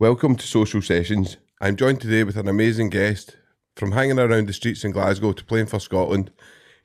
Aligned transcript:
Welcome 0.00 0.36
to 0.36 0.46
Social 0.46 0.80
Sessions. 0.80 1.36
I'm 1.60 1.76
joined 1.76 2.00
today 2.00 2.24
with 2.24 2.38
an 2.38 2.48
amazing 2.48 2.88
guest. 2.88 3.36
From 3.76 3.92
hanging 3.92 4.18
around 4.18 4.48
the 4.48 4.54
streets 4.54 4.82
in 4.82 4.92
Glasgow 4.92 5.32
to 5.32 5.44
playing 5.44 5.66
for 5.66 5.78
Scotland, 5.78 6.30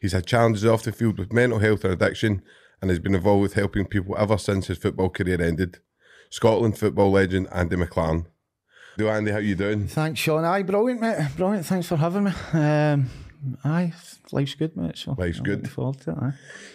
he's 0.02 0.12
had 0.12 0.26
challenges 0.28 0.66
off 0.66 0.84
the 0.84 0.92
field 0.92 1.18
with 1.18 1.32
mental 1.32 1.60
health 1.60 1.86
and 1.86 1.94
addiction 1.94 2.42
and 2.82 2.90
has 2.90 3.00
been 3.00 3.16
involved 3.16 3.42
with 3.42 3.54
helping 3.54 3.86
people 3.86 4.18
ever 4.18 4.38
since 4.38 4.68
his 4.68 4.80
football 4.80 5.08
career 5.10 5.42
ended. 5.42 5.80
Scotland 6.30 6.78
football 6.78 7.10
legend 7.12 7.48
Andy 7.54 7.78
McLaren. 7.78 8.26
Do 8.98 9.08
Andy, 9.08 9.32
how 9.32 9.38
you 9.38 9.56
doing? 9.56 9.88
Thanks, 9.88 10.20
Sean. 10.20 10.44
Aye, 10.44 10.64
brilliant, 10.64 11.00
mate. 11.00 11.26
Brilliant. 11.38 11.66
Thanks 11.66 11.88
for 11.88 11.96
having 11.96 12.26
me. 12.26 12.32
Um, 12.52 13.10
aye, 13.64 13.94
life's 14.34 14.56
good, 14.56 14.76
mate. 14.76 14.98
So 14.98 15.16
Life's 15.18 15.38
I'm 15.38 15.44
good. 15.46 15.72
forward 15.72 16.02
to 16.02 16.12
it. 16.12 16.18
Aye. 16.18 16.34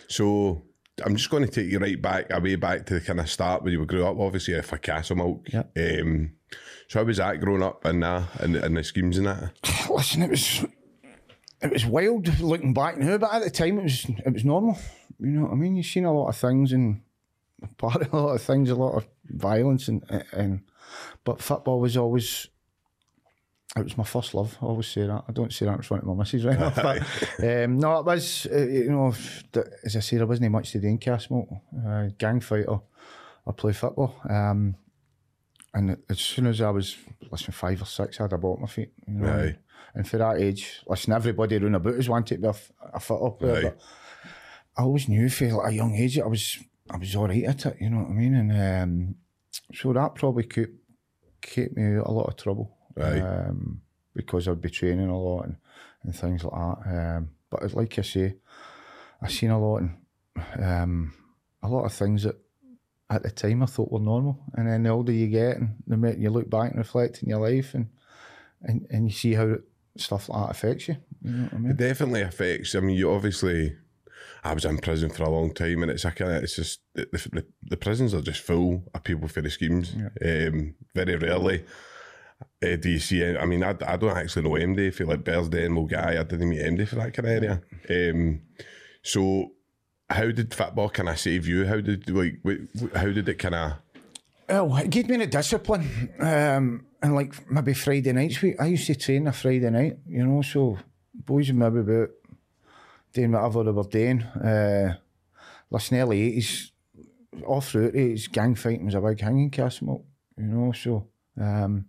So 0.09 0.62
I'm 1.04 1.16
just 1.16 1.30
going 1.30 1.44
to 1.44 1.50
take 1.50 1.70
you 1.70 1.78
right 1.78 2.00
back, 2.00 2.32
away 2.32 2.56
back 2.56 2.86
to 2.86 2.94
the 2.94 3.00
kind 3.00 3.20
of 3.20 3.30
start 3.30 3.62
where 3.62 3.72
you 3.72 3.84
grew 3.84 4.06
up, 4.06 4.18
obviously 4.18 4.60
for 4.62 4.78
Castlemilk. 4.78 5.52
Yep. 5.52 5.76
Um, 5.76 6.32
so 6.88 7.00
how 7.00 7.04
was 7.04 7.18
that 7.18 7.40
growing 7.40 7.62
up 7.62 7.84
and 7.84 8.02
uh, 8.02 8.24
and, 8.38 8.56
and 8.56 8.77
the 8.77 8.84
schemes 8.84 9.18
and 9.18 9.27
that? 9.27 9.52
Listen, 9.91 10.22
it 10.22 10.30
was 10.30 10.64
it 11.62 11.72
was 11.72 11.86
wild 11.86 12.41
looking 12.41 12.74
back 12.74 12.98
now, 12.98 13.18
but 13.18 13.32
at 13.32 13.44
the 13.44 13.50
time 13.50 13.78
it 13.78 13.84
was 13.84 14.05
it 14.05 14.32
was 14.32 14.44
normal. 14.44 14.78
You 15.18 15.28
know 15.28 15.42
what 15.42 15.52
I 15.52 15.56
mean? 15.56 15.77
You've 15.77 15.86
seen 15.86 16.05
a 16.05 16.12
lot 16.12 16.28
of 16.28 16.36
things 16.36 16.72
and 16.72 17.02
part 17.78 17.96
of 18.02 18.12
a 18.12 18.20
lot 18.20 18.34
of 18.34 18.42
things, 18.42 18.70
a 18.70 18.74
lot 18.74 18.96
of 18.96 19.06
violence 19.24 19.88
and 19.88 20.02
and 20.32 20.62
but 21.24 21.41
football 21.41 21.80
was 21.80 21.96
always 21.96 22.48
it 23.77 23.84
was 23.84 23.97
my 23.97 24.05
first 24.05 24.34
love. 24.34 24.59
I 24.60 24.66
always 24.66 24.88
say 24.88 25.06
that. 25.06 25.24
I 25.29 25.33
don't 25.33 25.52
say 25.52 25.66
that 25.66 25.77
in 25.77 25.83
front 25.83 26.02
of 26.02 26.09
my 26.09 26.15
missus 26.15 26.45
right 26.45 26.59
now. 26.59 26.70
But 26.70 27.02
um, 27.65 27.78
no, 27.78 27.98
it 27.98 28.05
was 28.05 28.47
uh, 28.52 28.66
you 28.66 28.91
know 28.91 29.15
as 29.84 29.97
I 29.97 30.01
said, 30.01 30.19
there 30.19 30.27
wasn't 30.27 30.51
much 30.51 30.73
to 30.73 30.80
do 30.80 30.88
in 30.88 30.98
Castlemilk. 30.98 31.61
Uh, 31.87 32.09
gang 32.19 32.41
fighter. 32.41 32.80
I 33.47 33.52
play 33.52 33.73
football. 33.73 34.16
Um, 34.28 34.77
and 35.73 35.97
as 36.09 36.20
soon 36.20 36.47
as 36.47 36.61
I 36.61 36.70
was 36.70 36.97
listen 37.30 37.52
five 37.52 37.80
or 37.80 37.87
six, 37.87 38.19
I 38.19 38.25
had 38.25 38.33
a 38.33 38.38
ball 38.38 38.55
at 38.55 38.61
my 38.61 38.66
feet. 38.66 38.92
You 39.06 39.14
know, 39.14 39.33
Aye. 39.33 39.56
and 39.94 40.09
for 40.09 40.19
that 40.19 40.39
age, 40.41 40.83
listen, 40.87 41.12
everybody 41.12 41.59
round 41.59 41.77
about 41.77 41.94
us 41.94 42.09
wanted 42.09 42.34
to 42.34 42.41
be 42.41 42.48
a, 42.48 42.55
a 42.94 43.00
foot 43.00 43.39
player, 43.39 43.56
Aye. 43.56 43.62
but 43.62 43.78
I 44.77 44.83
always 44.83 45.09
knew 45.09 45.28
for 45.28 45.47
like 45.47 45.72
a 45.72 45.75
young 45.75 45.94
age 45.94 46.16
that 46.16 46.25
I 46.25 46.28
was 46.28 46.59
I 46.91 46.97
was 46.97 47.14
all 47.14 47.28
right 47.28 47.44
at 47.44 47.66
it. 47.66 47.77
You 47.81 47.91
know 47.91 47.98
what 47.98 48.11
I 48.11 48.14
mean? 48.14 48.34
And 48.34 48.53
um, 48.53 49.14
so 49.72 49.92
that 49.92 50.16
probably 50.16 50.44
kept 50.44 50.72
kept 51.41 51.77
me 51.77 51.97
out 51.97 52.06
of 52.06 52.06
a 52.06 52.12
lot 52.12 52.28
of 52.28 52.37
trouble. 52.37 52.77
Aye. 52.98 53.20
Um, 53.20 53.83
because 54.14 54.48
I'd 54.48 54.60
be 54.60 54.70
training 54.70 55.08
a 55.08 55.19
lot 55.19 55.44
and, 55.44 55.56
and 56.02 56.14
things 56.14 56.44
like 56.44 56.52
that. 56.52 57.16
Um, 57.16 57.30
but 57.48 57.74
like 57.74 57.98
I 57.98 58.02
say, 58.02 58.36
I've 59.22 59.32
seen 59.32 59.50
a 59.50 59.60
lot 59.60 59.82
and 59.82 59.97
um, 60.62 61.14
a 61.62 61.69
lot 61.69 61.84
of 61.84 61.92
things 61.92 62.24
that 62.24 62.36
at 63.10 63.22
the 63.22 63.30
time 63.30 63.62
I 63.62 63.66
thought 63.66 63.91
were 63.91 63.98
normal, 63.98 64.38
and 64.55 64.69
then 64.69 64.84
the 64.84 64.91
older 64.91 65.12
you 65.12 65.27
get, 65.27 65.56
and 65.56 65.74
the 65.86 65.97
minute 65.97 66.19
you 66.19 66.30
look 66.30 66.48
back 66.48 66.70
and 66.70 66.78
reflect 66.78 67.22
in 67.22 67.28
your 67.28 67.41
life, 67.41 67.74
and 67.74 67.88
and, 68.62 68.86
and 68.91 69.06
you 69.06 69.12
see 69.12 69.34
how 69.34 69.56
stuff 69.97 70.28
like 70.28 70.47
that 70.47 70.50
affects 70.50 70.88
you. 70.88 70.97
You 71.22 71.32
know 71.32 71.48
I 71.52 71.56
mean? 71.56 71.70
It 71.72 71.77
definitely 71.77 72.22
affects. 72.22 72.75
I 72.75 72.80
mean, 72.80 72.97
you 72.97 73.12
obviously. 73.12 73.77
I 74.42 74.54
was 74.54 74.64
in 74.64 74.78
prison 74.78 75.10
for 75.10 75.25
a 75.25 75.28
long 75.28 75.52
time, 75.52 75.82
and 75.82 75.91
it's 75.91 76.04
a 76.06 76.10
kind 76.12 76.32
of 76.32 76.42
it's 76.42 76.56
just 76.56 76.80
the, 76.94 77.06
the, 77.12 77.44
the 77.62 77.77
prisons 77.77 78.14
are 78.14 78.22
just 78.22 78.41
full 78.41 78.84
of 78.94 79.04
people 79.04 79.28
for 79.28 79.42
the 79.42 79.50
schemes. 79.50 79.94
Um, 80.25 80.77
very 80.94 81.16
rarely 81.16 81.64
uh, 82.62 82.77
do 82.77 82.91
you 82.91 82.98
see. 82.98 83.24
I 83.24 83.44
mean, 83.46 83.62
I, 83.62 83.74
I 83.86 83.96
don't 83.96 84.16
actually 84.16 84.42
know 84.42 84.50
MD. 84.50 84.92
Feel 84.92 85.08
like 85.08 85.24
Bearsden, 85.24 85.72
Milngavie. 85.72 86.19
I 86.19 86.22
didn't 86.22 86.48
meet 86.48 86.60
MD 86.60 86.86
for 86.86 86.97
that 86.97 87.14
kind 87.14 87.28
of 87.28 87.42
area. 87.42 88.10
Um, 88.12 88.42
so, 89.02 89.52
how 90.08 90.30
did 90.30 90.52
football 90.52 90.91
kind 90.91 91.08
of 91.08 91.19
save 91.19 91.47
you? 91.47 91.66
How 91.66 91.80
did 91.80 92.08
like 92.10 92.41
how 92.94 93.06
did 93.06 93.28
it 93.28 93.38
kind 93.38 93.55
of? 93.55 93.72
Well, 94.48 94.77
it 94.77 94.91
gave 94.91 95.08
me 95.08 95.22
a 95.22 95.27
discipline. 95.27 96.12
Um, 96.19 96.86
and 97.02 97.14
like 97.14 97.50
maybe 97.50 97.72
Friday 97.72 98.12
nights, 98.12 98.42
we, 98.42 98.58
I 98.58 98.66
used 98.66 98.86
to 98.88 98.94
train 98.94 99.27
a 99.27 99.32
Friday 99.32 99.70
night, 99.70 99.98
you 100.06 100.27
know, 100.27 100.42
so 100.42 100.77
boys 101.14 101.48
would 101.48 101.56
maybe 101.56 101.78
about 101.78 102.10
doing 103.12 103.32
whatever 103.32 103.65
they 103.65 103.70
were 103.70 103.84
doing. 103.84 104.22
Uh, 104.22 104.97
listen, 105.70 105.98
early 105.98 106.32
80s, 106.36 106.70
all 107.47 107.60
through 107.60 107.92
the 107.92 107.98
80s, 107.98 108.31
gang 108.31 108.54
fighting 108.54 108.84
was 108.84 108.94
a 108.94 109.00
big 109.00 109.20
thing 109.20 109.38
in 109.38 109.50
Castlemilk, 109.50 110.03
you 110.36 110.44
know, 110.44 110.72
so. 110.72 111.06
Um, 111.41 111.86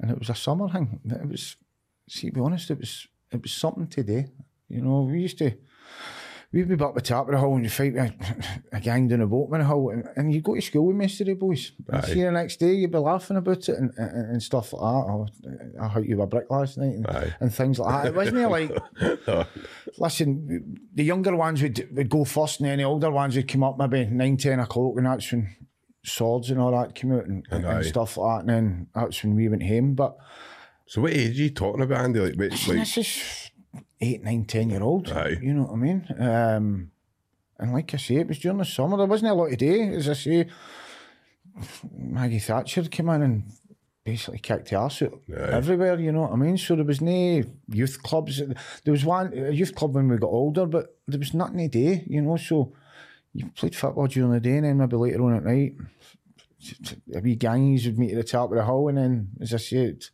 and 0.00 0.10
it 0.10 0.18
was 0.18 0.30
a 0.30 0.34
summer 0.34 0.68
thing. 0.68 1.00
It 1.04 1.28
was, 1.28 1.56
see, 2.08 2.28
to 2.28 2.32
be 2.32 2.40
honest, 2.40 2.70
it 2.70 2.78
was 2.78 3.06
it 3.30 3.42
was 3.42 3.52
something 3.52 3.86
to 3.88 4.02
do. 4.02 4.24
You 4.68 4.82
know, 4.82 5.02
we 5.02 5.20
used 5.20 5.38
to, 5.38 5.52
we'd 6.52 6.68
be 6.68 6.76
back 6.76 6.94
the 6.94 7.00
top 7.00 7.26
of 7.26 7.32
the 7.32 7.38
hall 7.38 7.54
and 7.54 7.64
you 7.64 7.70
fight 7.70 7.96
a, 7.96 8.12
a 8.72 8.80
gang 8.80 9.08
down 9.08 9.20
the 9.20 9.26
boatman 9.26 9.60
hall 9.62 9.90
and, 9.90 10.08
and 10.16 10.32
you 10.32 10.40
go 10.40 10.54
to 10.54 10.60
school 10.60 10.86
with 10.86 10.96
most 10.96 11.20
of 11.20 11.26
the 11.26 11.34
boys. 11.34 11.72
And 11.88 12.04
see 12.04 12.22
the 12.22 12.30
next 12.30 12.56
day 12.58 12.74
you'd 12.74 12.92
be 12.92 12.98
laughing 12.98 13.36
about 13.36 13.68
it 13.68 13.76
and, 13.76 13.92
and, 13.96 14.30
and 14.32 14.42
stuff 14.42 14.72
like 14.72 14.80
that. 14.80 14.86
Oh, 14.86 15.28
I 15.80 15.88
hurt 15.88 16.06
you 16.06 16.16
with 16.16 16.24
a 16.24 16.26
brick 16.28 16.50
last 16.50 16.78
night 16.78 16.94
and, 16.94 17.34
and 17.40 17.54
things 17.54 17.78
like 17.78 18.04
that. 18.04 18.08
It 18.08 18.16
wasn't 18.16 18.50
like, 18.50 19.46
listen, 19.98 20.80
the 20.94 21.04
younger 21.04 21.36
ones 21.36 21.62
would, 21.62 21.88
would 21.96 22.08
go 22.08 22.24
first 22.24 22.60
and 22.60 22.68
then 22.68 22.78
the 22.78 22.84
older 22.84 23.10
ones 23.10 23.36
would 23.36 23.48
come 23.48 23.64
up 23.64 23.78
maybe 23.78 24.06
nine, 24.06 24.36
ten 24.36 24.60
o'clock 24.60 24.94
and 24.96 25.06
that's 25.06 25.30
when 25.32 25.54
swords 26.02 26.50
and 26.50 26.60
all 26.60 26.70
that 26.72 26.94
came 26.94 27.12
out 27.12 27.26
and, 27.26 27.46
and, 27.50 27.64
and 27.64 27.84
stuff 27.84 28.16
like 28.16 28.38
that. 28.38 28.40
And 28.40 28.48
then 28.48 28.86
that's 28.94 29.22
when 29.22 29.36
we 29.36 29.48
went 29.48 29.62
home. 29.62 29.94
But 29.94 30.16
So, 30.86 31.00
what 31.02 31.12
age 31.12 31.38
are 31.38 31.42
you 31.42 31.50
talking 31.50 31.82
about, 31.82 32.04
Andy? 32.04 32.20
Like, 32.20 32.36
which, 32.36 32.68
like 32.68 32.78
this 32.78 32.96
is 32.98 33.50
eight, 34.00 34.22
nine, 34.22 34.44
ten 34.44 34.70
year 34.70 34.82
old. 34.82 35.10
Aye. 35.10 35.38
You 35.40 35.54
know 35.54 35.62
what 35.64 35.72
I 35.72 35.76
mean? 35.76 36.06
Um, 36.18 36.90
and 37.58 37.72
like 37.72 37.92
I 37.92 37.98
say, 37.98 38.16
it 38.16 38.28
was 38.28 38.38
during 38.38 38.58
the 38.58 38.64
summer. 38.64 38.96
There 38.96 39.06
wasn't 39.06 39.32
a 39.32 39.34
lot 39.34 39.50
to 39.50 39.56
do. 39.56 39.92
As 39.94 40.08
I 40.08 40.14
say, 40.14 40.46
Maggie 41.96 42.38
Thatcher 42.38 42.84
came 42.84 43.08
in 43.10 43.22
and 43.22 43.42
basically 44.04 44.38
kicked 44.38 44.70
the 44.70 44.76
arse 44.76 45.02
out 45.02 45.20
Aye. 45.30 45.52
everywhere. 45.52 45.98
You 46.00 46.12
know 46.12 46.22
what 46.22 46.32
I 46.32 46.36
mean? 46.36 46.56
So 46.56 46.74
there 46.74 46.84
was 46.84 47.00
no 47.00 47.42
youth 47.68 48.02
clubs. 48.02 48.38
There 48.84 48.92
was 48.92 49.04
one 49.04 49.32
a 49.36 49.50
youth 49.50 49.74
club 49.74 49.94
when 49.94 50.08
we 50.08 50.16
got 50.16 50.28
older, 50.28 50.66
but 50.66 50.96
there 51.06 51.18
was 51.18 51.34
nothing 51.34 51.58
to 51.58 51.68
do. 51.68 52.00
You 52.06 52.22
know, 52.22 52.36
so 52.36 52.72
you 53.34 53.50
played 53.50 53.76
football 53.76 54.06
during 54.06 54.32
the 54.32 54.40
day, 54.40 54.56
and 54.56 54.64
then 54.64 54.78
maybe 54.78 54.96
later 54.96 55.22
on 55.22 55.34
at 55.34 55.44
night. 55.44 55.74
A 57.14 57.20
wee 57.20 57.36
gangies 57.36 57.86
would 57.86 57.98
meet 57.98 58.12
at 58.12 58.16
the 58.16 58.24
top 58.24 58.50
of 58.50 58.56
the 58.56 58.64
hall, 58.64 58.88
and 58.88 58.98
then, 58.98 59.28
as 59.40 59.54
I 59.54 59.56
said, 59.56 60.04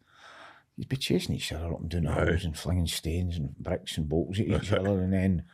you'd 0.76 0.88
be 0.88 0.96
chasing 0.96 1.34
each 1.34 1.52
other 1.52 1.72
up 1.72 1.80
and 1.80 1.90
down 1.90 2.04
the 2.04 2.12
halls 2.12 2.44
and 2.44 2.56
flinging 2.56 2.86
stains 2.86 3.36
and 3.36 3.56
bricks 3.58 3.96
and 3.96 4.08
bolts 4.08 4.38
at 4.38 4.46
each 4.46 4.72
other, 4.72 5.00
and 5.00 5.12
then, 5.12 5.44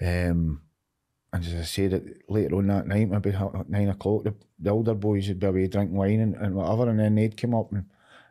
um, 0.00 0.62
and 1.32 1.44
as 1.44 1.54
I 1.54 1.64
said, 1.64 2.14
later 2.28 2.56
on 2.56 2.68
that 2.68 2.86
night, 2.86 3.10
maybe 3.10 3.30
at 3.30 3.68
nine 3.68 3.90
o'clock, 3.90 4.24
the, 4.24 4.34
the 4.58 4.70
older 4.70 4.94
boys 4.94 5.28
would 5.28 5.40
be 5.40 5.46
away 5.46 5.66
drinking 5.66 5.96
wine 5.96 6.20
and, 6.20 6.34
and 6.36 6.54
whatever, 6.54 6.88
and 6.88 6.98
then 6.98 7.14
they'd 7.14 7.36
come 7.36 7.54
up 7.54 7.72
and. 7.72 7.86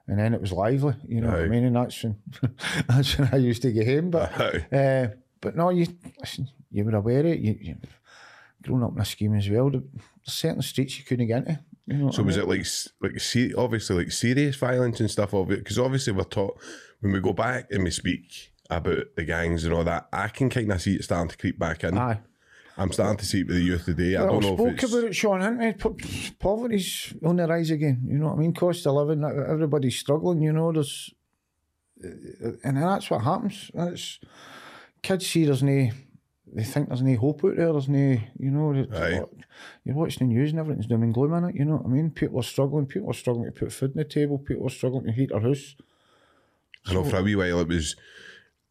And 0.07 0.17
then 0.17 0.34
it 0.34 0.41
was 0.41 0.51
lively, 0.51 0.96
you 1.07 1.22
know 1.22 1.29
what 1.29 1.41
I 1.41 1.47
mean, 1.47 1.66
and 1.66 1.75
that's 1.75 2.03
when 2.03 2.17
that's 2.88 3.16
when 3.19 3.29
I 3.31 3.35
used 3.35 3.61
to 3.61 3.72
get 3.72 3.85
home. 3.85 4.09
But 4.09 4.73
uh, 4.73 5.09
but 5.40 5.56
no, 5.56 5.69
you 5.69 5.85
listen, 6.19 6.50
you 6.72 6.84
were 6.84 6.96
aware 6.96 7.19
of 7.19 7.28
it. 7.28 7.38
You, 7.38 7.57
you 7.61 7.75
grown 8.69 8.84
up 8.84 8.96
in 8.96 9.02
a 9.02 9.06
scheme 9.06 9.35
as 9.35 9.50
well. 9.50 9.69
There's 9.69 9.84
certain 10.24 10.62
streets 10.62 10.97
you 11.00 11.06
couldn't 11.06 11.28
get 11.28 11.40
into. 11.40 11.59
You 11.88 11.97
know 11.97 12.12
So 12.12 12.22
I 12.22 12.25
was 12.25 12.38
mean? 12.38 12.46
it 12.46 12.50
like 12.50 12.66
like 13.02 13.19
se- 13.19 13.53
obviously 13.57 13.96
like 13.97 14.12
serious 14.12 14.56
violence 14.56 15.00
and 15.00 15.09
stuff 15.09 15.34
of 15.34 15.52
it? 15.52 15.59
Because 15.59 15.80
obviously 15.80 16.13
we're 16.13 16.24
taught 16.24 16.59
when 17.00 17.12
we 17.13 17.19
go 17.19 17.34
back 17.34 17.68
and 17.72 17.84
we 17.84 17.90
speak 17.91 18.52
about 18.69 19.16
the 19.16 19.24
gangs 19.24 19.66
and 19.66 19.74
all 19.74 19.84
that, 19.84 20.08
I 20.13 20.28
can 20.28 20.50
kind 20.50 20.72
of 20.72 20.81
see 20.81 20.96
it 20.96 21.03
starting 21.03 21.29
to 21.29 21.38
creep 21.38 21.58
back 21.58 21.84
in. 21.84 21.97
Aye. 21.97 22.19
I'm 22.78 22.91
starting 22.94 23.18
to 23.18 23.25
see 23.25 23.41
it 23.41 23.47
with 23.47 23.58
the 23.58 23.63
youth 23.63 23.85
today. 23.85 24.16
I 24.16 24.25
don't 24.25 24.41
know 24.41 24.56
spoke 24.56 24.68
if 24.69 24.84
it's 24.84 24.94
about 24.94 25.03
it, 25.06 25.16
Sean, 25.16 25.41
haven't 25.41 25.59
we? 25.59 26.31
Poverty's 26.40 27.13
on 27.25 27.35
the 27.35 27.47
rise 27.47 27.72
again. 27.72 28.03
You 28.08 28.19
know 28.19 28.28
what 28.28 28.38
I 28.38 28.40
mean? 28.40 28.53
Cost 28.53 28.88
of 28.88 28.94
living, 28.96 29.24
everybody's 29.24 29.97
struggling. 30.00 30.41
You 30.41 30.53
know, 30.53 30.72
there's, 30.72 31.13
and 32.63 32.78
that's 32.78 33.09
what 33.09 33.24
happens. 33.24 33.69
That's 33.74 34.19
kids 35.02 35.28
see 35.28 35.44
there's 35.46 35.63
no, 35.63 35.90
they 36.53 36.63
think 36.63 36.87
there's 36.87 37.01
no 37.01 37.15
hope 37.17 37.43
out 37.45 37.55
there. 37.55 37.71
There's 37.71 37.89
no, 37.89 38.17
you 38.39 38.51
know, 38.51 38.73
you're 39.83 39.95
watching 39.95 40.27
the 40.27 40.33
news 40.33 40.51
and 40.51 40.59
everything's 40.59 40.87
doom 40.87 41.03
and 41.03 41.13
gloom 41.13 41.33
in 41.33 41.45
it. 41.45 41.55
You 41.55 41.65
know 41.65 41.77
what 41.77 41.85
I 41.85 41.89
mean? 41.89 42.11
People 42.11 42.39
are 42.39 42.43
struggling. 42.43 42.85
People 42.85 43.09
are 43.09 43.13
struggling 43.13 43.45
to 43.45 43.51
put 43.51 43.71
food 43.73 43.91
on 43.91 43.97
the 43.97 44.03
table. 44.05 44.37
People 44.37 44.67
are 44.67 44.72
struggling 44.72 45.05
to 45.05 45.11
heat 45.11 45.29
their 45.29 45.40
house. 45.41 45.75
I 46.85 46.93
know 46.93 47.03
for 47.03 47.17
a 47.17 47.23
wee 47.23 47.35
while 47.35 47.59
it 47.59 47.67
was 47.67 47.96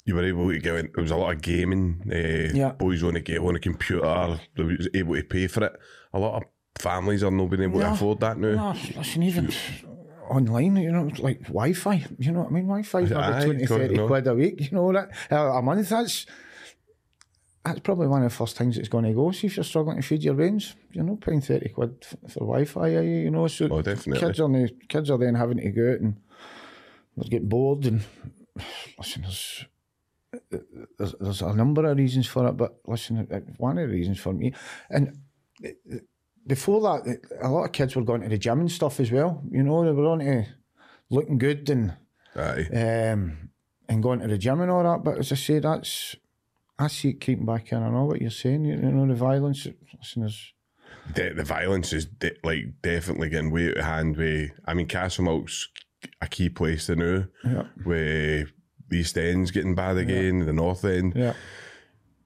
you 0.04 0.14
were 0.14 0.25
able 0.25 0.50
to 0.50 0.58
get 0.58 0.75
in, 0.76 0.90
there 0.94 1.02
was 1.02 1.10
a 1.10 1.16
lot 1.16 1.34
of 1.34 1.42
gaming. 1.42 2.00
Uh, 2.10 2.50
Yeah. 2.56 2.72
Boys 2.72 3.02
want 3.04 3.16
to 3.16 3.20
get 3.20 3.38
on 3.40 3.56
a 3.56 3.60
computer, 3.60 4.40
they 4.56 4.62
was 4.62 4.88
able 4.94 5.14
to 5.14 5.22
pay 5.22 5.46
for 5.46 5.64
it. 5.64 5.72
A 6.14 6.19
lot 6.19 6.42
of 6.42 6.48
families 6.81 7.22
are 7.22 7.31
not 7.31 7.50
being 7.50 7.62
able 7.64 7.81
to 7.81 7.92
afford 7.92 8.20
that 8.20 8.38
now. 8.38 8.72
No, 8.72 8.81
listen, 8.96 9.22
even 9.22 9.52
online, 10.31 10.76
you 10.76 10.92
know, 10.92 11.10
like 11.19 11.42
Wi 11.48 11.72
Fi, 11.74 12.06
you 12.19 12.32
know 12.32 12.40
what 12.40 12.48
I 12.48 12.52
mean? 12.52 12.64
Wi 12.66 12.82
Fi 12.82 13.00
is 13.00 13.12
Aye, 13.12 13.44
20, 13.44 13.66
30 13.66 14.06
quid 14.06 14.26
a 14.26 14.34
week, 14.34 14.60
you 14.60 14.76
know, 14.76 14.92
that 14.92 15.10
uh, 15.31 15.36
a 15.36 15.62
month. 15.62 15.88
That's 15.88 16.24
that's 17.69 17.81
probably 17.81 18.06
one 18.09 18.23
of 18.23 18.31
the 18.31 18.37
first 18.37 18.56
things 18.56 18.76
that's 18.76 18.88
going 18.88 19.05
to 19.05 19.12
go. 19.12 19.31
See 19.31 19.47
if 19.47 19.56
you're 19.56 19.65
struggling 19.65 19.97
to 19.97 20.03
feed 20.03 20.23
your 20.25 20.35
brains, 20.35 20.75
you're 20.93 21.05
not 21.05 21.20
paying 21.20 21.41
30 21.41 21.69
quid 21.70 22.05
for 22.29 22.41
Wi 22.41 22.65
Fi, 22.65 22.94
are 22.97 23.03
you? 23.03 23.17
You 23.25 23.31
know, 23.31 23.47
so 23.47 23.69
Oh, 23.70 23.82
definitely. 23.82 24.20
kids 24.20 24.41
are, 24.41 24.49
now- 24.49 24.67
kids 24.88 25.11
are 25.11 25.19
then 25.19 25.35
having 25.35 25.59
to 25.59 25.70
go 25.70 25.93
out 25.93 26.00
and 26.00 26.17
they're 27.17 27.31
getting 27.31 27.49
bored 27.49 27.87
and 27.87 28.03
listen, 28.99 29.23
there's. 29.23 29.65
There's, 30.99 31.15
there's 31.20 31.41
a 31.43 31.55
number 31.55 31.87
of 31.91 31.97
reasons 31.97 32.26
for 32.26 32.47
it, 32.49 32.53
but 32.56 32.76
listen, 32.87 33.26
one 33.56 33.79
of 33.79 33.88
the 33.88 33.94
reasons 33.94 34.19
for 34.20 34.32
me, 34.35 34.53
and 34.91 35.17
before 36.47 36.81
that, 36.82 37.19
a 37.41 37.49
lot 37.49 37.65
of 37.65 37.73
kids 37.73 37.97
were 37.97 38.03
going 38.05 38.20
to 38.23 38.29
the 38.29 38.37
gym 38.37 38.61
and 38.61 38.70
stuff 38.70 39.00
as 39.00 39.11
well. 39.11 39.43
You 39.50 39.62
know, 39.62 39.85
they 39.85 39.93
were 39.93 40.06
on 40.06 40.19
to 40.19 40.44
looking 41.11 41.38
good 41.38 41.69
and 41.70 41.97
Aye. 42.37 42.69
um, 43.12 43.50
and 43.88 44.03
going 44.03 44.20
to 44.20 44.29
the 44.29 44.37
gym 44.38 44.61
and 44.61 44.70
all 44.70 44.82
that. 44.82 45.03
But 45.03 45.19
as 45.19 45.32
I 45.32 45.37
say, 45.37 45.59
that's 45.61 46.15
I 46.78 46.86
see 46.88 47.10
it 47.10 47.25
creeping 47.25 47.46
back 47.46 47.72
in. 47.72 47.82
I 47.82 47.90
know 47.90 48.04
what 48.04 48.20
you're 48.20 48.30
saying. 48.30 48.64
You, 48.64 48.76
know, 48.76 49.06
the 49.06 49.14
violence. 49.14 49.66
Listen, 49.98 50.22
there's 50.22 50.52
the, 51.14 51.32
the 51.34 51.44
violence 51.44 51.92
is 51.92 52.06
de- 52.06 52.36
like 52.44 52.80
definitely 52.82 53.28
getting 53.30 53.50
way 53.50 53.70
out 53.70 53.78
of 53.78 53.84
hand. 53.84 54.16
With 54.16 54.50
I 54.64 54.75
mean, 54.75 54.86
Castlemilk's 54.86 55.69
a 56.20 56.28
key 56.28 56.48
place 56.48 56.86
to 56.86 56.96
know. 56.96 57.26
Yeah. 57.44 57.64
Where 57.84 58.46
the 58.88 58.98
East 58.98 59.19
End's 59.19 59.50
getting 59.50 59.75
bad 59.75 59.96
again, 59.98 60.46
the 60.46 60.52
North 60.52 60.84
End. 60.84 61.14
yeah, 61.16 61.34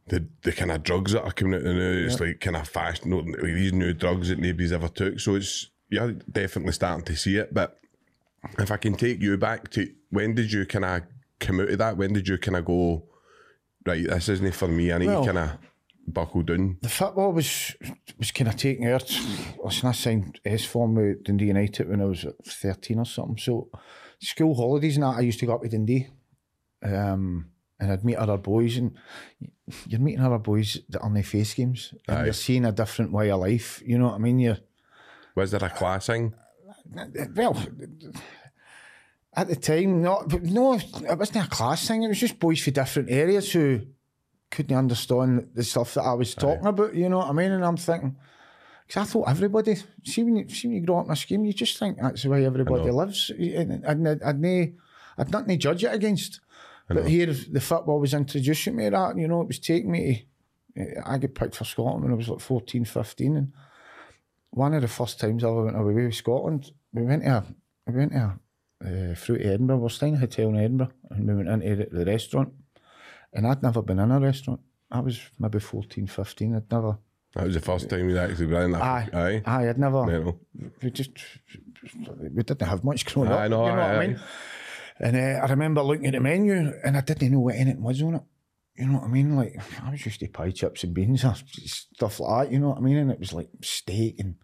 The 0.08 0.26
the 0.42 0.52
kind 0.52 0.70
of 0.70 0.82
drugs 0.82 1.12
that 1.12 1.24
are 1.24 1.32
coming 1.32 1.54
out 1.54 1.64
now, 1.64 1.72
it's 1.80 2.20
like 2.20 2.40
kind 2.40 2.56
of 2.56 2.68
fast. 2.68 3.06
No, 3.06 3.18
like 3.18 3.40
these 3.42 3.72
new 3.72 3.92
drugs 3.94 4.28
that 4.28 4.38
nobody's 4.38 4.72
ever 4.72 4.88
took. 4.88 5.18
So 5.18 5.36
it's 5.36 5.70
you're 5.88 6.12
definitely 6.12 6.72
starting 6.72 7.04
to 7.06 7.16
see 7.16 7.36
it. 7.36 7.54
But 7.54 7.78
if 8.58 8.70
I 8.70 8.76
can 8.76 8.94
take 8.94 9.20
you 9.20 9.36
back 9.38 9.70
to 9.70 9.88
when 10.10 10.34
did 10.34 10.52
you 10.52 10.66
kind 10.66 10.84
of 10.84 11.02
come 11.40 11.60
out 11.60 11.70
of 11.70 11.78
that? 11.78 11.96
When 11.96 12.12
did 12.12 12.28
you 12.28 12.36
kind 12.38 12.56
of 12.56 12.64
go? 12.66 13.04
Right, 13.86 14.06
this 14.06 14.28
isn't 14.28 14.54
for 14.54 14.68
me. 14.68 14.92
I 14.92 14.98
need 14.98 15.06
Well- 15.08 15.24
to 15.24 15.32
kind 15.32 15.50
of 15.50 15.58
buckle 16.06 16.42
down. 16.42 16.78
the 16.82 16.88
football 16.88 17.32
was 17.32 17.74
was 18.18 18.30
kind 18.30 18.48
of 18.48 18.56
taking 18.56 18.86
out. 18.86 19.08
Listen, 19.64 19.88
I 19.88 19.92
signed 19.92 20.40
S 20.44 20.64
form 20.64 20.94
with 20.94 21.24
Dundee 21.24 21.46
United 21.46 21.88
when 21.88 22.00
I 22.00 22.04
was 22.04 22.24
at 22.24 22.34
thirteen 22.44 22.98
or 22.98 23.04
something. 23.06 23.38
So 23.38 23.68
school 24.20 24.54
holidays 24.54 24.96
and 24.96 25.04
that, 25.04 25.16
I 25.18 25.20
used 25.20 25.40
to 25.40 25.46
go 25.46 25.54
up 25.54 25.62
to 25.62 25.68
Dundee, 25.68 26.08
um, 26.82 27.50
and 27.80 27.90
I'd 27.92 28.04
meet 28.04 28.16
other 28.16 28.36
boys, 28.36 28.76
and 28.76 28.96
you're 29.86 30.00
meeting 30.00 30.20
other 30.24 30.38
boys 30.38 30.78
that 30.88 31.00
are 31.00 31.08
in 31.08 31.14
the 31.14 31.22
face 31.22 31.54
games, 31.54 31.92
and 32.08 32.18
Aye. 32.18 32.24
you're 32.24 32.32
seeing 32.34 32.64
a 32.64 32.72
different 32.72 33.12
way 33.12 33.30
of 33.30 33.40
life. 33.40 33.82
You 33.84 33.98
know 33.98 34.06
what 34.06 34.14
I 34.14 34.18
mean? 34.18 34.38
You're 34.38 34.58
Was 35.34 35.50
there 35.50 35.64
a 35.64 35.70
class 35.70 36.06
thing? 36.06 36.34
well. 37.34 37.56
At 39.34 39.48
the 39.48 39.56
time, 39.56 40.02
not 40.02 40.30
no, 40.42 40.74
it 40.74 41.18
wasn't 41.18 41.46
a 41.46 41.48
class 41.48 41.88
thing. 41.88 42.02
It 42.02 42.08
was 42.08 42.20
just 42.20 42.38
boys 42.38 42.62
from 42.62 42.74
different 42.74 43.10
areas 43.10 43.50
who 43.52 43.80
couldn't 44.50 44.76
understand 44.76 45.48
the 45.54 45.64
stuff 45.64 45.94
that 45.94 46.02
I 46.02 46.12
was 46.12 46.34
talking 46.34 46.66
about. 46.66 46.94
You 46.94 47.08
know 47.08 47.18
what 47.18 47.28
I 47.28 47.32
mean? 47.32 47.50
And 47.50 47.64
I'm 47.64 47.78
thinking, 47.78 48.16
because 48.86 49.08
I 49.08 49.10
thought 49.10 49.30
everybody 49.30 49.76
see 50.04 50.22
when 50.22 50.36
you 50.36 50.48
see 50.50 50.68
when 50.68 50.76
you 50.76 50.86
grow 50.86 50.98
up 50.98 51.06
in 51.06 51.12
a 51.12 51.16
scheme, 51.16 51.46
you 51.46 51.54
just 51.54 51.78
think 51.78 51.96
that's 51.98 52.24
the 52.24 52.28
way 52.28 52.44
everybody 52.44 52.90
lives. 52.90 53.30
And 53.30 53.86
I'd, 53.86 54.06
I'd, 54.06 54.22
I'd, 54.22 54.74
I'd 55.18 55.30
nothing 55.30 55.48
to 55.48 55.56
judge 55.56 55.84
it 55.84 55.94
against. 55.94 56.40
But 56.88 57.06
here, 57.06 57.26
the 57.26 57.60
football 57.60 58.00
was 58.00 58.12
introducing 58.12 58.76
me 58.76 58.84
to 58.84 58.90
that. 58.90 59.16
You 59.16 59.28
know, 59.28 59.40
it 59.40 59.48
was 59.48 59.58
taking 59.58 59.90
me 59.90 60.26
to. 60.76 61.08
I 61.08 61.18
got 61.18 61.34
picked 61.34 61.54
for 61.54 61.64
Scotland 61.64 62.02
when 62.02 62.12
I 62.12 62.16
was 62.16 62.28
like 62.28 62.40
14, 62.40 62.84
15. 62.84 63.36
And 63.36 63.52
one 64.50 64.74
of 64.74 64.82
the 64.82 64.88
first 64.88 65.20
times 65.20 65.44
I 65.44 65.48
ever 65.48 65.64
went 65.64 65.76
away 65.76 65.94
with 65.94 66.14
Scotland, 66.14 66.70
we 66.92 67.02
went 67.02 67.22
to 67.24 67.30
a, 67.30 67.44
we 67.86 67.96
went 67.96 68.12
to 68.12 68.18
a, 68.18 68.38
uh, 68.84 69.14
through 69.14 69.38
to 69.38 69.44
Edinburgh. 69.46 69.76
We 69.76 69.82
were 69.82 69.88
staying 69.90 70.14
in 70.14 70.18
a 70.18 70.20
hotel 70.20 70.48
in 70.50 70.56
Edinburgh, 70.56 70.92
and 71.10 71.26
we 71.28 71.34
went 71.34 71.62
into 71.62 71.86
the, 71.90 72.04
restaurant. 72.04 72.52
And 73.32 73.46
I'd 73.46 73.62
never 73.62 73.82
been 73.82 73.98
in 73.98 74.10
a 74.10 74.20
restaurant. 74.20 74.60
I 74.90 75.00
was 75.00 75.20
maybe 75.38 75.58
14, 75.58 76.06
15. 76.06 76.56
I'd 76.56 76.70
never. 76.70 76.98
That 77.34 77.44
was 77.46 77.54
the 77.54 77.60
first 77.60 77.88
time 77.88 78.08
you'd 78.08 78.18
actually 78.18 78.46
been 78.46 78.62
in 78.62 78.72
that. 78.72 78.82
Aye, 78.82 79.08
Aye. 79.12 79.42
aye, 79.46 79.68
I'd 79.70 79.78
never. 79.78 80.04
Mental. 80.04 80.38
We 80.82 80.90
just 80.90 81.12
we 82.20 82.42
didn't 82.42 82.62
have 82.62 82.84
much 82.84 83.06
growing 83.06 83.30
up. 83.32 83.40
Aye, 83.40 83.48
no, 83.48 83.64
you 83.66 83.72
know 83.72 83.78
aye, 83.80 83.86
what 83.92 83.96
I 83.96 83.96
aye. 83.96 84.06
mean? 84.06 84.20
And 85.00 85.16
uh, 85.16 85.46
I 85.46 85.50
remember 85.50 85.82
looking 85.82 86.06
at 86.06 86.12
the 86.12 86.20
menu, 86.20 86.72
and 86.84 86.96
I 86.96 87.00
didn't 87.00 87.32
know 87.32 87.40
what 87.40 87.54
anything 87.54 87.82
was 87.82 88.02
on 88.02 88.16
it. 88.16 88.22
You 88.76 88.86
know 88.86 88.98
what 88.98 89.04
I 89.04 89.08
mean? 89.08 89.36
Like 89.36 89.56
I 89.82 89.90
was 89.90 90.04
used 90.04 90.20
to 90.20 90.28
pie 90.28 90.50
chips 90.50 90.84
and 90.84 90.94
beans 90.94 91.24
or 91.24 91.34
stuff 91.46 92.20
like 92.20 92.46
that. 92.48 92.52
You 92.52 92.58
know 92.58 92.70
what 92.70 92.78
I 92.78 92.80
mean? 92.80 92.96
And 92.98 93.10
it 93.10 93.18
was 93.18 93.32
like 93.32 93.48
steak 93.62 94.16
and 94.18 94.36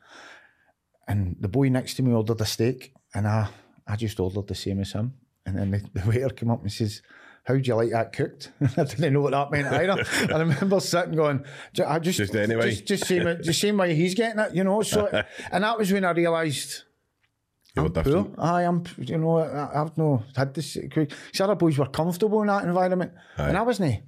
and 1.06 1.36
the 1.40 1.48
boy 1.48 1.68
next 1.68 1.94
to 1.94 2.02
me 2.02 2.12
ordered 2.12 2.40
a 2.40 2.44
steak, 2.46 2.92
and 3.14 3.26
I 3.26 3.48
I 3.88 3.96
just 3.96 4.20
ordered 4.20 4.46
the 4.46 4.54
same 4.54 4.80
as 4.80 4.92
him. 4.92 5.14
And 5.46 5.56
then 5.56 5.70
the, 5.70 6.00
the 6.00 6.06
waiter 6.08 6.28
came 6.28 6.50
up 6.50 6.60
and 6.60 6.70
says, 6.70 7.00
"How'd 7.44 7.66
you 7.66 7.74
like 7.74 7.90
that 7.90 8.12
cooked?" 8.12 8.52
I 8.76 8.84
didn't 8.84 9.14
know 9.14 9.22
what 9.22 9.32
that 9.32 9.50
meant 9.50 9.72
either. 9.72 10.04
I 10.34 10.38
remember 10.38 10.78
sitting 10.80 11.14
going, 11.16 11.44
"Ju- 11.72 11.84
"I 11.86 11.98
just 11.98 12.18
Just 12.18 12.34
anyway. 12.36 12.70
just, 12.70 12.84
just 12.86 13.06
same 13.06 13.24
the 13.24 13.54
same 13.54 13.78
way 13.78 13.94
he's 13.94 14.14
getting 14.14 14.38
it," 14.40 14.54
you 14.54 14.62
know. 14.62 14.82
So, 14.82 15.06
and 15.50 15.64
that 15.64 15.78
was 15.78 15.90
when 15.90 16.04
I 16.04 16.10
realised. 16.10 16.84
I'm 17.76 17.92
poor. 17.92 18.26
I 18.38 18.62
am, 18.64 18.82
you 18.98 19.18
know, 19.18 19.38
I, 19.38 19.80
I've 19.82 19.96
no 19.96 20.24
had 20.34 20.52
this. 20.52 20.76
Because 20.76 21.40
other 21.40 21.54
boys 21.54 21.78
were 21.78 21.86
comfortable 21.86 22.40
in 22.42 22.48
that 22.48 22.64
environment, 22.64 23.12
and 23.36 23.56
I 23.56 23.62
wasn't. 23.62 24.02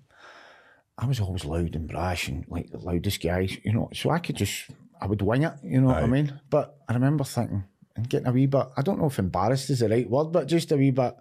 I 0.98 1.06
was 1.06 1.20
always 1.20 1.44
loud 1.46 1.74
and 1.74 1.88
brash 1.88 2.28
and 2.28 2.44
like 2.48 2.70
the 2.70 2.78
loudest 2.78 3.22
guys, 3.22 3.56
you 3.64 3.72
know. 3.72 3.88
So 3.94 4.10
I 4.10 4.18
could 4.18 4.36
just, 4.36 4.70
I 5.00 5.06
would 5.06 5.22
wing 5.22 5.44
it, 5.44 5.54
you 5.62 5.80
know 5.80 5.86
what 5.88 6.02
I 6.02 6.06
mean. 6.06 6.38
But 6.50 6.76
I 6.88 6.92
remember 6.94 7.24
thinking 7.24 7.64
and 8.00 8.08
getting 8.08 8.26
a 8.26 8.32
wee 8.32 8.46
bit. 8.46 8.66
I 8.76 8.82
don't 8.82 8.98
know 8.98 9.06
if 9.06 9.18
embarrassed 9.18 9.70
is 9.70 9.80
the 9.80 9.88
right 9.88 10.08
word, 10.08 10.32
but 10.32 10.46
just 10.48 10.72
a 10.72 10.76
wee 10.76 10.90
bit. 10.90 11.14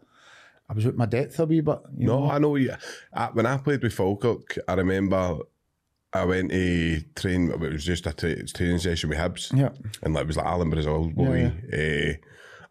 I 0.69 0.73
was 0.73 0.85
with 0.85 0.95
my 0.95 1.05
depth 1.05 1.39
a 1.39 1.45
wee 1.45 1.61
bit. 1.61 1.79
You 1.97 2.07
No, 2.07 2.19
know? 2.25 2.31
I 2.31 2.37
know. 2.39 2.55
You, 2.55 2.73
I, 3.13 3.27
when 3.27 3.45
I 3.45 3.57
played 3.57 3.81
with 3.83 3.93
Falkirk, 3.93 4.57
I 4.67 4.73
remember 4.75 5.39
I 6.13 6.25
went 6.25 6.51
to 6.51 7.01
train. 7.15 7.51
It 7.51 7.59
was 7.59 7.83
just 7.85 8.05
a 8.07 8.13
tra- 8.13 8.45
training 8.47 8.79
session 8.79 9.09
with 9.09 9.17
Hibs. 9.19 9.55
Yeah. 9.57 9.69
And 10.03 10.13
like, 10.13 10.23
it 10.23 10.27
was 10.27 10.37
like 10.37 10.45
Alan 10.45 10.69
Brazil 10.69 11.09
boy, 11.09 11.51
eh, 11.71 12.13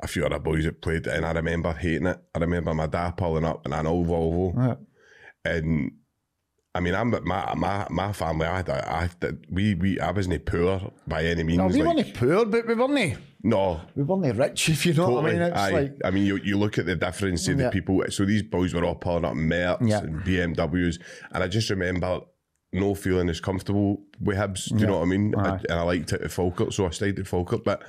a 0.01 0.07
few 0.07 0.25
other 0.25 0.39
boys 0.39 0.65
that 0.65 0.81
played, 0.81 1.07
and 1.09 1.27
I 1.27 1.33
remember 1.33 1.73
hating 1.73 2.07
it. 2.07 2.19
I 2.35 2.39
remember 2.39 2.73
my 2.75 2.87
dad 2.87 3.17
pulling 3.17 3.45
up 3.45 3.67
in 3.67 3.73
an 3.73 3.87
old 3.87 4.07
Volvo, 4.07 4.55
Yeah. 4.57 5.53
and 5.53 5.93
I 6.75 6.81
mean, 6.81 6.95
I'm 6.95 7.11
my 7.25 7.55
my 7.55 7.87
my 7.91 8.13
family. 8.13 8.47
I 8.47 8.61
I, 8.61 9.09
I 9.23 9.31
we 9.51 9.75
we 9.75 9.99
I 9.99 10.11
wasn't 10.11 10.45
poor 10.45 10.93
by 11.07 11.25
any 11.25 11.43
means. 11.43 11.59
No, 11.59 11.67
we 11.67 11.83
like, 11.83 11.97
weren't 11.97 12.15
poor, 12.15 12.45
but 12.45 12.67
we 12.69 12.75
weren't. 12.75 13.19
no, 13.43 13.81
We 13.97 14.03
weren't 14.05 14.37
rich, 14.37 14.69
if 14.75 14.85
you 14.87 14.93
know 14.95 15.09
what 15.11 15.25
I 15.27 15.33
mean. 15.33 15.43
It's 15.43 15.57
Aye. 15.59 15.71
like 15.71 15.93
I 16.05 16.11
mean, 16.11 16.25
you, 16.27 16.37
you 16.37 16.57
look 16.59 16.79
at 16.79 16.87
the 16.87 16.95
difference 16.95 17.49
of 17.49 17.59
Yeah. 17.59 17.67
the 17.67 17.71
people. 17.73 18.03
So 18.11 18.25
these 18.25 18.43
boys 18.43 18.75
were 18.75 18.85
all 18.85 18.95
pulling 18.95 19.25
up 19.25 19.35
Mercs 19.35 19.89
Yeah. 19.89 20.01
and 20.01 20.21
BMWs, 20.23 21.01
and 21.33 21.43
I 21.43 21.49
just 21.49 21.71
remember 21.71 22.21
no 22.73 22.95
feeling 22.95 23.31
as 23.31 23.41
comfortable 23.41 24.03
with 24.21 24.37
Hibs. 24.37 24.69
Do 24.69 24.79
you 24.79 24.87
know 24.87 24.99
what 24.99 25.03
I 25.05 25.07
mean? 25.07 25.35
I, 25.37 25.55
and 25.71 25.73
I 25.73 25.83
liked 25.83 26.13
it 26.13 26.21
at 26.21 26.31
Falkirk, 26.31 26.73
so 26.73 26.87
I 26.87 26.91
stayed 26.91 27.19
at 27.19 27.27
Falkirk. 27.27 27.65
But 27.65 27.83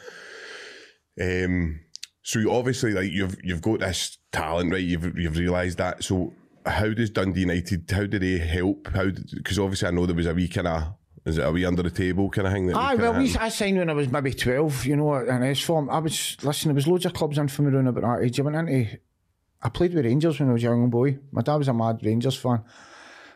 um, 1.21 1.81
so 2.23 2.39
obviously 2.51 2.93
like 2.93 3.11
you've 3.11 3.35
you've 3.43 3.61
got 3.61 3.81
this 3.81 4.17
talent, 4.31 4.71
right? 4.71 4.81
You've 4.81 5.17
you've 5.17 5.37
realised 5.37 5.77
that. 5.79 6.03
So 6.03 6.33
how 6.65 6.89
does 6.89 7.09
Dundee 7.09 7.41
United? 7.41 7.89
How 7.89 8.05
did 8.05 8.21
they 8.21 8.37
help? 8.37 8.87
How 8.87 9.05
because 9.33 9.59
obviously 9.59 9.87
I 9.87 9.91
know 9.91 10.05
there 10.05 10.15
was 10.15 10.27
a 10.27 10.33
wee 10.33 10.47
kind 10.47 10.67
of. 10.67 10.83
Is 11.25 11.37
it 11.37 11.45
a 11.45 11.51
wee 11.51 11.65
under 11.65 11.83
the 11.83 11.91
table 11.91 12.29
kind 12.29 12.47
of 12.47 12.53
thing? 12.53 12.67
That 12.67 12.77
Aye, 12.77 12.95
well, 12.95 13.13
we. 13.13 13.35
I 13.35 13.49
signed 13.49 13.77
when 13.77 13.89
I 13.89 13.93
was 13.93 14.09
maybe 14.09 14.33
12, 14.33 14.85
you 14.85 14.95
know, 14.95 15.15
in 15.15 15.43
S 15.43 15.59
form. 15.61 15.89
I 15.89 15.99
was, 15.99 16.37
listen, 16.41 16.69
there 16.69 16.75
was 16.75 16.87
loads 16.87 17.05
of 17.05 17.13
clubs 17.13 17.37
in 17.37 17.49
for 17.49 17.61
me 17.61 17.75
around 17.75 17.87
about 17.87 18.19
that 18.19 18.25
age. 18.25 18.39
I 18.39 18.43
went 18.43 18.55
into, 18.55 18.97
I 19.61 19.69
played 19.69 19.93
with 19.93 20.05
Rangers 20.05 20.39
when 20.39 20.49
I 20.49 20.53
was 20.53 20.63
a 20.63 20.67
young 20.67 20.89
boy. 20.89 21.19
My 21.31 21.41
dad 21.41 21.55
was 21.55 21.67
a 21.67 21.73
mad 21.73 21.99
Rangers 22.03 22.37
fan. 22.37 22.63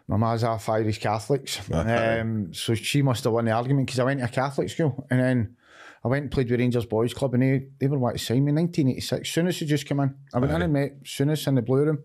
My 0.07 0.17
ma's 0.17 0.41
half 0.41 0.67
Irish 0.69 0.99
Catholics. 0.99 1.59
um, 1.71 2.53
so 2.53 2.73
she 2.73 3.01
must 3.01 3.25
have 3.25 3.33
won 3.33 3.45
the 3.45 3.51
argument 3.51 3.87
because 3.87 3.99
I 3.99 4.05
went 4.05 4.21
to 4.21 4.25
a 4.25 4.29
Catholic 4.29 4.69
school. 4.69 5.05
And 5.11 5.19
then 5.19 5.55
I 6.03 6.07
went 6.07 6.23
and 6.23 6.31
played 6.31 6.49
with 6.49 6.59
Rangers 6.59 6.85
Boys 6.85 7.13
Club 7.13 7.33
and 7.33 7.43
they, 7.43 7.67
they 7.79 7.87
were 7.87 7.99
wanting 7.99 8.17
to 8.17 8.23
sign 8.23 8.45
me 8.45 8.49
in 8.49 8.55
1986. 8.55 9.29
Souness 9.29 9.59
had 9.59 9.67
just 9.67 9.87
come 9.87 9.99
in. 9.99 10.15
I 10.33 10.39
went 10.39 10.53
in 10.53 10.61
and 10.61 10.73
met 10.73 11.03
Souness 11.03 11.47
in 11.47 11.55
the 11.55 11.61
Blue 11.61 11.85
Room. 11.85 12.03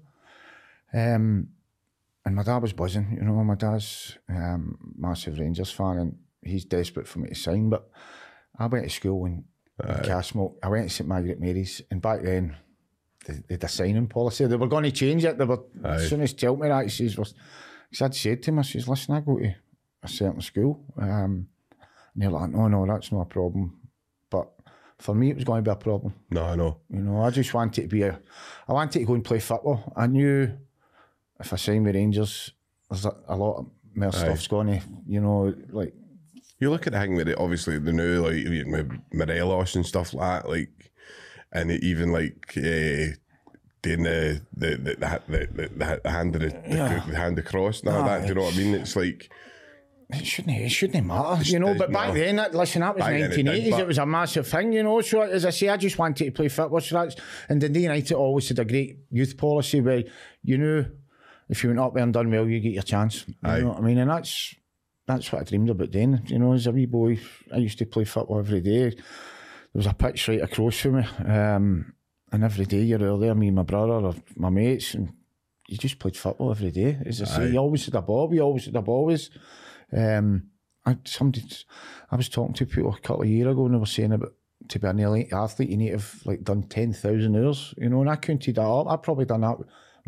Um, 0.92 1.48
and 2.24 2.36
my 2.36 2.42
dad 2.42 2.58
was 2.58 2.72
buzzing, 2.72 3.16
you 3.18 3.24
know, 3.24 3.32
my 3.44 3.54
dad's 3.54 4.18
um, 4.28 4.94
massive 4.96 5.38
Rangers 5.38 5.70
fan 5.70 5.98
and 5.98 6.16
he's 6.42 6.64
desperate 6.64 7.08
for 7.08 7.20
me 7.20 7.28
to 7.28 7.34
sign. 7.34 7.70
But 7.70 7.88
I 8.58 8.66
went 8.66 8.84
to 8.84 8.90
school 8.90 9.24
in, 9.26 9.44
in 9.82 9.94
Castlemilk. 10.02 10.56
I 10.62 10.68
went 10.68 10.88
to 10.88 10.94
St 10.94 11.08
Margaret 11.08 11.40
Mary's 11.40 11.80
and 11.90 12.02
back 12.02 12.22
then 12.22 12.56
they, 13.26 13.34
they 13.34 13.54
had 13.54 13.64
a 13.64 13.68
signing 13.68 14.08
policy. 14.08 14.46
They 14.46 14.56
were 14.56 14.66
going 14.66 14.84
to 14.84 14.90
change 14.90 15.24
it. 15.24 15.38
They 15.38 15.44
were, 15.44 15.64
as 15.84 16.08
soon 16.08 16.20
as 16.22 16.34
told 16.34 16.60
me 16.60 16.68
that, 16.68 16.84
he 16.84 16.90
says, 16.90 17.16
was, 17.16 17.34
because 17.90 18.02
I'd 18.04 18.14
said 18.14 18.42
to 18.42 18.50
him, 18.50 18.58
I 18.58 18.62
says, 18.62 18.88
listen, 18.88 19.14
I 19.14 19.20
go 19.20 19.38
to 19.38 19.54
a 20.02 20.08
certain 20.08 20.40
school. 20.40 20.84
Um, 21.00 21.48
and 22.14 22.22
they're 22.22 22.30
like, 22.30 22.50
no, 22.50 22.68
no, 22.68 22.86
that's 22.86 23.12
not 23.12 23.22
a 23.22 23.26
problem. 23.26 23.80
But 24.30 24.50
for 24.98 25.14
me, 25.14 25.30
it 25.30 25.36
was 25.36 25.44
going 25.44 25.64
to 25.64 25.68
be 25.70 25.72
a 25.72 25.76
problem. 25.76 26.14
no, 26.30 26.44
I 26.44 26.56
know. 26.56 26.78
You 26.90 27.00
know, 27.00 27.22
I 27.22 27.30
just 27.30 27.54
wanted 27.54 27.82
to 27.82 27.88
be 27.88 28.02
a, 28.02 28.20
I 28.68 28.72
wanted 28.72 28.98
to 28.98 29.06
go 29.06 29.14
and 29.14 29.24
play 29.24 29.38
football. 29.38 29.92
I 29.96 30.06
knew 30.06 30.58
if 31.40 31.52
I 31.52 31.56
sign 31.56 31.84
with 31.84 31.94
Rangers, 31.94 32.52
there's 32.90 33.04
a, 33.04 33.14
a 33.28 33.36
lot 33.36 33.66
more 33.94 34.12
stuff's 34.12 34.46
going 34.46 34.68
to, 34.68 34.80
you 35.06 35.20
know, 35.20 35.54
like, 35.70 35.94
You 36.58 36.70
look 36.70 36.86
at 36.86 36.92
the 36.92 37.00
thing 37.00 37.14
with 37.14 37.28
it, 37.28 37.38
obviously 37.38 37.78
the 37.78 37.92
new 37.92 38.20
like 38.20 39.04
Morelos 39.12 39.76
and 39.76 39.86
stuff 39.86 40.14
like 40.14 40.42
that, 40.42 40.48
like, 40.48 40.92
and 41.52 41.70
even 41.70 42.12
like 42.12 42.52
uh, 42.56 43.14
doing 43.82 44.02
the 44.02 44.42
the 44.56 44.76
the, 44.76 44.96
the, 44.98 45.20
the, 45.28 45.68
the, 45.68 46.00
the 46.02 46.10
hand 46.10 46.34
of 46.36 46.42
the, 46.42 46.62
Yeah. 46.68 47.04
the, 47.06 47.16
hand 47.16 47.38
across 47.38 47.82
now 47.84 47.98
all 47.98 48.04
that. 48.04 48.22
Do 48.22 48.28
you 48.28 48.34
know 48.34 48.42
what 48.42 48.54
I 48.54 48.58
mean? 48.58 48.74
It's 48.74 48.96
like 48.96 49.30
it 50.10 50.24
shouldn't, 50.24 50.56
it 50.56 50.70
shouldn't 50.70 51.06
matter, 51.06 51.42
you 51.42 51.58
know. 51.58 51.74
But 51.74 51.92
back 51.92 52.08
not. 52.08 52.14
then, 52.14 52.36
that, 52.36 52.54
listen, 52.54 52.80
that 52.80 52.94
was 52.94 53.04
Back 53.04 53.12
then 53.12 53.30
it 53.30 53.36
did, 53.36 53.46
1980s. 53.46 53.78
It, 53.78 53.86
was 53.86 53.98
a 53.98 54.06
massive 54.06 54.46
thing, 54.46 54.72
you 54.72 54.82
know. 54.82 55.02
So 55.02 55.20
as 55.20 55.44
I 55.44 55.50
say, 55.50 55.68
I 55.68 55.76
just 55.76 55.98
wanted 55.98 56.24
to 56.24 56.30
play 56.30 56.48
football. 56.48 56.80
So 56.80 56.94
that's 56.94 57.16
and 57.50 57.60
Dundee 57.60 57.82
United 57.82 58.14
always 58.14 58.48
had 58.48 58.58
a 58.58 58.64
great 58.64 59.00
youth 59.10 59.36
policy 59.36 59.82
where 59.82 60.04
you 60.42 60.56
knew 60.56 60.86
if 61.48 61.62
you 61.62 61.70
went 61.70 61.80
up 61.80 61.94
there 61.94 62.02
and 62.02 62.12
done 62.12 62.30
well, 62.30 62.46
you 62.46 62.60
get 62.60 62.72
your 62.72 62.82
chance. 62.82 63.26
You 63.26 63.34
Aye. 63.42 63.60
know 63.60 63.68
what 63.68 63.78
I 63.78 63.80
mean? 63.80 63.98
And 63.98 64.10
that's 64.10 64.54
that's 65.06 65.32
what 65.32 65.42
I 65.42 65.44
dreamed 65.44 65.70
about 65.70 65.92
then. 65.92 66.22
You 66.26 66.38
know, 66.38 66.52
as 66.52 66.66
a 66.66 66.72
wee 66.72 66.86
boy, 66.86 67.18
I 67.52 67.56
used 67.56 67.78
to 67.78 67.86
play 67.86 68.04
football 68.04 68.38
every 68.38 68.60
day. 68.60 68.90
There 68.90 68.94
was 69.74 69.86
a 69.86 69.94
pitch 69.94 70.28
right 70.28 70.42
across 70.42 70.78
from 70.80 70.96
me, 70.96 71.06
um, 71.26 71.92
and 72.32 72.44
every 72.44 72.66
day 72.66 72.82
you're 72.82 73.10
out 73.10 73.20
there, 73.20 73.34
me 73.34 73.48
and 73.48 73.56
my 73.56 73.62
brother 73.62 73.92
or 73.92 74.14
my 74.36 74.50
mates, 74.50 74.94
and 74.94 75.12
you 75.68 75.76
just 75.76 75.98
played 75.98 76.16
football 76.16 76.50
every 76.50 76.70
day. 76.70 76.98
As 77.04 77.22
I 77.22 77.24
say, 77.24 77.42
Aye. 77.42 77.46
you 77.48 77.58
always 77.58 77.84
had 77.84 77.94
a 77.94 78.02
ball, 78.02 78.32
you 78.32 78.40
always 78.40 78.66
had 78.66 78.76
a 78.76 78.82
ball. 78.82 79.00
Always. 79.00 79.30
Um, 79.92 80.50
I, 80.84 80.96
somebody, 81.04 81.44
I 82.10 82.16
was 82.16 82.28
talking 82.28 82.54
to 82.54 82.66
people 82.66 82.94
a 82.94 83.00
couple 83.00 83.22
of 83.22 83.28
years 83.28 83.50
ago, 83.50 83.66
and 83.66 83.74
they 83.74 83.78
were 83.78 83.86
saying 83.86 84.12
about 84.12 84.32
to 84.68 84.78
be 84.78 84.86
an 84.86 84.98
elite 84.98 85.32
athlete, 85.32 85.70
you 85.70 85.76
need 85.76 85.90
to 85.90 85.98
have 85.98 86.22
like 86.24 86.42
done 86.42 86.62
ten 86.62 86.92
thousand 86.92 87.36
hours, 87.36 87.74
you 87.76 87.88
know. 87.88 88.00
And 88.00 88.10
I 88.10 88.16
counted 88.16 88.56
that 88.56 88.62
up. 88.62 88.88
I 88.88 88.96
probably 88.96 89.24
done 89.24 89.42
that 89.42 89.58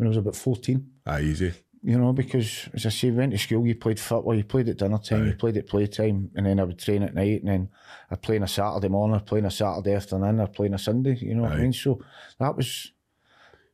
when 0.01 0.07
I 0.07 0.09
was 0.09 0.17
about 0.17 0.35
fourteen 0.35 0.89
Aye, 1.05 1.21
easy. 1.21 1.53
you 1.83 1.95
know, 1.99 2.11
because 2.11 2.67
as 2.73 2.87
I 2.87 2.89
say, 2.89 3.11
we 3.11 3.17
went 3.17 3.33
to 3.33 3.37
school, 3.37 3.67
you 3.67 3.75
played 3.75 3.99
football, 3.99 4.33
you 4.35 4.43
played 4.43 4.67
at 4.69 4.77
dinner 4.77 4.97
time, 4.97 5.27
you 5.27 5.33
played 5.35 5.57
at 5.57 5.67
playtime, 5.67 6.31
and 6.35 6.47
then 6.47 6.59
I 6.59 6.63
would 6.63 6.79
train 6.79 7.03
at 7.03 7.13
night, 7.13 7.41
and 7.41 7.49
then 7.49 7.69
I'd 8.09 8.21
play 8.23 8.37
on 8.37 8.43
a 8.43 8.47
Saturday 8.47 8.87
morning, 8.87 9.15
I'd 9.15 9.27
play 9.27 9.39
on 9.39 9.45
a 9.45 9.51
Saturday 9.51 9.93
afternoon, 9.93 10.39
I'd 10.39 10.53
play 10.53 10.67
on 10.69 10.73
a 10.73 10.79
Sunday, 10.79 11.17
you 11.21 11.35
know 11.35 11.43
what 11.43 11.51
I 11.51 11.57
mean? 11.57 11.73
So 11.73 12.01
that 12.39 12.55
was, 12.57 12.91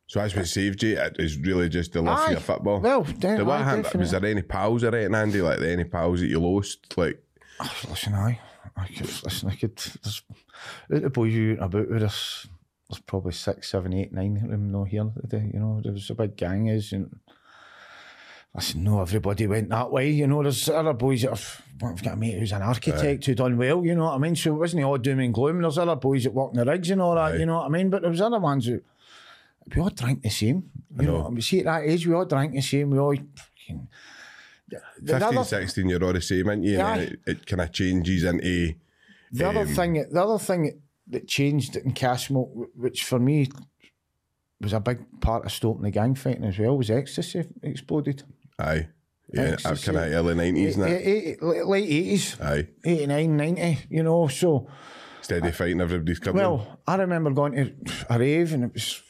So 0.06 0.20
that's 0.20 0.36
what 0.36 0.46
saved 0.46 0.82
you. 0.82 0.98
It 0.98 1.16
is 1.18 1.38
really 1.38 1.70
just 1.70 1.92
the 1.94 2.02
love 2.02 2.18
for 2.20 2.28
Aye. 2.28 2.32
your 2.32 2.40
football. 2.40 2.80
well, 2.80 3.04
de- 3.04 3.36
Did 3.38 3.42
what 3.46 3.60
aye, 3.60 3.64
happened? 3.64 4.00
Was 4.00 4.10
there 4.10 4.24
any 4.24 4.42
pals 4.42 4.84
or 4.84 4.94
anything, 4.94 5.14
Andy? 5.14 5.40
Like 5.40 5.60
any 5.62 5.84
pals 5.84 6.20
that 6.20 6.26
you 6.28 6.40
lost? 6.40 6.96
Like 6.98 7.22
Listen, 7.88 8.12
I, 8.14 8.38
I 8.76 8.86
could, 8.86 9.06
listen, 9.24 9.48
I 9.50 9.54
could, 9.56 9.76
there's, 9.78 10.22
the 10.88 11.10
boys 11.10 11.32
you 11.34 11.56
about 11.60 11.90
with 11.90 12.02
us, 12.02 12.46
there's 12.88 13.00
probably 13.00 13.32
six, 13.32 13.70
seven, 13.70 13.92
eight, 13.92 14.12
nine 14.12 14.36
of 14.36 14.50
them 14.50 14.70
not 14.72 14.88
here 14.88 15.10
today, 15.20 15.50
you 15.52 15.60
know, 15.60 15.80
there 15.82 15.92
was 15.92 16.08
a 16.10 16.14
big 16.14 16.36
gang 16.36 16.68
is, 16.68 16.92
and 16.92 17.18
said 18.60 18.80
no, 18.80 19.00
everybody 19.00 19.46
went 19.46 19.68
that 19.68 19.92
way, 19.92 20.10
you 20.10 20.26
know, 20.26 20.42
there's 20.42 20.68
other 20.68 20.94
boys 20.94 21.22
that 21.22 21.30
have, 21.30 21.62
well, 21.80 21.92
I've 21.92 22.02
got 22.02 22.14
a 22.14 22.16
mate 22.16 22.38
who's 22.38 22.52
an 22.52 22.62
architect 22.62 23.26
who 23.26 23.34
done 23.34 23.56
well, 23.56 23.84
you 23.84 23.94
know 23.94 24.06
what 24.06 24.14
I 24.14 24.18
mean, 24.18 24.34
so 24.34 24.54
it 24.54 24.58
wasn't 24.58 24.84
all 24.84 24.96
doom 24.98 25.20
and 25.20 25.34
gloom, 25.34 25.60
there's 25.60 25.78
other 25.78 25.96
boys 25.96 26.24
that 26.24 26.32
work 26.32 26.52
in 26.52 26.58
the 26.58 26.64
rigs 26.64 26.90
and 26.90 27.00
all 27.02 27.14
that, 27.14 27.34
Aye. 27.34 27.36
you 27.36 27.46
know 27.46 27.58
what 27.58 27.66
I 27.66 27.68
mean, 27.68 27.90
but 27.90 28.02
there 28.02 28.10
was 28.10 28.20
other 28.20 28.40
ones 28.40 28.66
who, 28.66 28.80
we 29.74 29.82
all 29.82 29.90
drank 29.90 30.22
the 30.22 30.30
same, 30.30 30.70
you 30.98 31.06
know, 31.06 31.18
know. 31.18 31.26
I 31.26 31.30
mean, 31.30 31.42
see 31.42 31.58
at 31.58 31.66
that 31.66 31.82
age, 31.84 32.06
we 32.06 32.14
all 32.14 32.24
drank 32.24 32.52
the 32.52 32.62
same, 32.62 32.90
we 32.90 32.98
all, 32.98 33.14
fucking, 33.14 33.88
the, 34.66 34.80
the 35.00 35.12
15, 35.12 35.22
other- 35.22 35.44
16, 35.44 35.88
you're 35.88 36.04
all 36.04 36.12
the 36.14 36.20
same, 36.22 36.48
aren't 36.48 36.64
you? 36.64 36.80
And 36.80 37.02
it, 37.02 37.20
it 37.26 37.46
kind 37.46 37.60
of 37.60 37.70
changes 37.70 38.24
into. 38.24 38.74
The 39.30 39.48
other 39.48 39.60
um, 39.60 39.66
thing, 39.66 40.06
the 40.10 40.22
other 40.22 40.38
thing 40.38 40.80
that 41.10 41.26
changed 41.28 41.76
in 41.76 41.92
Castlemilk, 41.92 42.68
which 42.74 43.04
for 43.04 43.18
me 43.18 43.48
was 44.60 44.72
a 44.72 44.80
big 44.80 44.98
part 45.20 45.44
of 45.44 45.52
stopping 45.52 45.82
the 45.82 45.90
gang 45.90 46.14
fighting 46.14 46.44
as 46.44 46.58
well, 46.58 46.76
was 46.76 46.90
ecstasy 46.90 47.44
exploded. 47.62 48.22
Aye. 48.58 48.88
Yeah, 49.32 49.42
Ecstasy. 49.42 49.92
kind 49.92 49.98
of 49.98 50.12
early 50.12 50.34
90s, 50.34 50.74
and 50.74 50.82
that. 50.84 50.90
Eh, 50.90 51.34
eh, 51.42 51.62
late 51.64 51.84
eighties, 51.90 52.40
Aye. 52.40 52.68
89, 52.84 53.36
90, 53.36 53.78
you 53.90 54.02
know. 54.02 54.26
So, 54.28 54.68
Steady 55.20 55.50
fighting, 55.52 55.80
everybody's 55.82 56.18
coming. 56.18 56.42
well, 56.42 56.78
I 56.86 56.96
remember 56.96 57.30
going 57.32 57.52
to 57.52 57.74
a 58.08 58.18
rave 58.18 58.54
and 58.54 58.64
it 58.64 58.72
was 58.72 59.02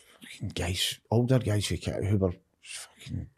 guys, 0.54 0.98
older 1.10 1.38
guys 1.38 1.66
who, 1.68 1.76
who 1.76 2.16
were 2.18 2.32
fucking 2.60 3.28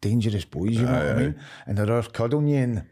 dangerous 0.00 0.44
boys, 0.44 0.70
you 0.76 0.82
know 0.82 0.92
what 0.92 1.02
I 1.02 1.14
mean? 1.14 1.40
And 1.66 1.78
they're 1.78 1.92
all 1.92 2.02
cuddling 2.04 2.46
you 2.48 2.56
and, 2.58 2.86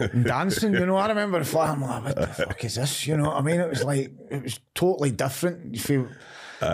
and 0.00 0.24
dancing, 0.34 0.74
you 0.74 0.86
know. 0.86 0.96
I 0.96 1.08
remember 1.08 1.42
flying, 1.44 1.80
like, 1.80 2.04
what 2.04 2.16
the 2.16 2.26
fuck 2.26 2.64
is 2.64 2.74
this? 2.74 3.06
You 3.06 3.16
know 3.16 3.24
what 3.24 3.36
I 3.36 3.42
mean? 3.42 3.60
It 3.60 3.68
was 3.68 3.84
like, 3.84 4.12
it 4.30 4.42
was 4.42 4.60
totally 4.74 5.10
different. 5.10 5.74
You 5.74 5.80
feel, 5.80 6.08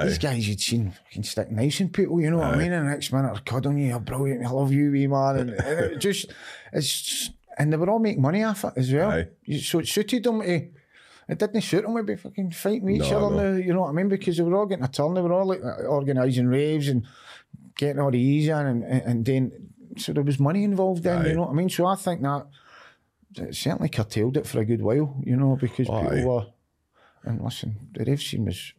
these 0.03 0.19
guys 0.19 0.49
you'd 0.49 0.61
seen 0.61 0.91
fucking 0.91 1.23
stick 1.23 1.51
knives 1.51 1.81
in 1.81 1.91
people, 1.91 2.21
you 2.21 2.31
know 2.31 2.39
what 2.39 2.55
I 2.55 2.57
mean? 2.57 2.73
And 2.73 2.87
the 2.87 2.91
next 2.91 3.13
minute 3.13 3.33
they're 3.33 3.43
cuddling 3.43 3.79
you, 3.79 3.89
you're 3.89 4.01
brilliant, 4.01 4.45
I 4.45 4.51
love 4.51 4.73
you, 4.73 4.91
wee 4.91 5.07
man. 5.07 5.37
And, 5.37 5.51
and 5.51 5.81
it 5.93 5.99
just, 6.01 6.27
it's, 6.73 7.31
and 7.59 7.73
they 7.73 7.77
were 7.77 7.89
all 7.89 7.99
making 7.99 8.23
money 8.23 8.43
off 8.43 8.65
it 8.65 8.73
as 8.77 8.93
well. 8.93 9.11
Aye. 9.11 9.57
So 9.59 9.79
it 9.79 9.87
suited 9.89 10.25
them 10.25 10.43
to, 10.43 10.69
it 11.29 11.39
didn't 11.39 11.61
suit 11.63 11.83
them 11.83 11.97
to 11.97 12.03
be 12.03 12.17
fucking 12.17 12.51
fighting 12.51 12.85
with 12.85 12.97
each 12.97 13.11
No, 13.11 13.27
other 13.27 13.53
now, 13.53 13.57
you 13.57 13.73
know 13.73 13.83
what 13.83 13.91
I 13.91 13.93
mean? 13.93 14.09
Because 14.09 14.37
they 14.37 14.43
were 14.43 14.57
all 14.57 14.67
getting 14.67 14.85
a 14.85 14.89
turn, 14.89 15.15
they 15.15 15.21
were 15.23 15.33
all 15.33 15.47
like 15.47 15.63
organising 15.63 16.49
raves 16.49 16.89
and 16.89 17.07
getting 17.77 18.01
all 18.01 18.11
the 18.11 18.21
ease 18.21 18.49
in 18.49 18.67
and, 18.67 18.83
and, 18.85 19.03
and 19.03 19.25
then, 19.25 19.53
so 19.97 20.13
there 20.13 20.23
was 20.25 20.41
money 20.41 20.65
involved 20.65 21.05
then, 21.05 21.23
Aye. 21.25 21.29
you 21.29 21.35
know 21.35 21.43
what 21.43 21.51
I 21.51 21.55
mean? 21.55 21.69
So 21.69 21.87
I 21.87 21.95
think 21.95 22.23
that 22.23 22.47
it 23.39 23.55
certainly 23.55 23.89
curtailed 23.89 24.37
it 24.37 24.47
for 24.47 24.61
a 24.61 24.65
good 24.65 24.83
while, 24.83 25.17
you 25.25 25.37
know, 25.37 25.57
because 25.57 25.89
Oh, 25.89 26.01
people 26.03 26.19
aye. 26.19 26.25
were, 26.25 26.47
and 27.25 27.43
listen, 27.43 27.77
the 27.93 28.05
rave 28.05 28.21
scene 28.23 28.45
was, 28.47 28.73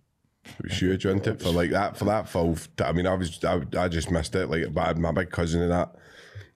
It 0.60 0.64
was 0.64 0.80
huge, 0.80 1.06
wasn't 1.06 1.28
it? 1.28 1.42
For 1.42 1.50
like 1.50 1.72
that, 1.72 1.98
for 1.98 2.06
that 2.06 2.30
fall. 2.30 2.58
I 2.84 2.92
mean, 2.94 3.08
I 3.08 3.14
was, 3.16 3.44
I, 3.44 3.62
I 3.78 3.88
just 3.88 4.12
missed 4.12 4.36
it. 4.36 4.48
Like, 4.50 4.74
but 4.74 4.98
my 4.98 5.12
big 5.12 5.30
cousin 5.30 5.62
and 5.62 5.72
that, 5.72 5.94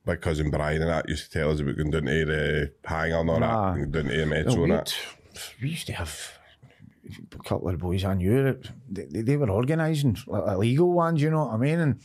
big 0.06 0.22
cousin 0.22 0.50
Brian 0.50 0.82
and 0.82 0.90
that 0.90 1.08
used 1.10 1.32
to 1.32 1.40
tell 1.40 1.52
us 1.52 1.60
about 1.60 1.76
going 1.78 1.92
down 1.92 2.06
to 2.06 2.26
the 2.26 2.72
hangar 2.86 3.20
and 3.20 3.30
all 3.30 3.44
Ah. 3.44 3.74
that, 3.74 3.80
and 3.82 3.92
down 3.92 4.06
to 4.06 4.18
the 4.18 4.26
metro 4.26 4.64
and 4.64 4.72
that. 4.74 4.96
we 5.62 5.70
used 5.70 5.88
to 5.88 5.94
have 5.94 6.18
a 7.34 7.44
couple 7.44 7.68
of 7.70 7.78
boys 7.80 8.06
I 8.06 8.14
knew 8.14 8.44
that 8.44 8.70
they, 8.90 9.06
they, 9.06 9.22
they 9.22 9.38
were 9.38 9.50
organising 9.50 10.18
like, 10.28 10.44
illegal 10.48 10.92
ones, 10.94 11.22
you 11.22 11.30
know 11.30 11.46
what 11.46 11.54
I 11.56 11.58
mean, 11.58 11.80
and 11.80 12.00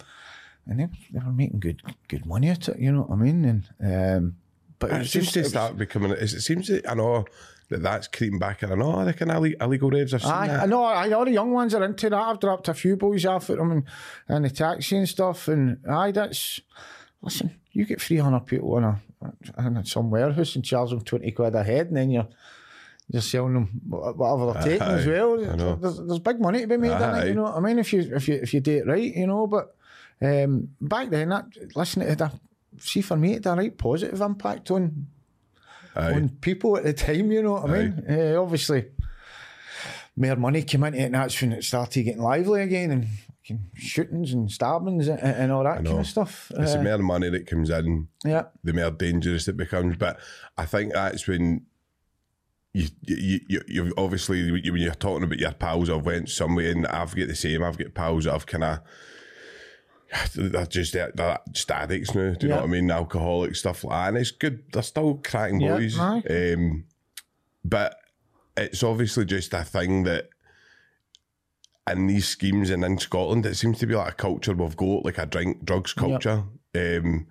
and 0.67 0.81
they, 0.81 0.89
they 1.13 1.25
were 1.25 1.33
making 1.33 1.61
good 1.61 1.81
good 2.09 2.27
money 2.27 2.49
at 2.49 2.69
it, 2.69 2.79
you 2.81 2.91
know 2.93 3.03
what 3.03 3.17
I 3.17 3.23
mean, 3.23 3.45
and 3.45 4.17
um, 4.19 4.37
but 4.79 4.91
It 4.91 5.03
it's 5.03 5.11
seems 5.11 5.25
just 5.27 5.35
to 5.35 5.41
it 5.41 5.47
start 5.47 5.77
becoming. 5.77 6.13
It 6.13 6.29
seems 6.29 6.69
that 6.69 6.89
I 6.89 6.95
know 6.95 7.25
that 7.69 7.83
that's 7.83 8.07
creeping 8.09 8.39
back, 8.39 8.63
and 8.63 8.73
I 8.73 8.77
know 8.77 9.13
kind 9.13 9.33
of 9.33 9.45
illegal 9.61 9.91
raves. 9.91 10.15
I've 10.15 10.23
seen 10.23 10.31
Aye, 10.31 10.49
that. 10.49 10.63
I 10.63 10.67
know. 10.67 10.85
I 10.85 11.09
know 11.09 11.25
the 11.25 11.33
young 11.33 11.53
ones 11.53 11.75
are 11.75 11.85
into 11.85 12.11
that. 12.11 12.17
I've 12.17 12.41
dropped 12.41 12.69
a 12.69 12.75
few 12.75 12.97
boys 12.97 13.25
off 13.27 13.51
at 13.51 13.59
them 13.59 13.71
and, 13.73 13.85
and 14.29 14.45
the 14.45 14.51
taxi 14.51 14.97
and 14.97 15.09
stuff. 15.09 15.49
And 15.49 15.79
aye, 15.89 16.13
that's 16.13 16.61
listen. 17.23 17.57
You 17.73 17.85
get 17.85 18.01
three 18.01 18.19
hundred 18.19 18.47
people 18.47 18.79
in 18.79 18.85
a 18.85 19.01
in 19.59 19.85
some 19.85 20.11
warehouse 20.11 20.55
and 20.55 20.65
charge 20.65 20.91
them 20.91 21.01
twenty 21.01 21.33
quid 21.33 21.55
a 21.55 21.65
head, 21.65 21.89
and 21.89 21.97
then 21.97 22.11
you're 22.11 22.29
you're 23.09 23.23
selling 23.23 23.55
them 23.55 23.81
whatever 23.89 24.53
they're 24.53 24.63
taking 24.63 24.87
as 24.87 25.07
well. 25.07 25.37
There's, 25.77 25.99
there's 25.99 26.19
big 26.19 26.41
money 26.41 26.61
to 26.61 26.67
be 26.67 26.77
made 26.77 26.93
in 26.93 27.03
Aye. 27.03 27.25
it. 27.25 27.29
You 27.29 27.35
know 27.35 27.45
what 27.45 27.57
I 27.57 27.61
mean? 27.61 27.79
If 27.79 27.93
you 27.93 28.01
if 28.01 28.29
you 28.29 28.35
if 28.35 28.55
you 28.55 28.61
do 28.61 28.79
it 28.79 28.87
right, 28.87 29.15
you 29.15 29.27
know. 29.27 29.47
But 29.47 29.75
um, 30.23 30.69
back 30.81 31.11
then, 31.11 31.31
that 31.31 31.47
listen, 31.75 32.03
it 32.03 32.09
had 32.09 32.21
a 32.21 32.33
see 32.79 33.01
for 33.01 33.17
me, 33.17 33.35
it 33.35 33.45
had 33.45 33.55
a 33.55 33.57
right 33.57 33.77
positive 33.77 34.21
impact 34.21 34.71
on 34.71 35.07
Aye. 35.95 36.13
on 36.13 36.29
people 36.29 36.77
at 36.77 36.85
the 36.85 36.93
time, 36.93 37.31
you 37.33 37.43
know 37.43 37.55
what 37.55 37.71
I 37.71 37.73
mean? 37.73 38.05
Uh, 38.09 38.41
obviously, 38.41 38.87
more 40.17 40.37
money 40.37 40.63
came 40.63 40.85
into 40.85 40.99
it, 40.99 41.05
and 41.05 41.15
that's 41.15 41.41
when 41.41 41.53
it 41.53 41.65
started 41.65 42.03
getting 42.03 42.23
lively 42.23 42.63
again, 42.63 42.91
and 42.91 43.07
shootings 43.75 44.33
and 44.33 44.51
stabbings 44.51 45.09
and, 45.09 45.21
and 45.21 45.53
all 45.53 45.65
that 45.65 45.85
kind 45.85 46.01
of 46.01 46.07
stuff. 46.07 46.51
It's 46.57 46.75
Uh, 46.75 46.79
the 46.79 46.83
more 46.83 46.99
money 46.99 47.31
that 47.31 47.47
comes 47.47 47.71
in, 47.71 48.09
yeah, 48.25 48.45
the 48.65 48.73
more 48.73 48.91
dangerous 48.91 49.49
it 49.49 49.57
becomes. 49.57 49.97
But 49.97 50.19
I 50.59 50.67
think 50.67 50.93
that's 50.93 51.27
when 51.27 51.67
you 52.73 52.89
you 53.03 53.41
you 53.49 53.61
you've 53.69 53.93
obviously 53.97 54.51
when 54.51 54.83
you're 54.83 54.95
talking 54.95 55.25
about 55.25 55.39
your 55.39 55.53
pals 55.53 55.89
I've 55.89 56.05
went 56.05 56.29
somewhere 56.29 56.71
and 56.71 56.87
I've 56.89 57.15
got 57.15 57.29
the 57.29 57.35
same. 57.35 57.63
I've 57.63 57.79
got 57.79 57.95
pals 57.95 58.25
that 58.25 58.35
I've 58.35 58.47
kind 58.47 58.65
of. 58.65 58.81
They're 60.35 60.67
just 60.67 60.93
they're, 60.93 61.39
just 61.53 61.71
addicts 61.71 62.15
now. 62.15 62.35
Do 62.35 62.47
you 62.47 62.49
know 62.49 62.57
what 62.57 62.65
I 62.65 62.69
mean? 62.69 62.91
Alcoholic 62.91 63.57
stuff 63.57 63.85
like 63.85 63.93
that. 63.97 64.09
And 64.09 64.19
it's 64.19 64.31
good. 64.31 64.63
They're 64.73 64.83
still 64.83 65.21
cracking 65.25 65.61
Yeah, 65.61 65.77
boys. 65.77 65.99
Um, 65.99 66.85
but 67.65 67.97
it's 68.57 68.83
obviously 68.83 69.25
just 69.25 69.53
a 69.55 69.65
thing 69.65 70.05
that 70.05 70.29
in 71.91 72.07
these 72.07 72.27
schemes 72.29 72.71
and 72.71 72.85
in 72.85 72.99
Scotland, 72.99 73.47
it 73.47 73.55
seems 73.57 73.79
to 73.79 73.87
be 73.87 73.95
like 73.95 74.13
a 74.13 74.17
culture 74.17 74.55
we've 74.55 74.77
got, 74.77 75.05
like 75.05 75.19
a 75.19 75.27
drink 75.27 75.65
drugs 75.65 75.93
culture. 75.93 76.45
Um, 76.75 77.27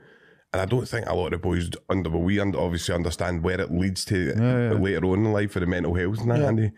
and 0.54 0.62
I 0.62 0.66
don't 0.66 0.88
think 0.88 1.08
a 1.08 1.14
lot 1.14 1.26
of 1.26 1.32
the 1.32 1.38
boys 1.40 1.70
under, 1.90 2.10
well, 2.10 2.22
we 2.22 2.40
under, 2.40 2.60
obviously 2.60 2.96
understand 2.96 3.44
where 3.44 3.60
it 3.60 3.72
leads 3.72 4.06
to 4.06 4.34
later 4.80 5.06
on 5.08 5.26
in 5.26 5.34
life 5.34 5.52
for 5.52 5.60
the 5.60 5.66
mental 5.66 5.94
health 5.94 6.20
and 6.22 6.32
that, 6.32 6.40
Yeah. 6.40 6.48
Andy. 6.48 6.72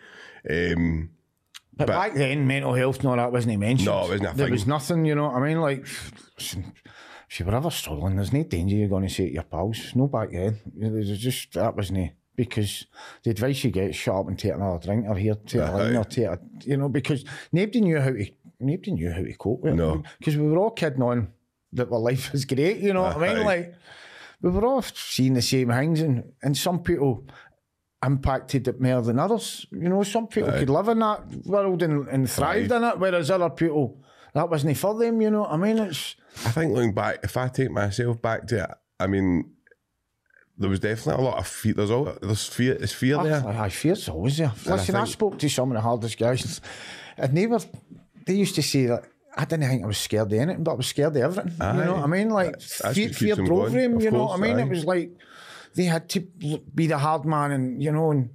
Um, 0.74 1.10
but, 1.78 1.88
But- 1.88 1.88
back 1.88 2.14
then, 2.16 2.48
mental 2.48 2.74
health, 2.74 3.04
no, 3.04 3.16
that 3.16 3.32
wasn't 3.32 3.60
mentioned. 3.60 3.86
No, 3.88 4.06
it 4.06 4.20
wasn't 4.22 4.38
There 4.38 4.50
was 4.50 4.68
nothing, 4.68 5.06
you 5.06 5.16
know 5.16 5.28
what 5.28 5.36
I 5.36 5.48
mean? 5.48 5.62
Like, 5.62 5.86
if 6.38 7.40
you 7.40 7.46
were 7.46 7.56
ever 7.56 7.70
struggling, 7.70 8.16
there's 8.16 8.34
no 8.34 8.44
danger 8.44 8.76
you're 8.76 8.88
going 8.90 9.08
to 9.08 9.14
say 9.14 9.28
to 9.28 9.34
your 9.34 9.44
pals. 9.44 9.92
No 9.96 10.08
back 10.08 10.32
then. 10.32 10.60
There's 10.76 11.18
just, 11.20 11.54
that 11.54 11.76
wasn't 11.76 12.12
because 12.36 12.86
the 13.24 13.32
advice 13.32 13.64
you 13.64 13.72
get 13.72 13.90
is 13.90 13.96
shut 13.96 14.16
up 14.16 14.28
and 14.28 14.38
take 14.38 14.54
another 14.54 14.80
drink 14.86 15.06
or 15.08 15.16
here, 15.16 15.36
take 15.36 15.62
a 15.62 15.72
line 15.72 15.96
or 15.96 16.04
take 16.04 16.26
a, 16.26 16.40
you 16.62 16.78
know, 16.78 16.88
because 16.88 17.26
nobody 17.52 17.82
knew 17.82 18.00
how 18.00 18.12
to, 18.12 18.26
nobody 18.60 18.92
knew 18.92 19.12
how 19.12 19.22
to 19.22 19.34
cope 19.34 19.62
with 19.62 19.74
it. 19.74 19.78
No. 19.78 20.04
Because 20.20 20.38
we 20.38 20.48
were 20.48 20.58
all 20.58 20.72
kidding 20.72 21.02
on 21.02 21.30
that 21.74 21.92
our 21.92 22.00
life 22.00 22.32
was 22.32 22.46
great, 22.46 22.78
you 22.78 22.94
know 22.94 23.02
what 23.02 23.18
I 23.18 23.34
mean? 23.34 23.44
Like, 23.46 23.74
we 24.42 24.52
were 24.52 24.66
all 24.66 24.84
seeing 24.84 25.34
the 25.34 25.42
same 25.42 25.70
things 25.70 26.00
and, 26.02 26.32
and 26.44 26.56
some 26.56 26.84
people 26.84 27.26
impacted 28.06 28.68
it 28.68 28.80
more 28.80 29.02
than 29.02 29.20
others. 29.20 29.66
You 29.72 29.90
know, 29.90 30.04
some 30.04 30.28
people 30.28 30.52
could 30.52 30.70
live 30.70 30.88
in 30.88 31.00
that 31.00 31.26
world 31.46 31.82
and, 31.82 32.08
and 32.08 32.30
thrived 32.30 32.72
in 32.72 32.84
it, 32.84 33.00
whereas 33.00 33.32
other 33.32 33.50
people, 33.50 34.04
that 34.34 34.50
wasn't 34.50 34.78
for 34.78 34.98
them, 34.98 35.22
you 35.22 35.32
know 35.32 35.42
what 35.42 35.52
I 35.52 35.58
mean? 35.58 35.78
It's, 35.80 36.16
I 36.46 36.52
think 36.52 36.74
looking 36.74 36.94
back, 36.94 37.20
if 37.24 37.36
I 37.38 37.48
take 37.48 37.72
myself 37.72 38.22
back 38.22 38.48
to 38.48 38.64
it, 38.66 38.70
I 39.00 39.08
mean, 39.08 39.52
there 40.58 40.70
was 40.70 40.80
definitely 40.80 41.24
a 41.24 41.28
lot 41.28 41.38
of 41.38 41.48
fear. 41.48 41.74
There's 41.74 41.92
all 41.92 42.16
there's 42.22 42.48
fear. 42.48 42.76
There's 42.76 42.94
fear 42.94 43.22
there. 43.24 43.46
I, 43.46 43.66
I 43.66 43.70
fear 43.70 43.94
it's 43.94 44.10
always 44.10 44.38
there. 44.38 44.52
Listen, 44.66 44.96
I, 44.96 45.04
think- 45.04 45.14
spoke 45.14 45.40
to 45.40 45.50
some 45.50 45.72
of 45.72 45.76
the 45.76 45.82
hardest 45.82 46.18
guys, 46.18 46.62
and 47.18 47.38
they 47.38 47.48
were, 47.48 47.60
they 48.26 48.34
used 48.34 48.56
to 48.56 48.64
say 48.64 48.88
that 48.88 49.06
I 49.36 49.46
didn't 49.46 49.70
think 49.70 49.84
I 49.84 49.88
was 49.88 50.00
scared 50.00 50.32
of 50.32 50.40
anything, 50.40 50.64
but 50.64 50.72
I 50.72 50.76
was 50.76 50.88
scared 50.88 51.16
of 51.16 51.22
everything. 51.22 51.54
You 51.60 51.86
know 51.86 51.94
what 51.96 52.04
I 52.04 52.08
mean? 52.08 52.30
Like 52.30 52.60
fear, 52.60 53.10
fear 53.10 53.36
drove 53.36 53.68
of 53.68 54.02
You 54.02 54.10
know 54.12 54.26
what 54.26 54.40
I 54.40 54.42
mean? 54.42 54.58
aye. 54.58 54.64
It 54.64 54.70
was 54.70 54.86
like 54.86 55.12
they 55.78 55.86
had 55.86 56.10
to 56.10 56.20
be 56.76 56.88
the 56.88 56.98
hard 56.98 57.24
man, 57.26 57.52
and 57.52 57.82
you 57.82 57.92
know, 57.92 58.12
and 58.12 58.30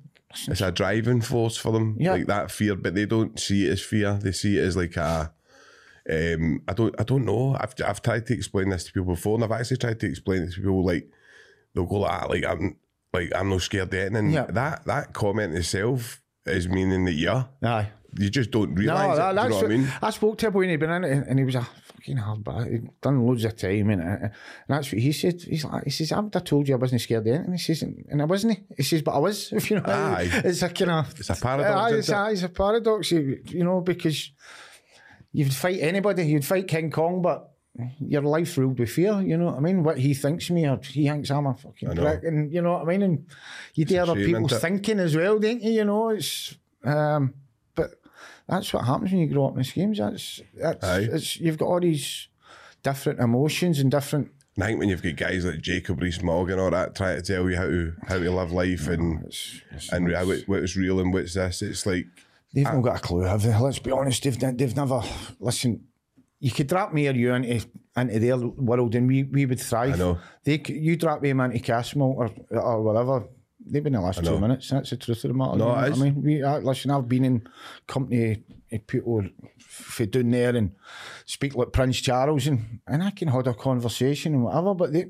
it's 0.48 0.60
a 0.62 0.72
driving 0.72 1.20
force 1.20 1.56
for 1.58 1.72
them, 1.72 1.96
Yeah. 2.00 2.12
like 2.12 2.26
that 2.28 2.50
fear. 2.50 2.74
But 2.76 2.94
they 2.94 3.04
don't 3.04 3.38
see 3.38 3.66
it 3.66 3.72
as 3.72 3.82
fear; 3.82 4.14
they 4.14 4.32
see 4.32 4.56
it 4.58 4.62
as 4.64 4.76
like 4.76 4.96
a. 4.96 5.32
Um, 6.10 6.62
I 6.66 6.72
don't. 6.72 6.94
I 6.98 7.04
don't 7.04 7.24
know. 7.24 7.56
I've 7.60 7.74
I've 7.84 8.02
tried 8.02 8.26
to 8.26 8.34
explain 8.34 8.70
this 8.70 8.84
to 8.84 8.92
people 8.92 9.14
before, 9.14 9.34
and 9.36 9.44
I've 9.44 9.52
actually 9.52 9.76
tried 9.76 10.00
to 10.00 10.06
explain 10.08 10.42
it 10.42 10.52
to 10.52 10.56
people. 10.60 10.84
Like 10.84 11.08
they'll 11.74 11.84
go 11.86 11.96
like, 12.00 12.22
"Ah, 12.22 12.26
like 12.28 12.44
I'm 12.44 12.76
like 13.12 13.30
I'm 13.34 13.50
not 13.50 13.62
scared 13.62 13.92
of 13.94 14.00
anything. 14.00 14.30
Yeah. 14.32 14.46
That 14.48 14.84
that 14.86 15.12
comment 15.12 15.54
itself 15.54 16.20
is 16.46 16.66
meaning 16.68 17.04
that 17.04 17.12
yeah, 17.12 17.44
aye. 17.62 17.90
You 18.18 18.30
just 18.30 18.50
don't 18.50 18.70
No, 18.74 18.80
realise 18.80 19.16
that, 19.16 19.30
it. 19.30 19.34
Do 19.34 19.36
that's 19.36 19.44
you 19.44 19.50
know 19.50 19.56
what 19.56 19.64
I 19.64 19.76
mean? 19.76 19.92
I 20.02 20.10
spoke 20.10 20.38
to 20.38 20.46
him 20.46 20.52
when 20.52 20.68
he'd 20.68 20.76
been 20.76 20.90
in 20.90 21.04
it, 21.04 21.26
and 21.28 21.38
he 21.38 21.44
was 21.44 21.54
a 21.54 21.62
fucking 21.62 22.16
hard 22.16 22.44
but 22.44 22.64
He'd 22.66 23.00
done 23.00 23.26
loads 23.26 23.44
of 23.44 23.56
time, 23.56 23.90
and, 23.90 24.02
and 24.02 24.30
that's 24.68 24.92
what 24.92 25.00
he 25.00 25.12
said. 25.12 25.40
He's 25.42 25.64
like, 25.64 25.84
he 25.84 25.90
says, 25.90 26.12
I 26.12 26.20
told 26.40 26.68
you 26.68 26.74
I 26.74 26.78
wasn't 26.78 27.00
scared 27.00 27.26
of 27.26 27.34
anything. 27.34 27.52
He 27.52 27.58
says, 27.58 27.82
and 27.82 28.20
I 28.20 28.24
wasn't. 28.24 28.58
He 28.76 28.82
says, 28.82 29.02
but 29.02 29.12
I 29.12 29.18
was. 29.18 29.52
If 29.52 29.70
you 29.70 29.76
know, 29.76 29.84
Aye. 29.86 30.30
it's 30.44 30.62
a 30.62 30.68
kind 30.68 30.90
of 30.90 31.18
It's 31.18 31.30
a 31.30 31.34
paradox, 31.34 31.92
Aye, 31.92 31.96
it's, 31.96 32.10
aye, 32.10 32.30
it's 32.32 32.42
a 32.42 32.48
paradox. 32.48 33.10
You, 33.12 33.40
you 33.46 33.64
know, 33.64 33.80
because 33.80 34.30
you'd 35.32 35.54
fight 35.54 35.80
anybody, 35.80 36.24
you'd 36.26 36.44
fight 36.44 36.68
King 36.68 36.90
Kong, 36.90 37.22
but. 37.22 37.48
Your 38.00 38.20
life 38.20 38.58
ruled 38.58 38.78
with 38.78 38.90
fear, 38.90 39.22
you 39.22 39.38
know 39.38 39.46
what 39.46 39.56
I 39.56 39.60
mean? 39.60 39.82
What 39.82 39.96
he 39.96 40.12
thinks 40.12 40.50
of 40.50 40.56
me, 40.56 40.68
or 40.68 40.78
he 40.82 41.08
thinks 41.08 41.30
I'm 41.30 41.46
a 41.46 41.54
fucking 41.54 41.96
prick, 41.96 42.22
and 42.22 42.52
you 42.52 42.60
know 42.60 42.72
what 42.74 42.82
I 42.82 42.84
mean? 42.84 43.00
And 43.02 43.26
you 43.74 43.86
do 43.86 43.96
other 43.96 44.14
people's 44.14 44.60
thinking 44.60 45.00
as 45.00 45.16
well, 45.16 45.38
don't 45.38 45.62
you? 45.62 45.72
You 45.72 45.84
know, 45.86 46.10
it's 46.10 46.54
um, 46.84 47.32
that's 48.48 48.72
what 48.72 48.84
happens 48.84 49.12
when 49.12 49.20
you 49.20 49.26
grow 49.28 49.46
up 49.46 49.52
in 49.52 49.58
the 49.58 49.64
schemes. 49.64 49.98
That's 49.98 50.40
that's 50.54 50.84
it's, 50.84 51.40
you've 51.40 51.58
got 51.58 51.66
all 51.66 51.80
these 51.80 52.28
different 52.82 53.20
emotions 53.20 53.78
and 53.78 53.90
different. 53.90 54.30
And 54.56 54.64
I 54.64 54.66
think 54.66 54.80
when 54.80 54.88
you've 54.90 55.02
got 55.02 55.16
guys 55.16 55.46
like 55.46 55.60
Jacob 55.60 56.02
Rees-Mogg 56.02 56.50
and 56.50 56.60
all 56.60 56.70
that 56.70 56.94
trying 56.94 57.16
to 57.16 57.22
tell 57.22 57.48
you 57.48 57.56
how 57.56 57.66
to 57.66 57.94
how 58.06 58.18
to 58.18 58.30
live 58.30 58.52
life 58.52 58.86
and 58.88 59.24
It's, 59.24 59.62
it's, 59.70 59.92
and 59.92 60.12
how 60.12 60.26
what's 60.26 60.76
real 60.76 61.00
and 61.00 61.12
what's 61.12 61.34
this, 61.34 61.62
it's 61.62 61.86
like 61.86 62.06
they've 62.52 62.64
not 62.64 62.82
got 62.82 62.96
a 62.98 63.00
clue, 63.00 63.22
have 63.22 63.42
they? 63.42 63.56
Let's 63.58 63.78
be 63.78 63.92
honest, 63.92 64.24
they've 64.24 64.38
they've 64.38 64.76
never 64.76 65.02
listen. 65.40 65.84
You 66.38 66.50
could 66.50 66.66
drop 66.66 66.92
me 66.92 67.08
or 67.08 67.12
you 67.12 67.32
into 67.32 67.66
into 67.96 68.18
their 68.18 68.36
world 68.36 68.94
and 68.94 69.06
we, 69.06 69.22
we 69.22 69.46
would 69.46 69.60
thrive. 69.60 69.94
I 69.94 69.98
know. 69.98 70.18
They 70.44 70.60
you 70.66 70.96
drop 70.96 71.22
them 71.22 71.40
into 71.40 71.58
Castlemilk 71.60 72.16
or 72.16 72.58
or 72.58 72.82
whatever. 72.82 73.28
They've 73.64 73.82
been 73.82 73.92
the 73.92 74.00
last 74.00 74.24
two 74.24 74.38
minutes. 74.38 74.70
That's 74.70 74.90
the 74.90 74.96
truth 74.96 75.24
of 75.24 75.28
the 75.30 75.34
matter. 75.34 75.56
No, 75.56 75.68
you 75.68 75.72
know 75.72 75.78
it 75.78 75.80
what 75.80 75.90
is. 75.92 76.00
I 76.00 76.04
mean, 76.04 76.22
we 76.22 76.42
uh, 76.42 76.58
listen. 76.58 76.90
I've 76.90 77.08
been 77.08 77.24
in 77.24 77.48
company 77.86 78.42
of 78.72 78.86
people 78.86 79.24
for 79.58 80.06
down 80.06 80.30
there 80.30 80.56
and 80.56 80.72
speak 81.26 81.54
like 81.54 81.72
Prince 81.72 82.00
Charles 82.00 82.46
and 82.46 82.80
and 82.86 83.02
I 83.02 83.10
can 83.10 83.28
hold 83.28 83.46
a 83.46 83.54
conversation 83.54 84.34
and 84.34 84.44
whatever, 84.44 84.74
but 84.74 84.92
they 84.92 85.06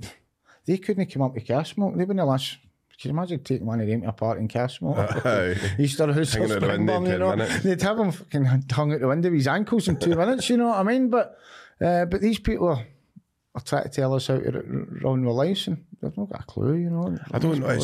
they 0.67 0.79
couldn't 0.79 1.07
come 1.07 1.23
up 1.23 1.35
to 1.35 1.41
Castlemilk. 1.41 1.97
They've 1.97 2.07
been 2.09 2.19
the 2.19 2.25
last. 2.25 2.59
Can 3.01 3.11
you 3.11 3.19
imagine 3.19 3.43
taking 3.43 3.67
one 3.67 3.81
of 3.81 3.89
them 3.89 4.05
apart 4.05 4.39
in 4.39 4.47
Castlemilk? 4.47 4.97
Aye. 5.27 5.55
Easterhouse 5.79 6.35
Hanging 6.35 6.53
out 6.53 6.61
the 6.61 6.69
window 6.69 6.95
in 6.97 7.03
Springburn, 7.03 7.07
you 7.07 7.11
10 7.11 7.19
know. 7.19 7.37
minutes. 7.37 7.63
They'd 7.65 7.83
have 7.83 7.99
him 7.99 8.13
fucking 8.13 8.45
hung 8.71 8.93
out 8.93 9.01
the 9.01 9.09
window 9.09 9.31
with 9.31 9.39
his 9.39 9.49
ankles 9.49 9.89
in 9.89 9.97
two 9.97 10.15
minutes, 10.17 10.49
you 10.51 10.57
know 10.57 10.69
what 10.69 10.79
I 10.79 10.83
mean? 10.85 11.11
But 11.11 11.37
uh, 11.81 12.05
but 12.05 12.21
these 12.21 12.39
people 12.39 12.69
are, 12.69 12.87
are 13.57 13.61
trying 13.63 13.85
to 13.85 13.89
tell 13.89 14.15
us 14.15 14.29
how 14.29 14.39
to 14.39 14.87
run 15.03 15.25
their 15.25 15.33
lives 15.33 15.67
and 15.67 15.85
they've 16.01 16.17
not 16.17 16.31
got 16.31 16.43
a 16.43 16.45
clue, 16.45 16.75
you 16.75 16.91
know. 16.91 17.19
I 17.33 17.39
don't 17.41 17.59
know. 17.59 17.81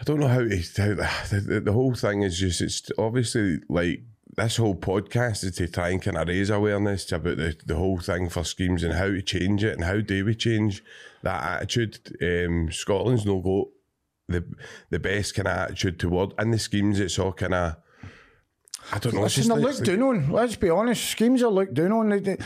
I 0.00 0.02
don't 0.04 0.20
know 0.20 0.28
how 0.28 0.40
to. 0.40 0.56
How, 0.76 0.94
the, 1.30 1.62
the, 1.64 1.72
whole 1.72 1.94
thing 1.94 2.22
is 2.22 2.38
just. 2.38 2.60
It's 2.60 2.90
obviously 2.98 3.60
like 3.68 4.02
this 4.36 4.56
whole 4.56 4.74
podcast 4.74 5.44
is 5.44 5.56
to 5.56 5.68
try 5.68 5.90
and 5.90 6.02
kind 6.02 6.16
of 6.16 6.26
raise 6.28 6.50
awareness 6.50 7.10
about 7.12 7.36
the, 7.36 7.56
the 7.64 7.76
whole 7.76 7.98
thing 7.98 8.28
for 8.28 8.44
schemes 8.44 8.82
and 8.82 8.94
how 8.94 9.06
to 9.06 9.22
change 9.22 9.62
it 9.62 9.74
and 9.74 9.84
how 9.84 10.00
do 10.00 10.24
we 10.24 10.34
change 10.34 10.82
that 11.22 11.42
attitude. 11.42 11.98
Um, 12.20 12.72
Scotland's 12.72 13.24
no 13.24 13.40
got 13.40 13.68
the 14.28 14.44
the 14.90 14.98
best 14.98 15.34
kind 15.34 15.48
of 15.48 15.56
attitude 15.56 16.00
toward 16.00 16.32
and 16.38 16.52
the 16.52 16.58
schemes. 16.58 16.98
It's 16.98 17.18
all 17.18 17.32
kind 17.32 17.54
of. 17.54 17.76
I 18.92 18.98
don't 18.98 19.14
know. 19.14 19.22
Listen, 19.22 19.48
they're 19.48 19.58
looked 19.58 19.84
down 19.84 20.02
on. 20.02 20.30
Let's 20.30 20.56
be 20.56 20.70
honest. 20.70 21.04
Schemes 21.04 21.42
are 21.42 21.50
looked 21.50 21.74
down 21.74 21.92
on. 21.92 22.08
They, 22.10 22.18
they, 22.18 22.36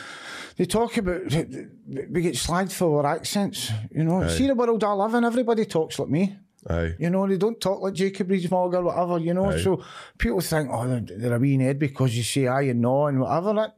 they 0.57 0.65
talk 0.67 0.97
about 0.97 1.23
we 1.33 2.21
get 2.21 2.35
slagged 2.35 2.73
for 2.73 3.07
our 3.07 3.17
accents. 3.17 3.73
You 3.91 4.05
know, 4.05 4.29
see 4.29 4.47
the 4.47 4.55
world 4.55 4.85
I 4.85 4.93
live 4.93 5.15
in. 5.15 5.25
Everybody 5.25 5.65
talks 5.65 5.99
like 5.99 6.09
me. 6.09 6.37
Aye. 6.67 6.95
You 6.99 7.11
know, 7.11 7.27
they 7.27 7.37
don't 7.37 7.61
talk 7.61 7.81
like 7.81 7.95
Jacob 7.95 8.31
Rees-Mogg 8.31 8.75
or 8.75 8.83
whatever. 8.83 9.19
You 9.19 9.35
know, 9.35 9.57
so 9.59 9.83
people 10.19 10.41
think, 10.41 10.69
oh, 10.73 11.01
they're, 11.01 11.35
a 11.35 11.39
wee 11.39 11.57
Ned 11.57 11.79
because 11.79 12.17
you 12.17 12.23
say 12.23 12.47
aye 12.49 12.63
and 12.63 12.81
no 12.81 13.07
and 13.07 13.21
whatever. 13.21 13.55
That 13.55 13.77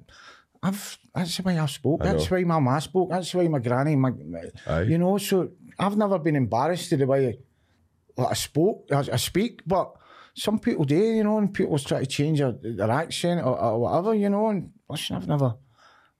I've 0.62 0.99
that's 1.14 1.37
the 1.37 1.43
way 1.43 1.59
I 1.59 1.66
spoke. 1.66 2.03
That's 2.03 2.25
know. 2.25 2.25
the 2.25 2.35
way 2.35 2.45
my 2.45 2.59
ma 2.59 2.79
spoke. 2.79 3.11
That's 3.11 3.33
the 3.33 3.38
way 3.38 3.49
my 3.49 3.59
granny, 3.59 3.97
my, 3.97 4.12
Aye. 4.66 4.83
you 4.83 4.99
know. 4.99 5.19
So 5.19 5.51
I've 5.79 5.97
never 5.97 6.19
been 6.19 6.37
embarrassed 6.37 6.88
to 6.90 6.97
the 6.97 7.07
way 7.07 7.38
like 8.21 8.31
I 8.31 8.35
spoke, 8.35 8.87
I, 8.90 8.99
I 8.99 9.16
speak, 9.16 9.62
but 9.66 9.93
some 10.35 10.59
people 10.59 10.85
do, 10.85 10.97
you 10.97 11.25
know, 11.25 11.38
and 11.38 11.53
people 11.53 11.79
try 11.79 12.01
to 12.01 12.07
change 12.07 12.38
their, 12.38 12.53
their 12.53 12.90
accent 12.90 13.40
or, 13.45 13.59
or 13.59 13.79
whatever, 13.81 14.14
you 14.14 14.31
know. 14.31 14.49
And 14.49 14.73
listen, 14.88 15.16
I've 15.16 15.29
never, 15.29 15.55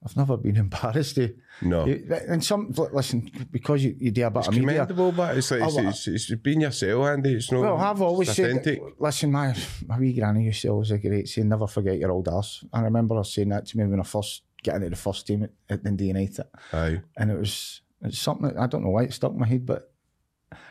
I've 0.05 0.17
never 0.17 0.37
been 0.39 0.57
embarrassed 0.67 1.17
to. 1.17 1.35
No. 1.63 1.85
And 1.85 2.43
some 2.43 2.73
listen 2.93 3.31
because 3.51 3.85
you, 3.85 3.95
you 3.99 4.11
do 4.11 4.25
a 4.27 4.31
bit 4.31 4.49
of 4.49 4.55
media. 4.55 4.67
commendable, 4.87 5.13
but 5.13 5.37
it's 5.37 5.51
like 5.51 5.63
it's, 5.63 5.77
Oh, 5.77 5.89
it's, 5.89 6.09
it's 6.09 6.35
being 6.37 6.63
yourself, 6.63 7.07
Andy. 7.07 7.35
It's 7.35 7.53
not. 7.53 7.61
Well, 7.61 7.77
I've 7.77 8.01
always 8.01 8.29
it's 8.29 8.37
said, 8.37 8.81
listen, 8.99 9.31
my, 9.31 9.55
my 9.87 9.99
wee 9.99 10.15
granny 10.15 10.45
used 10.45 10.63
to 10.63 10.69
always 10.69 10.91
a 10.91 10.99
great 10.99 11.29
saying, 11.29 11.49
never 11.49 11.67
forget 11.67 11.99
your 11.99 12.13
old 12.13 12.29
ass. 12.29 12.65
I 12.73 12.81
remember 12.81 13.17
her 13.17 13.25
saying 13.25 13.51
that 13.51 13.67
to 13.67 13.79
me 13.79 13.85
when 13.87 14.01
I 14.01 14.05
first 14.05 14.43
got 14.65 14.77
into 14.77 14.89
the 14.91 14.97
first 14.97 15.27
team 15.27 15.43
at, 15.43 15.51
at 15.69 15.83
Dundee 15.83 16.07
United. 16.07 16.47
Aye, 16.73 17.03
And 17.19 17.31
it 17.31 17.39
was 17.39 17.83
it's 18.03 18.19
something, 18.19 18.49
that, 18.49 18.59
I 18.59 18.67
don't 18.67 18.83
know 18.83 18.91
why 18.91 19.03
it 19.03 19.13
stuck 19.13 19.33
in 19.33 19.39
my 19.39 19.47
head, 19.47 19.67
but, 19.67 19.93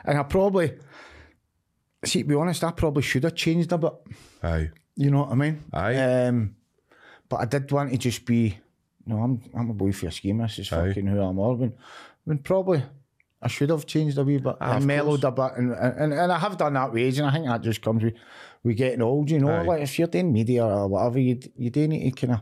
and 0.05 0.17
I 0.17 0.23
probably, 0.23 0.73
see, 2.03 2.23
to 2.23 2.27
be 2.27 2.33
honest, 2.35 2.63
I 2.63 2.71
probably 2.71 3.03
should 3.03 3.23
have 3.23 3.35
changed 3.35 3.71
a 3.71 3.77
bit. 3.77 3.93
aye, 4.41 4.71
You 4.95 5.11
know 5.11 5.19
what 5.19 5.31
I 5.31 5.35
mean? 5.35 5.63
Aye. 5.71 5.95
Um, 6.25 6.55
but 7.27 7.37
I 7.37 7.45
did 7.45 7.71
want 7.71 7.91
to 7.91 7.97
just 7.99 8.25
be, 8.25 8.57
no, 9.09 9.15
I'm 9.23 9.41
I'm 9.57 9.69
a 9.69 9.73
boy 9.73 9.91
for 9.91 10.07
a 10.07 10.11
scheme. 10.11 10.37
This 10.37 10.59
is 10.59 10.71
Aye. 10.71 10.87
fucking 10.87 11.07
who 11.07 11.19
I'm 11.21 11.39
all. 11.39 11.55
When, 11.55 11.73
when 12.25 12.37
probably 12.39 12.83
I 13.41 13.47
should 13.47 13.69
have 13.69 13.85
changed 13.85 14.17
a 14.17 14.23
wee 14.23 14.37
bit 14.37 14.55
Ah, 14.61 14.75
and 14.75 14.85
mellowed 14.85 15.23
a 15.23 15.31
bit, 15.31 15.51
and, 15.57 15.71
and 15.73 16.13
and 16.13 16.31
I 16.31 16.39
have 16.45 16.57
done 16.57 16.73
that 16.73 16.91
with 16.93 17.01
age, 17.01 17.17
and 17.19 17.27
I 17.27 17.31
think 17.33 17.45
that 17.47 17.61
just 17.61 17.81
comes 17.81 18.03
with 18.03 18.13
we 18.63 18.73
getting 18.75 19.01
old. 19.01 19.29
You 19.31 19.39
know, 19.39 19.49
Aye. 19.51 19.63
like 19.63 19.81
if 19.81 19.97
you're 19.97 20.07
doing 20.07 20.31
media 20.33 20.65
or 20.65 20.87
whatever, 20.87 21.19
you 21.19 21.39
you 21.57 21.69
do 21.69 21.87
need 21.87 22.03
to 22.15 22.27
kind 22.27 22.33
of 22.37 22.41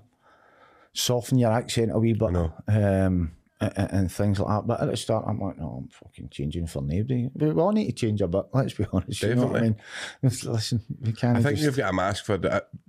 soften 0.94 1.38
your 1.38 1.52
accent 1.52 1.92
a 1.94 2.00
wee 2.00 2.14
bit. 2.14 2.32
know. 2.32 2.52
Um, 2.68 3.32
and, 3.60 3.92
and 3.92 4.12
things 4.12 4.40
like 4.40 4.50
that. 4.50 4.68
But 4.68 4.82
at 4.82 4.90
the 4.90 4.98
start, 4.98 5.26
I'm 5.28 5.40
like, 5.40 5.58
no, 5.58 5.82
I'm 5.82 5.90
fucking 5.90 6.30
changing 6.30 6.68
for 6.68 6.82
nobody. 6.82 7.30
We 7.36 7.52
all 7.52 7.72
need 7.72 7.88
to 7.88 7.92
change 7.94 8.22
a 8.22 8.28
bit. 8.28 8.46
Let's 8.54 8.74
be 8.74 8.86
honest. 8.94 9.22
You 9.24 9.36
know 9.36 9.48
what 9.48 9.58
I 9.58 9.62
mean? 9.62 9.76
Listen, 10.22 10.82
we 11.02 11.14
can't. 11.14 11.38
I 11.38 11.42
think 11.42 11.58
just, 11.58 11.68
we've 11.68 11.78
got 11.78 11.90
a 11.90 11.94
mask 11.94 12.26
for 12.26 12.38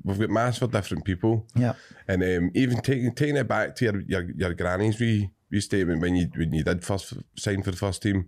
we've 0.05 0.19
got 0.19 0.31
masks 0.31 0.59
for 0.59 0.67
different 0.67 1.05
people. 1.05 1.47
yeah. 1.55 1.75
And 2.07 2.23
um, 2.23 2.51
even 2.55 2.81
taking 2.81 3.15
taking 3.15 3.37
it 3.37 3.49
back 3.49 3.77
to 3.77 3.85
your 3.87 4.01
your, 4.03 4.31
your 4.37 4.55
granny's 4.55 5.01
wee, 5.01 5.31
wee 5.51 5.61
statement 5.61 6.01
when 6.01 6.17
you 6.17 6.29
when 6.37 6.53
you 6.53 6.63
did 6.63 6.85
first 6.85 7.15
sign 7.37 7.63
for 7.63 7.71
the 7.71 7.77
first 7.77 8.03
team. 8.03 8.27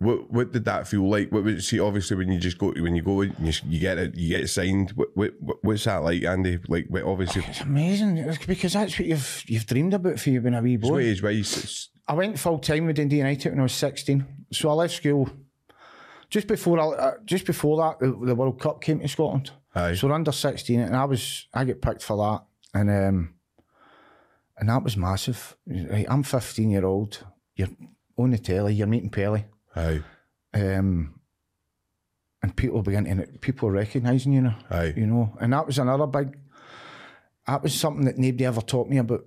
What 0.00 0.30
what 0.30 0.52
did 0.52 0.64
that 0.66 0.86
feel 0.86 1.08
like? 1.10 1.32
What 1.32 1.42
was 1.42 1.66
see? 1.66 1.80
Obviously, 1.80 2.16
when 2.16 2.30
you 2.30 2.38
just 2.38 2.56
go 2.56 2.70
when 2.70 2.94
you 2.94 3.02
go 3.02 3.22
and 3.22 3.34
you, 3.40 3.52
you 3.66 3.80
get 3.80 3.98
it, 3.98 4.16
you 4.16 4.38
get 4.38 4.48
signed. 4.48 4.92
What, 4.92 5.08
what 5.16 5.32
what's 5.62 5.84
that 5.84 6.04
like, 6.04 6.22
Andy? 6.22 6.60
Like, 6.68 6.86
what, 6.88 7.02
obviously, 7.02 7.42
It's 7.48 7.62
amazing 7.62 8.24
because 8.46 8.74
that's 8.74 8.96
what 8.96 9.08
you've 9.08 9.42
you've 9.48 9.66
dreamed 9.66 9.94
about 9.94 10.20
for 10.20 10.30
you 10.30 10.40
being 10.40 10.54
a 10.54 10.62
wee 10.62 10.76
boy. 10.76 11.00
age 11.00 11.20
wise, 11.20 11.56
it's, 11.56 11.88
I 12.06 12.14
went 12.14 12.38
full 12.38 12.60
time 12.60 12.86
with 12.86 12.96
Dundee 12.96 13.16
United 13.16 13.50
when 13.50 13.58
I 13.58 13.64
was 13.64 13.72
sixteen, 13.72 14.24
so 14.52 14.70
I 14.70 14.74
left 14.74 14.94
school 14.94 15.28
just 16.30 16.46
before 16.46 16.78
I, 16.78 16.84
uh, 16.86 17.14
just 17.24 17.44
before 17.44 17.76
that 17.78 17.98
the, 17.98 18.26
the 18.26 18.36
World 18.36 18.60
Cup 18.60 18.80
came 18.80 19.00
to 19.00 19.08
Scotland. 19.08 19.50
Aye. 19.74 19.94
So 19.94 20.06
we're 20.06 20.14
under 20.14 20.30
sixteen, 20.30 20.78
and 20.78 20.94
I 20.94 21.06
was 21.06 21.48
I 21.52 21.64
get 21.64 21.82
picked 21.82 22.04
for 22.04 22.16
that, 22.18 22.78
and 22.78 22.88
um, 22.88 23.34
and 24.56 24.68
that 24.68 24.84
was 24.84 24.96
massive. 24.96 25.56
Right, 25.66 26.06
I'm 26.08 26.22
fifteen 26.22 26.70
year 26.70 26.84
old. 26.84 27.24
You're 27.56 27.68
on 28.16 28.30
the 28.30 28.38
telly. 28.38 28.74
You're 28.74 28.86
meeting 28.86 29.10
Pelly. 29.10 29.46
Aye, 29.78 30.02
Um, 30.54 31.14
and 32.42 32.54
people 32.56 32.82
begin 32.82 33.04
to 33.04 33.26
people 33.38 33.70
recognising 33.70 34.32
you 34.32 34.42
now 34.42 34.58
aye, 34.70 34.94
you 34.96 35.06
know. 35.06 35.36
And 35.40 35.52
that 35.52 35.66
was 35.66 35.78
another 35.78 36.06
big. 36.06 36.36
That 37.46 37.62
was 37.62 37.74
something 37.74 38.04
that 38.04 38.18
nobody 38.18 38.44
ever 38.44 38.60
taught 38.60 38.88
me 38.88 38.98
about. 38.98 39.24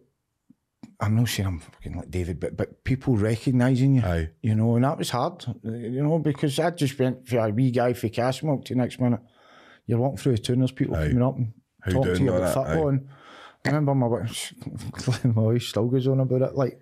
I'm 1.00 1.16
not 1.16 1.28
saying 1.30 1.48
I'm 1.48 1.60
fucking 1.60 1.98
like 1.98 2.12
David, 2.12 2.40
but 2.40 2.56
but 2.56 2.84
people 2.84 3.18
recognising 3.18 3.96
you, 3.96 4.02
aye, 4.04 4.30
you 4.42 4.56
know, 4.56 4.76
and 4.76 4.84
that 4.84 4.98
was 4.98 5.10
hard, 5.10 5.44
you 5.64 6.04
know, 6.04 6.20
because 6.20 6.58
I 6.60 6.70
just 6.72 6.98
went 7.00 7.28
for 7.28 7.40
a 7.40 7.50
wee 7.50 7.72
guy 7.72 7.94
for 7.94 8.08
Castlemilk 8.10 8.66
to 8.66 8.74
the 8.74 8.80
next 8.80 9.00
minute. 9.00 9.22
You're 9.88 10.00
walking 10.00 10.18
through 10.18 10.38
the 10.38 10.56
there's 10.56 10.72
people 10.72 10.96
Aye. 10.96 11.08
coming 11.08 11.24
up 11.24 11.36
and 11.38 11.54
talking 11.90 12.16
to 12.16 12.24
you 12.24 12.34
about 12.34 12.42
that? 12.42 12.54
football. 12.54 12.90
Aye. 12.90 12.92
And 12.94 13.10
I 13.66 13.70
remember 13.70 13.96
my 13.96 14.08
wife, 14.08 14.54
my 15.26 15.42
wife 15.42 15.64
still 15.64 15.88
goes 15.88 16.08
on 16.08 16.20
about 16.20 16.42
it. 16.44 16.56
Like, 16.56 16.80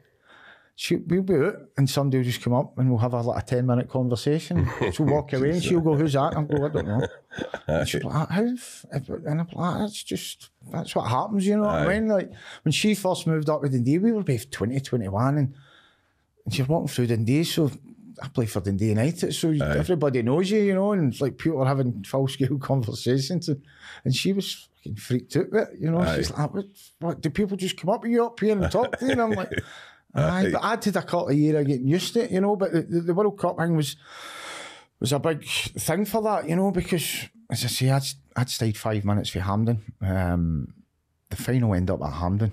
she, 0.81 0.95
we'll 0.95 1.23
be 1.23 1.35
out 1.35 1.57
and 1.75 1.89
somebody 1.89 2.19
will 2.19 2.23
just 2.23 2.41
come 2.41 2.53
up 2.53 2.77
and 2.77 2.89
we'll 2.89 2.99
have 2.99 3.11
a, 3.11 3.19
like 3.19 3.43
a 3.43 3.45
10 3.45 3.65
minute 3.65 3.89
conversation. 3.89 4.65
she'll 4.93 5.07
walk 5.07 5.33
away 5.33 5.49
and 5.49 5.61
she'll 5.61 5.81
go, 5.81 5.93
Who's 5.93 6.13
that? 6.13 6.37
I'll 6.37 6.43
go, 6.43 6.65
I 6.65 6.69
don't 6.69 6.87
know. 6.87 7.05
And 7.67 7.85
she'll 7.85 7.99
be 7.99 8.07
like, 8.07 8.29
How? 8.29 8.47
And 8.93 9.41
I'm 9.41 9.47
like, 9.51 9.79
That's 9.79 10.01
just, 10.01 10.51
that's 10.71 10.95
what 10.95 11.09
happens, 11.09 11.45
you 11.45 11.57
know 11.57 11.63
what 11.63 11.75
I 11.75 11.99
mean? 11.99 12.07
Like, 12.07 12.31
when 12.63 12.71
she 12.71 12.95
first 12.95 13.27
moved 13.27 13.49
up 13.49 13.61
with 13.61 13.73
Dundee, 13.73 13.97
we 13.97 14.13
were 14.13 14.23
both 14.23 14.49
20, 14.49 14.79
21, 14.79 15.37
and, 15.37 15.53
and 16.45 16.53
she's 16.53 16.65
walking 16.65 16.87
through 16.87 17.07
Dundee. 17.07 17.43
So 17.43 17.69
I 18.23 18.29
play 18.29 18.45
for 18.45 18.61
Dundee 18.61 18.87
United, 18.87 19.33
so 19.33 19.49
everybody 19.49 20.21
knows 20.21 20.49
you, 20.49 20.61
you 20.61 20.75
know, 20.75 20.93
and 20.93 21.11
it's 21.11 21.19
like 21.19 21.37
people 21.37 21.61
are 21.61 21.67
having 21.67 22.05
full 22.05 22.29
scale 22.29 22.57
conversations, 22.61 23.49
and, 23.49 23.61
and 24.05 24.15
she 24.15 24.31
was 24.31 24.69
fucking 24.79 24.95
freaked 24.95 25.35
out 25.35 25.51
with 25.51 25.69
it, 25.69 25.79
you 25.79 25.91
know. 25.91 25.99
Aye. 25.99 26.15
She's 26.15 26.31
like, 26.31 26.53
what, 26.53 26.65
what, 26.99 27.21
do 27.21 27.29
people 27.29 27.57
just 27.57 27.77
come 27.77 27.89
up 27.89 28.03
to 28.03 28.09
you 28.09 28.25
up 28.25 28.39
here 28.39 28.57
and 28.57 28.71
talk 28.71 28.97
to 28.99 29.05
you? 29.05 29.11
And 29.11 29.21
I'm 29.21 29.31
like, 29.31 29.51
Aye, 30.13 30.49
but 30.51 30.63
I 30.63 30.69
had 30.71 30.87
a 30.87 31.01
couple 31.01 31.29
of 31.29 31.37
years 31.37 31.59
of 31.59 31.67
getting 31.67 31.87
used 31.87 32.13
to 32.13 32.23
it, 32.23 32.31
you 32.31 32.41
know. 32.41 32.55
But 32.55 32.73
the, 32.73 32.81
the, 32.81 33.13
World 33.13 33.37
Cup 33.37 33.57
thing 33.57 33.75
was 33.75 33.95
was 34.99 35.13
a 35.13 35.19
big 35.19 35.45
thing 35.45 36.05
for 36.05 36.21
that, 36.23 36.49
you 36.49 36.55
know, 36.55 36.71
because 36.71 37.29
as 37.49 37.63
I 37.63 37.67
say, 37.67 37.89
I'd, 37.89 38.03
I'd 38.35 38.49
stayed 38.49 38.77
five 38.77 39.05
minutes 39.05 39.29
for 39.29 39.39
Hampden. 39.39 39.81
Um, 40.01 40.73
the 41.29 41.35
final 41.35 41.73
ended 41.73 41.93
up 41.93 42.03
at 42.03 42.13
Hampden. 42.13 42.51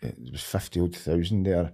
It 0.00 0.16
was 0.32 0.42
50 0.42 0.80
odd 0.80 0.96
thousand 0.96 1.44
there. 1.44 1.72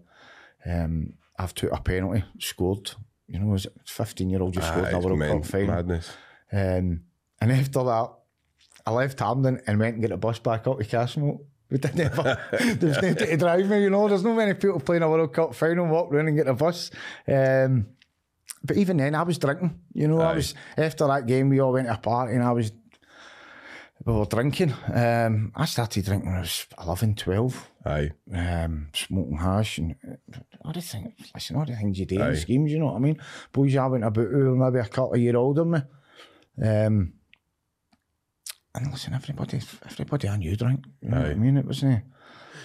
Um, 0.66 1.14
I've 1.38 1.54
took 1.54 1.72
a 1.72 1.80
penalty, 1.80 2.24
scored. 2.38 2.92
You 3.26 3.38
know, 3.38 3.54
it 3.54 3.66
15 3.86 4.30
year 4.30 4.42
old 4.42 4.54
just 4.54 4.68
scored 4.68 4.88
in 4.88 4.94
a 4.94 5.00
World 5.00 5.42
Cup 5.42 5.46
final. 5.46 5.66
madness. 5.68 6.10
Um, 6.52 7.02
and 7.40 7.52
after 7.52 7.82
that, 7.84 8.10
I 8.86 8.90
left 8.90 9.20
Hampden 9.20 9.60
and 9.66 9.78
went 9.78 9.94
and 9.94 10.02
get 10.02 10.12
a 10.12 10.16
bus 10.16 10.38
back 10.38 10.66
up 10.66 10.78
to 10.78 10.84
Castlemilk. 10.84 11.40
We 11.70 11.78
didn't 11.78 12.00
ever, 12.00 12.38
there 12.52 12.88
was 12.88 13.02
nobody 13.02 13.26
to 13.26 13.36
drive 13.36 13.66
me, 13.68 13.82
you 13.82 13.90
know. 13.90 14.06
There's 14.08 14.22
not 14.22 14.36
many 14.36 14.54
people 14.54 14.80
playing 14.80 15.02
a 15.02 15.08
World 15.08 15.32
Cup 15.32 15.54
final, 15.54 15.86
walk 15.86 16.12
round 16.12 16.28
and 16.28 16.36
get 16.36 16.46
a 16.46 16.54
bus. 16.54 16.90
Um, 17.26 17.86
but 18.62 18.76
even 18.76 18.96
then, 18.98 19.14
I 19.14 19.22
was 19.22 19.38
drinking, 19.38 19.78
you 19.92 20.08
know. 20.08 20.20
I 20.20 20.34
was 20.34 20.54
after 20.76 21.06
that 21.06 21.26
game, 21.26 21.48
we 21.48 21.60
all 21.60 21.72
went 21.72 21.86
to 21.88 21.94
a 21.94 21.98
party 21.98 22.34
and 22.34 22.42
I 22.44 22.52
was, 22.52 22.72
we 24.04 24.12
were 24.12 24.24
drinking. 24.26 24.74
Um, 24.92 25.52
I 25.54 25.64
started 25.64 26.04
drinking 26.04 26.28
when 26.28 26.36
I 26.36 26.40
was 26.40 26.66
11, 26.82 27.14
12 27.14 27.70
Aye. 27.86 28.10
um, 28.34 28.88
smoking 28.94 29.36
hash 29.38 29.78
and 29.78 29.96
uh, 30.06 30.38
all 30.64 30.72
the 30.72 30.80
things. 30.80 31.12
Listen, 31.34 31.56
all 31.56 31.64
the 31.66 31.76
things 31.76 31.98
you 31.98 32.06
do 32.06 32.20
Aye. 32.22 32.30
in 32.30 32.36
schemes, 32.36 32.72
you 32.72 32.78
know 32.78 32.86
what 32.86 32.96
I 32.96 33.00
mean? 33.00 33.18
Boys 33.52 33.76
I 33.76 33.86
went 33.86 34.04
about 34.04 34.26
who 34.26 34.50
were 34.50 34.70
maybe 34.70 34.78
a 34.84 34.88
couple 34.88 35.14
of 35.14 35.20
year 35.20 35.36
older 35.36 35.62
than 35.64 35.70
me. 35.70 35.80
Um, 36.62 37.12
and 38.74 38.90
listen, 38.90 39.14
everybody, 39.14 39.60
everybody 39.86 40.28
I 40.28 40.36
knew 40.36 40.56
drank. 40.56 40.84
You 41.00 41.10
know 41.10 41.20
what 41.20 41.30
I 41.30 41.34
mean? 41.34 41.56
It 41.56 41.66
was 41.66 41.84
uh, 41.84 42.00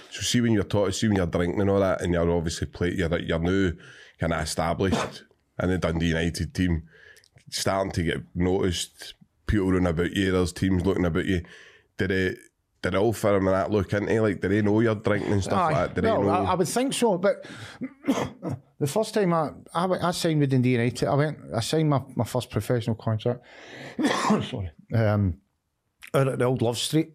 So 0.10 0.22
see 0.22 0.41
when 0.41 0.54
you're 0.54 0.63
taught, 0.63 0.93
see 0.95 1.08
when 1.08 1.17
you're 1.17 1.28
drinking 1.28 1.62
and 1.62 1.69
all 1.69 1.80
that, 1.80 2.02
and 2.02 2.13
you're 2.13 2.30
obviously 2.32 2.67
play, 2.67 2.93
you're 2.93 3.19
you're 3.19 3.39
now 3.39 3.72
kind 4.19 4.34
of 4.34 4.41
established 4.41 5.24
in 5.62 5.69
the 5.69 5.78
Dundee 5.78 6.08
United 6.08 6.54
team, 6.54 6.84
starting 7.50 7.91
to 7.93 8.04
get 8.04 8.24
noticed. 8.36 9.13
People 9.45 9.72
running 9.72 9.88
about 9.88 10.12
you, 10.12 10.32
there's 10.32 10.54
teams 10.54 10.86
looking 10.86 11.06
about 11.06 11.26
you. 11.26 11.43
Did 11.98 12.12
it? 12.12 12.38
Did 12.82 12.95
all 12.95 13.12
firm 13.12 13.48
and 13.48 13.56
that 13.56 13.72
look 13.72 13.91
into 13.93 14.22
like? 14.22 14.41
Did 14.41 14.52
they 14.52 14.62
know 14.62 14.80
you're 14.80 14.95
drinking 14.95 15.34
and 15.34 15.43
stuff 15.43 15.60
Aye. 15.60 15.65
like 15.65 15.76
that? 15.76 15.95
Did 15.95 16.04
they 16.04 16.08
no, 16.08 16.22
know? 16.22 16.30
I, 16.30 16.52
I 16.52 16.54
would 16.54 16.67
think 16.67 16.93
so. 16.93 17.17
But 17.17 17.45
the 18.80 18.88
first 18.88 19.13
time 19.13 19.34
I, 19.34 19.50
I, 19.74 19.86
I 19.86 20.12
signed 20.12 20.39
with 20.39 20.52
Dundee 20.52 20.74
United, 20.74 21.08
I 21.08 21.15
went, 21.15 21.39
I 21.54 21.60
signed 21.60 21.89
my, 21.89 22.02
my 22.15 22.24
first 22.24 22.50
professional 22.52 22.95
contract. 22.95 23.41
sorry, 24.50 24.72
um, 24.93 25.39
at 26.13 26.39
the 26.39 26.45
old 26.45 26.62
Love 26.62 26.78
Street, 26.78 27.12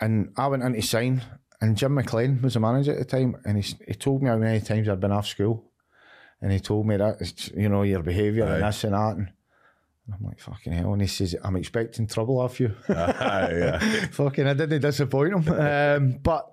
and 0.00 0.32
I 0.36 0.46
went 0.46 0.62
in 0.62 0.74
to 0.74 0.82
sign, 0.82 1.22
and 1.60 1.76
Jim 1.76 1.94
McLean 1.94 2.40
was 2.42 2.54
the 2.54 2.60
manager 2.60 2.92
at 2.92 2.98
the 2.98 3.04
time, 3.04 3.36
and 3.44 3.62
he, 3.62 3.74
he 3.86 3.94
told 3.94 4.22
me 4.22 4.28
how 4.28 4.36
many 4.36 4.60
times 4.60 4.88
I'd 4.88 5.00
been 5.00 5.12
off 5.12 5.26
school, 5.26 5.70
and 6.40 6.52
he 6.52 6.60
told 6.60 6.86
me 6.86 6.96
that 6.96 7.50
you 7.56 7.68
know 7.68 7.82
your 7.82 8.02
behaviour 8.02 8.44
and 8.44 8.62
this 8.62 8.84
and 8.84 8.94
that, 8.94 9.16
and 9.16 9.32
I'm 10.12 10.24
like 10.24 10.40
fucking 10.40 10.72
hell, 10.72 10.92
and 10.92 11.02
he 11.02 11.08
says 11.08 11.34
I'm 11.42 11.56
expecting 11.56 12.06
trouble 12.06 12.38
off 12.40 12.60
you. 12.60 12.74
Aye, 12.88 13.48
yeah. 13.52 13.78
fucking, 14.12 14.46
I 14.46 14.54
didn't 14.54 14.82
disappoint 14.82 15.34
him. 15.34 15.48
Um, 15.54 16.18
but 16.22 16.46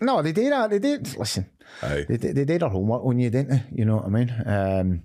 no, 0.00 0.22
they 0.22 0.32
did 0.32 0.52
that. 0.52 0.70
They 0.70 0.78
did. 0.78 1.16
Listen, 1.16 1.48
Aye. 1.82 2.04
they, 2.08 2.16
they 2.16 2.44
did 2.44 2.60
their 2.60 2.68
homework 2.68 3.04
on 3.04 3.18
you, 3.18 3.30
didn't 3.30 3.50
they? 3.50 3.62
You 3.72 3.84
know 3.84 3.96
what 3.96 4.06
I 4.06 4.08
mean? 4.08 4.42
Um, 4.44 5.02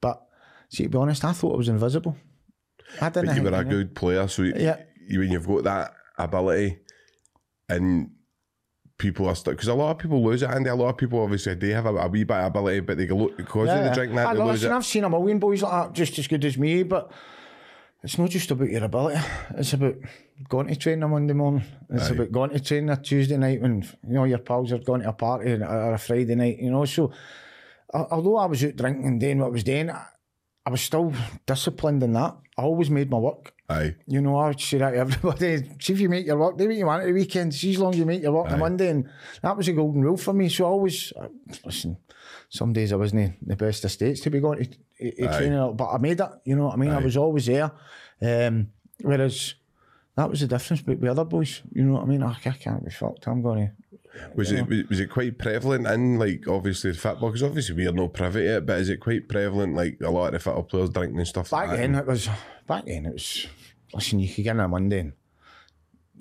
but 0.00 0.26
see, 0.68 0.84
to 0.84 0.88
be 0.88 0.98
honest, 0.98 1.24
I 1.24 1.32
thought 1.32 1.54
I 1.54 1.56
was 1.58 1.68
invisible. 1.68 2.16
I 3.00 3.08
didn't. 3.08 3.26
But 3.28 3.36
you 3.36 3.42
were 3.42 3.54
a 3.54 3.64
good 3.64 3.94
player, 3.94 4.26
so 4.26 4.42
you, 4.42 4.54
Yeah. 4.56 4.80
When 5.18 5.30
you've 5.30 5.46
got 5.46 5.64
that 5.64 5.94
ability, 6.18 6.78
and 7.68 8.10
people 8.98 9.26
are 9.28 9.34
stuck 9.34 9.54
because 9.54 9.68
a 9.68 9.74
lot 9.74 9.92
of 9.92 9.98
people 9.98 10.22
lose 10.22 10.42
it, 10.42 10.50
and 10.50 10.66
a 10.66 10.74
lot 10.74 10.90
of 10.90 10.96
people 10.96 11.20
obviously 11.20 11.54
they 11.54 11.70
have 11.70 11.86
a, 11.86 11.94
a 11.94 12.08
wee 12.08 12.24
bit 12.24 12.36
of 12.36 12.46
ability, 12.46 12.80
but 12.80 12.98
they 12.98 13.06
go 13.06 13.16
look 13.16 13.36
because 13.36 13.68
of 13.68 13.84
the 13.84 13.90
drink 13.90 14.14
that 14.14 14.26
I, 14.26 14.34
they 14.34 14.40
lose 14.40 14.52
listen, 14.52 14.72
it. 14.72 14.76
I've 14.76 14.86
seen 14.86 15.04
a 15.04 15.10
million 15.10 15.38
boys 15.38 15.62
like 15.62 15.72
that 15.72 15.92
just 15.94 16.18
as 16.18 16.26
good 16.26 16.44
as 16.44 16.58
me, 16.58 16.82
but 16.82 17.10
it's 18.02 18.18
not 18.18 18.30
just 18.30 18.50
about 18.50 18.70
your 18.70 18.84
ability. 18.84 19.20
It's 19.56 19.72
about 19.72 19.96
going 20.48 20.68
to 20.68 20.76
train 20.76 21.02
on 21.02 21.10
Monday 21.10 21.34
morning. 21.34 21.64
It's 21.90 22.10
Aye. 22.10 22.14
about 22.14 22.32
going 22.32 22.50
to 22.50 22.60
train 22.60 22.88
a 22.88 22.96
Tuesday 22.96 23.36
night 23.36 23.60
when 23.60 23.82
you 24.06 24.14
know 24.14 24.24
your 24.24 24.38
pals 24.38 24.72
are 24.72 24.78
going 24.78 25.02
to 25.02 25.08
a 25.10 25.12
party 25.12 25.52
or 25.52 25.94
a 25.94 25.98
Friday 25.98 26.34
night. 26.34 26.58
You 26.58 26.70
know, 26.70 26.84
so 26.84 27.12
al- 27.92 28.08
although 28.10 28.36
I 28.36 28.46
was 28.46 28.64
out 28.64 28.76
drinking 28.76 29.06
and 29.06 29.20
doing 29.20 29.38
what 29.38 29.46
I 29.46 29.50
was 29.50 29.64
doing, 29.64 29.90
I, 29.90 30.06
I 30.64 30.70
was 30.70 30.80
still 30.80 31.12
disciplined 31.46 32.02
in 32.02 32.12
that. 32.14 32.36
I 32.56 32.62
always 32.62 32.90
made 32.90 33.10
my 33.10 33.18
work. 33.18 33.52
Aye, 33.70 33.94
You 34.06 34.20
know, 34.20 34.36
I 34.36 34.48
would 34.48 34.60
say 34.60 34.78
that 34.78 34.90
to 34.90 34.96
everybody. 34.98 35.70
See 35.80 35.92
if 35.92 36.00
you 36.00 36.08
make 36.08 36.26
your 36.26 36.38
work, 36.38 36.58
do 36.58 36.66
what 36.66 36.74
you 36.76 36.86
want 36.86 37.02
at 37.02 37.06
the 37.06 37.12
weekend. 37.12 37.54
See 37.54 37.70
as 37.70 37.78
long 37.78 37.92
as 37.92 37.98
you 37.98 38.04
make 38.06 38.22
your 38.22 38.32
work 38.32 38.50
on 38.50 38.58
Monday. 38.58 38.90
And 38.90 39.08
that 39.42 39.56
was 39.56 39.68
a 39.68 39.72
golden 39.72 40.02
rule 40.02 40.16
for 40.16 40.32
me. 40.32 40.48
So 40.48 40.64
I 40.64 40.68
always, 40.68 41.12
listen, 41.64 41.96
some 42.48 42.72
days 42.72 42.92
I 42.92 42.96
wasn't 42.96 43.22
in 43.22 43.36
the 43.46 43.56
best 43.56 43.84
of 43.84 43.92
states 43.92 44.20
to 44.22 44.30
be 44.30 44.40
going 44.40 44.58
to, 44.58 44.64
to, 44.66 45.16
to 45.16 45.38
training, 45.38 45.76
but 45.76 45.90
I 45.90 45.98
made 45.98 46.20
it. 46.20 46.28
You 46.44 46.56
know 46.56 46.66
what 46.66 46.74
I 46.74 46.76
mean? 46.76 46.90
I 46.90 46.98
was 46.98 47.16
always 47.16 47.46
there. 47.46 47.70
Um, 48.20 48.68
whereas 49.02 49.54
that 50.16 50.28
was 50.28 50.40
the 50.40 50.48
difference 50.48 50.84
with 50.84 51.00
the 51.00 51.10
other 51.10 51.24
boys. 51.24 51.62
You 51.72 51.84
know 51.84 51.94
what 51.94 52.02
I 52.02 52.06
mean? 52.06 52.22
I, 52.22 52.32
I 52.32 52.50
can't 52.50 52.84
be 52.84 52.90
fucked. 52.90 53.26
I'm 53.28 53.40
going 53.42 53.68
to. 53.68 53.72
was 54.34 54.50
it 54.50 54.66
was, 54.66 54.84
was 54.88 55.00
it 55.00 55.06
quite 55.10 55.38
prevalent 55.38 55.86
in 55.86 56.18
like 56.18 56.46
obviously 56.48 56.90
the 56.90 56.98
football? 56.98 57.30
Because 57.30 57.44
obviously 57.44 57.76
we 57.76 57.86
are 57.86 57.92
no 57.92 58.08
privy 58.08 58.40
to 58.42 58.56
it, 58.56 58.66
but 58.66 58.78
is 58.80 58.88
it 58.88 58.98
quite 58.98 59.28
prevalent 59.28 59.74
like 59.76 59.98
a 60.04 60.10
lot 60.10 60.26
of 60.26 60.32
the 60.32 60.38
football 60.40 60.64
players 60.64 60.90
drinking 60.90 61.18
and 61.18 61.28
stuff 61.28 61.50
Back 61.50 61.68
like 61.68 61.78
then, 61.78 61.92
that? 61.92 62.00
it 62.02 62.06
was, 62.08 62.28
back 62.66 62.84
then, 62.86 63.06
it 63.06 63.12
was, 63.12 63.46
listen, 63.94 64.20
you 64.20 64.32
could 64.32 64.44
get 64.44 64.52
in 64.52 64.60
on 64.60 64.66
a 64.66 64.68
Monday 64.68 65.00
and 65.00 65.12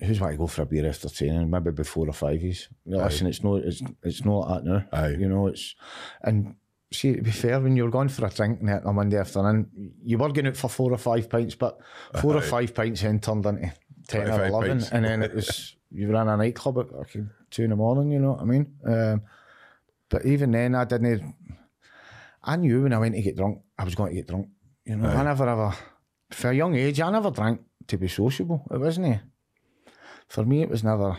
who's 0.02 0.20
want 0.20 0.34
to 0.34 0.38
go 0.38 0.48
for 0.48 0.64
a 0.64 0.66
beer 0.66 0.88
after 0.88 1.10
training? 1.10 1.50
Maybe 1.50 1.72
before 1.72 2.08
or 2.08 2.14
five 2.14 2.42
years. 2.42 2.70
Listen, 2.86 3.28
it's 3.28 3.44
no, 3.44 3.56
it's 3.58 3.82
it's 4.04 4.26
not 4.26 4.50
like 4.50 4.64
that 4.64 4.70
now. 4.70 4.86
Aye. 4.92 5.16
You 5.20 5.30
know, 5.30 5.48
it's 5.48 5.76
and 6.22 6.56
see 6.92 7.16
to 7.16 7.22
be 7.22 7.32
fair, 7.32 7.60
when 7.60 7.76
you're 7.76 7.90
going 7.90 8.10
for 8.10 8.26
a 8.26 8.30
drink 8.30 8.62
on 8.62 8.82
a 8.86 8.94
Monday 8.94 9.18
afternoon, 9.18 9.70
you 10.04 10.18
were 10.18 10.30
going 10.32 10.48
out 10.48 10.58
for 10.58 10.70
four 10.70 10.92
or 10.92 10.98
five 10.98 11.30
pints, 11.30 11.56
but 11.56 11.80
four 12.22 12.36
or 12.36 12.42
five 12.42 12.74
pints 12.74 13.02
then 13.02 13.20
turned 13.20 13.46
into 13.46 13.74
ten 14.08 14.30
or 14.30 14.46
eleven, 14.46 14.78
pints. 14.78 14.92
and 14.92 15.06
then 15.06 15.22
it 15.22 15.34
was 15.34 15.76
you 15.92 16.08
were 16.08 16.22
in 16.22 16.28
a 16.28 16.38
nightclub 16.38 16.80
at 16.80 16.92
like 16.92 17.16
two 17.50 17.64
in 17.64 17.72
the 17.72 17.76
morning. 17.76 18.12
You 18.12 18.20
know 18.20 18.32
what 18.32 18.42
I 18.42 18.46
mean? 18.46 18.74
Um, 18.86 19.22
but 20.10 20.26
even 20.26 20.52
then, 20.52 20.76
I 20.76 20.86
didn't. 20.86 21.36
I 22.44 22.56
knew 22.56 22.84
when 22.84 22.94
I 22.94 22.98
went 22.98 23.16
to 23.16 23.22
get 23.22 23.36
drunk, 23.36 23.62
I 23.78 23.84
was 23.84 23.96
going 23.96 24.12
to 24.12 24.16
get 24.16 24.28
drunk. 24.28 24.48
You 24.86 24.96
know, 24.96 25.10
I 25.10 25.24
never 25.24 25.48
ever, 25.48 25.74
for 26.32 26.50
a 26.52 26.56
young 26.56 26.76
age, 26.76 27.00
I 27.02 27.12
never 27.12 27.32
drank 27.32 27.62
to 27.88 27.98
be 27.98 28.08
sociable. 28.08 28.66
It 28.72 28.78
wasn't. 28.80 29.08
eh? 29.08 29.18
For 30.28 30.46
me, 30.46 30.62
it 30.62 30.70
was 30.70 30.84
never. 30.84 31.18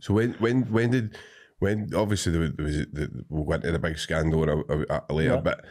So 0.00 0.14
when 0.14 0.32
when 0.34 0.62
when 0.72 0.90
did 0.90 1.16
when 1.60 1.88
obviously 1.94 2.32
there 2.32 2.40
was, 2.58 2.76
the, 2.92 3.24
we'll 3.28 3.44
go 3.44 3.52
into 3.54 3.72
the 3.72 3.78
big 3.78 3.98
scandal 3.98 4.40
later, 5.10 5.34
Yeah. 5.34 5.40
but 5.40 5.64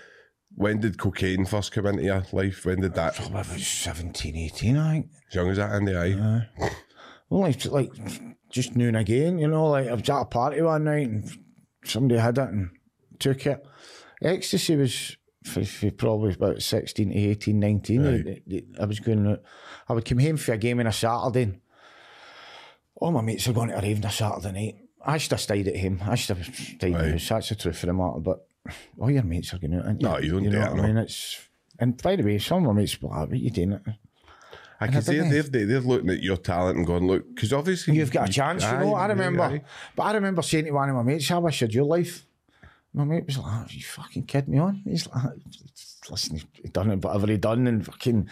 when 0.56 0.80
did 0.80 0.98
cocaine 0.98 1.46
first 1.46 1.72
come 1.72 1.86
into 1.86 2.04
your 2.04 2.24
life? 2.34 2.66
When 2.66 2.82
did 2.82 2.94
that? 2.96 3.20
About 3.26 3.46
17, 3.46 4.36
18, 4.36 4.78
I 4.78 4.92
think. 4.94 5.10
As 5.30 5.36
young 5.36 5.50
as 5.50 5.58
that, 5.58 5.72
Andy? 5.72 5.96
Aye. 5.96 6.48
Well, 7.30 7.42
like, 7.42 7.66
like 7.66 7.92
just 8.50 8.76
noon 8.76 8.96
again, 8.96 9.38
you 9.40 9.48
know, 9.48 9.68
like 9.68 9.88
I 9.88 9.94
was 9.94 10.10
at 10.10 10.22
a 10.22 10.26
party 10.26 10.62
one 10.62 10.86
night 10.86 11.08
and 11.10 11.30
somebody 11.84 12.20
had 12.20 12.38
it 12.38 12.50
and 12.50 12.70
took 13.20 13.46
it. 13.46 13.64
Ecstasy 14.22 14.76
was 14.78 15.16
for, 15.48 15.64
for 15.66 15.92
probably 15.92 16.34
about 16.34 16.62
16 16.62 17.10
to 17.12 17.16
18, 17.18 17.60
19. 17.60 18.04
Right. 18.04 18.14
It- 18.28 18.44
it- 18.48 18.66
I 18.80 18.86
was 18.86 19.00
going 19.00 19.26
out. 19.28 19.42
I 19.90 19.94
would 19.94 20.06
come 20.06 20.20
home 20.20 20.38
for 20.38 20.54
a 20.54 20.58
game 20.58 20.80
on 20.80 20.88
a 20.88 20.92
Saturday. 20.94 21.60
All 22.96 23.12
my 23.12 23.22
mates 23.22 23.48
are 23.48 23.54
going 23.54 23.70
to 23.70 23.78
a 23.78 23.82
rave 23.82 23.98
on 24.00 24.06
a 24.06 24.12
Saturday 24.12 24.52
night. 24.52 24.76
I 25.06 25.18
should 25.18 25.32
have 25.32 25.42
stayed 25.42 25.68
at 25.68 25.80
home. 25.80 26.02
I 26.04 26.16
should 26.16 26.38
have 26.38 26.56
stayed 26.56 26.84
in 26.84 26.92
the 26.94 26.98
Right. 27.00 27.12
house. 27.12 27.30
That's 27.30 27.50
the 27.50 27.56
truth 27.56 27.84
of 27.84 27.88
the 27.88 27.94
matter. 27.94 28.20
But 28.20 28.46
all 29.00 29.12
your 29.12 29.24
mates 29.24 29.54
are 29.54 29.60
going 29.60 29.76
out. 29.76 29.86
aren't 29.86 30.02
No, 30.02 30.18
you 30.18 30.32
don't 30.32 30.44
you 30.44 30.50
do 30.50 30.56
know 30.58 30.62
that, 30.64 30.72
what 30.72 30.80
I 30.80 30.88
no. 30.88 30.94
mean? 30.94 30.98
It's 30.98 31.48
and 31.80 32.02
by 32.02 32.16
the 32.16 32.24
way, 32.24 32.40
some 32.40 32.66
of 32.66 32.74
my 32.76 32.82
mates 32.82 32.98
like, 33.02 33.30
"What 33.30 33.40
you 33.40 33.52
doing?" 33.52 33.80
I 34.80 34.88
can 34.88 35.02
see 35.02 35.18
they're, 35.20 35.42
they're, 35.44 35.66
they're 35.66 35.80
looking 35.80 36.10
at 36.12 36.22
your 36.22 36.38
talent 36.38 36.78
and 36.78 36.86
going, 36.86 37.08
look, 37.08 37.24
because 37.34 37.52
obviously 37.52 37.96
You've 37.96 38.12
got 38.12 38.30
a 38.30 38.32
chance, 38.32 38.64
you 38.64 38.72
know. 38.78 38.94
Aye, 38.94 39.06
I 39.06 39.08
remember, 39.08 39.42
aye. 39.42 39.62
but 39.96 40.04
I 40.04 40.14
remember 40.14 40.44
saying 40.44 40.66
to 40.66 40.72
one 40.72 40.88
of 40.90 40.96
my 40.96 41.02
mates, 41.04 41.28
"How 41.30 41.40
much 41.40 41.60
had 41.60 41.74
your 41.74 41.86
life?" 41.86 42.26
My 42.94 43.04
mate 43.04 43.26
was 43.26 43.38
like, 43.38 43.46
oh, 43.48 43.66
"You 43.70 43.84
fucking 43.84 44.24
kidding 44.24 44.54
me 44.54 44.60
on?" 44.60 44.82
He's 44.86 45.08
like, 45.08 45.24
"Listen, 46.10 46.42
he 46.54 46.70
done 46.70 46.90
it, 46.92 47.04
whatever 47.04 47.28
he 47.28 47.38
done, 47.38 47.68
and 47.68 47.86
fucking 47.86 48.28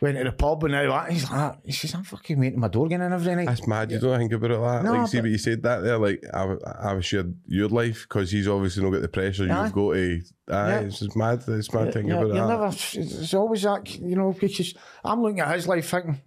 went 0.00 0.16
to 0.16 0.24
the 0.24 0.32
pub 0.32 0.64
and 0.64 0.74
all 0.74 0.86
that." 0.88 1.12
He's 1.12 1.30
like, 1.30 1.56
"He 1.64 1.72
says 1.72 1.94
I'm 1.94 2.02
fucking 2.02 2.40
waiting 2.40 2.58
my 2.58 2.68
door 2.68 2.86
again 2.86 3.02
every 3.02 3.34
night." 3.36 3.46
That's 3.46 3.66
mad. 3.68 3.90
You 3.92 4.00
don't 4.00 4.18
think 4.18 4.32
about 4.32 4.50
it 4.50 4.58
like 4.58 4.82
that. 4.82 4.84
No, 4.90 4.98
like, 4.98 5.08
see 5.08 5.20
what 5.20 5.30
you 5.30 5.38
said 5.38 5.62
that 5.62 5.80
there. 5.84 5.98
Like, 5.98 6.24
I, 6.32 6.56
I 6.82 6.92
was 6.94 7.04
shared 7.04 7.36
your 7.46 7.68
life 7.68 8.06
because 8.08 8.30
he's 8.32 8.48
obviously 8.48 8.82
not 8.82 8.90
got 8.90 9.02
the 9.02 9.08
pressure 9.08 9.44
Aye. 9.52 9.64
you've 9.64 9.72
got 9.74 9.92
to. 9.92 10.20
Aye, 10.50 10.68
Yeah. 10.68 10.80
it's 10.80 10.98
just 10.98 11.16
mad. 11.16 11.44
It's 11.46 11.72
mad 11.72 11.92
thinking 11.92 12.10
Yeah, 12.10 12.22
about 12.22 12.32
that. 12.34 12.48
never. 12.48 12.66
It's 13.14 13.34
always 13.34 13.62
that 13.62 13.94
you 14.00 14.16
know 14.16 14.32
because 14.32 14.74
I'm 15.04 15.22
looking 15.22 15.40
at 15.40 15.54
his 15.54 15.68
life 15.68 15.88
thinking. 15.88 16.20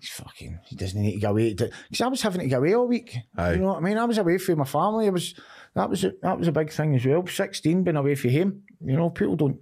He's 0.00 0.10
fucking. 0.10 0.58
He 0.66 0.74
doesn't 0.74 1.00
need 1.00 1.14
to 1.14 1.20
go 1.20 1.30
away 1.30 1.54
because 1.54 2.00
I 2.00 2.08
was 2.08 2.22
having 2.22 2.40
to 2.40 2.48
go 2.48 2.58
away 2.58 2.74
all 2.74 2.88
week. 2.88 3.16
Aye. 3.36 3.52
You 3.52 3.58
know 3.60 3.66
what 3.68 3.76
I 3.76 3.80
mean? 3.80 3.98
I 3.98 4.04
was 4.04 4.18
away 4.18 4.38
from 4.38 4.58
my 4.58 4.64
family. 4.64 5.06
I 5.06 5.10
was 5.10 5.32
that 5.74 5.88
was 5.90 6.04
a, 6.04 6.12
that 6.22 6.38
was 6.38 6.48
a 6.48 6.52
big 6.52 6.70
thing 6.70 6.94
as 6.94 7.04
well. 7.06 7.26
Sixteen, 7.26 7.82
being 7.84 7.96
away 7.96 8.14
from 8.14 8.30
him. 8.30 8.62
You 8.84 8.96
know, 8.96 9.10
people 9.10 9.36
don't 9.36 9.58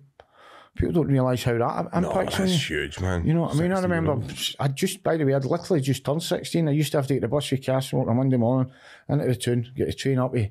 people 0.76 0.92
don't 0.94 1.08
realise 1.08 1.42
how 1.44 1.58
that 1.58 2.00
No, 2.00 2.10
impacts 2.10 2.40
on 2.40 2.48
you. 2.48 2.54
huge, 2.56 3.00
man. 3.00 3.24
You 3.26 3.34
know 3.34 3.42
what 3.42 3.54
I 3.54 3.60
mean? 3.60 3.72
I 3.72 3.80
remember. 3.80 4.18
I 4.58 4.68
just, 4.68 5.02
by 5.02 5.16
the 5.16 5.24
way, 5.24 5.34
I'd 5.34 5.44
literally 5.44 5.80
just 5.82 6.04
turned 6.04 6.22
16. 6.22 6.68
I 6.68 6.72
used 6.72 6.92
to 6.92 6.98
have 6.98 7.06
to 7.08 7.14
get 7.14 7.20
the 7.20 7.28
bus 7.28 7.46
for 7.48 7.56
Castle 7.56 8.00
on 8.00 8.08
a 8.08 8.14
Monday 8.14 8.36
morning 8.36 8.72
into 9.08 9.26
the 9.26 9.34
tune, 9.36 9.70
get 9.76 9.86
the 9.88 9.92
train 9.92 10.18
up 10.18 10.32
to 10.32 10.48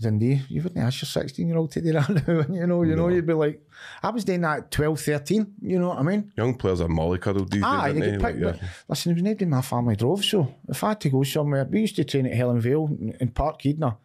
Dundee. 0.00 0.42
You 0.50 0.62
wouldn't 0.62 0.84
ask 0.84 1.00
your 1.02 1.06
16 1.08 1.48
year 1.48 1.56
old 1.56 1.72
to 1.72 1.80
do 1.80 1.92
that 1.92 2.08
now, 2.28 2.54
you 2.54 2.66
know, 2.66 2.82
you 2.82 2.94
know, 2.96 3.08
you'd 3.08 3.26
be 3.26 3.32
like, 3.32 3.62
I 4.02 4.10
was 4.10 4.24
doing 4.24 4.42
that 4.42 4.58
at 4.58 4.70
12, 4.70 5.00
13, 5.00 5.54
you 5.62 5.78
know 5.78 5.88
what 5.88 5.98
I 5.98 6.02
mean? 6.02 6.32
Young 6.36 6.54
players 6.54 6.80
are 6.82 6.88
mollycoddled 6.88 7.50
these 7.50 7.62
Ah, 7.64 7.86
days, 7.86 7.96
you 7.96 8.02
aren't 8.02 8.20
they? 8.20 8.24
Like, 8.24 8.40
but 8.60 8.60
listen, 8.88 9.10
there 9.10 9.14
was 9.14 9.22
nobody 9.22 9.44
in 9.44 9.50
my 9.50 9.62
family 9.62 9.96
drove, 9.96 10.22
so 10.22 10.54
if 10.68 10.84
I 10.84 10.90
had 10.90 11.00
to 11.00 11.08
go 11.08 11.22
somewhere, 11.22 11.64
we 11.64 11.80
used 11.80 11.96
to 11.96 12.04
train 12.04 12.26
at 12.26 12.32
Helenvale 12.34 13.16
in- 13.20 13.30
Park 13.30 13.62
Keedner 13.62 13.96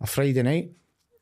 a 0.00 0.06
Friday 0.06 0.42
night. 0.42 0.70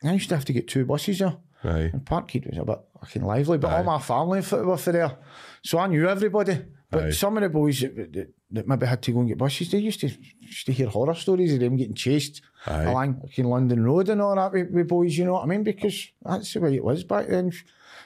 I 0.05 0.13
used 0.13 0.29
to 0.29 0.37
have 0.37 0.45
to 0.47 0.53
get 0.53 0.69
two 0.69 0.85
buses 0.85 1.19
there. 1.19 1.37
Aye. 1.65 1.91
And 1.93 2.05
Parkhead 2.05 2.49
was 2.49 2.59
a 2.59 2.65
bit 2.65 2.79
fucking 3.01 3.23
lively, 3.23 3.59
but 3.59 3.73
all 3.73 3.85
my 3.85 3.99
family 3.99 4.41
were 4.41 4.77
for 4.77 4.93
there. 4.93 5.17
So 5.63 5.79
I 5.79 5.87
knew 5.87 6.09
everybody. 6.09 6.65
But 6.91 7.05
Aye. 7.05 7.11
some 7.11 7.37
of 7.37 7.43
the 7.43 7.49
boys 7.49 7.81
that, 7.81 7.97
that, 8.13 8.33
that 8.53 8.69
maybe 8.69 8.87
had 8.87 9.03
to 9.03 9.13
go 9.13 9.21
and 9.21 9.29
get 9.29 9.39
buses, 9.39 9.71
they 9.71 9.79
used 9.79 10.01
to 10.01 10.11
used 10.39 10.67
to 10.67 10.73
hear 10.73 10.89
horror 10.89 11.15
stories 11.15 11.53
of 11.53 11.61
them 11.61 11.77
getting 11.77 11.95
chased 11.95 12.43
Aye. 12.67 12.85
along 12.85 13.21
fucking 13.23 13.45
London 13.45 13.85
Road 13.85 14.09
and 14.09 14.23
all 14.23 14.37
that 14.37 14.53
with, 14.53 14.71
with 14.71 14.89
boys, 14.89 15.19
you 15.19 15.25
know 15.25 15.33
what 15.33 15.43
I 15.43 15.47
mean? 15.47 15.65
Because 15.65 16.09
that's 16.23 16.53
the 16.53 16.61
way 16.61 16.77
it 16.77 16.85
was 16.85 17.03
back 17.03 17.27
then. 17.27 17.49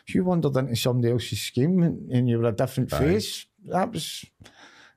If 0.07 0.15
you 0.15 0.25
wandered 0.25 0.57
into 0.57 0.77
somebody 0.77 1.13
else's 1.13 1.43
scheme 1.43 1.83
and, 1.83 2.11
and 2.11 2.29
you 2.29 2.39
were 2.39 2.49
a 2.49 2.53
different 2.53 2.91
face, 2.91 3.47
that 3.67 3.93
was. 3.93 4.25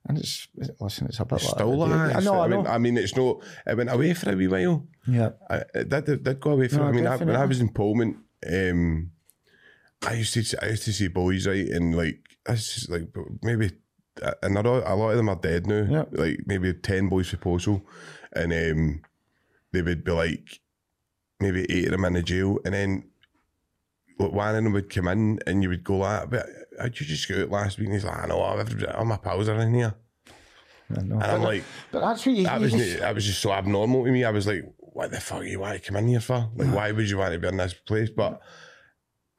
And 0.06 0.18
it's 0.18 0.50
listen, 0.82 1.08
it's 1.08 1.20
a 1.20 1.26
bit 1.26 1.40
Still 1.40 1.78
like 1.78 1.90
that. 1.92 2.16
I 2.18 2.20
know, 2.20 2.42
I 2.42 2.48
know. 2.48 2.66
I 2.66 2.78
mean, 2.78 2.98
it's 2.98 3.16
not. 3.16 3.42
It 3.66 3.78
went 3.78 3.90
away 3.90 4.14
for 4.14 4.34
a 4.34 4.36
wee 4.36 4.50
while. 4.50 4.86
yeah, 5.08 5.30
I, 5.50 5.64
it 5.74 5.90
did, 5.90 6.10
it 6.10 6.24
did 6.24 6.40
go 6.42 6.52
away 6.52 6.68
for. 6.68 6.78
No, 6.78 6.84
I 6.86 6.92
mean, 6.92 7.08
I, 7.08 7.16
when 7.16 7.36
I 7.36 7.46
was 7.46 7.62
in 7.62 7.70
Polmont, 7.70 8.18
um, 8.52 9.12
I 10.06 10.14
used 10.16 10.34
to 10.34 10.64
I 10.64 10.72
used 10.72 10.84
to 10.84 10.94
see 10.94 11.08
boys 11.08 11.48
right, 11.48 11.68
and 11.68 11.96
like 11.96 12.20
this 12.46 12.78
is 12.78 12.90
like 12.90 13.08
maybe, 13.42 13.72
and 14.42 14.58
a 14.58 14.62
lot, 14.62 15.12
of 15.12 15.16
them 15.16 15.30
are 15.30 15.38
dead 15.38 15.68
now. 15.68 15.88
Yeah. 15.90 16.04
Like 16.12 16.42
maybe 16.46 16.74
ten 16.74 17.08
boys 17.08 17.30
for 17.30 17.38
Possil, 17.38 17.82
and 18.34 18.52
um, 18.52 19.02
they 19.72 19.82
would 19.82 20.04
be 20.04 20.12
like 20.12 20.60
maybe 21.40 21.66
eight 21.72 21.86
of 21.86 21.92
them 21.92 22.06
in 22.06 22.14
the 22.14 22.24
jail, 22.24 22.60
and 22.66 22.74
then. 22.74 23.06
Like 24.20 24.32
one 24.32 24.56
of 24.56 24.64
them 24.64 24.74
would 24.74 24.94
come 24.94 25.08
in 25.08 25.40
and 25.48 25.64
you 25.64 25.70
would 25.70 25.84
go 25.84 25.98
like, 25.98 26.30
but 26.30 26.46
how'd 26.80 27.00
you 27.00 27.06
just 27.06 27.28
go 27.30 27.42
out 27.44 27.50
last 27.50 27.78
week? 27.78 27.88
And 27.88 27.96
he's 27.96 28.06
like, 28.06 28.24
I 28.24 28.28
know, 28.28 28.42
I've 28.42 28.60
everybody, 28.60 28.92
all 28.92 29.06
my 29.06 29.18
pals 29.18 29.48
are 29.50 29.60
in 29.60 29.74
here. 29.74 29.94
And 30.90 31.14
I'm 31.14 31.20
But- 31.20 31.40
like, 31.42 31.64
but 31.92 32.02
that's 32.02 32.26
what 32.26 32.36
you, 32.36 32.44
that 32.44 32.60
was 32.62 32.72
just- 32.72 33.00
that 33.00 33.16
was 33.16 33.26
just 33.26 33.42
so 33.42 33.52
abnormal 33.52 34.06
to 34.06 34.12
me. 34.12 34.24
I 34.24 34.30
was 34.32 34.46
like, 34.48 34.64
what 34.78 35.12
the 35.12 35.20
fuck 35.20 35.44
you 35.44 35.60
want 35.60 35.76
to 35.82 35.88
come 35.88 35.96
in 35.98 36.08
here 36.08 36.20
for? 36.20 36.50
Like, 36.56 36.74
why 36.76 36.92
would 36.92 37.10
you 37.10 37.18
want 37.18 37.34
to 37.34 37.40
be 37.40 37.48
in 37.48 37.58
this 37.58 37.74
place? 37.74 38.10
But 38.10 38.42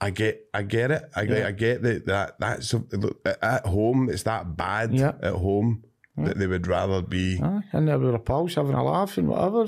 I 0.00 0.10
get, 0.10 0.48
I 0.52 0.62
get 0.62 0.90
it. 0.90 1.02
I 1.14 1.24
get, 1.26 1.38
Yeah. 1.38 1.46
I 1.46 1.52
get 1.52 1.82
that 1.82 2.06
that 2.06 2.36
that's 2.40 2.74
look, 2.74 3.26
at 3.42 3.64
home. 3.66 4.10
It's 4.10 4.24
that 4.24 4.56
bad 4.56 4.92
Yeah. 4.94 5.12
at 5.22 5.34
home 5.34 5.84
that 6.16 6.38
they 6.38 6.46
would 6.46 6.66
rather 6.66 7.02
be. 7.02 7.40
Aye, 7.42 7.60
and 7.72 7.88
there 7.88 7.98
were 7.98 8.18
pals 8.18 8.54
having 8.56 8.74
a 8.74 8.82
laugh 8.84 9.16
and 9.18 9.28
whatever. 9.28 9.62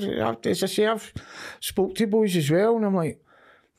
As 0.45 0.63
I 0.63 0.65
say, 0.67 0.85
I've 0.87 1.13
spoke 1.59 1.95
to 1.95 2.07
boys 2.07 2.35
as 2.35 2.49
well, 2.51 2.75
and 2.77 2.85
I'm 2.85 2.95
like, 2.95 3.21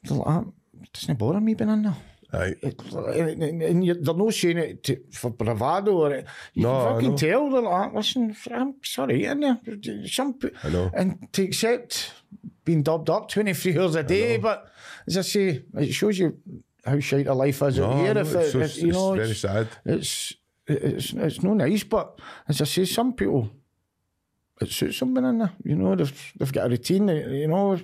they're 0.04 0.16
like, 0.18 0.26
"Ah, 0.26 0.44
it 0.82 0.92
doesn't 0.92 1.18
bother 1.18 1.40
me 1.40 1.54
being 1.54 1.70
in 1.70 1.82
there. 1.82 1.96
Right. 2.32 2.56
And, 2.62 3.42
and, 3.42 3.62
and 3.62 3.88
they're 4.06 4.14
not 4.14 4.34
saying 4.34 4.58
it 4.58 4.82
to, 4.84 5.00
for 5.12 5.30
bravado 5.30 5.92
or 5.92 6.12
it. 6.12 6.26
You 6.52 6.64
No, 6.64 6.84
can 6.84 6.94
fucking 6.94 7.16
tell. 7.16 7.50
They're 7.50 7.62
like, 7.62 7.94
listen, 7.94 8.36
I'm 8.52 8.74
sorry, 8.82 9.24
in 9.24 9.40
there. 9.40 9.58
Some, 10.06 10.38
I 10.62 10.68
know. 10.68 10.90
And 10.92 11.26
to 11.32 11.42
accept 11.44 12.12
being 12.64 12.82
dubbed 12.82 13.08
up 13.08 13.30
23 13.30 13.78
hours 13.78 13.94
a 13.94 14.02
day, 14.02 14.36
but 14.36 14.68
as 15.06 15.16
I 15.16 15.22
say, 15.22 15.62
it 15.74 15.92
shows 15.94 16.18
you 16.18 16.36
how 16.84 17.00
shite 17.00 17.26
a 17.28 17.34
life 17.34 17.62
is 17.62 17.80
out 17.80 17.96
No, 17.96 18.02
here. 18.04 18.14
no, 18.14 18.20
if, 18.20 18.34
it's, 18.34 18.48
it, 18.48 18.52
so- 18.52 18.60
if, 18.60 18.76
you 18.82 18.92
know, 18.92 19.14
it's 19.14 19.18
very 19.18 19.30
it's- 19.30 19.40
sad. 19.40 19.68
it's 19.86 20.34
it's 20.70 21.12
it's 21.14 21.42
no 21.42 21.54
nice, 21.54 21.82
but 21.84 22.20
as 22.46 22.60
I 22.60 22.64
say, 22.64 22.84
some 22.84 23.14
people 23.14 23.48
it 24.60 24.70
suits 24.70 24.98
them 25.00 25.14
being 25.14 25.24
in 25.24 25.38
there. 25.38 25.52
You 25.64 25.76
know, 25.76 25.94
they've 25.94 26.32
they've 26.38 26.52
got 26.52 26.66
a 26.66 26.68
routine. 26.68 27.08
You 27.08 27.48
know, 27.48 27.72
out 27.72 27.80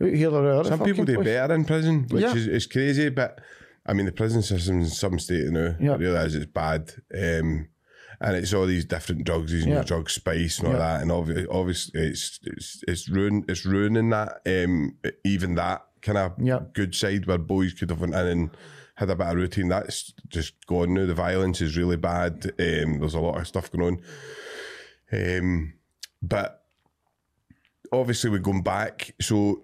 here 0.00 0.30
or 0.30 0.42
there. 0.42 0.64
Some 0.64 0.84
people 0.84 1.06
do 1.06 1.22
better 1.22 1.54
in 1.54 1.64
prison, 1.64 2.06
which 2.10 2.22
Yeah. 2.22 2.34
is 2.34 2.46
is 2.46 2.66
crazy. 2.66 3.08
But 3.08 3.40
I 3.86 3.92
mean, 3.92 4.06
the 4.06 4.12
prison 4.12 4.42
system 4.42 4.80
in 4.80 4.86
some 4.86 5.18
state 5.18 5.46
now. 5.50 5.76
Yeah. 5.80 5.92
I 5.92 5.96
realise 5.96 6.34
it's 6.34 6.46
bad. 6.46 6.92
Um, 7.14 7.68
and 8.20 8.34
it's 8.34 8.54
all 8.54 8.66
these 8.66 8.84
different 8.86 9.24
drugs, 9.24 9.52
these 9.52 9.66
new 9.66 9.74
Yeah. 9.74 9.82
drug 9.82 10.08
spice 10.10 10.58
and 10.58 10.68
all 10.68 10.74
Yeah. 10.74 10.78
that, 10.80 11.02
and 11.02 11.12
obviously, 11.12 11.46
obviously 11.50 12.00
it's 12.00 12.40
it's 12.44 12.82
it's 12.88 13.08
ruin 13.10 13.44
it's 13.48 13.66
ruining 13.66 14.08
that 14.10 14.40
um 14.46 14.96
even 15.24 15.54
that 15.56 15.84
kind 16.00 16.16
of 16.18 16.32
Yeah. 16.42 16.60
good 16.72 16.94
side 16.94 17.26
where 17.26 17.36
boys 17.38 17.74
could 17.74 17.90
have 17.90 18.00
went 18.00 18.14
in 18.14 18.26
and 18.26 18.50
had 18.94 19.10
a 19.10 19.16
bit 19.16 19.26
of 19.26 19.34
routine. 19.36 19.68
That's 19.68 20.14
just 20.28 20.54
gone 20.66 20.94
now. 20.94 21.04
The 21.04 21.12
violence 21.14 21.60
is 21.60 21.76
really 21.76 21.98
bad. 21.98 22.46
Um, 22.58 23.00
there's 23.00 23.12
a 23.14 23.20
lot 23.20 23.38
of 23.38 23.46
stuff 23.46 23.70
going 23.70 23.98
on. 25.12 25.38
Um, 25.38 25.74
but 26.22 26.64
obviously 27.92 28.30
we're 28.30 28.38
going 28.38 28.62
back. 28.62 29.14
So 29.20 29.62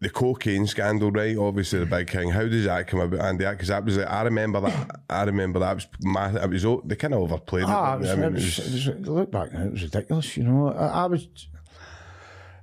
the 0.00 0.08
cocaine 0.10 0.66
scandal, 0.66 1.10
right? 1.10 1.36
Obviously 1.36 1.80
the 1.80 1.86
big 1.86 2.08
thing. 2.10 2.30
How 2.30 2.46
does 2.46 2.64
that 2.66 2.86
come 2.86 3.00
about, 3.00 3.20
Andy? 3.20 3.44
Because 3.44 3.68
that 3.68 3.84
was 3.84 3.96
like, 3.96 4.06
I 4.08 4.22
remember 4.22 4.60
that. 4.60 5.00
I 5.10 5.24
remember 5.24 5.58
that 5.58 5.74
was 5.74 5.86
massive. 6.02 6.42
It 6.44 6.50
was 6.64 6.82
they 6.84 6.96
kind 6.96 7.14
of 7.14 7.20
overplayed 7.22 7.64
Ah, 7.66 7.94
it 7.96 8.00
was, 8.00 8.10
I 8.10 8.14
mean, 8.14 8.24
it 8.24 8.28
it 8.28 8.32
was, 8.34 8.44
was- 8.58 8.86
it 8.88 8.98
was, 9.00 9.08
look 9.08 9.30
back 9.32 9.52
now, 9.52 9.64
it 9.64 9.72
was 9.72 9.82
ridiculous. 9.82 10.36
You 10.36 10.44
know, 10.44 10.68
I, 10.72 10.86
I 10.86 11.06
was. 11.06 11.26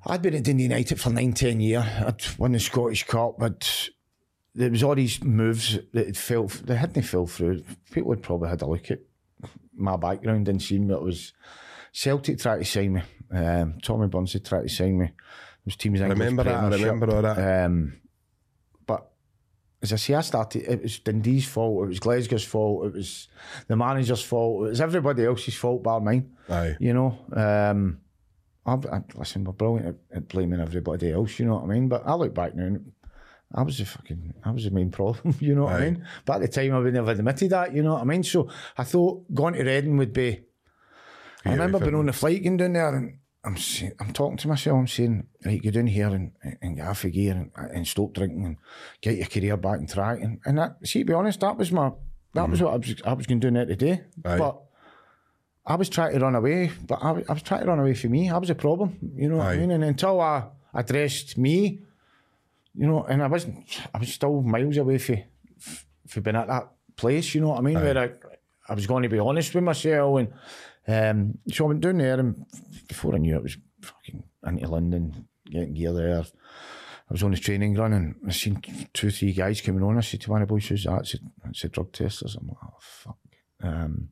I'd 0.08 0.22
been 0.22 0.36
at 0.36 0.44
Dundee 0.44 0.64
United 0.64 1.00
for 1.02 1.10
nine, 1.10 1.34
ten 1.34 1.60
years. 1.60 1.84
I'd 1.84 2.24
won 2.38 2.52
the 2.52 2.60
Scottish 2.60 3.06
Cup, 3.06 3.38
but 3.40 3.90
there 4.54 4.70
was 4.70 4.84
all 4.84 4.96
these 4.96 5.24
moves 5.24 5.80
that 5.94 6.06
had 6.06 6.18
fell. 6.18 6.46
They 6.48 6.76
hadn't 6.76 7.02
fell 7.04 7.26
through. 7.28 7.64
People 7.92 8.12
had 8.12 8.22
probably 8.22 8.50
had 8.50 8.62
a 8.62 8.68
look 8.68 8.92
at 8.92 9.00
my 9.76 9.98
background 9.98 10.48
and 10.48 10.62
seen 10.62 10.88
that 10.88 10.98
it 10.98 11.02
was 11.02 11.34
Celtic 11.92 12.40
tried 12.40 12.60
to 12.60 12.66
sign 12.66 12.94
me. 12.94 13.02
Um, 13.32 13.80
Tommy 13.82 14.08
Burns 14.08 14.34
had 14.34 14.46
tried 14.46 14.62
to 14.64 14.70
sign 14.70 15.00
me. 15.00 15.12
Was 15.66 15.76
teams. 15.76 16.02
I 16.02 16.08
remember 16.08 16.44
that. 16.44 16.64
I 16.64 16.70
remember 16.70 17.16
all 17.16 17.22
that. 17.24 17.66
Um, 17.66 18.00
but 18.86 19.12
as 19.82 19.94
I 19.94 19.96
say, 19.96 20.14
I 20.14 20.22
started. 20.22 20.64
It 20.64 20.84
was 20.84 21.00
Dundee's 21.00 21.48
fault. 21.48 21.86
It 21.86 21.88
was 21.88 22.00
Glasgow's 22.00 22.46
fault. 22.46 22.86
It 22.88 22.94
was 22.94 23.28
the 23.68 23.76
manager's 23.76 24.22
fault. 24.22 24.68
It 24.68 24.70
was 24.70 24.82
everybody 24.82 25.26
else's 25.26 25.56
fault, 25.56 25.82
bar 25.84 26.00
mine. 26.00 26.36
Aye. 26.50 26.78
You 26.80 26.94
know. 26.94 27.18
Um, 27.34 28.00
I, 28.66 28.74
I, 28.74 29.02
listen, 29.16 29.44
we're 29.44 29.54
brilliant 29.54 30.00
at, 30.12 30.18
at 30.18 30.28
blaming 30.28 30.60
everybody 30.60 31.12
else. 31.12 31.40
You 31.40 31.46
know 31.46 31.56
what 31.56 31.64
I 31.64 31.68
mean? 31.68 31.88
But 31.88 32.04
I 32.06 32.16
look 32.16 32.34
back 32.34 32.56
now. 32.56 32.66
and 32.66 32.92
I 33.54 33.62
was 33.62 33.78
the 33.78 33.86
fucking, 33.86 34.34
I 34.44 34.52
was 34.52 34.64
the 34.64 34.72
main 34.72 34.92
problem. 34.92 35.36
You 35.40 35.56
know 35.56 35.64
what 35.66 35.76
I 35.76 35.82
mean? 35.82 36.06
But 36.26 36.36
at 36.36 36.42
the 36.42 36.48
time, 36.48 36.74
I 36.74 36.80
would 36.80 36.94
never 36.94 37.12
admitted 37.12 37.52
that. 37.52 37.74
You 37.74 37.84
know 37.84 37.94
what 37.94 38.02
I 38.02 38.06
mean? 38.06 38.24
So 38.24 38.50
I 38.78 38.84
thought 38.84 39.24
going 39.34 39.54
to 39.54 39.64
Reading 39.64 39.98
would 39.98 40.14
be. 40.14 40.44
I 41.46 41.52
remember 41.52 41.80
being 41.80 41.94
on 41.94 42.08
the 42.08 42.14
flight 42.14 42.44
going 42.44 42.58
down 42.58 42.74
there 42.74 42.96
and 42.96 43.20
I'm 43.46 43.58
saying, 43.58 43.94
I'm 44.00 44.12
talking 44.12 44.38
to 44.38 44.48
myself. 44.48 44.78
I'm 44.78 44.88
saying, 44.88 45.28
right, 45.46 45.62
go 45.62 45.70
down 45.70 45.88
here 45.88 46.08
and, 46.08 46.32
and 46.62 46.78
get 46.78 46.88
off 46.88 47.04
a 47.04 47.10
gear 47.10 47.34
and, 47.34 47.52
and 47.56 47.88
stop 47.88 48.14
drinking 48.14 48.46
and 48.46 48.58
get 49.02 49.18
your 49.18 49.28
career 49.28 49.56
back 49.56 49.78
and 49.78 49.90
try. 49.90 50.16
And, 50.16 50.40
and 50.46 50.58
that, 50.58 50.78
see, 50.84 51.00
to 51.00 51.06
be 51.06 51.14
honest, 51.14 51.42
that 51.42 51.58
was 51.58 51.72
my, 51.72 51.92
that 52.34 52.50
was 52.50 52.60
mm-hmm. 52.60 52.66
what 52.66 52.74
I 52.74 52.78
was, 52.78 53.02
I 53.06 53.14
was 53.14 53.28
going 53.28 53.40
to 53.40 53.48
do 53.48 53.54
there 53.54 53.66
today. 53.66 54.02
Aye. 54.26 54.38
But 54.38 54.62
I 55.66 55.76
was 55.76 55.90
trying 55.90 56.14
to 56.14 56.20
run 56.20 56.36
away, 56.36 56.72
but 56.88 57.00
I, 57.02 57.12
was- 57.12 57.26
I 57.30 57.34
was 57.34 57.44
trying 57.44 57.62
to 57.62 57.68
run 57.68 57.80
away 57.80 57.94
from 57.94 58.12
me. 58.12 58.30
I 58.30 58.38
was 58.38 58.50
a 58.50 58.56
problem, 58.56 58.98
you 59.16 59.30
know 59.30 59.38
what 59.38 59.48
I 59.48 59.58
mean? 59.58 59.72
And 59.72 59.84
until 59.84 60.20
I 60.22 60.46
addressed 60.74 61.38
me, 61.38 61.82
you 62.74 62.88
know, 62.88 63.04
and 63.04 63.24
I 63.24 63.28
wasn't, 63.28 63.80
I 63.94 64.00
was 64.00 64.14
still 64.14 64.42
miles 64.42 64.78
away 64.78 64.98
from, 64.98 65.24
from 66.08 66.24
being 66.24 66.36
at 66.36 66.48
that 66.48 66.72
place, 66.96 67.34
you 67.34 67.42
know 67.42 67.50
what 67.50 67.60
I 67.60 67.62
mean? 67.62 67.76
Where 67.76 67.98
I, 67.98 68.10
I 68.68 68.74
was 68.74 68.88
going 68.88 69.04
to 69.04 69.10
be 69.10 69.20
honest 69.20 69.54
with 69.54 69.64
myself. 69.64 70.20
And 70.20 70.34
um, 70.88 71.38
so 71.52 71.66
I 71.66 71.68
went 71.70 71.82
down 71.82 71.98
there, 71.98 72.20
and 72.20 72.46
before 72.88 73.16
I 73.16 73.18
knew 73.18 73.36
it, 73.36 73.40
I 73.40 73.42
was 73.42 73.58
fucking 73.82 74.24
into 74.46 74.68
London, 74.68 75.28
getting 75.50 75.74
gear 75.74 75.94
there. 75.94 76.24
I 77.10 77.14
was 77.14 77.24
on 77.24 77.32
the 77.32 77.38
training 77.38 77.76
run 77.76 77.94
and 77.94 78.16
I 78.28 78.32
seen 78.32 78.62
two, 78.94 79.12
three 79.12 79.32
guys 79.32 79.62
coming 79.62 79.84
on. 79.84 79.98
I 79.98 80.02
said 80.02 80.22
to 80.22 80.32
one 80.32 80.42
of 80.42 80.48
the 80.48 80.54
boys, 80.54 80.68
who's 80.68 80.86
that? 80.86 80.92
I 80.92 81.04
said, 81.04 81.20
it's 81.50 81.64
a 81.64 81.70
drug 81.70 81.92
testers. 81.92 82.36
I'm 82.36 82.48
like, 82.48 82.58
oh, 82.64 82.78
fuck. 82.80 83.18
Um, 83.62 84.10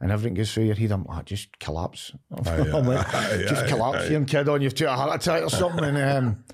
and 0.00 0.10
everything 0.10 0.34
goes 0.34 0.52
through 0.52 0.64
your 0.64 0.74
head. 0.74 0.90
I'm 0.90 1.04
like, 1.04 1.26
just 1.26 1.56
collapse. 1.60 2.12
I'm 2.36 2.86
like, 2.86 3.14
aye, 3.14 3.44
just 3.48 3.64
aye, 3.64 3.68
collapse 3.68 4.08
and 4.08 4.26
kid 4.26 4.48
on, 4.48 4.62
you've 4.62 4.80
a 4.80 4.96
heart 4.96 5.22
attack 5.22 5.44
or 5.44 5.48
something. 5.50 5.84
and, 5.84 5.96
um, 5.96 6.44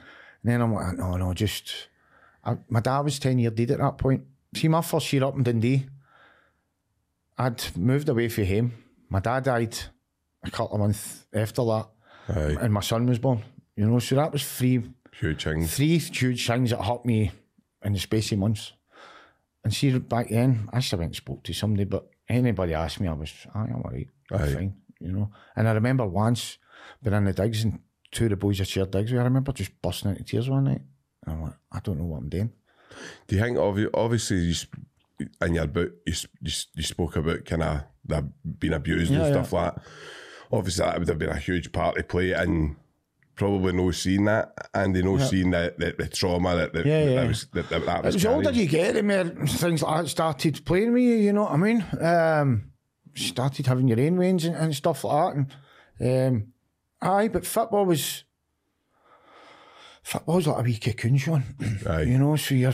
and 0.43 0.53
then 0.53 0.61
I'm 0.61 0.75
like, 0.75 0.99
no, 0.99 1.17
no, 1.17 1.33
just. 1.33 1.89
I, 2.45 2.59
my 2.69 2.81
dad 2.81 3.01
was 3.01 3.19
10 3.19 3.39
year 3.39 3.51
dead 3.51 3.71
at 3.71 3.79
that 3.79 3.97
point. 3.97 4.25
See, 4.55 4.69
my 4.69 4.83
first 4.83 5.11
year 5.13 5.25
up 5.25 5.35
in 5.35 5.45
Dundee, 5.45 5.87
I'd 7.39 7.75
moved 7.75 8.11
away 8.11 8.29
from 8.29 8.45
him. 8.45 8.73
My 9.11 9.21
dad 9.21 9.45
died 9.45 9.77
a 10.45 10.51
couple 10.51 10.75
of 10.75 10.81
months 10.81 11.27
after 11.33 11.65
that, 11.65 11.87
Aye. 12.29 12.57
and 12.61 12.73
my 12.73 12.81
son 12.81 13.07
was 13.07 13.19
born. 13.19 13.43
You 13.77 13.87
know, 13.89 13.99
so 13.99 14.17
that 14.17 14.33
was 14.33 14.45
three 14.47 14.83
Huge 15.13 15.45
things. 15.45 15.75
three 15.75 15.99
huge 15.99 16.47
things 16.47 16.71
that 16.71 16.83
hurt 16.83 17.05
me 17.05 17.31
in 17.83 17.93
the 17.93 17.99
space 17.99 18.31
of 18.33 18.39
months. 18.39 18.73
And 19.65 19.73
see, 19.75 19.97
back 19.99 20.29
then, 20.31 20.69
I 20.73 20.81
still 20.81 20.99
went 21.01 21.09
and 21.11 21.17
spoke 21.17 21.43
to 21.45 21.53
somebody, 21.53 21.85
but 21.85 22.09
anybody 22.29 22.75
asked 22.75 23.01
me, 23.01 23.09
I 23.09 23.13
was, 23.13 23.33
"Aye, 23.55 23.69
I'm 23.71 23.83
all 23.83 23.91
right, 23.93 24.09
I'm 24.33 24.41
Aye. 24.43 24.53
fine, 24.55 24.75
you 25.01 25.13
know. 25.13 25.31
And 25.57 25.69
I 25.69 25.73
remember 25.73 26.07
once 26.07 26.59
being 27.03 27.17
in 27.17 27.25
the 27.25 27.33
digs 27.33 27.65
and 27.65 27.81
two 28.13 28.25
of 28.25 28.31
the 28.31 28.37
boys 28.37 28.61
I 28.61 28.65
shared 28.65 28.91
digs 28.91 29.11
with, 29.13 29.21
I 29.21 29.25
remember 29.25 29.53
just 29.53 29.81
busting 29.83 30.11
into 30.11 30.25
tears 30.25 30.49
one 30.49 30.65
night. 30.65 30.83
And 31.27 31.35
I'm 31.37 31.43
like, 31.43 31.55
I 31.73 31.81
don't 31.81 31.99
know 31.99 32.05
what 32.05 32.19
I'm 32.19 32.29
doing. 32.29 32.53
Do 33.27 33.37
you 33.37 33.43
think, 33.43 33.59
obviously, 33.95 34.39
you, 34.39 34.55
sp- 34.55 34.79
in 35.43 35.55
your 35.55 35.67
book, 35.67 35.93
you, 36.07 36.15
you, 36.41 36.53
you 36.75 36.83
spoke 36.83 37.17
about 37.17 37.45
kind 37.45 37.63
of 37.63 37.83
that 38.09 38.25
being 38.59 38.73
abused 38.73 39.13
and 39.13 39.23
Yeah, 39.23 39.31
stuff 39.31 39.53
like 39.53 39.75
that. 39.75 39.83
Obviously, 40.51 40.85
that 40.85 40.99
would 40.99 41.09
have 41.09 41.19
been 41.19 41.29
a 41.29 41.37
huge 41.39 41.73
part 41.73 41.97
to 41.97 42.03
play 42.03 42.33
and 42.33 42.77
probably 43.35 43.73
no 43.73 43.91
seeing 43.93 44.25
that 44.25 44.53
and 44.75 44.97
they 44.97 45.03
no 45.03 45.17
seeing 45.19 45.51
the, 45.51 45.73
the, 45.79 45.95
the 45.97 46.09
trauma 46.09 46.57
that, 46.57 46.73
that, 46.73 46.85
Yeah, 46.87 47.15
that, 47.15 47.29
was, 47.29 47.47
that, 47.53 47.69
that, 47.69 47.87
that 47.87 48.05
was 48.05 48.17
As 48.17 48.27
older 48.27 48.51
you 48.51 48.67
get, 48.67 48.95
the 48.95 49.03
more 49.03 49.25
things 49.47 49.83
like 49.83 50.03
that 50.03 50.09
started 50.09 50.65
playing 50.65 50.93
with 50.93 51.03
you, 51.03 51.15
you 51.15 51.33
know 51.33 51.45
what 51.45 51.53
I 51.53 51.57
mean? 51.57 51.85
Um, 52.01 52.73
started 53.15 53.67
having 53.67 53.89
your 53.89 54.01
own 54.01 54.17
wains 54.17 54.45
and, 54.45 54.57
and 54.57 54.75
stuff 54.75 55.05
like 55.05 55.35
that. 55.35 55.47
And 56.01 56.43
um, 56.43 56.53
aye, 57.01 57.29
but 57.29 57.47
football 57.47 57.85
was 57.85 58.25
football's 60.03 60.47
like 60.47 60.59
a 60.59 60.63
wee 60.63 60.79
cocoon, 60.79 61.17
Sean. 61.19 61.45
Aye. 61.87 62.03
You 62.03 62.19
know, 62.19 62.37
so 62.37 62.55
you're 62.55 62.73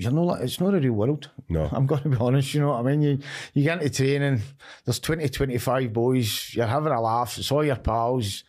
you're 0.00 0.12
not 0.12 0.24
like 0.24 0.42
it's 0.42 0.58
not 0.58 0.72
a 0.72 0.78
real 0.78 0.94
world. 0.94 1.28
No. 1.50 1.68
I'm 1.70 1.86
going 1.86 2.02
to 2.02 2.08
be 2.08 2.16
honest. 2.16 2.54
You 2.54 2.60
know 2.60 2.68
what 2.68 2.78
I 2.78 2.82
mean? 2.82 3.02
You 3.02 3.18
you 3.52 3.62
get 3.64 3.82
into 3.82 4.02
training. 4.02 4.40
There's 4.84 4.98
20, 4.98 5.28
25 5.28 5.92
boys. 5.92 6.54
You're 6.54 6.66
having 6.66 6.92
a 6.92 7.00
laugh. 7.00 7.36
It's 7.36 7.52
all 7.52 7.62
your 7.62 7.76
pals. 7.76 8.44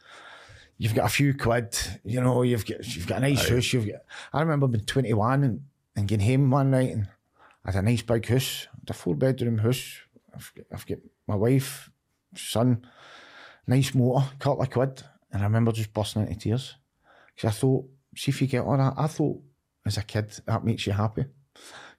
You've 0.77 0.95
got 0.95 1.07
a 1.07 1.09
few 1.09 1.33
quid. 1.33 1.77
You 2.05 2.21
know, 2.21 2.43
you've 2.43 2.65
got 2.65 2.95
you've 2.95 3.05
got 3.05 3.17
a 3.17 3.21
nice 3.21 3.49
house. 3.49 3.73
You've 3.73 3.87
got. 3.87 4.01
I 4.31 4.39
remember 4.39 4.67
being 4.67 4.85
21 4.85 5.43
and, 5.43 5.61
and 5.97 6.07
getting 6.07 6.25
home 6.25 6.51
one 6.51 6.71
night 6.71 6.91
and 6.91 7.09
I 7.65 7.71
had 7.71 7.83
a 7.83 7.85
nice 7.85 8.01
big 8.01 8.25
house, 8.25 8.67
a 8.87 8.93
four 8.93 9.15
bedroom 9.15 9.57
house. 9.57 9.99
I've 10.33 10.53
got, 10.55 10.65
I've 10.71 10.87
got 10.87 10.99
my 11.27 11.35
wife, 11.35 11.91
son, 12.33 12.85
nice 13.67 13.93
motor, 13.93 14.25
couple 14.39 14.63
of 14.63 14.69
quid, 14.69 15.03
and 15.33 15.41
I 15.41 15.45
remember 15.45 15.73
just 15.73 15.93
bursting 15.93 16.21
into 16.27 16.35
tears 16.35 16.75
because 17.35 17.49
I 17.49 17.59
thought, 17.59 17.85
see 18.15 18.31
if 18.31 18.41
you 18.41 18.47
get 18.47 18.63
on 18.63 18.77
that. 18.77 18.93
I 18.95 19.07
thought 19.07 19.41
as 19.85 19.97
a 19.97 20.03
kid 20.03 20.31
that 20.45 20.63
makes 20.63 20.87
you 20.87 20.93
happy 20.93 21.25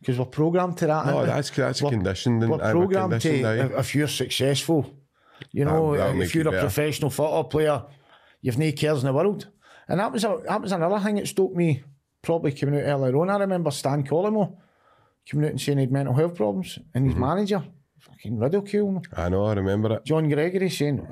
Because 0.01 0.19
we're 0.19 0.25
programmed 0.25 0.79
to 0.79 0.87
that. 0.87 1.07
No, 1.07 1.25
that's, 1.25 1.51
that's 1.51 1.81
we're, 1.81 1.89
a 1.89 1.93
condition. 1.93 2.41
We're 2.41 2.59
programmed 2.59 3.21
to, 3.23 3.41
now. 3.41 3.79
if 3.79 3.95
you're 3.95 4.09
successful, 4.09 4.93
you 5.53 5.65
know, 5.65 6.01
um, 6.01 6.21
if 6.21 6.35
you're 6.35 6.49
a 6.49 6.51
better. 6.51 6.63
professional 6.63 7.11
football 7.11 7.45
player, 7.45 7.85
you've 8.41 8.59
no 8.59 8.73
cares 8.73 9.01
in 9.01 9.07
the 9.07 9.13
world. 9.13 9.49
And 9.89 10.01
that 10.01 10.13
was, 10.13 10.25
a, 10.25 10.41
that 10.49 10.61
was 10.61 10.73
another 10.73 10.99
thing 10.99 11.17
that 11.17 11.29
stoked 11.29 11.57
me 11.57 11.85
probably 12.21 12.53
coming 12.53 12.81
out 12.81 12.87
earlier 12.87 13.17
on. 13.17 13.31
I 13.31 13.39
remember 13.39 13.71
Stan 13.71 14.05
Collymore 14.05 14.57
coming 15.31 15.47
out 15.47 15.53
and 15.53 15.61
saying 15.61 15.79
he 15.79 15.85
had 15.85 15.93
mental 15.93 16.15
health 16.15 16.35
problems 16.35 16.79
and 16.95 17.07
his 17.07 17.15
mm 17.15 17.23
-hmm. 17.23 17.29
manager 17.29 17.63
fucking 18.03 18.39
ridiculing 18.39 18.97
him. 18.97 19.03
I 19.17 19.29
know, 19.29 19.45
I 19.45 19.55
remember 19.55 19.93
it. 19.97 20.05
John 20.05 20.29
Gregory 20.29 20.71
saying, 20.71 21.07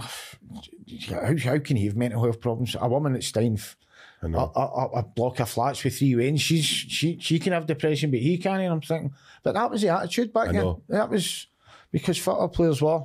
how, 1.08 1.36
how 1.36 1.58
can 1.58 1.76
he 1.76 1.86
have 1.86 1.96
mental 1.96 2.22
health 2.22 2.40
problems? 2.40 2.76
A 2.80 2.88
woman 2.88 3.14
at 3.14 3.22
Steinf 3.22 3.76
I 4.22 4.26
a, 4.26 4.28
know. 4.28 4.52
a, 4.54 4.61
a- 4.61 4.98
a 5.00 5.02
block 5.02 5.40
of 5.40 5.48
flats 5.48 5.83
with 5.85 5.96
three 5.98 6.14
wings, 6.14 6.40
she's 6.42 6.64
she 6.64 7.18
she 7.20 7.38
can 7.38 7.52
have 7.52 7.66
depression, 7.66 8.11
but 8.11 8.20
he 8.20 8.37
can't. 8.38 8.61
And 8.62 8.72
I'm 8.72 8.80
thinking, 8.80 9.12
but 9.42 9.54
that 9.54 9.70
was 9.70 9.83
the 9.83 9.88
attitude 9.88 10.33
back 10.33 10.52
then. 10.52 10.76
That 10.88 11.09
was 11.11 11.46
because 11.92 12.18
football 12.18 12.48
players 12.48 12.83
were 12.83 13.04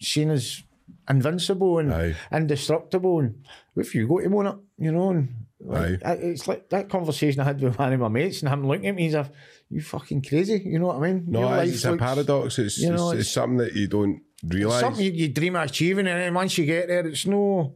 seen 0.00 0.30
as 0.30 0.62
invincible 1.08 1.78
and 1.78 1.92
Aye. 1.92 2.14
indestructible. 2.32 3.20
And 3.20 3.44
if 3.76 3.94
you 3.94 4.08
go 4.08 4.20
to 4.20 4.28
one, 4.28 4.60
you 4.78 4.92
know, 4.92 5.10
and 5.10 5.28
Aye. 5.70 5.98
like, 6.02 6.18
it's 6.20 6.48
like 6.48 6.68
that 6.70 6.88
conversation 6.88 7.40
I 7.40 7.44
had 7.44 7.60
with 7.60 7.78
one 7.78 7.92
of 7.92 8.00
my 8.00 8.08
mates, 8.08 8.42
and 8.42 8.50
him 8.52 8.66
looking 8.66 8.86
at 8.88 8.94
me, 8.94 9.04
he's 9.04 9.14
like, 9.14 9.30
"You 9.70 9.80
fucking 9.82 10.22
crazy," 10.22 10.62
you 10.64 10.78
know 10.78 10.86
what 10.88 10.96
I 10.96 11.00
mean? 11.12 11.24
No, 11.28 11.52
it's, 11.60 11.74
it's 11.74 11.84
a 11.84 11.96
paradox. 11.96 12.58
It's, 12.58 12.78
you 12.78 12.90
know, 12.90 13.10
it's, 13.10 13.20
it's 13.20 13.28
it's- 13.28 13.32
something 13.34 13.58
that 13.58 13.74
you 13.74 13.86
don't 13.86 14.22
realise. 14.46 14.80
something 14.80 15.04
you, 15.04 15.12
you 15.12 15.28
dream 15.28 15.56
of 15.56 15.64
achieving, 15.68 16.06
and 16.06 16.20
then 16.20 16.34
once 16.34 16.56
you 16.58 16.66
get 16.66 16.88
there, 16.88 17.06
it's 17.06 17.26
no. 17.26 17.74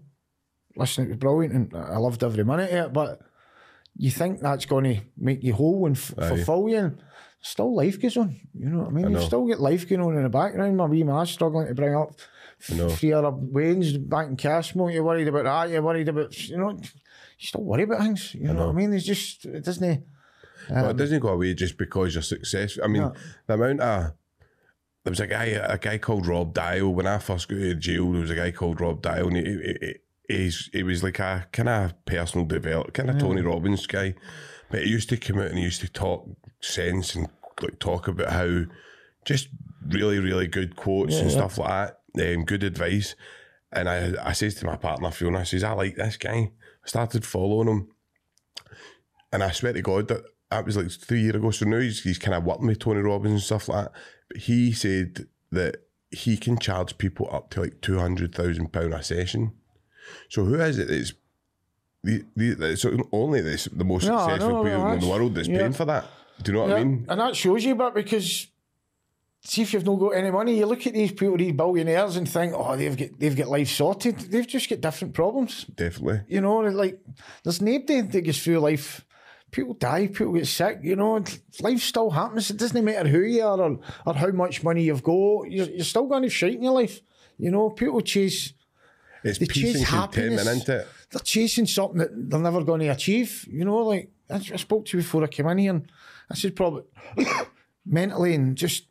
Listen, 0.79 1.05
it 1.05 1.09
was 1.09 1.17
brilliant, 1.19 1.55
and 1.55 1.75
I 1.77 1.97
loved 1.99 2.23
every 2.23 2.45
minute 2.45 2.71
of 2.71 2.87
it. 2.87 2.93
But 2.93 3.21
you 3.97 4.11
think 4.11 4.41
that's 4.41 4.65
going 4.67 4.85
to 4.85 5.01
make 5.17 5.43
you 5.43 5.55
whole 5.55 5.87
and 5.87 5.97
f- 5.97 6.15
Aye. 6.19 6.29
fulfill 6.29 6.69
you, 6.69 6.77
and 6.79 7.03
still 7.41 7.75
life 7.75 8.01
goes 8.01 8.17
on. 8.17 8.37
You 8.55 8.69
know 8.71 8.79
what 8.81 8.89
I 8.89 8.91
mean? 8.91 9.13
know. 9.13 9.21
You 9.21 9.27
still 9.27 9.47
get 9.47 9.61
life 9.61 9.89
going 9.89 10.01
on 10.03 10.17
in 10.17 10.23
the 10.23 10.29
background. 10.29 10.77
My 10.77 10.87
wee 10.87 11.03
man's 11.03 11.31
struggling 11.31 11.67
to 11.67 11.75
bring 11.75 11.95
up 11.95 12.13
know. 12.75 12.89
three 12.89 13.13
other 13.13 13.31
wains, 13.31 13.97
banking 13.97 14.37
cash 14.37 14.75
more. 14.75 14.91
You're 14.91 15.05
worried 15.05 15.29
about 15.29 15.45
that. 15.45 15.71
You're 15.73 15.83
worried 15.83 16.09
about 16.09 16.49
you 16.49 16.57
know. 16.59 16.71
You 17.41 17.47
still 17.47 17.65
worry 17.65 17.83
about 17.85 18.01
things. 18.01 18.35
You 18.35 18.53
know, 18.53 18.67
what 18.67 18.71
I 18.71 18.73
mean? 18.73 18.93
It's 18.93 19.05
just 19.05 19.45
it 19.45 19.65
doesn't. 19.65 20.05
But 20.69 20.77
it 20.85 20.91
um, 20.91 20.97
doesn't 20.97 21.21
go 21.21 21.29
away 21.29 21.55
just 21.55 21.79
because 21.79 22.15
you're 22.15 22.23
successful. 22.23 22.85
I 22.85 22.89
mean, 22.89 23.03
No. 23.03 23.15
the 23.47 23.55
amount 23.55 23.81
of 23.81 24.13
there 25.05 25.11
was 25.13 25.21
a 25.21 25.27
guy, 25.27 25.45
a 25.47 25.79
guy 25.79 25.99
called 25.99 26.27
Rob 26.27 26.53
Dial. 26.53 26.93
When 26.93 27.07
I 27.07 27.19
first 27.19 27.49
got 27.49 27.59
of 27.59 27.79
jail, 27.79 28.11
there 28.13 28.21
was 28.21 28.31
a 28.31 28.35
guy 28.35 28.51
called 28.51 28.81
Rob 28.81 29.01
Dial, 29.01 29.29
and 29.29 29.37
he, 29.37 29.43
he, 29.45 29.95
he's, 30.29 30.71
he 30.73 30.83
was 30.83 31.03
like 31.03 31.19
a 31.19 31.47
kind 31.53 31.69
of 31.69 32.05
personal 32.05 32.47
develop, 32.47 32.93
kind 32.93 33.11
of 33.11 33.19
Tony 33.19 33.43
Robbins 33.43 33.87
guy. 33.87 34.15
But 34.71 34.83
he 34.83 34.91
used 34.91 35.09
to 35.09 35.17
come 35.17 35.39
out 35.39 35.47
and 35.47 35.59
he 35.59 35.65
used 35.65 35.81
to 35.81 35.89
talk 35.89 36.29
sense 36.61 37.15
and 37.15 37.29
like 37.61 37.79
talk 37.79 38.07
about 38.07 38.31
how 38.31 38.65
just 39.25 39.49
really, 39.87 40.19
really 40.19 40.47
good 40.47 40.77
quotes 40.77 41.17
and 41.17 41.31
stuff 41.31 41.59
like 41.59 41.95
that, 42.15 42.35
um, 42.35 42.45
good 42.45 42.63
advice. 42.63 43.17
And 43.73 43.89
I, 43.89 44.13
I 44.23 44.33
says 44.33 44.55
to 44.57 44.67
my 44.67 44.77
partner 44.77 45.11
Fiona, 45.11 45.41
I 45.41 45.43
says, 45.45 45.65
I 45.65 45.73
like 45.73 45.97
this 45.97 46.17
guy. 46.17 46.51
I 46.85 46.89
started 46.89 47.25
following 47.25 47.69
him. 47.69 47.89
And 49.33 49.43
I 49.43 49.51
swear 49.51 49.73
to 49.73 49.83
God 49.83 50.09
that 50.09 50.23
that 50.51 50.65
was 50.65 50.77
like 50.77 50.91
three 50.91 51.21
years 51.21 51.35
ago. 51.35 51.51
So 51.51 51.67
now 51.67 51.81
he's, 51.81 52.03
he's 52.03 52.19
kind 52.19 52.35
of 52.35 52.45
working 52.45 52.67
with 52.67 52.79
Tony 52.79 53.01
Robbins 53.01 53.33
and 53.33 53.43
stuff 53.43 53.69
like 53.69 53.85
that. 53.85 53.93
But 54.29 54.39
he 54.39 54.73
said 54.73 55.27
that 55.53 55.83
he 56.11 56.39
can 56.39 56.59
charge 56.59 56.97
people 56.97 57.29
up 57.31 57.51
to 57.51 57.61
like 57.61 57.83
two 57.83 57.99
hundred 57.99 58.35
thousand 58.35 58.73
pound 58.73 58.95
a 58.95 59.03
session. 59.03 59.53
So 60.29 60.45
who 60.45 60.55
is 60.61 60.79
it 60.79 60.89
that's 60.89 61.13
the, 62.03 62.25
the 62.37 62.55
that's 62.55 62.85
only 63.13 63.41
this 63.41 63.65
the 63.67 63.85
most 63.85 64.07
No, 64.07 64.19
successful 64.19 64.49
no, 64.49 64.63
no, 64.63 64.71
people 64.71 64.93
in 64.93 65.01
the 65.01 65.07
world 65.07 65.35
that's 65.35 65.49
yeah. 65.49 65.59
paying 65.59 65.73
for 65.73 65.85
that? 65.87 66.07
Do 66.43 66.53
you 66.53 66.59
know 66.59 66.65
what 66.65 66.77
I 66.77 66.85
mean? 66.85 67.07
And 67.09 67.21
that 67.21 67.37
shows 67.37 67.65
you, 67.65 67.75
but 67.75 67.95
because 67.95 68.47
see 69.43 69.63
if 69.63 69.73
you've 69.73 69.85
not 69.85 69.97
got 69.97 70.11
any 70.11 70.31
money, 70.31 70.59
you 70.59 70.67
look 70.67 70.87
at 70.87 70.95
these 70.95 71.13
people, 71.13 71.37
these 71.37 71.53
billionaires, 71.53 72.17
and 72.17 72.29
think, 72.29 72.53
oh, 72.55 72.77
they've 72.77 72.97
got 72.97 73.19
they've 73.19 73.37
got 73.37 73.49
life 73.49 73.69
sorted. 73.69 74.19
They've 74.19 74.47
just 74.47 74.69
got 74.69 74.81
different 74.81 75.15
problems. 75.15 75.65
Definitely. 75.65 76.21
You 76.29 76.41
know, 76.41 76.59
like 76.59 77.01
there's 77.43 77.61
nobody 77.61 78.01
that 78.03 78.21
gets 78.21 78.43
through 78.43 78.61
life. 78.61 79.05
People 79.51 79.73
die, 79.75 80.09
people 80.09 80.35
get 80.35 80.47
sick. 80.47 80.81
You 80.83 80.97
know, 80.97 81.25
life 81.61 81.81
still 81.81 82.11
happens. 82.11 82.51
It 82.51 82.59
doesn't 82.59 82.85
matter 82.85 83.09
who 83.09 83.21
you 83.21 83.43
are 83.43 83.59
or, 83.59 83.81
or 84.05 84.15
how 84.15 84.29
much 84.29 84.63
money 84.63 84.83
you've 84.83 85.03
got. 85.03 85.51
You're, 85.51 85.71
you're 85.71 85.85
still 85.85 86.07
going 86.07 86.25
to 86.25 86.29
shite 86.29 86.57
in 86.57 86.65
your 86.65 86.75
life. 86.75 87.01
You 87.39 87.51
know, 87.51 87.71
people 87.71 88.03
chase. 88.03 88.53
It's 89.29 89.39
They 89.39 89.47
chase 89.47 89.83
happiness. 89.83 90.47
isn't 90.47 90.69
it? 90.69 90.87
They're 91.11 91.21
chasing 91.21 91.67
something 91.67 91.99
that 91.99 92.11
they're 92.31 92.41
never 92.41 92.63
going 92.65 92.81
to 92.81 92.89
achieve. 92.89 93.47
You 93.51 93.65
know, 93.65 93.79
like 93.79 94.11
I, 94.31 94.37
I 94.37 94.57
spoke 94.57 94.87
to 94.87 94.97
you 94.97 95.03
before 95.03 95.25
I 95.25 95.29
came 95.29 95.47
in 95.49 95.59
here, 95.59 95.71
and 95.73 95.91
I 96.31 96.35
said 96.35 96.55
probably 96.57 96.85
mentally 97.87 98.35
and 98.35 98.57
just 98.57 98.85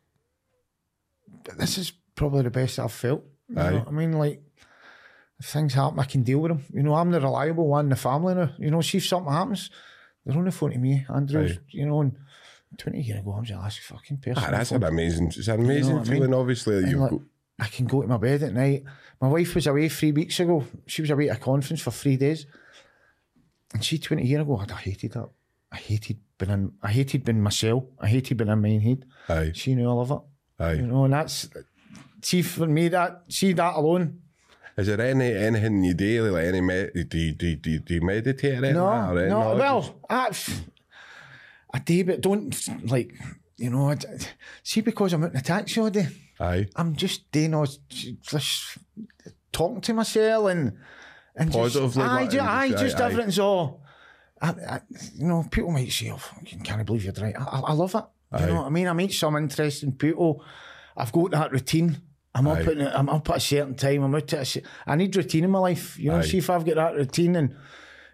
this 1.57 1.77
is 1.77 1.93
probably 2.15 2.43
the 2.43 2.49
best 2.49 2.79
I've 2.79 2.91
felt. 2.91 3.23
You 3.49 3.59
Aye. 3.59 3.69
know 3.71 3.77
what 3.79 3.87
I 3.87 3.91
mean, 3.91 4.13
like 4.13 4.41
if 5.39 5.45
things 5.45 5.73
happen, 5.73 5.99
I 5.99 6.03
can 6.03 6.23
deal 6.23 6.39
with 6.39 6.51
them. 6.51 6.63
You 6.73 6.83
know, 6.83 6.95
I'm 6.95 7.11
the 7.11 7.21
reliable 7.21 7.67
one 7.67 7.85
in 7.85 7.89
the 7.89 7.95
family 7.95 8.33
now. 8.35 8.51
You 8.57 8.71
know, 8.71 8.81
see 8.81 8.97
if 8.97 9.05
something 9.05 9.31
happens, 9.31 9.69
they're 10.25 10.37
on 10.37 10.45
the 10.45 10.51
phone 10.51 10.71
to 10.71 10.77
me, 10.79 11.05
Andrews. 11.13 11.57
Aye. 11.57 11.61
You 11.69 11.85
know, 11.85 12.01
and 12.01 12.17
twenty 12.77 13.01
years 13.01 13.19
ago, 13.19 13.33
I 13.33 13.39
was 13.39 13.49
the 13.49 13.55
last 13.55 13.79
fucking 13.79 14.17
person. 14.17 14.43
Ah, 14.45 14.51
that's 14.51 14.71
an 14.71 14.83
amazing. 14.83 15.27
It's 15.27 15.47
an 15.47 15.59
amazing 15.61 15.95
what 15.97 16.07
I 16.07 16.09
mean? 16.09 16.21
feeling. 16.21 16.33
Obviously, 16.33 16.89
you've 16.89 16.99
like, 16.99 17.11
got. 17.11 17.21
I 17.59 17.67
can 17.67 17.85
go 17.87 18.01
to 18.01 18.07
my 18.07 18.17
bed 18.17 18.43
at 18.43 18.53
night. 18.53 18.83
My 19.19 19.27
wife 19.29 19.55
was 19.55 19.65
away 19.67 19.89
three 19.89 20.11
weeks 20.11 20.39
ago. 20.39 20.63
She 20.85 21.01
was 21.01 21.09
away 21.09 21.29
at 21.29 21.37
a 21.37 21.39
conference 21.39 21.81
for 21.81 21.91
three 21.91 22.17
days. 22.17 22.45
And 23.73 23.83
she, 23.83 23.97
20 23.97 24.23
years 24.25 24.41
ago, 24.41 24.63
I 24.69 24.73
hated 24.75 25.13
that. 25.13 25.29
I 25.71 25.77
hated 25.77 26.17
being 26.37 26.51
in, 26.51 26.71
I 26.81 26.91
hated 26.91 27.25
being 27.25 27.41
myself. 27.41 27.83
I 27.99 28.07
hated 28.07 28.37
being 28.37 28.49
in 28.51 28.61
my 28.61 28.69
head. 28.69 29.05
Aye, 29.27 29.51
She 29.53 29.73
knew 29.75 29.87
all 29.87 30.01
of 30.01 30.11
it. 30.11 30.63
aye. 30.63 30.73
You 30.73 30.87
know, 30.87 31.03
and 31.05 31.13
that's, 31.13 31.49
see, 32.21 32.41
for 32.43 32.67
me, 32.67 32.87
that, 32.89 33.23
see 33.27 33.53
that 33.53 33.75
alone. 33.75 34.21
Is 34.77 34.85
there 34.87 35.01
any 35.01 35.33
anything 35.35 35.83
you 35.83 35.95
do 35.95 36.29
like 36.29 36.45
any 36.45 36.61
med- 36.61 36.91
do 37.09 37.17
you, 37.17 37.31
do 37.33 37.47
you, 37.47 37.55
do 37.55 37.71
you, 37.71 37.79
do 37.79 37.93
you 37.95 38.01
meditate 38.01 38.53
or 38.53 38.57
anything 38.57 38.75
No, 38.75 38.85
like 38.85 39.15
that, 39.15 39.23
or 39.25 39.29
no, 39.29 39.55
well, 39.55 39.95
I, 40.07 40.29
I 41.73 41.79
do, 41.79 42.03
but 42.05 42.21
don't, 42.21 42.55
like, 42.91 43.15
you 43.57 43.69
know, 43.69 43.91
I, 43.91 43.97
see, 44.63 44.81
because 44.81 45.13
I'm 45.13 45.23
out 45.23 45.31
in 45.31 45.37
a 45.37 45.41
taxi 45.41 45.79
all 45.81 45.89
day, 45.89 46.07
aye, 46.39 46.67
I'm 46.75 46.95
just 46.95 47.31
doing 47.31 47.53
all, 47.53 47.67
just 47.89 48.77
talking 49.51 49.81
to 49.81 49.93
myself 49.93 50.49
and 50.49 50.77
and 51.35 51.51
Positively, 51.51 51.87
Just, 51.87 51.97
aye, 51.99 52.21
like, 52.21 52.29
ju- 52.31 52.39
and 52.39 52.47
aye, 52.49 52.69
just- 52.69 52.83
just 52.83 52.97
aye, 52.99 53.05
everything's 53.05 53.39
all. 53.39 53.83
I, 54.41 54.49
I, 54.49 54.81
you 55.15 55.27
know, 55.27 55.43
people 55.49 55.71
might 55.71 55.91
say, 55.91 56.11
"Oh, 56.11 56.19
I 56.39 56.63
can't 56.63 56.85
believe 56.85 57.03
you're 57.03 57.13
right." 57.13 57.35
I, 57.37 57.59
I 57.59 57.73
love 57.73 57.93
it. 57.95 58.03
You 58.33 58.37
Aye. 58.39 58.45
know 58.47 58.55
what 58.55 58.65
I 58.65 58.69
mean? 58.69 58.87
I 58.87 58.93
meet 58.93 59.13
some 59.13 59.35
interesting 59.35 59.93
people. 59.93 60.43
I've 60.95 61.11
got 61.11 61.31
that 61.31 61.51
routine. 61.51 62.01
I'm 62.35 62.45
up 62.47 62.59
at 62.67 62.77
I'm 62.95 63.09
up 63.09 63.29
at 63.31 63.37
a 63.37 63.39
certain 63.39 63.73
time. 63.75 64.03
I'm 64.03 64.13
out 64.13 64.31
at 64.33 64.55
a, 64.57 64.61
I 64.85 64.95
need 64.95 65.15
routine 65.15 65.43
in 65.45 65.49
my 65.51 65.59
life. 65.59 65.97
You 65.97 66.11
know, 66.11 66.21
see 66.21 66.37
if 66.39 66.49
I've 66.51 66.65
got 66.65 66.75
that 66.75 66.95
routine 66.95 67.35
and 67.35 67.55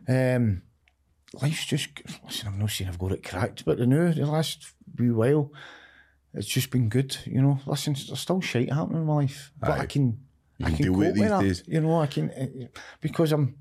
um, 0.07 0.61
life's 1.41 1.65
just 1.65 1.89
listen. 2.23 2.47
I'm 2.47 2.59
not 2.59 2.69
saying 2.69 2.89
I've 2.89 2.99
got 2.99 3.11
it 3.11 3.23
cracked, 3.23 3.65
but 3.65 3.77
the 3.77 3.85
new 3.87 4.13
the 4.13 4.25
last 4.25 4.73
wee 4.97 5.11
while, 5.11 5.51
it's 6.33 6.47
just 6.47 6.69
been 6.69 6.89
good. 6.89 7.17
You 7.25 7.41
know, 7.41 7.59
listen, 7.65 7.93
there's 7.93 8.19
still 8.19 8.41
shit 8.41 8.71
happening 8.71 9.01
in 9.01 9.07
my 9.07 9.15
life, 9.15 9.51
but 9.59 9.71
I 9.71 9.79
Aye. 9.79 9.85
can 9.87 10.19
I 10.61 10.65
can 10.67 10.75
can 10.75 10.83
deal 10.85 10.93
cope 10.93 10.99
with 10.99 11.07
it 11.07 11.11
with 11.11 11.21
these 11.21 11.29
that. 11.29 11.41
days. 11.41 11.63
You 11.67 11.81
know, 11.81 12.01
I 12.01 12.07
can 12.07 12.29
uh, 12.31 12.67
because 13.01 13.31
I'm. 13.31 13.57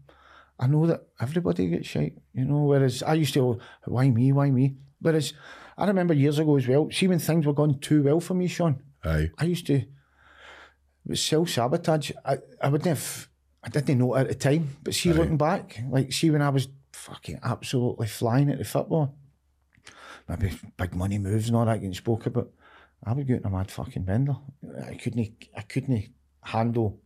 I 0.59 0.67
know 0.69 0.87
that 0.87 1.03
everybody 1.21 1.67
gets 1.69 1.89
shit. 1.89 2.19
You 2.35 2.45
know, 2.45 2.65
whereas 2.65 3.03
I 3.03 3.15
used 3.15 3.35
to, 3.35 3.59
why 3.87 4.09
me, 4.11 4.31
why 4.33 4.51
me? 4.51 4.77
Whereas 5.01 5.33
I 5.77 5.87
remember 5.87 6.15
years 6.15 6.39
ago 6.39 6.57
as 6.57 6.69
well. 6.69 6.89
See 6.93 7.09
when 7.09 7.19
things 7.19 7.47
were 7.47 7.53
going 7.55 7.81
too 7.81 8.05
well 8.05 8.21
for 8.21 8.35
me, 8.35 8.47
Sean. 8.47 8.81
Aye. 9.03 9.31
I 9.39 9.45
used 9.45 9.67
to. 9.67 9.83
Self 11.15 11.49
sabotage. 11.49 12.13
I, 12.25 12.39
I 12.61 12.69
wouldn't 12.69 12.87
have. 12.87 13.29
I 13.65 13.71
didn't 13.71 13.99
know 13.99 14.15
at 14.15 14.29
the 14.29 14.35
time, 14.35 14.77
but 14.85 14.95
see, 14.95 15.13
looking 15.13 15.37
back, 15.37 15.83
like 15.89 16.13
see 16.13 16.31
when 16.31 16.43
I 16.43 16.51
was 16.51 16.69
fucking 17.03 17.41
absolutely 17.43 18.07
flying 18.07 18.51
at 18.51 18.59
the 18.59 18.65
football, 18.65 19.15
maybe 20.29 20.53
big 20.77 20.95
money 20.95 21.19
moves 21.19 21.49
and 21.49 21.57
all 21.57 21.65
that 21.67 21.79
getting 21.79 21.95
spoke 21.95 22.27
about. 22.27 22.51
I 23.05 23.13
would 23.13 23.27
get 23.27 23.41
in 23.41 23.47
a 23.47 23.51
mad 23.51 23.71
fucking 23.71 24.05
bender. 24.05 24.37
I 24.89 24.95
couldn't. 24.95 25.47
I 25.57 25.63
couldn't 25.63 26.11
handle 26.43 27.01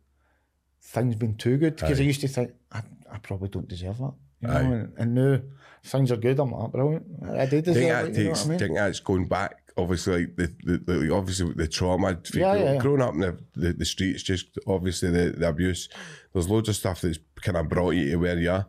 things 0.81 1.15
being 1.15 1.35
too 1.35 1.57
good 1.57 1.75
because 1.75 1.99
I 1.99 2.03
used 2.03 2.21
to 2.21 2.27
think 2.27 2.51
I, 2.71 2.81
I 3.11 3.17
probably 3.17 3.49
don't 3.49 3.67
deserve 3.67 3.97
that. 3.97 4.13
You 4.39 4.47
know, 4.47 4.55
and, 4.55 4.93
and 4.97 5.15
now 5.15 5.41
things 5.83 6.11
are 6.11 6.17
good. 6.17 6.39
I'm 6.39 6.51
like 6.51 6.71
brilliant. 6.71 7.05
I 7.23 7.45
did 7.47 7.65
think 7.65 7.65
deserve 7.65 7.83
that 7.89 8.09
it. 8.09 8.17
You 8.17 8.23
know 8.25 8.29
what 8.31 8.45
I 8.45 8.49
mean? 8.49 8.59
think 8.59 8.75
that's 8.75 8.99
going 8.99 9.27
back, 9.27 9.57
obviously, 9.75 10.27
like 10.27 10.35
the, 10.35 10.53
the, 10.63 10.77
the 10.99 11.13
obviously 11.15 11.53
the 11.53 11.67
trauma, 11.67 12.09
Yeah, 12.11 12.41
grow- 12.41 12.53
yeah, 12.53 12.73
yeah. 12.73 12.79
growing 12.79 13.01
up 13.01 13.13
in 13.15 13.21
the, 13.21 13.39
the, 13.55 13.73
the 13.73 13.85
streets, 13.85 14.21
just 14.21 14.59
obviously 14.67 15.09
the, 15.09 15.31
the 15.31 15.47
abuse. 15.49 15.89
There's 16.33 16.47
loads 16.47 16.69
of 16.69 16.75
stuff 16.75 17.01
that's 17.01 17.17
kind 17.41 17.57
of 17.57 17.67
brought 17.69 17.95
you 17.95 18.11
to 18.11 18.15
where 18.17 18.37
you 18.37 18.51
are. 18.51 18.67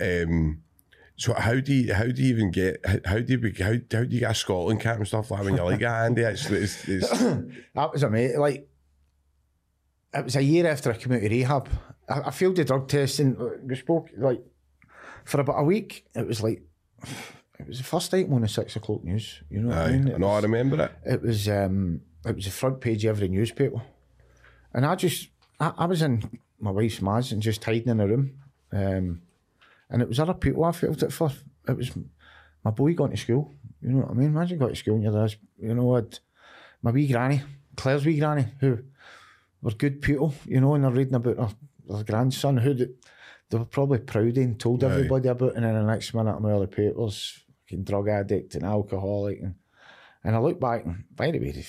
Um, 0.00 0.62
so 1.18 1.34
how 1.34 1.58
do 1.60 1.74
you 1.74 1.92
how 1.92 2.04
do 2.06 2.22
you 2.22 2.28
even 2.34 2.50
get 2.50 2.80
how, 3.04 3.18
do 3.18 3.32
you 3.34 3.52
how, 3.58 3.72
how 3.72 4.04
do 4.04 4.08
you 4.14 4.20
get 4.20 4.30
a 4.30 4.34
Scotland 4.34 4.80
cap 4.80 4.96
and 4.96 5.06
stuff 5.06 5.30
like 5.30 5.40
that 5.40 5.44
when 5.46 5.56
you're 5.56 5.64
like 5.66 5.80
that, 5.80 6.04
Andy? 6.06 6.22
It's, 6.22 6.48
it's, 6.50 6.88
it's, 6.88 7.10
That 7.74 7.92
was 7.92 8.02
amazing. 8.04 8.40
Like, 8.40 8.68
it 10.14 10.24
was 10.24 10.36
a 10.36 10.42
year 10.42 10.66
after 10.66 10.90
I 10.92 10.96
came 10.96 11.12
out 11.12 11.22
of 11.24 11.30
rehab. 11.30 11.68
I, 12.08 12.20
I 12.20 12.30
failed 12.30 12.56
the 12.56 12.64
drug 12.64 12.88
test 12.88 13.18
and 13.18 13.36
we 13.68 13.74
spoke, 13.76 14.08
like, 14.16 14.42
for 15.24 15.40
about 15.40 15.60
a 15.60 15.64
week. 15.64 16.06
It 16.14 16.26
was 16.26 16.42
like, 16.42 16.62
it 17.58 17.66
was 17.66 17.78
the 17.78 17.84
first 17.84 18.14
item 18.14 18.32
on 18.34 18.42
the 18.42 18.48
six 18.48 18.76
o'clock 18.76 19.04
news. 19.04 19.42
You 19.50 19.60
know 19.62 19.68
what 19.68 19.78
I 19.78 19.84
aye, 19.86 19.92
mean? 19.92 20.08
I 20.08 20.12
It 20.12 20.18
know 20.20 20.28
I 20.28 20.40
remember 20.40 20.82
it. 20.84 20.92
it 21.14 21.22
was, 21.22 21.48
um, 21.48 22.00
it 22.24 22.34
was 22.36 22.44
the 22.46 22.50
front 22.52 22.80
page 22.80 23.04
of 23.04 23.16
every 23.16 23.28
newspaper. 23.28 23.82
And 24.72 24.86
I 24.86 24.94
just, 24.94 25.28
I, 25.58 25.72
I 25.76 25.86
was 25.86 26.00
in 26.00 26.40
my 26.60 26.70
wife's 26.70 27.02
ma's 27.02 27.32
and 27.32 27.42
just 27.42 27.64
hiding 27.64 27.88
in 27.88 28.00
a 28.00 28.06
room. 28.06 28.38
Um, 28.72 29.22
and 29.90 30.02
it 30.02 30.08
was 30.08 30.18
other 30.20 30.34
people 30.34 30.64
I 30.64 30.72
felt 30.72 31.02
it 31.02 31.12
for. 31.12 31.30
It 31.68 31.76
was 31.76 31.90
my 32.64 32.70
boy 32.70 32.94
going 32.94 33.10
to 33.12 33.16
school. 33.16 33.54
You 33.80 33.90
know 33.90 33.98
what 34.00 34.10
I 34.10 34.14
mean? 34.14 34.28
Imagine 34.28 34.58
going 34.58 34.72
to 34.74 34.78
school 34.78 34.94
and 34.94 35.02
you're 35.04 35.12
there, 35.12 35.28
you 35.58 35.74
know 35.74 35.84
what? 35.84 36.20
My 36.82 36.90
wee 36.90 37.06
granny, 37.08 37.42
Claire's 37.76 38.04
wee 38.04 38.18
granny, 38.18 38.46
who 38.60 38.78
were 39.62 39.70
good 39.72 40.00
people, 40.02 40.34
you 40.46 40.60
know, 40.60 40.74
and 40.74 40.84
they're 40.84 40.90
reading 40.90 41.14
about 41.14 41.36
her, 41.38 41.48
their 41.88 42.04
grandson, 42.04 42.56
who 42.58 42.74
they, 42.74 42.88
they 43.50 43.58
were 43.58 43.64
probably 43.64 43.98
proud 43.98 44.28
of 44.28 44.36
and 44.36 44.58
told 44.60 44.82
Aye. 44.84 44.90
everybody 44.90 45.28
about, 45.28 45.54
and 45.54 45.64
then 45.64 45.74
the 45.74 45.82
next 45.82 46.12
minute 46.14 46.34
I'm 46.36 46.44
all 46.44 46.60
the 46.60 46.66
papers, 46.66 47.42
fucking 47.64 47.84
drug 47.84 48.08
addict 48.08 48.54
and 48.56 48.64
alcoholic. 48.64 49.40
And, 49.40 49.54
and 50.24 50.36
I 50.36 50.38
look 50.40 50.60
back, 50.60 50.84
and 50.84 51.04
by 51.14 51.30
the 51.30 51.38
way, 51.38 51.52
they, 51.52 51.64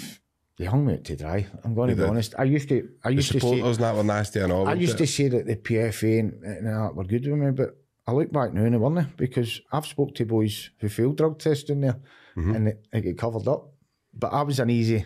they 0.57 0.65
hung 0.65 0.85
me 0.85 0.93
out 0.95 1.03
to 1.05 1.15
dry. 1.15 1.47
I'm 1.63 1.73
going 1.75 1.89
to 1.89 1.95
They 1.95 2.01
be 2.01 2.05
did. 2.05 2.09
honest. 2.09 2.35
I 2.37 2.43
used 2.43 2.69
to, 2.69 2.89
I 3.03 3.09
The 3.09 3.15
used 3.15 3.31
to 3.31 3.39
say, 3.39 3.61
that 3.61 3.95
were 3.95 4.03
nasty 4.03 4.39
and 4.39 4.51
all. 4.51 4.67
I 4.67 4.73
used 4.73 4.95
it? 4.95 4.97
to 4.97 5.07
say 5.07 5.27
that 5.29 5.45
the 5.45 5.55
PFA 5.55 6.19
and, 6.19 6.43
and 6.43 6.67
that 6.67 6.95
were 6.95 7.03
good 7.05 7.25
with 7.27 7.39
me, 7.39 7.51
but 7.51 7.77
I 8.09 8.13
look 8.13 8.31
back 8.31 8.53
now 8.53 8.63
and 8.65 8.73
they 8.73 8.77
weren't 8.77 9.15
because 9.17 9.61
I've 9.71 9.85
spoke 9.85 10.15
to 10.15 10.25
boys 10.25 10.71
who 10.79 10.89
failed 10.89 11.17
drug 11.17 11.39
testing 11.39 11.81
there 11.81 11.99
Mm-hmm. 12.37 12.55
and 12.55 12.67
it, 12.69 12.85
it 12.93 13.01
got 13.01 13.17
covered 13.23 13.47
up. 13.49 13.71
But 14.13 14.31
I 14.31 14.43
was 14.43 14.59
an 14.59 14.69
easy, 14.69 15.05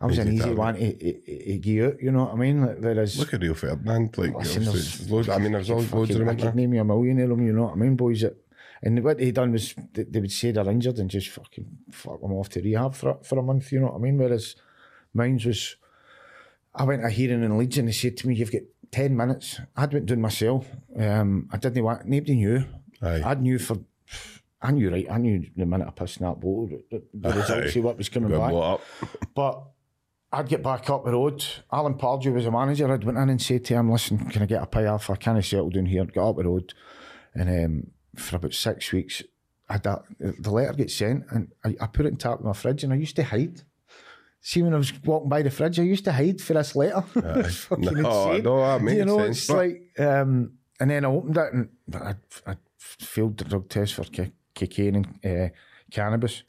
I 0.00 0.06
was 0.06 0.18
an 0.18 0.26
Easy 0.28 0.36
easy 0.36 0.42
target. 0.54 0.58
one 0.58 0.74
to, 0.74 0.92
to, 0.92 1.44
to 1.46 1.58
get 1.58 1.84
out, 1.86 2.02
you 2.02 2.10
know 2.10 2.24
what 2.24 2.32
I 2.32 2.36
mean? 2.36 2.60
Like, 2.66 2.78
Whereas, 2.80 3.18
Look 3.18 3.34
at 3.34 3.40
Rio 3.40 3.54
Ferdinand. 3.54 4.18
Like, 4.18 4.34
Listen, 4.34 4.64
there's- 4.64 5.08
loads, 5.08 5.28
I 5.28 5.38
mean, 5.38 5.52
there's 5.52 5.70
always 5.70 5.92
loads 5.92 6.10
of 6.10 6.18
them. 6.18 6.28
I 6.30 6.34
could 6.34 6.54
name 6.56 6.74
you 6.74 6.80
a 6.80 6.84
million 6.84 7.20
of 7.20 7.28
them, 7.28 7.46
you 7.46 7.52
know 7.52 7.64
what 7.64 7.72
I 7.74 7.76
mean? 7.76 7.94
Boys 7.94 8.22
that, 8.22 8.36
and 8.82 9.02
what 9.04 9.18
they 9.18 9.30
done 9.30 9.52
was 9.52 9.74
they, 9.92 10.02
they 10.04 10.20
would 10.20 10.32
say 10.32 10.50
they're 10.50 10.68
injured 10.68 10.98
and 10.98 11.08
just 11.10 11.28
fucking 11.28 11.66
fuck 11.92 12.20
them 12.20 12.32
off 12.32 12.48
to 12.50 12.60
rehab 12.62 12.94
for, 12.94 13.18
for 13.22 13.38
a 13.38 13.42
month, 13.42 13.70
you 13.72 13.80
know 13.80 13.86
what 13.88 13.96
I 13.96 13.98
mean? 13.98 14.18
Whereas 14.18 14.56
mine 15.12 15.40
was, 15.44 15.76
I 16.74 16.82
went 16.84 17.02
to 17.02 17.06
a 17.06 17.10
hearing 17.10 17.44
in 17.44 17.56
Leeds 17.56 17.78
and 17.78 17.86
they 17.88 17.92
said 17.92 18.16
to 18.18 18.26
me, 18.28 18.34
you've 18.34 18.50
got 18.52 18.62
10 18.94 19.16
minutes. 19.16 19.60
I'd 19.76 19.92
went 19.92 20.06
down 20.06 20.20
myself. 20.20 20.68
Um, 20.96 21.48
I 21.52 21.56
didn't 21.56 21.82
want, 21.82 22.06
nobody 22.06 22.36
knew. 22.36 22.64
Aye. 23.02 23.22
I 23.24 23.34
knew 23.34 23.58
for, 23.58 23.78
I 24.62 24.70
knew 24.70 24.88
right, 24.88 25.10
I 25.10 25.18
knew 25.18 25.44
the 25.56 25.66
minute 25.66 25.88
I 25.88 25.90
pissed 25.90 26.20
in 26.20 26.26
that 26.26 26.36
bottle, 26.36 26.70
the, 26.92 27.02
the 27.12 27.28
results 27.30 27.74
of 27.74 27.82
what 27.82 27.98
was 27.98 28.08
coming 28.08 28.30
Got 28.30 28.38
back. 28.38 28.52
But 29.34 29.64
I'd 30.30 30.48
get 30.48 30.62
back 30.62 30.88
up 30.90 31.04
the 31.04 31.10
road. 31.10 31.44
Alan 31.72 31.94
Pardew 31.94 32.34
was 32.34 32.46
a 32.46 32.52
manager. 32.52 32.92
I'd 32.92 33.02
went 33.02 33.18
in 33.18 33.30
and 33.30 33.42
said 33.42 33.64
to 33.64 33.74
him, 33.74 33.90
listen, 33.90 34.30
can 34.30 34.42
I 34.42 34.46
get 34.46 34.62
a 34.62 34.66
pay 34.66 34.86
off? 34.86 35.10
I 35.10 35.16
can't 35.16 35.44
settle 35.44 35.70
down 35.70 35.86
here. 35.86 36.04
Got 36.04 36.30
up 36.30 36.36
the 36.36 36.44
road. 36.44 36.72
And 37.34 37.64
um, 37.64 37.90
for 38.14 38.36
about 38.36 38.54
six 38.54 38.92
weeks, 38.92 39.24
I 39.68 39.78
the 39.78 40.50
letter 40.52 40.72
gets 40.74 40.94
sent 40.94 41.24
and 41.30 41.50
I, 41.64 41.74
I 41.80 41.86
put 41.88 42.06
it 42.06 42.10
in 42.10 42.16
top 42.16 42.38
of 42.38 42.44
my 42.44 42.52
fridge 42.52 42.84
and 42.84 42.92
I 42.92 42.96
used 42.96 43.16
to 43.16 43.24
hide. 43.24 43.62
See, 44.46 44.60
when 44.60 44.74
I 44.74 44.76
was 44.76 44.92
walking 45.04 45.30
by 45.30 45.40
the 45.40 45.50
fridge, 45.50 45.80
I 45.80 45.84
used 45.84 46.04
to 46.04 46.12
hide 46.12 46.38
for 46.38 46.52
this 46.52 46.76
letter. 46.76 47.02
It's 47.16 47.56
fucking 47.64 47.84
No, 48.02 48.28
insane. 48.30 48.42
no, 48.44 48.60
that 48.60 48.82
makes 48.82 48.98
you 48.98 49.04
know, 49.06 49.18
sense, 49.18 49.38
it's 49.38 49.46
but- 49.46 49.56
like, 49.56 50.00
um, 50.00 50.52
and 50.78 50.90
then 50.90 51.04
I 51.06 51.08
opened 51.08 51.36
it 51.38 51.52
and 51.54 51.68
I'd, 51.94 52.16
I'd 52.46 52.58
failed 52.76 53.38
the 53.38 53.44
drug 53.44 53.70
test 53.70 53.94
for 53.94 54.04
ca- 54.04 54.32
cocaine 54.54 54.96
and 54.96 55.06
uh, 55.24 55.48
cannabis. 55.90 56.42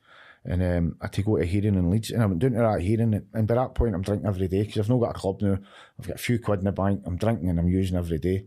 And 0.44 0.62
um, 0.62 0.98
I 1.00 1.06
had 1.06 1.14
to 1.14 1.24
go 1.24 1.38
to 1.38 1.44
a 1.44 1.46
hearing 1.46 1.76
in 1.76 1.90
Leeds, 1.90 2.12
and 2.12 2.22
I 2.22 2.26
went 2.26 2.40
down 2.40 2.52
to 2.52 2.58
that 2.58 2.82
hearing, 2.82 3.14
and, 3.14 3.26
and 3.34 3.48
by 3.48 3.56
that 3.56 3.74
point, 3.76 3.96
I'm 3.96 4.02
drinking 4.04 4.28
every 4.28 4.48
day 4.50 4.64
because 4.64 4.78
I've 4.80 4.90
not 4.90 5.00
got 5.00 5.16
a 5.16 5.20
club 5.20 5.42
now. 5.42 5.58
I've 5.98 6.06
got 6.08 6.18
a 6.18 6.20
few 6.20 6.38
quid 6.38 6.60
in 6.60 6.66
the 6.66 6.72
bank. 6.74 7.02
I'm 7.06 7.16
drinking 7.18 7.50
and 7.50 7.58
I'm 7.60 7.68
using 7.70 7.98
every 7.98 8.20
day, 8.20 8.46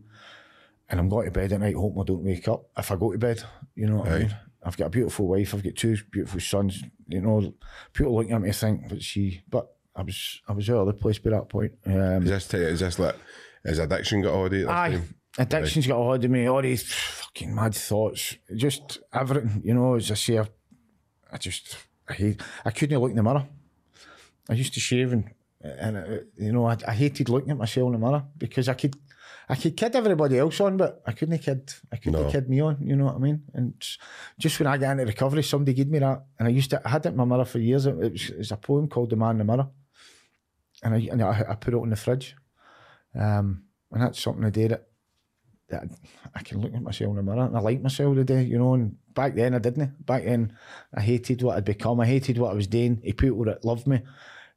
and 0.89 0.99
I'm 0.99 1.09
going 1.09 1.25
to 1.25 1.31
bed 1.31 1.51
at 1.53 1.59
night 1.59 1.75
hoping 1.75 2.01
I 2.01 2.05
don't 2.05 2.23
wake 2.23 2.47
up 2.47 2.65
if 2.77 2.89
I 2.91 2.95
go 2.95 3.11
to 3.11 3.17
bed. 3.17 3.43
You 3.75 3.87
know 3.87 3.97
what 3.97 4.07
I 4.09 4.15
Aye. 4.15 4.19
mean? 4.19 4.35
I've 4.63 4.77
got 4.77 4.87
a 4.87 4.89
beautiful 4.89 5.27
wife. 5.27 5.53
I've 5.53 5.63
got 5.63 5.75
two 5.75 5.97
beautiful 6.11 6.39
sons. 6.39 6.83
You 7.07 7.21
know, 7.21 7.53
people 7.93 8.15
looking 8.15 8.33
at 8.33 8.41
me 8.41 8.51
think, 8.51 8.89
but 8.89 9.01
she, 9.01 9.41
but 9.49 9.73
I 9.95 10.03
was, 10.03 10.41
I 10.47 10.53
was 10.53 10.69
out 10.69 10.81
of 10.81 10.87
the 10.87 10.93
place 10.93 11.17
by 11.19 11.31
that 11.31 11.49
point. 11.49 11.73
Um, 11.85 12.23
Is 12.23 12.29
this, 12.29 12.47
t- 12.47 12.57
is 12.57 12.79
this 12.81 12.99
like, 12.99 13.15
has 13.65 13.79
addiction 13.79 14.21
got 14.21 14.33
hold 14.33 14.53
of 14.53 14.59
you? 14.59 14.69
Aye. 14.69 14.91
time? 14.91 15.15
Addiction's 15.37 15.87
got 15.87 15.99
a 15.99 16.03
hold 16.03 16.25
of 16.25 16.31
me, 16.31 16.47
all 16.47 16.61
these 16.61 16.91
fucking 16.91 17.53
mad 17.53 17.73
thoughts, 17.75 18.35
just 18.55 18.99
everything, 19.13 19.61
you 19.63 19.73
know, 19.73 19.95
as 19.95 20.11
I 20.11 20.15
say, 20.15 20.39
I, 20.39 20.47
I 21.31 21.37
just, 21.37 21.77
I 22.07 22.13
hate, 22.13 22.41
I 22.65 22.71
couldn't 22.71 22.99
look 22.99 23.11
in 23.11 23.15
the 23.15 23.23
mirror. 23.23 23.47
I 24.49 24.53
used 24.53 24.73
to 24.73 24.79
shave 24.79 25.13
and, 25.13 25.29
and 25.61 25.97
uh, 25.97 26.03
you 26.37 26.51
know, 26.51 26.65
I, 26.65 26.77
I 26.87 26.93
hated 26.93 27.29
looking 27.29 27.51
at 27.51 27.57
myself 27.57 27.87
in 27.87 27.93
the 27.93 28.05
mirror 28.05 28.25
because 28.37 28.67
I 28.67 28.73
could, 28.73 28.95
I 29.51 29.55
could 29.55 29.75
kid 29.75 29.95
everybody 29.95 30.37
else 30.37 30.59
on, 30.61 30.77
but 30.77 31.01
I 31.07 31.11
couldn't 31.11 31.39
kid, 31.39 31.73
I 31.91 31.95
couldn't 31.97 32.21
No. 32.21 32.29
kid 32.29 32.47
me 32.49 32.59
on, 32.61 32.77
you 32.81 32.95
know 32.95 33.05
what 33.05 33.15
I 33.15 33.17
mean? 33.17 33.41
And 33.55 33.73
just 34.37 34.59
when 34.59 34.67
I 34.67 34.77
got 34.77 34.91
into 34.91 35.05
recovery, 35.05 35.41
somebody 35.43 35.73
gave 35.73 35.87
me 35.89 35.97
that, 35.99 36.23
and 36.37 36.47
I 36.47 36.51
used 36.51 36.69
to, 36.69 36.81
I 36.85 36.89
had 36.89 37.05
it 37.05 37.09
in 37.09 37.15
my 37.17 37.25
mirror 37.25 37.45
for 37.45 37.57
years. 37.59 37.87
It 37.87 37.95
was, 37.95 38.29
it 38.29 38.37
was 38.37 38.51
a 38.51 38.57
poem 38.57 38.87
called 38.87 39.09
The 39.09 39.15
Man 39.15 39.31
in 39.31 39.37
the 39.39 39.43
Mirror, 39.45 39.67
and 40.83 40.93
I, 40.93 40.97
and 41.11 41.21
I, 41.23 41.45
I 41.49 41.55
put 41.55 41.73
it 41.73 41.77
on 41.77 41.89
the 41.89 41.95
fridge. 41.95 42.35
Um, 43.15 43.63
and 43.91 44.03
that's 44.03 44.21
something 44.21 44.45
I 44.45 44.51
did 44.51 44.71
it 44.71 44.85
that 45.69 45.83
I 46.35 46.41
can 46.43 46.61
look 46.61 46.73
at 46.75 46.81
myself 46.81 47.09
in 47.11 47.15
the 47.17 47.23
mirror 47.23 47.45
and 47.45 47.55
I 47.57 47.59
like 47.59 47.81
myself 47.81 48.15
today, 48.15 48.43
you 48.43 48.57
know. 48.59 48.73
And 48.75 48.95
back 49.15 49.33
then 49.35 49.55
I 49.55 49.59
didn't. 49.59 50.05
Back 50.05 50.25
then 50.25 50.55
I 50.93 51.01
hated 51.01 51.41
what 51.41 51.57
I'd 51.57 51.65
become. 51.65 51.99
I 51.99 52.05
hated 52.05 52.37
what 52.37 52.51
I 52.51 52.55
was 52.55 52.67
doing. 52.67 52.99
The 53.03 53.13
people 53.13 53.43
that 53.45 53.65
loved 53.65 53.87
me, 53.87 54.01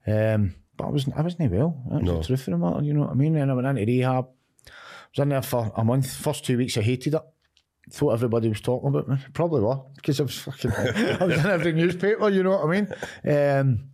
um, 0.07 0.55
but 0.77 0.85
I 0.85 0.91
wasn't. 0.91 1.17
I 1.17 1.23
wasn't 1.23 1.51
well. 1.51 1.83
That's 1.91 2.05
No. 2.05 2.19
the 2.19 2.25
truth 2.25 2.41
of 2.49 2.53
the 2.53 2.59
matter. 2.59 2.83
You 2.83 2.93
know 2.95 3.01
what 3.03 3.11
I 3.11 3.15
mean? 3.15 3.37
And 3.37 3.51
I 3.51 3.55
went 3.55 3.67
into 3.67 3.85
rehab. 3.91 4.27
Was 5.17 5.23
in 5.23 5.29
there 5.31 5.43
for 5.43 5.73
a 5.77 5.85
month. 5.85 6.13
First 6.15 6.45
two 6.45 6.59
weeks 6.59 6.77
I 6.77 6.83
hated 6.83 7.15
it. 7.15 7.23
Thought 7.91 8.13
everybody 8.13 8.49
was 8.49 8.61
talking 8.61 8.89
about 8.89 9.09
me. 9.09 9.17
Probably 9.35 9.61
were 9.61 9.81
because 9.97 10.21
I 10.21 10.23
was 10.23 10.39
fucking. 10.39 10.71
I 11.21 11.25
was 11.25 11.39
in 11.39 11.51
every 11.51 11.73
newspaper. 11.73 12.29
You 12.29 12.43
know 12.43 12.51
what 12.51 12.65
I 12.65 12.81
mean? 12.81 12.89
Um, 13.25 13.89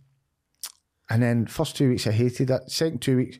and 1.09 1.23
then 1.23 1.47
first 1.47 1.75
two 1.75 1.89
weeks 1.89 2.05
I 2.05 2.11
hated 2.11 2.51
it. 2.51 2.69
Second 2.69 3.01
two 3.01 3.17
weeks, 3.17 3.39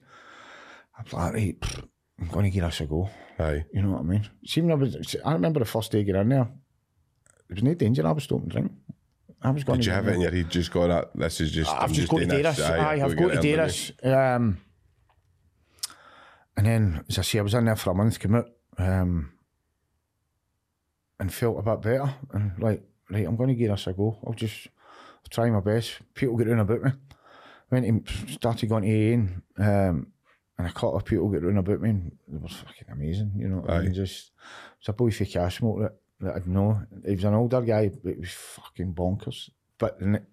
I'm 0.97 1.05
like, 1.11 1.33
right, 1.33 1.59
pfft, 1.59 1.87
I'm 2.19 2.27
going 2.29 2.45
to 2.45 2.49
give 2.49 2.63
this 2.63 2.81
a 2.81 2.85
go. 2.85 3.09
Aye. 3.37 3.65
You 3.71 3.83
know 3.83 3.91
what 3.91 4.01
I 4.01 4.03
mean? 4.03 4.29
See, 4.45 4.61
when 4.61 4.71
I 4.71 4.75
was, 4.75 5.15
I 5.23 5.33
remember 5.33 5.59
the 5.59 5.65
first 5.65 5.91
day 5.91 6.03
getting 6.03 6.21
in 6.21 6.29
there. 6.29 6.49
There 7.47 7.55
was 7.55 7.63
no 7.63 7.73
danger. 7.73 8.05
I 8.05 8.11
was 8.11 8.23
stopping 8.23 8.49
drink. 8.49 8.71
I 9.41 9.51
was 9.51 9.63
going 9.63 9.79
Did 9.79 9.85
you 9.85 9.91
have 9.93 10.07
it 10.07 10.15
in 10.15 10.21
your 10.21 10.31
head? 10.31 10.49
Just 10.49 10.71
got 10.71 10.87
that. 10.87 11.11
This 11.15 11.41
is 11.41 11.51
just. 11.51 11.71
I've 11.71 11.83
I'm 11.83 11.93
just 11.93 12.09
got 12.09 12.17
to 12.17 12.25
doing 12.25 12.37
do 12.37 12.43
this. 12.43 12.59
Aye, 12.59 13.01
I've 13.01 13.15
got 13.15 13.31
to 13.31 13.41
do 13.41 13.55
this. 13.55 13.91
Um, 14.03 14.57
and 16.59 16.67
then, 16.67 17.05
as 17.07 17.17
I 17.17 17.21
say, 17.21 17.39
I 17.39 17.41
was 17.41 17.53
in 17.53 17.63
there 17.63 17.77
for 17.77 17.91
a 17.91 17.93
month, 17.93 18.19
came 18.19 18.35
out, 18.35 18.49
um, 18.77 19.31
and 21.17 21.33
felt 21.33 21.57
a 21.57 21.61
bit 21.61 21.81
better. 21.81 22.13
And 22.33 22.51
like, 22.59 22.83
right, 23.09 23.25
I'm 23.25 23.37
going 23.37 23.47
to 23.47 23.55
give 23.55 23.69
this 23.69 23.87
a 23.87 23.93
go. 23.93 24.17
I'll 24.27 24.33
just 24.33 24.67
I'll 24.67 25.29
try 25.29 25.49
my 25.49 25.61
best. 25.61 26.01
People 26.13 26.35
get 26.35 26.47
round 26.47 26.59
about 26.59 26.81
me. 26.81 26.91
Went 27.71 27.85
and 27.85 28.09
started 28.27 28.67
going 28.67 28.83
to 28.83 28.89
AA, 28.89 29.13
and, 29.13 29.41
um, 29.57 30.07
and 30.57 30.67
a 30.67 30.73
couple 30.73 30.97
of 30.97 31.05
people 31.05 31.29
get 31.29 31.43
round 31.43 31.59
about 31.59 31.79
me, 31.79 31.91
and 31.91 32.11
they 32.27 32.37
were 32.37 32.49
fucking 32.49 32.89
amazing. 32.91 33.31
You 33.37 33.47
know, 33.47 33.57
what 33.59 33.69
I 33.69 33.79
mean, 33.83 33.93
just 33.93 34.27
it 34.27 34.79
was 34.81 34.89
a 34.89 34.93
boy 34.93 35.11
for 35.11 35.23
cash 35.23 35.59
smoke 35.59 35.79
that, 35.79 35.95
that 36.19 36.35
I'd 36.35 36.47
know. 36.47 36.81
He 37.07 37.15
was 37.15 37.23
an 37.23 37.35
older 37.35 37.61
guy, 37.61 37.87
but 37.87 38.15
he 38.15 38.19
was 38.19 38.31
fucking 38.31 38.93
bonkers. 38.93 39.49
But 39.77 39.97
the 39.97 40.23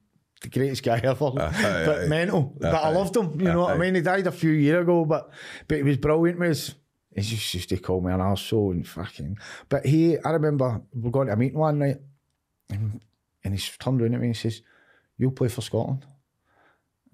the 0.43 0.49
greatest 0.49 0.83
guy 0.83 0.99
ever, 1.03 1.33
Aye, 1.39 1.65
uh, 1.65 1.87
but 1.87 2.09
mental. 2.09 2.55
But 2.61 2.75
I 2.75 2.91
loved 2.91 3.17
him. 3.17 3.41
You 3.41 3.47
know 3.53 3.61
what 3.63 3.75
I 3.75 3.79
mean? 3.79 3.95
He 3.95 4.01
died 4.03 4.27
a 4.27 4.33
few 4.33 4.51
years 4.51 4.83
ago, 4.83 5.05
but 5.05 5.31
but 5.69 5.77
he 5.79 5.83
was 5.83 5.97
brilliant. 5.97 6.43
his- 6.43 6.75
He 7.15 7.23
just 7.23 7.55
used 7.55 7.69
to 7.71 7.79
call 7.79 8.01
me 8.03 8.13
an 8.13 8.21
arsehole 8.21 8.73
and 8.73 8.87
fucking. 8.87 9.39
But 9.71 9.87
he, 9.87 10.19
I 10.19 10.31
remember 10.33 10.83
we 10.93 11.01
were 11.03 11.11
going 11.11 11.29
to 11.29 11.33
a 11.33 11.37
meeting 11.37 11.59
one 11.59 11.79
night, 11.79 11.97
and 12.69 13.01
and 13.43 13.55
he's 13.55 13.71
turned 13.79 14.03
around 14.03 14.15
at 14.15 14.21
me 14.21 14.27
and 14.29 14.37
he 14.37 14.41
says, 14.41 14.61
"You'll 15.17 15.31
play 15.31 15.49
for 15.49 15.63
Scotland." 15.63 16.05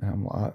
And 0.00 0.10
I'm 0.10 0.24
like, 0.24 0.54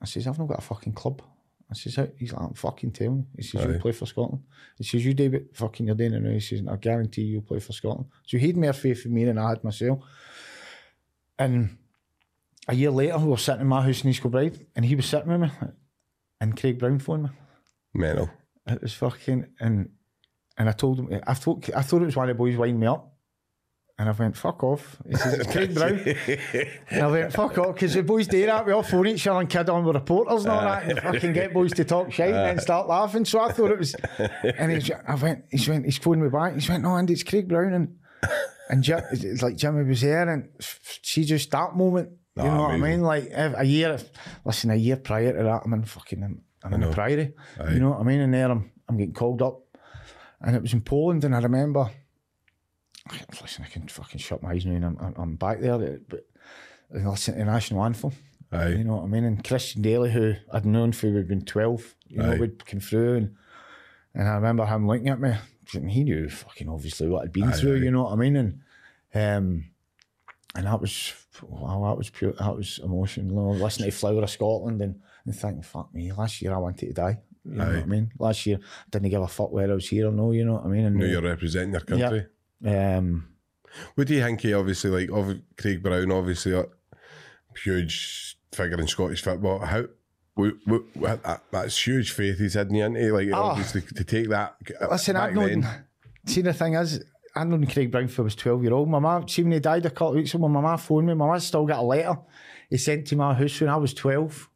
I 0.00 0.04
says, 0.06 0.26
"I've 0.28 0.38
not 0.38 0.46
got 0.48 0.58
a 0.60 0.62
fucking 0.62 0.92
club." 0.92 1.22
I 1.68 1.74
says, 1.74 1.96
"How-" 1.96 2.08
he's 2.16 2.32
like, 2.32 2.42
"I'm 2.42 2.54
fucking 2.54 2.92
telling 2.92 3.18
you." 3.18 3.26
He 3.36 3.42
says, 3.42 3.64
Aye. 3.66 3.70
"You'll 3.70 3.80
play 3.80 3.92
for 3.92 4.06
Scotland." 4.06 4.44
He 4.78 4.84
says, 4.84 5.04
"You 5.04 5.14
David, 5.14 5.48
fucking 5.54 5.86
you're 5.86 5.96
doing 5.96 6.14
it 6.14 6.22
now." 6.22 6.30
He 6.30 6.38
says, 6.40 6.62
"I 6.70 6.76
guarantee 6.76 7.22
you'll 7.22 7.42
play 7.42 7.58
for 7.58 7.72
Scotland." 7.72 8.06
So 8.26 8.38
he 8.38 8.46
had 8.46 8.56
more 8.56 8.72
faith 8.72 9.04
in 9.04 9.12
me 9.14 9.24
than 9.24 9.38
I 9.38 9.48
had 9.48 9.64
myself. 9.64 9.98
And 11.38 11.76
a 12.68 12.74
year 12.74 12.90
later, 12.90 13.18
we 13.18 13.26
were 13.26 13.36
sitting 13.36 13.62
in 13.62 13.66
my 13.66 13.82
house 13.82 14.02
in 14.02 14.10
East 14.10 14.22
Kilbride, 14.22 14.66
and 14.76 14.84
he 14.84 14.94
was 14.94 15.06
sitting 15.06 15.28
with 15.28 15.40
me, 15.40 15.50
and 16.40 16.58
Craig 16.58 16.78
Brown 16.78 16.98
phoned 16.98 17.24
me. 17.24 17.30
Mental. 17.94 18.30
It 18.66 18.82
was 18.82 18.94
fucking 18.94 19.46
and 19.58 19.90
and 20.56 20.68
I 20.68 20.72
told 20.72 21.00
him 21.00 21.20
I 21.26 21.34
thought 21.34 21.68
I 21.74 21.82
thought 21.82 22.02
it 22.02 22.06
was 22.06 22.16
one 22.16 22.28
of 22.28 22.36
the 22.36 22.38
boys 22.38 22.56
winding 22.56 22.80
me 22.80 22.86
up. 22.86 23.06
And 23.98 24.08
I 24.08 24.12
went, 24.12 24.34
fuck 24.34 24.64
off. 24.64 24.96
He 25.06 25.14
says, 25.14 25.40
it's 25.40 25.52
Craig 25.52 25.74
Brown. 25.74 25.98
and 26.90 27.02
I 27.02 27.06
went, 27.06 27.34
fuck 27.34 27.58
off, 27.58 27.74
because 27.74 27.92
the 27.92 28.02
boys 28.02 28.26
do 28.26 28.46
that. 28.46 28.64
We 28.64 28.72
all 28.72 28.82
phone 28.82 29.06
each 29.08 29.26
other 29.26 29.40
and 29.40 29.48
kid 29.50 29.68
on 29.68 29.84
with 29.84 29.94
reporters 29.94 30.44
and 30.44 30.52
all 30.54 30.62
that 30.62 30.84
and 30.84 30.98
ah. 31.00 31.12
fucking 31.12 31.34
get 31.34 31.52
boys 31.52 31.74
to 31.74 31.84
talk 31.84 32.10
shit 32.10 32.28
and 32.28 32.34
then 32.34 32.58
ah. 32.58 32.62
start 32.62 32.88
laughing. 32.88 33.26
So 33.26 33.40
I 33.40 33.52
thought 33.52 33.72
it 33.72 33.78
was 33.78 33.94
and 34.42 34.72
he's 34.72 34.90
I 34.90 35.14
went 35.16 35.44
he's 35.50 35.68
went 35.68 35.84
he's 35.84 35.98
phoned 35.98 36.22
me 36.22 36.30
back. 36.30 36.54
He's 36.54 36.66
went, 36.66 36.82
No, 36.82 36.96
Andy, 36.96 37.12
it's 37.12 37.22
Craig 37.22 37.46
Brown 37.46 37.74
and 37.74 37.96
and 38.70 38.82
Jim, 38.82 39.02
it's 39.10 39.42
like 39.42 39.56
Jimmy 39.56 39.84
was 39.84 40.00
there 40.00 40.26
and 40.26 40.48
she 41.02 41.24
just 41.24 41.50
that 41.50 41.74
moment. 41.74 42.10
You 42.36 42.44
know 42.44 42.62
what 42.62 42.70
I 42.70 42.76
mean? 42.78 43.02
Like 43.02 43.30
a 43.34 43.64
year, 43.64 43.98
listen, 44.44 44.70
a 44.70 44.76
year 44.76 44.96
prior 44.96 45.32
to 45.32 45.42
that, 45.42 45.62
I'm 45.64 45.72
in 45.74 45.84
fucking, 45.84 46.22
I'm, 46.22 46.42
I'm 46.62 46.74
in 46.74 46.80
the. 46.80 46.90
Priory. 46.90 47.32
Aye. 47.58 47.72
You 47.72 47.80
know 47.80 47.90
what 47.90 48.00
I 48.00 48.02
mean? 48.04 48.20
And 48.20 48.32
there 48.32 48.50
I'm, 48.50 48.70
I'm 48.88 48.96
getting 48.96 49.14
called 49.14 49.42
up, 49.42 49.62
and 50.40 50.54
it 50.54 50.62
was 50.62 50.72
in 50.72 50.80
Poland, 50.80 51.24
and 51.24 51.34
I 51.34 51.40
remember. 51.40 51.90
Listen, 53.42 53.64
I 53.64 53.68
can 53.68 53.88
fucking 53.88 54.20
shut 54.20 54.42
my 54.42 54.52
eyes 54.52 54.64
now, 54.64 54.74
and 54.74 54.84
I'm, 54.84 55.14
I'm, 55.16 55.36
back 55.36 55.60
there, 55.60 55.98
but 56.08 56.26
and 56.90 57.08
listen 57.08 57.34
to 57.34 57.40
the 57.40 57.46
national 57.46 57.84
anthem. 57.84 58.12
Aye. 58.52 58.68
You 58.68 58.84
know 58.84 58.96
what 58.96 59.04
I 59.04 59.06
mean? 59.06 59.24
And 59.24 59.42
Christian 59.42 59.82
Dailly, 59.82 60.12
who 60.12 60.34
I'd 60.52 60.66
known 60.66 60.92
for 60.92 61.10
we'd 61.10 61.28
been 61.28 61.44
twelve, 61.44 61.94
you 62.06 62.18
know, 62.18 62.32
Aye. 62.32 62.38
would 62.38 62.64
come 62.66 62.80
through, 62.80 63.16
and 63.16 63.36
and 64.14 64.28
I 64.28 64.34
remember 64.34 64.66
him 64.66 64.86
looking 64.86 65.08
at 65.08 65.20
me. 65.20 65.34
He 65.66 66.04
knew 66.04 66.28
fucking 66.28 66.68
obviously 66.68 67.08
what 67.08 67.22
I'd 67.22 67.32
been 67.32 67.44
Aye, 67.44 67.52
through. 67.52 67.76
You 67.76 67.90
know 67.90 68.04
what 68.04 68.12
I 68.12 68.16
mean? 68.16 68.36
And 68.36 68.60
um, 69.14 69.69
and 70.54 70.66
that 70.66 70.80
was 70.80 71.12
wow, 71.42 71.84
that 71.88 71.96
was 71.98 72.10
pure. 72.10 72.32
That 72.32 72.56
was 72.56 72.80
emotional. 72.82 73.54
Listening 73.54 73.90
to 73.90 73.96
Flower 73.96 74.22
of 74.22 74.30
Scotland 74.30 74.80
and 74.82 75.00
and 75.24 75.34
thinking, 75.36 75.62
fuck 75.62 75.92
me, 75.94 76.12
last 76.12 76.40
year 76.42 76.54
I 76.54 76.58
wanted 76.58 76.88
to 76.88 76.92
die. 76.92 77.20
You 77.44 77.52
know 77.56 77.66
what 77.66 77.74
I 77.76 77.86
mean? 77.86 78.12
Last 78.18 78.44
year 78.46 78.58
didn't 78.90 79.08
give 79.10 79.22
a 79.22 79.28
fuck 79.28 79.50
whether 79.52 79.72
I 79.72 79.74
was 79.74 79.88
here 79.88 80.08
or 80.08 80.12
no. 80.12 80.32
You 80.32 80.44
know 80.44 80.54
what 80.54 80.64
I 80.64 80.68
mean? 80.68 80.84
And 80.84 80.96
Know 80.96 81.06
you're 81.06 81.22
representing 81.22 81.72
your 81.72 81.80
country. 81.80 82.26
Yeah. 82.60 82.98
um, 82.98 83.28
What 83.94 84.06
do 84.08 84.14
you 84.14 84.22
think 84.22 84.40
he 84.42 84.52
obviously 84.52 84.90
like 84.90 85.10
of 85.10 85.40
Craig 85.56 85.82
Brown, 85.82 86.12
obviously 86.12 86.52
a 86.52 86.66
huge 87.64 88.36
figure 88.52 88.80
in 88.80 88.86
Scottish 88.86 89.22
football. 89.22 89.60
How 89.60 89.84
what, 90.34 90.54
what, 90.64 90.82
what, 90.94 91.22
that, 91.22 91.42
that's 91.50 91.86
huge 91.86 92.12
faith 92.12 92.38
he's 92.38 92.54
had 92.54 92.70
into 92.70 93.12
like 93.12 93.28
Ah. 93.32 93.50
obviously 93.50 93.82
to 93.82 94.04
take 94.04 94.28
that 94.30 94.56
Listen, 94.90 95.16
I've 95.16 95.34
known. 95.34 95.66
See, 96.26 96.42
the 96.42 96.52
thing 96.52 96.74
is, 96.74 97.02
I've 97.40 97.48
known 97.48 97.66
Craig 97.66 97.90
Brown 97.90 98.08
for 98.08 98.22
I 98.22 98.24
was 98.24 98.34
12 98.34 98.62
year 98.62 98.72
old. 98.74 98.88
My 98.88 98.98
mum, 98.98 99.26
see, 99.26 99.42
when 99.42 99.52
he 99.52 99.60
died 99.60 99.86
a 99.86 99.90
couple 99.90 100.08
of 100.10 100.14
weeks 100.16 100.34
ago, 100.34 100.46
my 100.46 100.60
mum 100.60 100.78
phoned 100.78 101.06
me. 101.06 101.14
My 101.14 101.26
mum 101.26 101.40
still 101.40 101.64
got 101.64 101.78
a 101.78 101.82
letter 101.82 102.16
he 102.68 102.76
sent 102.76 103.06
to 103.08 103.16
my 103.16 103.34
house 103.34 103.60
when 103.60 103.68
I 103.68 103.76
was 103.76 103.92
12. 103.94 104.48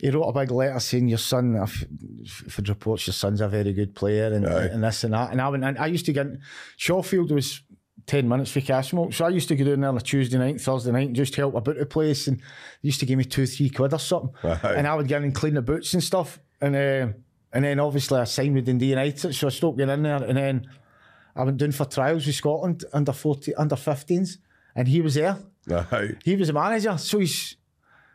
He 0.00 0.10
wrote 0.10 0.28
a 0.28 0.32
big 0.32 0.50
letter 0.50 0.80
saying, 0.80 1.08
Your 1.08 1.18
son, 1.18 1.56
if 1.62 2.58
it 2.58 2.68
reports 2.68 3.06
your 3.06 3.14
son's 3.14 3.40
a 3.40 3.48
very 3.48 3.72
good 3.72 3.94
player 3.94 4.32
and, 4.32 4.44
and 4.46 4.82
this 4.82 5.04
and 5.04 5.12
that. 5.12 5.30
And 5.30 5.40
I 5.40 5.48
went, 5.48 5.62
in, 5.62 5.76
I 5.76 5.86
used 5.86 6.06
to 6.06 6.12
get, 6.12 6.26
in- 6.26 6.40
Shawfield 6.76 7.30
was 7.30 7.62
10 8.06 8.26
minutes 8.26 8.50
for 8.50 8.60
Castlemilk. 8.60 9.12
So 9.14 9.26
I 9.26 9.28
used 9.28 9.48
to 9.48 9.56
go 9.56 9.64
down 9.64 9.80
there 9.80 9.90
on 9.90 9.96
a 9.96 10.00
Tuesday 10.00 10.38
night, 10.38 10.60
Thursday 10.60 10.90
night 10.90 11.08
and 11.08 11.16
just 11.16 11.36
help 11.36 11.54
about 11.54 11.76
the 11.76 11.86
place. 11.86 12.26
And 12.26 12.38
they 12.38 12.44
used 12.82 13.00
to 13.00 13.06
give 13.06 13.18
me 13.18 13.24
two, 13.24 13.46
three 13.46 13.68
quid 13.68 13.92
or 13.92 13.98
something. 13.98 14.34
Aye. 14.42 14.74
And 14.76 14.86
I 14.86 14.94
would 14.94 15.06
get 15.06 15.18
in 15.18 15.24
and 15.24 15.34
clean 15.34 15.54
the 15.54 15.62
boots 15.62 15.94
and 15.94 16.02
stuff. 16.02 16.40
And 16.60 16.74
uh, 16.74 17.12
and 17.52 17.64
then 17.64 17.80
obviously 17.80 18.20
I 18.20 18.24
signed 18.24 18.54
with 18.54 18.66
Dundee 18.66 18.86
United, 18.90 19.34
so 19.34 19.46
I 19.46 19.50
stopped 19.50 19.76
getting 19.76 19.94
in 19.94 20.02
there. 20.02 20.22
And 20.22 20.36
then 20.36 20.66
I 21.34 21.44
went 21.44 21.58
down 21.58 21.72
for 21.72 21.84
trials 21.84 22.26
with 22.26 22.34
Scotland 22.34 22.84
under 22.92 23.12
40, 23.12 23.54
under 23.54 23.76
15s. 23.76 24.38
And 24.74 24.88
he 24.88 25.00
was 25.00 25.14
there. 25.14 25.36
Aye. 25.70 26.16
He 26.24 26.36
was 26.36 26.48
a 26.48 26.52
manager. 26.52 26.96
So 26.98 27.18
he's 27.18 27.56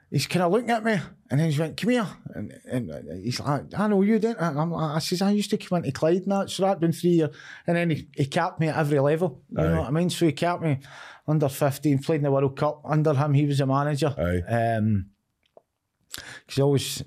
he's 0.09 0.27
kind 0.27 0.43
of 0.43 0.51
looking 0.51 0.69
at 0.69 0.83
me. 0.83 0.99
And 1.29 1.39
then 1.39 1.51
he 1.51 1.59
went, 1.59 1.75
come 1.75 1.89
here. 1.89 2.07
And, 2.33 2.53
and 2.65 3.23
he's 3.23 3.39
like, 3.39 3.63
I 3.77 3.87
know 3.87 4.01
you 4.01 4.19
didn't. 4.19 4.39
And 4.39 4.59
I'm 4.59 4.71
like, 4.71 4.95
I 4.95 4.99
says, 4.99 5.21
I 5.21 5.31
used 5.31 5.49
to 5.49 5.57
come 5.57 5.79
into 5.79 5.91
Clyde 5.91 6.23
and 6.23 6.31
that. 6.31 6.49
So 6.49 6.63
that'd 6.63 6.79
been 6.79 6.91
three 6.91 7.11
years. 7.11 7.35
And 7.67 7.75
then 7.75 7.89
he, 7.89 8.07
he 8.15 8.25
capped 8.25 8.59
me 8.59 8.67
at 8.67 8.77
every 8.77 8.99
level. 8.99 9.41
You 9.49 9.59
Aye. 9.59 9.67
know 9.67 9.79
what 9.81 9.87
I 9.87 9.91
mean? 9.91 10.09
So 10.09 10.25
he 10.25 10.31
capped 10.31 10.61
me 10.61 10.79
under 11.27 11.49
15, 11.49 11.99
played 11.99 12.17
in 12.17 12.23
the 12.23 12.31
World 12.31 12.57
Cup. 12.57 12.81
Under 12.85 13.13
him, 13.13 13.33
he 13.33 13.45
was 13.45 13.59
a 13.59 13.65
manager. 13.65 14.13
Aye. 14.17 14.41
Um, 14.47 15.07
because 16.45 16.59
always, 16.61 17.03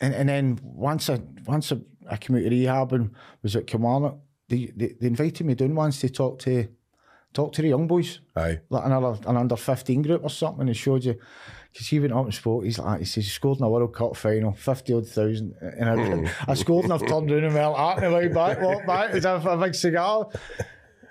and, 0.00 0.14
and 0.14 0.28
then 0.28 0.60
once 0.62 1.10
I 1.10 1.20
once 1.46 1.72
I, 1.72 1.78
I 2.08 2.16
came 2.16 2.36
out 2.36 2.44
of 2.44 2.50
rehab 2.50 2.92
and 2.92 3.10
was 3.42 3.56
at 3.56 3.66
Kilmarnock, 3.66 4.18
they, 4.54 4.72
they, 4.76 4.94
they 5.00 5.06
invited 5.06 5.46
me 5.46 5.54
down 5.54 5.74
once 5.74 6.00
to 6.00 6.08
talk 6.08 6.38
to 6.40 6.68
talk 7.32 7.52
to 7.52 7.62
the 7.62 7.68
young 7.68 7.86
boys, 7.86 8.20
Aye. 8.36 8.60
like 8.70 8.84
another 8.84 9.18
an 9.26 9.36
under 9.36 9.56
fifteen 9.56 10.02
group 10.02 10.22
or 10.22 10.30
something, 10.30 10.66
and 10.66 10.76
showed 10.76 11.04
you. 11.04 11.16
Because 11.72 11.88
he 11.88 11.98
went 11.98 12.12
up 12.12 12.24
and 12.24 12.32
spoke, 12.32 12.62
he's 12.62 12.78
like, 12.78 13.00
he 13.00 13.04
says, 13.04 13.24
he 13.24 13.30
scored 13.30 13.58
in 13.58 13.64
a 13.64 13.68
World 13.68 13.92
Cup 13.92 14.16
final, 14.16 14.52
50 14.52 14.92
odd 14.92 15.08
thousand. 15.08 15.54
And 15.60 15.90
I, 15.90 15.96
hmm. 15.96 16.26
I 16.48 16.54
scored 16.54 16.84
and 16.84 16.92
I've 16.92 17.04
turned 17.04 17.32
around 17.32 17.42
and 17.42 17.52
went, 17.52 17.66
out 17.76 18.00
and 18.00 18.14
way 18.14 18.28
back, 18.28 18.60
walked 18.60 18.86
back, 18.86 19.10
as 19.10 19.24
if 19.24 19.44
a 19.44 19.56
big 19.56 19.74
cigar. 19.74 20.28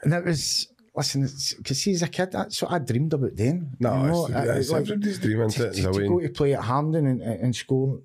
And 0.04 0.14
it 0.14 0.24
was, 0.24 0.70
listen, 0.96 1.28
because 1.58 1.82
he's 1.82 2.02
a 2.02 2.08
kid, 2.08 2.32
that's 2.32 2.62
what 2.62 2.72
I 2.72 2.80
dreamed 2.80 3.14
about 3.14 3.36
then. 3.36 3.76
No, 3.80 3.94
you 4.02 4.08
know, 4.08 4.26
it's, 4.26 4.34
I- 4.36 4.56
it's 4.58 4.70
like- 4.72 4.82
everybody's 4.82 5.20
dream, 5.20 5.42
isn't 5.42 5.66
it? 5.66 5.74
to, 5.84 5.92
to 5.94 6.08
go 6.08 6.20
to 6.20 6.30
play 6.30 6.54
at 6.54 6.64
Hampden 6.64 7.08
and, 7.08 7.22
and 7.22 7.56
score. 7.56 8.00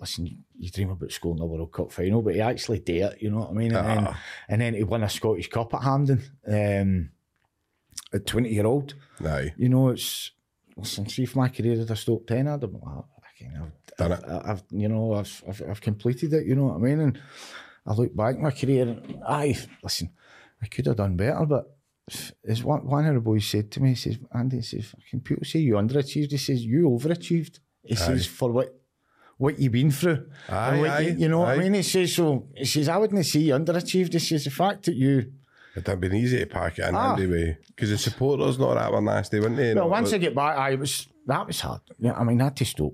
Listen, 0.00 0.44
you 0.58 0.70
dream 0.70 0.90
about 0.90 1.10
school 1.12 1.34
scoring 1.34 1.38
the 1.40 1.46
World 1.46 1.72
Cup 1.72 1.90
final, 1.92 2.22
but 2.22 2.34
he 2.34 2.40
actually 2.40 2.78
did 2.80 3.02
it. 3.02 3.22
You 3.22 3.30
know 3.30 3.38
what 3.40 3.50
I 3.50 3.52
mean? 3.52 3.74
And, 3.74 3.88
then, 3.88 4.06
Ah. 4.08 4.20
and 4.48 4.60
then 4.60 4.74
he 4.74 4.84
won 4.84 5.02
a 5.02 5.08
Scottish 5.08 5.48
Cup 5.50 5.74
at 5.74 5.82
Hampden. 5.82 6.22
Um, 6.46 7.10
at 8.12 8.26
twenty 8.26 8.50
year 8.52 8.66
old, 8.66 8.94
Aye. 9.24 9.54
you 9.56 9.68
know, 9.68 9.88
it's 9.90 10.32
listen. 10.76 11.08
See 11.08 11.22
if 11.22 11.36
my 11.36 11.48
career 11.48 11.78
had 11.78 11.90
a 11.90 11.94
stopped 11.96 12.26
ten, 12.26 12.48
I'd 12.48 12.60
have 12.62 12.72
been 12.72 12.80
like, 12.80 13.04
fucking, 13.22 13.56
I've, 13.56 13.96
Done 13.96 14.12
I've, 14.12 14.18
it. 14.18 14.42
I've, 14.46 14.62
you 14.70 14.88
know, 14.88 15.14
I've, 15.14 15.44
I've, 15.48 15.62
I've 15.70 15.80
completed 15.80 16.32
it. 16.32 16.44
You 16.46 16.56
know 16.56 16.64
what 16.66 16.74
I 16.76 16.78
mean? 16.78 17.00
And 17.00 17.20
I 17.86 17.92
look 17.94 18.14
back 18.16 18.38
my 18.38 18.50
career, 18.50 18.82
and 18.88 19.22
I 19.26 19.56
listen. 19.82 20.10
I 20.62 20.66
could 20.66 20.86
have 20.86 20.96
done 20.96 21.16
better, 21.16 21.46
but 21.46 21.76
as 22.46 22.62
one, 22.64 22.86
one 22.86 23.06
of 23.06 23.14
the 23.14 23.20
boys 23.20 23.46
said 23.46 23.70
to 23.72 23.80
me, 23.82 23.90
he 23.90 23.94
says, 23.94 24.18
Andy, 24.34 24.56
he 24.56 24.62
says, 24.62 24.86
fucking 24.86 25.20
people 25.20 25.44
say 25.44 25.60
you 25.60 25.74
underachieved. 25.74 26.30
He 26.30 26.36
says, 26.36 26.64
you 26.64 26.88
overachieved. 26.90 27.60
He 27.82 27.94
says, 27.94 28.26
for 28.26 28.50
what 28.50 28.74
what 29.38 29.58
you've 29.58 29.72
been 29.72 29.90
through. 29.90 30.26
Aye, 30.50 30.78
what 30.78 30.90
aye, 30.90 31.14
you, 31.16 31.28
know 31.28 31.38
what. 31.40 31.48
I 31.48 31.56
mean? 31.56 31.72
He 31.72 31.82
says, 31.82 32.14
so, 32.14 32.46
he 32.54 32.66
says, 32.66 32.90
I 32.90 32.98
wouldn't 32.98 33.24
say 33.24 33.38
you 33.40 33.54
underachieved. 33.54 34.12
He 34.12 34.18
says, 34.18 34.44
the 34.44 34.50
fact 34.50 34.84
that 34.84 34.94
you, 34.94 35.32
It'd 35.74 35.86
have 35.86 36.00
been 36.00 36.14
easy 36.14 36.38
to 36.40 36.46
pack 36.46 36.78
it 36.78 36.86
in 36.86 36.94
Ah. 36.94 37.14
anyway. 37.14 37.56
Because 37.68 37.88
the 37.88 37.96
supporters 37.96 38.58
not 38.58 38.74
that 38.74 38.92
were 38.92 39.00
nasty, 39.00 39.40
weren't 39.40 39.56
they? 39.56 39.72
well, 39.74 39.84
Not 39.84 39.90
once 39.90 40.12
I 40.12 40.18
get 40.18 40.34
back, 40.34 40.58
I 40.58 40.74
was, 40.74 41.08
that 41.26 41.46
was 41.46 41.60
hard. 41.60 41.80
Yeah, 41.98 42.12
I 42.12 42.24
mean, 42.24 42.40
I 42.40 42.44
had 42.44 42.56
to 42.56 42.64
stop, 42.66 42.92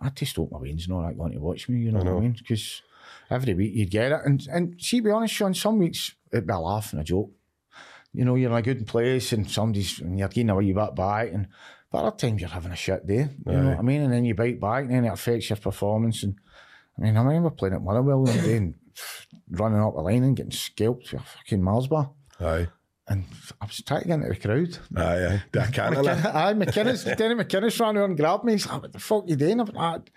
I 0.00 0.04
had 0.04 0.16
to 0.16 0.26
stop 0.26 0.52
my 0.52 0.60
and 0.60 0.92
all 0.92 1.02
that 1.02 1.18
going 1.18 1.32
to 1.32 1.40
watch 1.40 1.68
me, 1.68 1.80
you 1.80 1.90
know, 1.90 1.98
what 1.98 2.06
know. 2.06 2.18
I 2.18 2.20
mean? 2.20 2.36
Because 2.38 2.82
every 3.30 3.54
week 3.54 3.74
you'd 3.74 3.90
get 3.90 4.12
it. 4.12 4.20
And, 4.24 4.46
and 4.52 4.80
see, 4.80 5.00
be 5.00 5.10
honest, 5.10 5.34
Sean, 5.34 5.54
some 5.54 5.78
weeks 5.78 6.14
it'd 6.32 6.46
be 6.46 6.52
a 6.52 6.58
laugh 6.58 6.92
and 6.92 7.00
a 7.00 7.04
joke. 7.04 7.30
You 8.18 8.24
know, 8.24 8.34
you're 8.34 8.50
in 8.50 8.56
a 8.56 8.62
good 8.62 8.84
place 8.84 9.32
and 9.32 9.48
somebody's, 9.48 10.00
and 10.00 10.18
you're 10.18 10.26
getting 10.26 10.50
a 10.50 10.56
wee 10.56 10.72
bit 10.72 10.96
back. 10.96 11.28
And 11.32 11.46
but 11.92 11.98
other 11.98 12.16
times 12.16 12.40
you're 12.40 12.50
having 12.50 12.72
a 12.72 12.76
shit 12.76 13.06
day. 13.06 13.28
You 13.46 13.52
know 13.52 13.68
what 13.70 13.78
I 13.78 13.82
mean? 13.82 14.02
And 14.02 14.12
then 14.12 14.24
you 14.24 14.34
bite 14.34 14.60
back 14.60 14.82
and 14.82 14.90
then 14.90 15.04
it 15.04 15.12
affects 15.12 15.48
your 15.50 15.56
performance. 15.56 16.24
And 16.24 16.34
I 16.98 17.02
mean, 17.02 17.16
I 17.16 17.22
remember 17.22 17.50
playing 17.50 17.76
at 17.76 17.82
Motherwell 17.82 18.24
one 18.24 18.36
day 18.38 18.56
and 18.56 18.74
running 19.52 19.78
up 19.78 19.94
the 19.94 20.00
line 20.00 20.24
and 20.24 20.36
getting 20.36 20.50
scalped 20.50 21.12
with 21.12 21.22
a 21.22 21.24
fucking 21.24 21.62
Mars 21.62 21.86
bar. 21.86 22.10
Aye. 22.40 22.66
And 23.06 23.24
I 23.60 23.66
was 23.66 23.80
trying 23.86 24.02
to 24.02 24.08
get 24.08 24.14
into 24.14 24.28
the 24.30 24.36
crowd. 24.36 24.78
Aye, 24.96 25.26
aye. 25.26 25.60
I 25.60 25.66
can't. 25.70 25.96
Aye, 25.96 26.54
McKinnon, 26.54 27.16
Denny 27.16 27.34
McKinnon 27.36 27.80
ran 27.80 27.96
over 27.98 28.04
and 28.04 28.16
grabbed 28.16 28.42
me. 28.42 28.52
He's 28.54 28.66
like, 28.66 28.82
what 28.82 28.92
the 28.92 28.98
fuck 28.98 29.28
you 29.28 29.36
doing? 29.36 29.60
I 29.60 29.92
had 29.92 30.10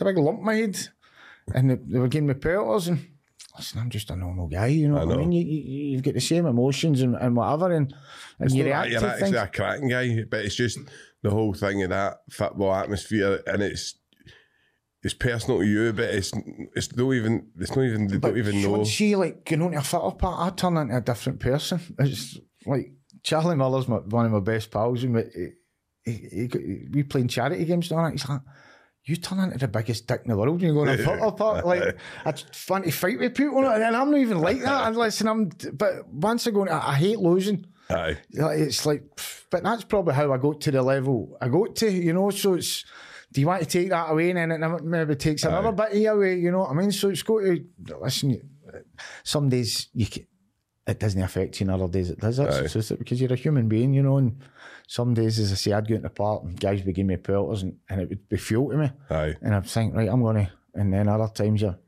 a 0.00 0.04
big 0.04 0.16
lump 0.16 0.38
in 0.38 0.44
my 0.44 0.54
head. 0.54 0.78
And 1.52 1.70
they, 1.70 1.74
they 1.74 1.98
were 1.98 2.06
giving 2.06 2.28
me 2.28 2.34
pelters 2.34 2.86
and 2.86 3.04
listen, 3.58 3.80
I'm 3.80 3.90
just 3.90 4.10
a 4.10 4.16
normal 4.16 4.48
guy, 4.48 4.68
you 4.68 4.88
know 4.88 4.98
I 4.98 5.04
what 5.04 5.16
I 5.16 5.18
mean? 5.18 5.32
You, 5.32 5.44
you, 5.44 5.90
you've 5.90 6.02
got 6.02 6.14
the 6.14 6.20
same 6.20 6.46
emotions 6.46 7.02
and, 7.02 7.14
and 7.16 7.36
whatever 7.36 7.72
and, 7.72 7.94
and 8.38 8.50
you 8.52 8.64
Not 8.64 8.68
react 8.68 8.90
you're 8.90 9.06
actually 9.06 9.36
a 9.36 9.46
cracking 9.48 9.88
guy, 9.88 10.24
but 10.30 10.44
it's 10.44 10.54
just 10.54 10.78
the 11.22 11.30
whole 11.30 11.52
thing 11.52 11.82
of 11.82 11.90
that 11.90 12.20
football 12.30 12.74
atmosphere, 12.74 13.42
and 13.46 13.62
it's 13.62 13.94
it's 15.02 15.14
personal 15.14 15.60
to 15.60 15.66
you, 15.66 15.92
but 15.92 16.04
it's 16.04 16.32
it's 16.74 16.94
not 16.96 17.12
even 17.12 17.48
it's 17.58 17.74
not 17.76 17.84
even 17.84 18.06
they 18.08 18.16
But 18.16 18.28
don't 18.28 18.38
even 18.38 18.62
know. 18.62 18.84
see, 18.84 19.14
like, 19.16 19.44
going 19.44 19.62
on 19.62 19.72
to 19.72 19.78
a 19.78 19.82
fitter 19.82 20.10
part, 20.12 20.52
I 20.52 20.54
turn 20.56 20.76
into 20.76 20.96
a 20.96 21.00
different 21.00 21.40
person. 21.40 21.80
It's 21.98 22.38
like 22.66 22.92
Charlie 23.22 23.56
Miller's 23.56 23.88
my, 23.88 23.96
one 23.98 24.26
of 24.26 24.32
my 24.32 24.40
best 24.40 24.70
pals, 24.70 25.04
and 25.04 25.14
we, 25.14 25.22
he, 26.04 26.12
he, 26.12 26.48
he, 26.52 26.86
we 26.92 27.02
playing 27.04 27.28
charity 27.28 27.64
games 27.64 27.90
and 27.90 27.98
all 28.00 28.06
that. 28.06 28.12
He's 28.12 28.28
like, 28.28 28.40
you 29.08 29.16
turn 29.16 29.38
into 29.38 29.58
the 29.58 29.68
biggest 29.68 30.06
dick 30.06 30.22
in 30.24 30.30
the 30.30 30.36
world 30.36 30.60
when 30.60 30.68
you 30.68 30.74
go 30.74 30.82
on 30.82 30.88
a 30.88 30.98
football 30.98 31.32
park. 31.32 31.64
Like, 31.64 31.96
I 32.24 32.34
want 32.68 32.84
to 32.84 32.90
fight 32.90 33.18
with 33.18 33.34
people, 33.34 33.66
and 33.66 33.96
I'm 33.96 34.10
not 34.10 34.18
even 34.18 34.40
like 34.40 34.60
that. 34.60 34.86
And 34.86 34.96
listen, 34.96 35.28
I'm, 35.28 35.50
but 35.72 36.06
once 36.08 36.46
I 36.46 36.50
go, 36.50 36.62
into, 36.62 36.74
I 36.74 36.94
hate 36.94 37.18
losing. 37.18 37.66
Aye. 37.90 38.18
It's 38.30 38.84
like, 38.84 39.04
but 39.50 39.62
that's 39.62 39.84
probably 39.84 40.14
how 40.14 40.32
I 40.32 40.36
got 40.36 40.60
to 40.60 40.70
the 40.70 40.82
level 40.82 41.38
I 41.40 41.48
got 41.48 41.74
to, 41.76 41.90
you 41.90 42.12
know. 42.12 42.28
So 42.28 42.54
it's, 42.54 42.84
do 43.32 43.40
you 43.40 43.46
want 43.46 43.62
to 43.62 43.68
take 43.68 43.88
that 43.88 44.10
away 44.10 44.30
and 44.30 44.52
then 44.52 44.62
it 44.62 44.84
maybe 44.84 45.14
takes 45.16 45.44
another 45.44 45.72
bit 45.72 45.92
of 45.92 45.96
you 45.96 46.10
away, 46.10 46.38
you 46.38 46.50
know 46.50 46.60
what 46.60 46.70
I 46.70 46.74
mean? 46.74 46.92
So 46.92 47.08
it's 47.08 47.22
got 47.22 47.40
to, 47.40 47.64
listen, 48.00 48.40
some 49.22 49.48
days 49.48 49.88
you 49.94 50.06
can, 50.06 50.26
it 50.86 50.98
doesn't 50.98 51.20
affect 51.22 51.60
you, 51.60 51.64
and 51.64 51.70
other 51.74 51.88
days 51.88 52.08
it 52.08 52.18
does. 52.18 52.38
That's 52.38 52.56
Aye. 52.56 52.60
it's 52.60 52.72
just 52.72 52.98
because 52.98 53.20
you're 53.20 53.32
a 53.32 53.36
human 53.36 53.68
being, 53.68 53.92
you 53.92 54.02
know. 54.02 54.16
And 54.16 54.38
some 54.90 55.12
days, 55.12 55.38
as 55.38 55.52
I 55.52 55.54
say, 55.54 55.72
I'd 55.72 55.86
go 55.86 55.96
into 55.96 56.08
the 56.08 56.14
park 56.14 56.42
and 56.44 56.58
guys 56.58 56.82
would 56.82 56.94
give 56.94 57.06
me 57.06 57.16
pelters 57.18 57.62
and, 57.62 57.76
and 57.90 58.00
it 58.00 58.08
would 58.08 58.26
be 58.28 58.38
fuel 58.38 58.70
to 58.70 58.76
me. 58.78 58.90
Aye. 59.10 59.36
And 59.42 59.54
I'd 59.54 59.66
think, 59.66 59.94
right, 59.94 60.08
I'm 60.08 60.22
going 60.22 60.46
to. 60.46 60.50
And 60.74 60.90
then 60.92 61.08
other 61.08 61.28
times 61.28 61.60
you're 61.60 61.78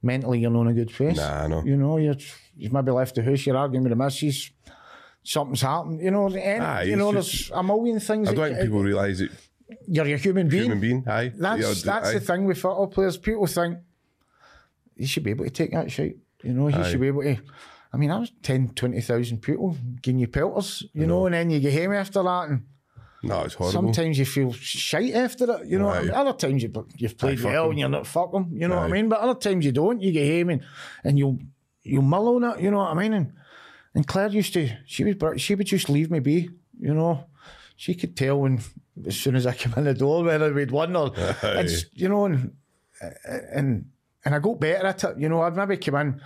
mentally, 0.00 0.38
you're 0.38 0.50
not 0.52 0.60
in 0.62 0.66
a 0.68 0.72
good 0.74 0.90
place. 0.92 1.16
Nah, 1.16 1.42
I 1.42 1.46
know. 1.48 1.64
You 1.64 1.76
know, 1.76 1.96
you're, 1.98 2.14
you've 2.56 2.72
maybe 2.72 2.92
left 2.92 3.16
the 3.16 3.22
house, 3.24 3.44
you're 3.44 3.56
arguing 3.56 3.82
with 3.82 3.90
the 3.90 3.96
missus, 3.96 4.52
something's 5.24 5.60
happened, 5.62 6.00
you 6.00 6.12
know. 6.12 6.28
And, 6.28 6.62
Aye, 6.62 6.82
you 6.84 6.94
know, 6.94 7.12
just- 7.12 7.48
there's 7.48 7.50
a 7.58 7.62
million 7.64 7.98
things. 7.98 8.28
I 8.28 8.30
that- 8.32 8.36
don't 8.36 8.48
think 8.54 8.60
people 8.66 8.82
realise 8.82 9.20
it. 9.20 9.32
you're 9.88 10.06
a 10.06 10.16
human 10.16 10.48
being. 10.48 10.62
Human 10.64 10.80
being, 10.80 11.04
aye. 11.08 11.32
That's 11.36 11.60
Yeah, 11.60 11.92
that's 11.92 12.08
aye. 12.10 12.12
the 12.14 12.20
thing 12.20 12.44
with 12.44 12.58
football 12.58 12.86
players. 12.86 13.16
People 13.16 13.48
think 13.48 13.78
you 14.94 15.08
should 15.08 15.24
be 15.24 15.30
able 15.30 15.44
to 15.44 15.50
take 15.50 15.72
that 15.72 15.90
shit. 15.90 16.16
You 16.44 16.52
know, 16.52 16.68
you 16.68 16.76
Aye. 16.76 16.90
should 16.90 17.00
be 17.00 17.08
able 17.08 17.22
to. 17.22 17.36
I 17.92 17.96
mean, 17.96 18.10
I 18.10 18.18
was 18.18 18.32
10, 18.42 18.70
20,000 18.70 19.40
people 19.40 19.76
giving 20.02 20.18
you 20.18 20.28
pelters, 20.28 20.84
you 20.92 21.06
know, 21.06 21.26
and 21.26 21.34
then 21.34 21.50
you 21.50 21.60
get 21.60 21.74
home 21.82 21.92
after 21.94 22.22
that, 22.22 22.48
and 22.48 22.62
No, 23.22 23.42
it's 23.42 23.54
horrible. 23.54 23.72
sometimes 23.72 24.18
you 24.18 24.24
feel 24.26 24.52
shite 24.52 25.14
after 25.14 25.44
it, 25.60 25.66
you 25.68 25.78
know. 25.78 25.98
mean? 26.00 26.10
Other 26.10 26.32
times 26.32 26.62
you, 26.62 26.70
you've 26.96 27.16
played 27.16 27.40
well 27.40 27.52
well 27.52 27.64
'em. 27.64 27.70
and 27.70 27.78
you're 27.78 27.88
not 27.88 28.06
fuck 28.06 28.30
'em, 28.34 28.50
you 28.52 28.68
know 28.68 28.76
what 28.76 28.84
I 28.84 28.88
mean? 28.92 29.08
But 29.08 29.20
other 29.20 29.38
times 29.38 29.64
you 29.64 29.72
don't. 29.72 30.00
You 30.02 30.12
get 30.12 30.38
home 30.38 30.50
and, 30.50 30.62
and 31.04 31.18
you'll 31.18 31.38
you'll 31.82 32.02
mull 32.02 32.36
on 32.36 32.44
it, 32.56 32.60
you 32.62 32.70
know 32.70 32.78
what 32.78 32.90
I 32.90 32.94
mean? 32.94 33.12
And 33.14 33.32
and 33.94 34.06
Claire 34.06 34.28
used 34.28 34.52
to, 34.54 34.68
she 34.86 35.04
was 35.04 35.40
she 35.40 35.54
would 35.54 35.66
just 35.66 35.88
leave 35.88 36.10
me 36.10 36.18
be, 36.20 36.50
you 36.78 36.92
know. 36.94 37.24
She 37.76 37.94
could 37.94 38.16
tell 38.16 38.40
when 38.40 38.60
as 39.06 39.16
soon 39.18 39.36
as 39.36 39.46
I 39.46 39.52
came 39.60 39.72
in 39.76 39.84
the 39.84 39.94
door 39.94 40.24
whether 40.24 40.52
we'd 40.52 40.70
won 40.70 40.96
or 40.96 41.12
it's 41.42 41.86
you 41.92 42.08
know 42.08 42.24
and 42.26 42.52
and 43.50 43.86
and 44.24 44.34
I 44.34 44.38
got 44.38 44.58
better 44.60 44.86
at 44.86 45.04
it. 45.04 45.18
You 45.18 45.28
know, 45.28 45.40
I'd 45.42 45.54
maybe 45.56 45.76
come 45.76 45.94
in 45.96 46.20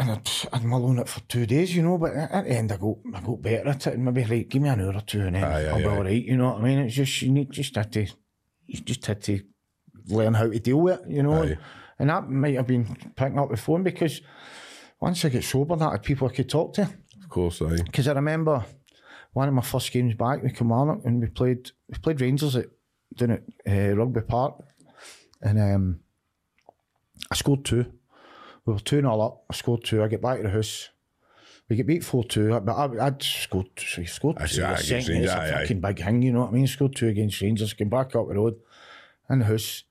and 0.00 0.10
I'd, 0.10 0.30
I'd 0.52 0.64
mull 0.64 0.86
on 0.86 0.98
it 0.98 1.08
for 1.08 1.20
two 1.20 1.46
days, 1.46 1.74
you 1.76 1.82
know, 1.82 1.98
but 1.98 2.12
at 2.14 2.44
the 2.44 2.50
end 2.50 2.72
I 2.72 2.76
got 2.76 2.96
I 3.14 3.20
got 3.20 3.42
better 3.42 3.68
at 3.68 3.86
it 3.86 3.94
and 3.94 4.04
maybe 4.04 4.24
like 4.24 4.48
give 4.48 4.62
me 4.62 4.68
an 4.68 4.80
hour 4.80 4.94
or 4.94 5.00
two 5.02 5.20
and 5.20 5.36
then 5.36 5.44
Aye, 5.44 5.66
I'll 5.68 5.74
aye, 5.74 5.78
be 5.78 5.84
aye. 5.84 5.96
all 5.96 6.02
right, 6.04 6.24
you 6.24 6.36
know 6.36 6.50
what 6.50 6.60
I 6.60 6.62
mean? 6.64 6.78
It's 6.80 6.94
just 6.94 7.22
you 7.22 7.30
need 7.30 7.50
just 7.50 7.74
had 7.76 7.92
to 7.92 8.06
you 8.66 8.80
just 8.80 9.04
had 9.06 9.22
to 9.24 9.40
learn 10.08 10.34
how 10.34 10.48
to 10.48 10.58
deal 10.58 10.80
with 10.80 11.00
it, 11.02 11.08
you 11.10 11.22
know. 11.22 11.42
And, 11.42 11.58
and 11.98 12.10
that 12.10 12.28
might 12.30 12.54
have 12.56 12.66
been 12.66 12.86
picking 13.14 13.38
up 13.38 13.50
the 13.50 13.56
phone 13.56 13.82
because 13.82 14.22
once 15.00 15.24
I 15.24 15.28
get 15.28 15.44
sober, 15.44 15.76
that 15.76 15.90
had 15.92 16.02
people 16.02 16.28
I 16.28 16.32
could 16.32 16.48
talk 16.48 16.72
to. 16.74 16.82
Of 16.82 17.28
course, 17.28 17.60
aye. 17.62 17.76
Because 17.84 18.08
I 18.08 18.12
remember 18.12 18.64
one 19.32 19.48
of 19.48 19.54
my 19.54 19.62
first 19.62 19.92
games 19.92 20.14
back 20.14 20.42
with 20.42 20.56
Kilmarnock 20.56 21.04
and 21.04 21.20
we 21.20 21.26
played 21.28 21.70
we 21.88 21.98
played 21.98 22.20
Rangers 22.20 22.56
at 22.56 22.66
down 23.16 23.30
at 23.32 23.42
uh, 23.68 23.96
Rugby 23.96 24.20
Park 24.22 24.62
and 25.42 25.58
um, 25.58 26.00
I 27.30 27.34
scored 27.34 27.64
two. 27.64 27.92
We 28.70 28.74
were 28.74 28.80
2 28.80 29.00
0 29.00 29.20
up. 29.20 29.44
I 29.50 29.54
scored 29.54 29.82
two. 29.82 30.00
I 30.00 30.06
get 30.06 30.22
back 30.22 30.36
to 30.36 30.44
the 30.44 30.50
house. 30.50 30.90
We 31.68 31.74
get 31.74 31.88
beat 31.88 32.04
4 32.04 32.22
2. 32.22 32.60
But 32.60 32.72
I, 32.72 33.06
I'd 33.06 33.20
scored, 33.20 33.66
so 33.76 34.04
scored 34.04 34.38
I 34.38 34.46
two. 34.46 34.54
see, 34.54 34.62
aye, 34.62 34.76
second, 34.76 35.08
Rangers, 35.08 35.24
it's 35.24 35.32
a 35.32 35.40
aye, 35.40 35.48
aye. 35.48 35.60
fucking 35.62 35.80
big 35.80 36.04
thing, 36.04 36.22
you 36.22 36.32
know 36.32 36.40
what 36.42 36.50
I 36.50 36.52
mean? 36.52 36.66
Scored 36.68 36.94
two 36.94 37.08
against 37.08 37.40
Rangers. 37.40 37.74
Came 37.74 37.88
back 37.88 38.14
up 38.14 38.28
the 38.28 38.34
road 38.34 38.60
in 39.28 39.40
the 39.40 39.44
house. 39.44 39.82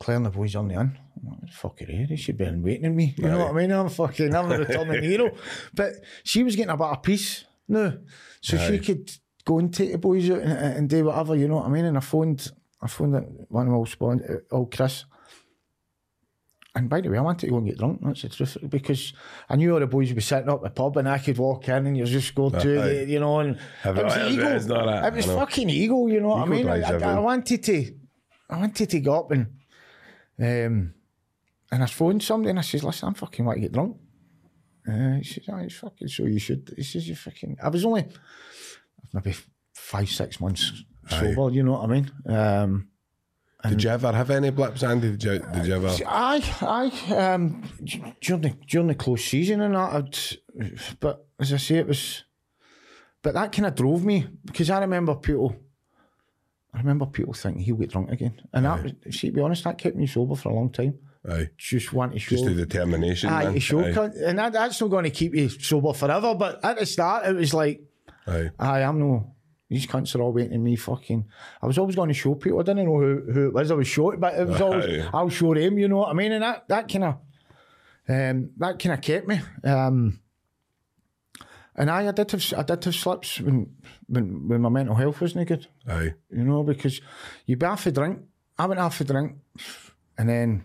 Claire 0.00 0.16
and 0.16 0.26
the 0.26 0.30
boys 0.30 0.56
on 0.56 0.66
the. 0.66 0.74
I'm 0.74 0.98
like, 1.24 1.52
fucking 1.52 1.86
here, 1.86 2.06
they 2.08 2.16
should 2.16 2.36
be 2.36 2.44
in 2.44 2.62
waiting 2.62 2.86
on 2.86 2.96
me. 2.96 3.14
You 3.16 3.28
know 3.28 3.38
what 3.38 3.50
I 3.50 3.52
mean? 3.52 3.70
I'm 3.70 3.88
fucking, 3.88 4.34
I'm 4.34 4.50
a 4.50 4.58
returning 4.58 5.02
hero. 5.10 5.30
But 5.72 5.92
she 6.24 6.42
was 6.42 6.56
getting 6.56 6.70
about 6.70 6.96
a 6.96 7.00
peace 7.00 7.44
no. 7.68 7.98
So 8.40 8.56
she 8.58 8.78
could 8.78 9.10
go 9.44 9.58
and 9.58 9.72
take 9.72 9.92
the 9.92 9.98
boys 9.98 10.30
out 10.30 10.40
and, 10.40 10.52
and 10.52 10.88
do 10.88 11.04
whatever, 11.04 11.36
you 11.36 11.48
know 11.48 11.56
what 11.56 11.66
I 11.66 11.68
mean? 11.68 11.84
And 11.84 11.96
I 11.96 12.00
phoned, 12.00 12.50
I 12.80 12.86
phoned 12.86 13.12
one 13.48 13.66
of 13.66 13.72
my 13.72 13.76
old, 13.76 13.88
spawn, 13.88 14.22
old 14.50 14.68
oh, 14.72 14.76
Chris. 14.76 15.04
And 16.76 16.90
by 16.90 17.00
the 17.00 17.08
way, 17.08 17.16
I 17.16 17.22
wanted 17.22 17.46
to 17.46 17.50
go 17.52 17.56
and 17.56 17.66
get 17.66 17.78
drunk, 17.78 18.00
that's 18.02 18.20
the 18.20 18.28
truth, 18.28 18.58
because 18.68 19.14
I 19.48 19.56
knew 19.56 19.72
all 19.72 19.80
the 19.80 19.86
boys 19.86 20.08
would 20.08 20.16
be 20.16 20.20
sitting 20.20 20.50
up 20.50 20.62
the 20.62 20.68
pub 20.68 20.98
and 20.98 21.08
I 21.08 21.18
could 21.18 21.38
walk 21.38 21.66
in 21.70 21.86
and 21.86 21.96
you 21.96 22.04
just 22.04 22.34
go 22.34 22.50
to, 22.50 22.58
Aye. 22.58 22.88
the, 22.88 23.06
you 23.08 23.18
know, 23.18 23.40
and 23.40 23.56
it 23.82 23.94
was 24.04 24.14
it- 24.16 24.32
ego. 24.32 24.56
it's 24.56 24.66
not 24.66 24.84
that, 24.84 25.06
It 25.06 25.16
was 25.16 25.24
fucking 25.26 25.70
ego, 25.70 26.06
you 26.06 26.20
know 26.20 26.28
what 26.28 26.42
I 26.46 26.50
mean? 26.50 26.68
I, 26.68 26.82
I, 26.82 27.16
I 27.16 27.18
wanted 27.18 27.62
to, 27.64 27.94
I 28.50 28.58
wanted 28.58 28.90
to 28.90 29.00
go 29.00 29.14
up 29.20 29.30
and, 29.30 29.46
um, 30.38 30.92
and 31.72 31.82
I 31.82 31.86
phoned 31.86 32.22
somebody 32.22 32.50
and 32.50 32.58
I 32.58 32.62
says, 32.62 32.84
listen, 32.84 33.08
I'm 33.08 33.14
fucking 33.14 33.42
want 33.44 33.56
to 33.56 33.62
get 33.62 33.72
drunk. 33.72 33.96
Uh, 34.86 35.14
he 35.14 35.24
says, 35.24 35.44
oh, 35.48 35.56
it's 35.56 35.76
fucking 35.76 36.08
so 36.08 36.24
you 36.26 36.38
should. 36.38 36.74
He 36.76 36.82
says, 36.82 37.08
you 37.08 37.16
fucking, 37.16 37.56
I 37.62 37.70
was 37.70 37.86
only 37.86 38.06
maybe 39.14 39.34
five, 39.74 40.10
six 40.10 40.40
months 40.40 40.84
sober, 41.08 41.50
you 41.50 41.62
know 41.62 41.72
what 41.72 41.84
I 41.84 41.86
mean? 41.86 42.10
Um, 42.28 42.88
Did 43.68 43.82
you 43.82 43.90
ever 43.90 44.12
have 44.12 44.30
any 44.30 44.50
blips, 44.50 44.82
Andy? 44.82 45.10
Did 45.12 45.24
you, 45.24 45.38
did 45.52 45.66
you 45.66 45.74
ever? 45.74 45.88
Aye, 46.06 46.54
aye. 46.62 47.14
Um, 47.14 47.62
during 48.20 48.42
the 48.42 48.50
during 48.68 48.88
the 48.88 48.94
close 48.94 49.24
season 49.24 49.60
and 49.62 49.74
that, 49.74 49.92
I'd, 50.58 50.98
but 51.00 51.26
as 51.38 51.52
I 51.52 51.56
say, 51.58 51.76
it 51.76 51.86
was, 51.88 52.24
but 53.22 53.34
that 53.34 53.52
kind 53.52 53.66
of 53.66 53.74
drove 53.74 54.04
me 54.04 54.26
because 54.44 54.70
I 54.70 54.80
remember 54.80 55.14
people. 55.14 55.56
I 56.74 56.78
remember 56.80 57.06
people 57.06 57.32
thinking 57.32 57.62
he'll 57.62 57.76
get 57.76 57.90
drunk 57.90 58.10
again, 58.10 58.40
and 58.52 58.66
that, 58.66 58.82
was, 58.82 58.92
see, 59.10 59.28
to 59.28 59.32
be 59.32 59.40
honest, 59.40 59.64
that 59.64 59.78
kept 59.78 59.96
me 59.96 60.06
sober 60.06 60.34
for 60.36 60.50
a 60.50 60.54
long 60.54 60.70
time. 60.70 60.98
Aye. 61.28 61.48
Just 61.56 61.92
want 61.92 62.12
to 62.12 62.18
show, 62.18 62.36
Just 62.36 62.44
the 62.44 62.54
determination. 62.54 63.30
aye, 63.30 63.44
man. 63.44 63.58
show, 63.58 63.80
Aye. 63.80 64.10
and 64.24 64.38
that, 64.38 64.52
that's 64.52 64.80
not 64.80 64.90
going 64.90 65.04
to 65.04 65.10
keep 65.10 65.34
you 65.34 65.48
sober 65.48 65.92
forever. 65.94 66.34
But 66.34 66.62
at 66.62 66.78
the 66.78 66.84
start, 66.86 67.26
it 67.26 67.34
was 67.34 67.54
like, 67.54 67.80
Aye. 68.26 68.50
aye, 68.58 68.82
I'm 68.82 68.98
no. 69.00 69.34
These 69.68 69.86
cunts 69.86 70.14
are 70.14 70.22
all 70.22 70.32
waiting 70.32 70.62
me. 70.62 70.76
Fucking, 70.76 71.24
I 71.60 71.66
was 71.66 71.76
always 71.78 71.96
going 71.96 72.08
to 72.08 72.14
show 72.14 72.34
people. 72.34 72.60
I 72.60 72.62
didn't 72.62 72.86
know 72.86 73.00
who, 73.00 73.32
who 73.32 73.46
it 73.48 73.54
was. 73.54 73.70
I 73.70 73.74
was 73.74 73.88
showing, 73.88 74.20
but 74.20 74.34
it 74.34 74.46
was 74.46 74.60
always 74.60 75.04
I'll 75.12 75.28
show 75.28 75.54
them. 75.54 75.78
You 75.78 75.88
know 75.88 75.98
what 75.98 76.10
I 76.10 76.12
mean? 76.12 76.32
And 76.32 76.42
that 76.42 76.68
that 76.68 76.88
kind 76.88 77.04
of 77.04 77.14
um, 78.08 78.50
that 78.58 78.78
kind 78.78 78.92
of 78.94 79.00
kept 79.00 79.26
me. 79.26 79.40
Um, 79.64 80.20
and 81.74 81.90
I, 81.90 82.08
I 82.08 82.12
did 82.12 82.30
have 82.30 82.54
I 82.56 82.62
did 82.62 82.84
have 82.84 82.94
slips 82.94 83.40
when 83.40 83.74
when 84.06 84.48
when 84.48 84.62
my 84.62 84.68
mental 84.68 84.94
health 84.94 85.20
wasn't 85.20 85.48
good. 85.48 85.66
Aye. 85.88 86.14
You 86.30 86.44
know 86.44 86.62
because 86.62 87.00
you'd 87.44 87.58
be 87.58 87.66
half 87.66 87.86
a 87.86 87.92
drink. 87.92 88.20
I 88.58 88.66
went 88.66 88.80
half 88.80 89.00
a 89.00 89.04
drink, 89.04 89.36
and 90.16 90.28
then 90.28 90.64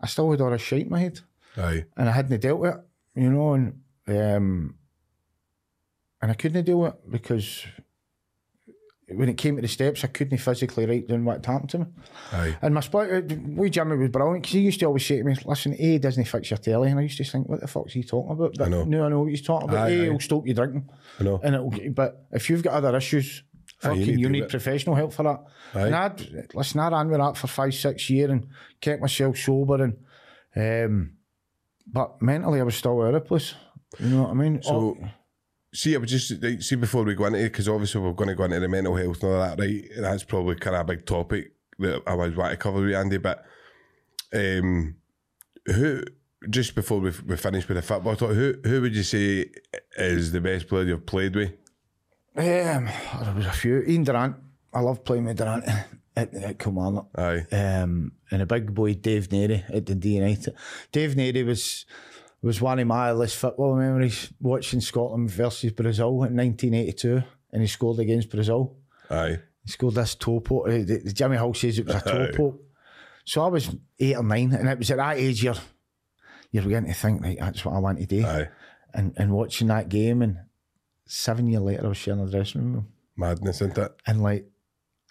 I 0.00 0.06
still 0.06 0.30
had 0.30 0.40
all 0.40 0.50
this 0.50 0.62
shit 0.62 0.80
in 0.82 0.90
my 0.90 0.98
head 1.00 1.20
Aye. 1.56 1.84
and 1.96 2.08
I 2.08 2.12
hadn't 2.12 2.40
dealt 2.40 2.58
with 2.60 2.74
it, 2.74 2.80
you 3.14 3.30
know, 3.30 3.54
and 3.54 3.80
um, 4.08 4.74
and 6.20 6.30
I 6.30 6.34
couldn't 6.34 6.64
deal 6.64 6.80
with 6.80 6.94
it 6.94 7.10
because 7.10 7.64
when 9.16 9.28
it 9.28 9.36
came 9.38 9.56
to 9.56 9.62
the 9.62 9.68
steps, 9.68 10.04
I 10.04 10.08
couldn't 10.08 10.38
physically 10.38 10.86
write 10.86 11.08
down 11.08 11.24
what 11.24 11.44
happened 11.44 11.70
to 11.70 11.78
me. 11.80 11.86
Aye. 12.32 12.56
And 12.62 12.74
my 12.74 12.80
split, 12.80 13.32
we 13.48 13.70
Jimmy 13.70 13.96
was 13.96 14.10
brilliant 14.10 14.42
because 14.42 14.52
he 14.54 14.60
used 14.60 14.80
to 14.80 14.86
always 14.86 15.06
say 15.06 15.18
to 15.18 15.24
me, 15.24 15.36
"Listen, 15.44 15.74
A 15.78 15.98
doesn't 15.98 16.24
fix 16.24 16.50
your 16.50 16.58
telly," 16.58 16.90
and 16.90 16.98
I 16.98 17.02
used 17.02 17.18
to 17.18 17.24
think, 17.24 17.48
"What 17.48 17.60
the 17.60 17.66
fuck's 17.68 17.92
he 17.92 18.02
talking 18.02 18.32
about?" 18.32 18.54
But 18.56 18.66
I 18.66 18.70
know. 18.70 18.84
no, 18.84 19.04
I 19.04 19.08
know 19.08 19.20
what 19.20 19.30
he's 19.30 19.42
talking 19.42 19.68
about. 19.68 19.88
Aye, 19.88 20.06
A 20.06 20.10
will 20.10 20.20
stop 20.20 20.46
you 20.46 20.54
drinking, 20.54 20.88
I 21.20 21.24
know. 21.24 21.40
and 21.42 21.54
it'll. 21.54 21.72
But 21.92 22.26
if 22.32 22.48
you've 22.50 22.62
got 22.62 22.74
other 22.74 22.96
issues. 22.96 23.42
Aye, 23.84 23.88
you 23.94 23.98
Fucking, 24.00 24.06
need 24.14 24.20
you 24.20 24.28
need 24.28 24.48
professional 24.48 24.94
help 24.94 25.12
for 25.12 25.24
that. 25.24 25.40
Aye. 25.74 25.86
And 25.86 25.94
I'd 25.96 26.44
listen. 26.54 26.78
I 26.78 26.88
ran 26.88 27.08
with 27.08 27.18
that 27.18 27.36
for 27.36 27.48
five, 27.48 27.74
six 27.74 28.08
years 28.10 28.30
and 28.30 28.46
kept 28.80 29.00
myself 29.02 29.36
sober. 29.36 29.82
And 29.82 29.96
um, 30.86 31.12
but 31.86 32.22
mentally, 32.22 32.60
I 32.60 32.62
was 32.62 32.76
still 32.76 33.02
out 33.02 33.14
of 33.14 33.24
place. 33.24 33.54
You 33.98 34.08
know 34.10 34.22
what 34.22 34.30
I 34.30 34.34
mean? 34.34 34.62
So, 34.62 34.70
Oh, 34.72 35.08
see, 35.74 35.94
I 35.94 35.98
was 35.98 36.10
just 36.10 36.62
see 36.62 36.76
before 36.76 37.04
we 37.04 37.14
go 37.14 37.26
into 37.26 37.38
it, 37.38 37.44
because 37.44 37.68
obviously 37.68 38.00
we're 38.00 38.12
going 38.12 38.28
to 38.28 38.34
go 38.34 38.44
into 38.44 38.60
the 38.60 38.68
mental 38.68 38.96
health 38.96 39.22
and 39.22 39.32
all 39.32 39.38
that, 39.40 39.58
right? 39.58 39.84
And 39.96 40.04
that's 40.04 40.24
probably 40.24 40.56
kind 40.56 40.76
of 40.76 40.82
a 40.82 40.84
big 40.84 41.06
topic 41.06 41.52
that 41.78 42.02
I 42.06 42.14
was 42.14 42.36
want 42.36 42.52
to 42.52 42.56
cover 42.56 42.82
with 42.82 42.94
Andy. 42.94 43.18
But 43.18 43.44
um, 44.32 44.96
who, 45.66 46.02
just 46.50 46.74
before 46.74 47.00
we, 47.00 47.12
we 47.26 47.36
finish 47.36 47.66
with 47.68 47.76
the 47.76 47.82
football 47.82 48.16
talk, 48.16 48.32
who 48.32 48.54
who 48.64 48.82
would 48.82 48.94
you 48.94 49.02
say 49.02 49.50
is 49.96 50.32
the 50.32 50.40
best 50.40 50.68
player 50.68 50.84
you've 50.84 51.06
played 51.06 51.34
with? 51.34 51.52
um, 52.36 52.88
there 53.22 53.34
was 53.34 53.46
a 53.46 53.52
few. 53.52 53.82
Ian 53.82 54.04
Durrant. 54.04 54.36
I 54.74 54.80
love 54.80 55.04
playing 55.04 55.26
with 55.26 55.36
Durrant 55.36 55.64
at, 56.16 56.34
at 56.34 56.58
Kilmarnock. 56.58 57.08
Aye, 57.16 57.46
um, 57.52 58.12
and 58.30 58.42
a 58.42 58.46
big 58.46 58.74
boy 58.74 58.94
Dave 58.94 59.28
Narey 59.28 59.64
at 59.68 59.84
Dundee 59.84 60.16
United. 60.16 60.54
Dave 60.92 61.14
Narey 61.14 61.44
was 61.44 61.84
was 62.46 62.60
one 62.60 62.78
of 62.78 62.86
my 62.86 63.10
earliest 63.10 63.36
football 63.36 63.76
memories 63.76 64.32
watching 64.40 64.80
Scotland 64.80 65.30
versus 65.30 65.72
Brazil 65.72 66.08
in 66.24 66.36
1982, 66.36 67.22
and 67.52 67.62
he 67.62 67.68
scored 67.68 67.98
against 68.00 68.30
Brazil. 68.30 68.76
aye, 69.10 69.38
He 69.64 69.70
scored 69.70 69.94
this 69.94 70.14
toe 70.16 70.40
poke. 70.40 70.68
uh, 70.68 70.72
the- 70.72 71.02
the 71.04 71.12
Jimmy 71.12 71.36
Hill 71.36 71.54
says 71.54 71.78
it 71.78 71.86
was 71.86 71.96
a 71.96 72.00
toe 72.00 72.30
poke. 72.34 72.60
So 73.24 73.44
I 73.44 73.48
was 73.48 73.70
eight 74.00 74.16
or 74.16 74.24
nine, 74.24 74.52
and 74.52 74.68
it 74.68 74.78
was 74.78 74.90
at 74.90 74.96
that 74.96 75.18
age 75.18 75.44
you're 75.44 75.54
you're 76.50 76.64
beginning 76.64 76.92
to 76.92 76.98
think, 76.98 77.22
right, 77.22 77.38
that's 77.38 77.64
what 77.64 77.74
I 77.74 77.78
want 77.78 77.98
to 78.00 78.06
do. 78.06 78.24
aye. 78.26 78.48
And 78.92 79.14
and 79.16 79.32
watching 79.32 79.68
that 79.68 79.88
game, 79.88 80.20
and 80.22 80.38
seven 81.06 81.46
years 81.46 81.62
later, 81.62 81.84
I 81.84 81.88
was 81.88 81.96
sharing 81.96 82.20
a 82.20 82.30
dressing 82.30 82.72
room 82.72 82.88
Madness, 83.16 83.60
isn't 83.62 83.78
it? 83.78 83.92
and 84.06 84.22
like 84.22 84.46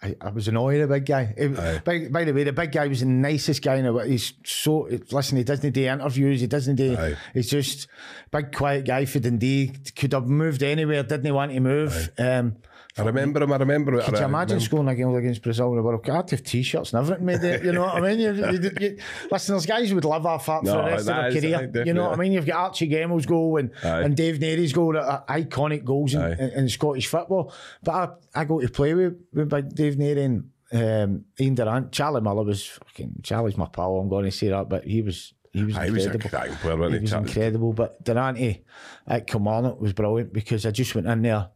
I, 0.02 0.16
I 0.20 0.30
was 0.30 0.48
annoyed 0.48 0.80
at 0.80 0.88
the 0.88 0.94
big 0.94 1.06
guy. 1.06 1.32
It- 1.36 1.84
by, 1.84 2.08
by 2.08 2.24
the 2.24 2.32
way, 2.32 2.44
the 2.44 2.52
big 2.52 2.72
guy 2.72 2.86
was 2.88 3.00
the 3.00 3.06
nicest 3.06 3.62
guy 3.62 3.76
in 3.76 3.84
the 3.84 3.92
world. 3.92 4.08
He's 4.10 4.32
so 4.44 4.88
listen. 5.10 5.38
He 5.38 5.44
doesn't 5.44 5.70
do 5.72 5.84
interviews. 5.84 6.40
He 6.40 6.46
doesn't 6.46 6.76
do. 6.76 6.96
Aye. 6.96 7.16
He's 7.34 7.48
just 7.50 7.86
big 8.30 8.52
quiet 8.52 8.84
guy 8.84 9.04
for 9.04 9.20
Dundee. 9.20 9.72
Could 9.94 10.12
have 10.12 10.26
moved 10.26 10.62
anywhere. 10.62 11.02
Didn't 11.04 11.24
he 11.26 11.30
want 11.32 11.52
to 11.52 11.60
move. 11.60 12.10
Um, 12.18 12.56
I 12.98 13.02
remember 13.04 13.42
him. 13.42 13.52
I 13.52 13.56
remember 13.56 13.94
it. 13.98 14.04
could 14.04 14.16
I 14.16 14.18
you 14.20 14.24
imagine 14.26 14.56
remember- 14.56 14.64
scoring 14.64 14.88
a 14.88 14.94
game 14.94 15.14
against 15.14 15.42
Brazil 15.42 15.70
in 15.70 15.76
the 15.76 15.82
World 15.82 16.04
Cup? 16.04 16.24
I'd 16.26 16.30
have 16.30 16.42
t-shirts 16.42 16.92
and 16.92 17.00
everything 17.02 17.24
made 17.24 17.42
it. 17.42 17.64
You 17.64 17.72
know 17.72 17.82
what 17.82 17.94
I 17.96 18.00
mean? 18.00 18.20
You, 18.20 18.32
you, 18.34 18.70
you- 18.80 18.98
listen, 19.30 19.54
there's 19.54 19.64
guys 19.66 19.94
would 19.94 20.04
live 20.04 20.26
off 20.26 20.44
that 20.46 20.60
for 20.60 20.66
the 20.66 20.76
rest 20.82 21.00
of 21.08 21.16
their 21.16 21.28
is- 21.28 21.40
career. 21.40 21.70
aye, 21.74 21.84
you 21.86 21.94
know 21.94 22.04
what 22.10 22.18
I 22.18 22.20
mean? 22.22 22.32
You've 22.32 22.44
got 22.46 22.56
Archie 22.56 22.88
Gemmill's 22.90 23.24
goal 23.24 23.56
and, 23.56 23.70
Aye. 23.82 24.02
and 24.02 24.14
Dave 24.16 24.38
Narey's 24.40 24.72
goal, 24.74 24.96
uh, 24.96 25.22
iconic 25.28 25.84
goals 25.84 26.12
in, 26.14 26.20
in, 26.22 26.50
in 26.50 26.68
Scottish 26.68 27.06
football. 27.06 27.52
But 27.82 28.18
I, 28.34 28.40
I 28.42 28.44
go 28.44 28.60
to 28.60 28.68
play 28.68 28.92
with, 28.92 29.14
with 29.32 29.74
Dave 29.74 29.96
Narey 29.96 30.24
and 30.24 30.50
um, 30.72 31.24
Ian 31.40 31.54
Durant. 31.54 31.92
Charlie 31.92 32.20
Miller 32.20 32.44
was 32.44 32.66
fucking, 32.66 33.20
Charlie's 33.22 33.56
my 33.56 33.66
pal, 33.66 33.96
I'm 33.98 34.08
going 34.10 34.24
to 34.26 34.30
say 34.30 34.48
that, 34.48 34.68
but 34.68 34.84
he 34.84 35.00
was, 35.00 35.32
he 35.52 35.64
was 35.64 35.76
Aye, 35.76 35.84
he 35.86 35.90
was 35.92 36.06
incredible. 36.06 36.56
player, 36.56 36.90
He 36.90 36.98
was 36.98 37.12
incredible. 37.12 37.72
But 37.74 38.02
Durrant 38.04 38.58
at 39.06 39.26
Kilmarnock 39.26 39.80
was 39.80 39.92
brilliant 39.92 40.32
because 40.32 40.64
I 40.66 40.70
just 40.70 40.94
went 40.94 41.06
in 41.06 41.22
there. 41.22 41.48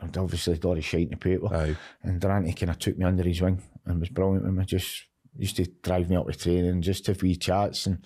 And 0.00 0.16
obviously, 0.18 0.58
got 0.58 0.78
a 0.78 0.80
shite 0.82 1.02
in 1.02 1.10
the 1.10 1.16
paper. 1.16 1.54
Aye. 1.54 1.76
And 2.02 2.20
Durrant 2.20 2.56
kind 2.58 2.70
of 2.70 2.78
took 2.78 2.98
me 2.98 3.04
under 3.04 3.22
his 3.22 3.40
wing 3.40 3.62
and 3.86 4.00
was 4.00 4.08
brilliant 4.08 4.44
with 4.44 4.54
me. 4.54 4.64
Just 4.64 5.04
used 5.38 5.56
to 5.56 5.64
drive 5.82 6.10
me 6.10 6.16
up 6.16 6.26
to 6.26 6.32
training 6.34 6.82
just 6.82 7.06
have 7.06 7.22
wee 7.22 7.34
chats. 7.36 7.86
And 7.86 8.04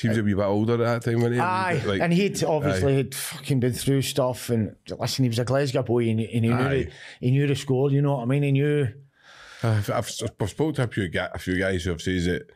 He 0.00 0.08
was 0.08 0.18
a 0.18 0.22
wee 0.22 0.34
bit 0.34 0.42
older 0.44 0.74
at 0.74 0.78
that 0.78 1.02
time, 1.02 1.16
wasn't 1.16 1.34
he? 1.34 1.40
aye, 1.40 1.82
Like, 1.84 2.00
and 2.00 2.12
he'd 2.12 2.44
obviously 2.44 2.94
had 2.96 3.14
fucking 3.14 3.58
been 3.60 3.72
through 3.72 4.02
stuff. 4.02 4.50
And 4.50 4.76
listen, 4.98 5.24
he 5.24 5.28
was 5.28 5.38
a 5.40 5.44
Glasgow 5.44 5.82
boy 5.82 6.08
and, 6.08 6.20
and 6.20 6.28
he 6.30 6.40
knew 6.40 6.56
the, 6.56 6.90
he 7.20 7.30
knew 7.32 7.46
the 7.48 7.56
score. 7.56 7.90
You 7.90 8.02
know 8.02 8.14
what 8.16 8.22
I 8.22 8.26
mean? 8.26 8.42
He 8.44 8.52
knew. 8.52 8.86
I've, 9.62 9.90
I've, 9.90 10.10
I've 10.40 10.50
spoken 10.50 10.74
to 10.74 10.82
a 10.84 10.86
few, 10.88 11.10
a 11.14 11.38
few 11.38 11.58
guys 11.58 11.84
who 11.84 11.90
have 11.90 12.02
said 12.02 12.22
that 12.24 12.50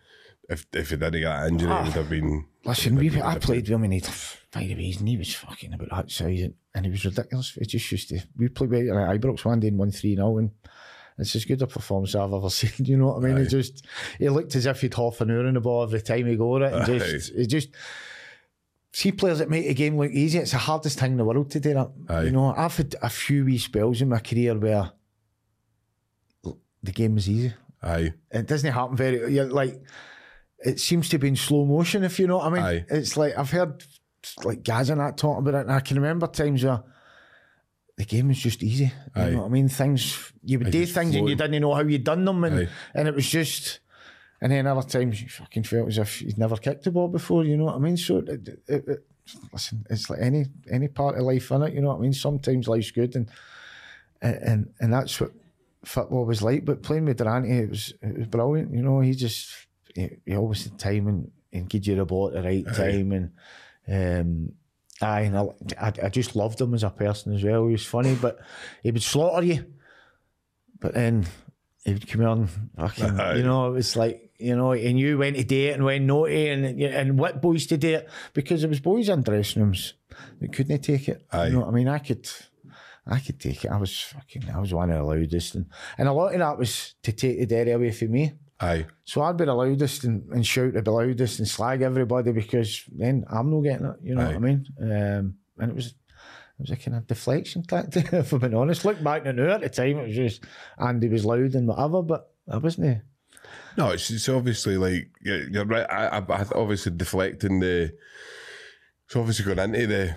if 0.50 0.66
if 0.74 0.90
he 0.90 0.96
didn't 0.96 1.20
get 1.20 1.28
that 1.28 1.48
injury, 1.48 1.70
Ah. 1.70 1.80
it 1.80 1.84
would 1.86 1.92
have 1.94 2.10
been. 2.10 2.44
Listen, 2.64 2.96
we, 2.96 3.20
I 3.20 3.38
played 3.38 3.62
with 3.64 3.68
him 3.70 3.84
and 3.84 3.94
he'd 3.94 4.08
find 4.52 4.70
a 4.70 4.76
reason. 4.76 5.06
He 5.06 5.16
was 5.16 5.34
fucking 5.34 5.72
about 5.74 5.90
that 5.90 6.10
size 6.10 6.42
and, 6.42 6.54
and 6.74 6.84
he 6.86 6.90
was 6.90 7.04
ridiculous. 7.04 7.52
He 7.52 7.64
just 7.66 7.90
used 7.92 8.08
to. 8.10 8.20
We 8.36 8.48
played 8.48 8.70
with 8.70 8.88
uh, 8.88 8.94
Ibrox 8.94 9.44
one 9.44 9.60
day 9.60 9.68
and 9.68 9.78
won 9.78 9.90
3 9.90 10.14
0 10.16 10.38
and 10.38 10.50
it's 11.18 11.34
as 11.34 11.44
good 11.44 11.60
a 11.62 11.66
performance 11.66 12.14
I've 12.14 12.32
ever 12.32 12.50
seen. 12.50 12.86
You 12.86 12.96
know 12.96 13.08
what 13.08 13.24
I 13.24 13.28
mean? 13.28 13.36
He 13.38 13.46
just 13.46 13.84
he 14.18 14.28
looked 14.28 14.54
as 14.54 14.66
if 14.66 14.80
he'd 14.80 14.94
half 14.94 15.20
an 15.20 15.30
hour 15.30 15.46
in 15.46 15.54
the 15.54 15.60
ball 15.60 15.82
every 15.82 16.00
time 16.00 16.26
he 16.26 16.36
got 16.36 16.62
it. 16.62 16.72
And 16.72 16.86
just 16.86 17.32
it 17.32 17.46
just 17.46 17.68
see 18.92 19.12
players 19.12 19.38
that 19.40 19.50
make 19.50 19.66
the 19.66 19.74
game 19.74 19.96
look 19.98 20.12
easy. 20.12 20.38
It's 20.38 20.52
the 20.52 20.58
hardest 20.58 20.98
thing 20.98 21.12
in 21.12 21.18
the 21.18 21.24
world 21.24 21.50
to 21.50 21.60
do 21.60 21.74
that. 21.74 21.90
Aye. 22.08 22.22
You 22.24 22.30
know, 22.30 22.54
I've 22.56 22.76
had 22.76 22.94
a 23.02 23.10
few 23.10 23.44
wee 23.44 23.58
spells 23.58 24.00
in 24.00 24.08
my 24.08 24.20
career 24.20 24.56
where 24.56 24.92
the 26.82 26.92
game 26.92 27.14
was 27.14 27.28
easy. 27.28 27.52
Aye, 27.82 28.12
It 28.30 28.46
doesn't 28.46 28.72
happen 28.72 28.96
very 28.96 29.40
like 29.44 29.80
it 30.64 30.80
seems 30.80 31.08
to 31.10 31.18
be 31.18 31.28
in 31.28 31.36
slow 31.36 31.64
motion 31.64 32.02
if 32.02 32.18
you 32.18 32.26
know 32.26 32.38
what 32.38 32.46
I 32.46 32.50
mean. 32.50 32.62
Aye. 32.62 32.84
It's 32.90 33.16
like 33.16 33.36
I've 33.38 33.50
heard 33.50 33.84
like 34.44 34.62
Gaz 34.62 34.90
and 34.90 35.00
that 35.00 35.16
talking 35.16 35.46
about 35.46 35.58
it 35.58 35.62
and 35.62 35.72
I 35.72 35.80
can 35.80 35.96
remember 35.96 36.26
times 36.26 36.64
where 36.64 36.82
the 37.96 38.04
game 38.04 38.28
was 38.28 38.38
just 38.38 38.62
easy. 38.62 38.92
You 39.16 39.22
Aye. 39.22 39.30
know 39.30 39.38
what 39.40 39.46
I 39.46 39.48
mean? 39.48 39.68
Things 39.68 40.32
you 40.44 40.58
would 40.58 40.68
Aye, 40.68 40.70
do 40.70 40.80
just 40.82 40.94
things 40.94 41.14
and 41.14 41.28
you 41.28 41.34
didn't 41.34 41.60
know 41.60 41.74
how 41.74 41.82
you'd 41.82 42.04
done 42.04 42.24
them 42.24 42.44
and, 42.44 42.60
Aye. 42.60 42.68
and 42.94 43.08
it 43.08 43.14
was 43.14 43.28
just 43.28 43.80
and 44.40 44.52
then 44.52 44.66
other 44.66 44.86
times 44.86 45.20
you 45.20 45.28
fucking 45.28 45.64
felt 45.64 45.88
as 45.88 45.98
if 45.98 46.22
you'd 46.22 46.38
never 46.38 46.56
kicked 46.56 46.86
a 46.86 46.92
ball 46.92 47.08
before, 47.08 47.44
you 47.44 47.56
know 47.56 47.64
what 47.64 47.74
I 47.74 47.78
mean? 47.78 47.96
So 47.96 48.18
it, 48.18 48.48
it, 48.48 48.60
it, 48.68 49.06
listen, 49.52 49.84
it's 49.90 50.08
like 50.08 50.20
any 50.20 50.46
any 50.70 50.88
part 50.88 51.16
of 51.16 51.22
life 51.22 51.50
in 51.50 51.62
it, 51.62 51.74
you 51.74 51.80
know 51.80 51.88
what 51.88 51.98
I 51.98 52.00
mean? 52.00 52.12
Sometimes 52.12 52.68
life's 52.68 52.92
good 52.92 53.16
and 53.16 53.28
and 54.22 54.72
and 54.80 54.92
that's 54.92 55.20
what 55.20 55.32
football 55.84 56.24
was 56.24 56.42
like. 56.42 56.64
But 56.64 56.82
playing 56.82 57.04
with 57.04 57.18
Durrant, 57.18 57.46
it 57.46 57.68
was 57.68 57.94
it 58.02 58.16
was 58.16 58.26
brilliant. 58.26 58.72
You 58.74 58.82
know, 58.82 59.00
he 59.00 59.12
just 59.14 59.48
he, 59.94 60.10
he 60.24 60.36
always 60.36 60.64
had 60.64 60.78
time 60.78 61.08
and, 61.08 61.30
and 61.52 61.68
give 61.68 61.86
you 61.86 61.96
the 61.96 62.04
ball 62.04 62.28
at 62.28 62.34
the 62.34 62.42
right 62.42 62.66
time. 62.66 63.12
And 63.12 63.32
um, 63.90 64.52
aye, 65.00 65.22
and 65.22 65.38
I, 65.38 65.44
I, 65.80 65.92
I 66.04 66.08
just 66.08 66.36
loved 66.36 66.60
him 66.60 66.74
as 66.74 66.82
a 66.84 66.90
person 66.90 67.34
as 67.34 67.42
well. 67.44 67.66
He 67.66 67.72
was 67.72 67.86
funny, 67.86 68.14
but 68.14 68.38
he 68.82 68.90
would 68.90 69.02
slaughter 69.02 69.44
you. 69.44 69.64
But 70.80 70.94
then 70.94 71.26
he 71.84 71.92
would 71.92 72.08
come 72.08 72.24
on, 72.24 72.48
fucking, 72.76 73.18
you 73.36 73.42
know, 73.42 73.68
it 73.68 73.72
was 73.72 73.96
like, 73.96 74.30
you 74.38 74.54
know, 74.54 74.72
he 74.72 74.92
knew 74.92 75.18
when 75.18 75.34
to 75.34 75.42
do 75.42 75.68
it 75.68 75.74
and 75.74 75.84
when 75.84 76.06
not 76.06 76.26
to, 76.26 76.48
and, 76.48 76.80
and 76.80 77.18
what 77.18 77.42
boys 77.42 77.66
to 77.66 77.76
do 77.76 77.96
it, 77.96 78.08
because 78.34 78.60
there 78.60 78.70
was 78.70 78.80
boys 78.80 79.08
in 79.08 79.22
dressing 79.22 79.62
rooms 79.62 79.94
that 80.40 80.52
couldn't 80.52 80.82
take 80.82 81.08
it. 81.08 81.26
Aye. 81.32 81.46
You 81.46 81.52
know 81.54 81.60
what 81.60 81.68
I 81.68 81.72
mean? 81.72 81.88
I 81.88 81.98
could, 81.98 82.28
I 83.06 83.18
could 83.18 83.40
take 83.40 83.64
it. 83.64 83.70
I 83.70 83.78
was 83.78 84.00
fucking, 84.00 84.50
I 84.54 84.60
was 84.60 84.72
one 84.72 84.90
of 84.90 84.98
the 84.98 85.04
loudest, 85.04 85.54
and, 85.56 85.66
and 85.96 86.08
a 86.08 86.12
lot 86.12 86.34
of 86.34 86.38
that 86.38 86.58
was 86.58 86.94
to 87.02 87.12
take 87.12 87.38
the 87.38 87.46
dairy 87.46 87.72
away 87.72 87.90
from 87.90 88.12
me. 88.12 88.32
Aye, 88.60 88.86
So 89.04 89.22
I'd 89.22 89.36
be 89.36 89.44
the 89.44 89.54
loudest 89.54 90.04
and, 90.04 90.28
and 90.30 90.46
shout 90.46 90.76
at 90.76 90.84
the 90.84 90.90
loudest 90.90 91.38
and 91.38 91.48
slag 91.48 91.82
everybody 91.82 92.32
because 92.32 92.84
then 92.90 93.24
I'm 93.30 93.50
not 93.50 93.60
getting 93.60 93.86
it. 93.86 93.96
You 94.02 94.14
know 94.14 94.26
what 94.26 94.34
I 94.34 94.38
mean? 94.38 94.66
Um, 94.80 95.34
and 95.58 95.70
it 95.70 95.74
was 95.74 95.86
it 95.86 96.62
was 96.62 96.70
a 96.70 96.76
kind 96.76 96.96
of 96.96 97.06
deflection 97.06 97.62
tactic, 97.62 98.12
if 98.12 98.32
I'm 98.32 98.40
being 98.40 98.54
honest. 98.54 98.84
Look 98.84 99.02
back 99.02 99.24
now 99.24 99.54
at 99.54 99.60
the 99.60 99.68
time, 99.68 99.98
it 99.98 100.08
was 100.08 100.16
just 100.16 100.44
Andy 100.78 101.08
was 101.08 101.24
loud 101.24 101.54
and 101.54 101.68
whatever, 101.68 102.02
but 102.02 102.30
I 102.50 102.58
wasn't. 102.58 102.86
It? 102.86 103.02
No, 103.76 103.90
it's, 103.90 104.10
it's 104.10 104.28
obviously 104.28 104.76
like 104.76 105.10
you're, 105.22 105.48
you're 105.50 105.64
right. 105.64 105.86
I, 105.88 106.18
I, 106.18 106.18
I 106.18 106.44
obviously 106.54 106.92
deflecting 106.96 107.60
the. 107.60 107.94
It's 109.06 109.16
obviously 109.16 109.44
going 109.44 109.74
into 109.74 109.86
the 109.86 110.16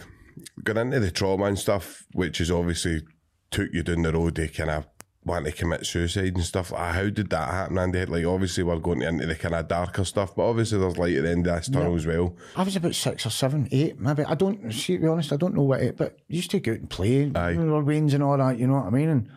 going 0.64 0.78
into 0.78 1.00
the 1.00 1.12
trauma 1.12 1.46
and 1.46 1.60
stuff, 1.60 2.06
which 2.14 2.42
is 2.42 2.50
obviously 2.50 3.04
took 3.52 3.70
you 3.72 3.84
down 3.84 4.02
the 4.02 4.14
road 4.14 4.36
to 4.36 4.48
kind 4.48 4.72
of 4.72 4.91
want 5.24 5.46
to 5.46 5.52
commit 5.52 5.86
suicide 5.86 6.34
and 6.36 6.44
stuff. 6.44 6.74
Ah, 6.74 6.94
How 6.94 7.10
did 7.10 7.30
that 7.30 7.50
happen, 7.50 7.78
Andy? 7.78 8.06
Like 8.06 8.26
obviously 8.26 8.64
we're 8.64 8.80
going 8.80 9.04
into 9.04 9.28
the 9.28 9.36
kind 9.36 9.54
of 9.54 9.68
darker 9.68 10.04
stuff, 10.04 10.36
but 10.36 10.50
obviously 10.50 10.80
there's 10.80 10.98
light 10.98 11.16
at 11.16 11.24
the 11.24 11.30
end 11.32 11.48
of 11.48 11.56
this 11.56 11.70
tunnel 11.70 11.96
as 11.96 12.08
well. 12.08 12.36
I 12.56 12.64
was 12.64 12.76
about 12.76 12.96
six 12.96 13.26
or 13.26 13.30
seven, 13.30 13.68
eight, 13.72 14.00
maybe. 14.00 14.24
I 14.24 14.34
don't, 14.34 14.72
see, 14.74 14.96
to 14.96 15.02
be 15.02 15.08
honest, 15.08 15.32
I 15.32 15.38
don't 15.38 15.54
know 15.54 15.62
what 15.64 15.82
it, 15.82 15.96
but 15.98 16.18
you 16.28 16.38
used 16.38 16.52
to 16.52 16.60
go 16.60 16.72
out 16.72 16.80
and 16.80 16.90
play, 16.90 17.32
Aye. 17.36 17.52
you 17.52 17.64
know, 17.64 17.80
Wayne's 17.82 18.14
and 18.14 18.24
all 18.24 18.38
that, 18.38 18.58
you 18.58 18.66
know 18.68 18.74
what 18.76 18.86
I 18.86 18.90
mean? 18.90 19.10
And 19.10 19.30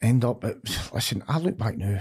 end 0.00 0.24
up, 0.24 0.44
at, 0.44 0.58
listen, 0.94 1.24
I 1.26 1.38
look 1.38 1.58
back 1.58 1.76
now, 1.76 2.00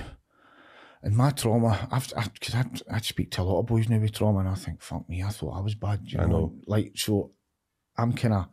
and 1.02 1.16
my 1.16 1.32
trauma, 1.32 1.88
I've, 1.92 2.12
I, 2.16 2.24
cause 2.40 2.54
I'd, 2.54 2.82
I'd 2.92 3.06
speak 3.06 3.32
to 3.32 3.42
a 3.42 3.44
lot 3.44 3.60
of 3.60 3.66
boys 3.66 3.90
now 3.90 3.98
with 3.98 4.14
trauma, 4.14 4.40
and 4.40 4.50
I 4.50 4.56
think, 4.56 4.82
fuck 4.84 5.10
me, 5.10 5.24
I 5.24 5.30
thought 5.30 5.58
I 5.58 5.62
was 5.62 5.74
bad, 5.76 6.02
you 6.04 6.20
know? 6.20 6.28
know. 6.28 6.54
Like, 6.68 6.92
so 6.96 7.32
I'm 7.98 8.14
kind 8.14 8.36
of, 8.36 8.48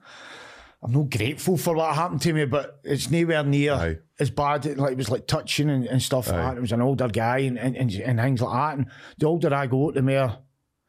I'm 0.84 0.92
not 0.92 1.08
grateful 1.10 1.56
for 1.56 1.74
what 1.74 1.94
happened 1.94 2.20
to 2.22 2.32
me, 2.34 2.44
but 2.44 2.78
it's 2.84 3.10
nowhere 3.10 3.42
near 3.42 3.72
Aye. 3.72 3.96
as 4.20 4.28
bad. 4.30 4.66
Like 4.76 4.92
it 4.92 4.98
was 4.98 5.08
like 5.10 5.26
touching 5.26 5.70
and, 5.70 5.86
and 5.86 6.02
stuff 6.02 6.28
like 6.28 6.36
Aye. 6.36 6.42
that. 6.50 6.56
It 6.58 6.60
was 6.60 6.72
an 6.72 6.82
older 6.82 7.08
guy 7.08 7.38
and, 7.38 7.58
and, 7.58 7.74
and, 7.74 7.90
and 7.92 8.18
things 8.20 8.42
like 8.42 8.52
that. 8.52 8.76
And 8.78 8.86
the 9.18 9.26
older 9.26 9.54
I 9.54 9.66
go, 9.66 9.90
the 9.92 10.02
more 10.02 10.38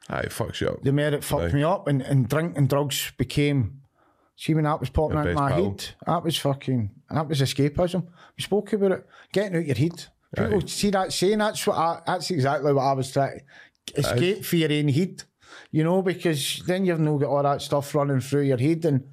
Aye, 0.09 0.25
fucks 0.25 0.59
you 0.59 0.67
up. 0.67 0.83
the 0.83 0.91
more 0.91 1.05
it 1.07 1.23
fucked 1.23 1.53
Aye. 1.53 1.55
me 1.55 1.63
up 1.63 1.87
and, 1.87 2.01
and 2.01 2.27
drink 2.27 2.57
and 2.57 2.67
drugs 2.69 3.13
became 3.17 3.79
see 4.35 4.53
when 4.53 4.65
that 4.65 4.81
was 4.81 4.89
popping 4.89 5.13
Your 5.17 5.21
out 5.21 5.25
best 5.27 5.39
my 5.39 5.49
pal. 5.51 5.63
head 5.63 5.85
that 6.05 6.23
was 6.23 6.37
fucking 6.37 6.91
that 7.09 7.27
was 7.29 7.39
escapism 7.41 8.05
we 8.37 8.43
spoke 8.43 8.73
about 8.73 8.91
it 8.91 9.07
getting 9.31 9.57
out 9.57 9.65
your 9.65 9.75
head 9.77 10.03
people 10.35 10.57
Aye. 10.61 10.65
see 10.67 10.89
that 10.89 11.13
saying 11.13 11.37
that's 11.37 11.65
what 11.65 11.77
I, 11.77 12.01
that's 12.05 12.29
exactly 12.31 12.73
what 12.73 12.81
I 12.83 12.91
was 12.91 13.11
trying 13.13 13.39
to 13.87 13.95
escape 13.97 14.43
for 14.43 14.57
your 14.57 14.73
own 14.73 14.89
head 14.89 15.23
you 15.71 15.85
know 15.85 16.01
because 16.01 16.61
then 16.67 16.85
you've 16.85 16.99
not 16.99 17.17
got 17.17 17.29
all 17.29 17.43
that 17.43 17.61
stuff 17.61 17.95
running 17.95 18.19
through 18.19 18.41
your 18.43 18.57
head 18.57 18.83
and 18.83 19.07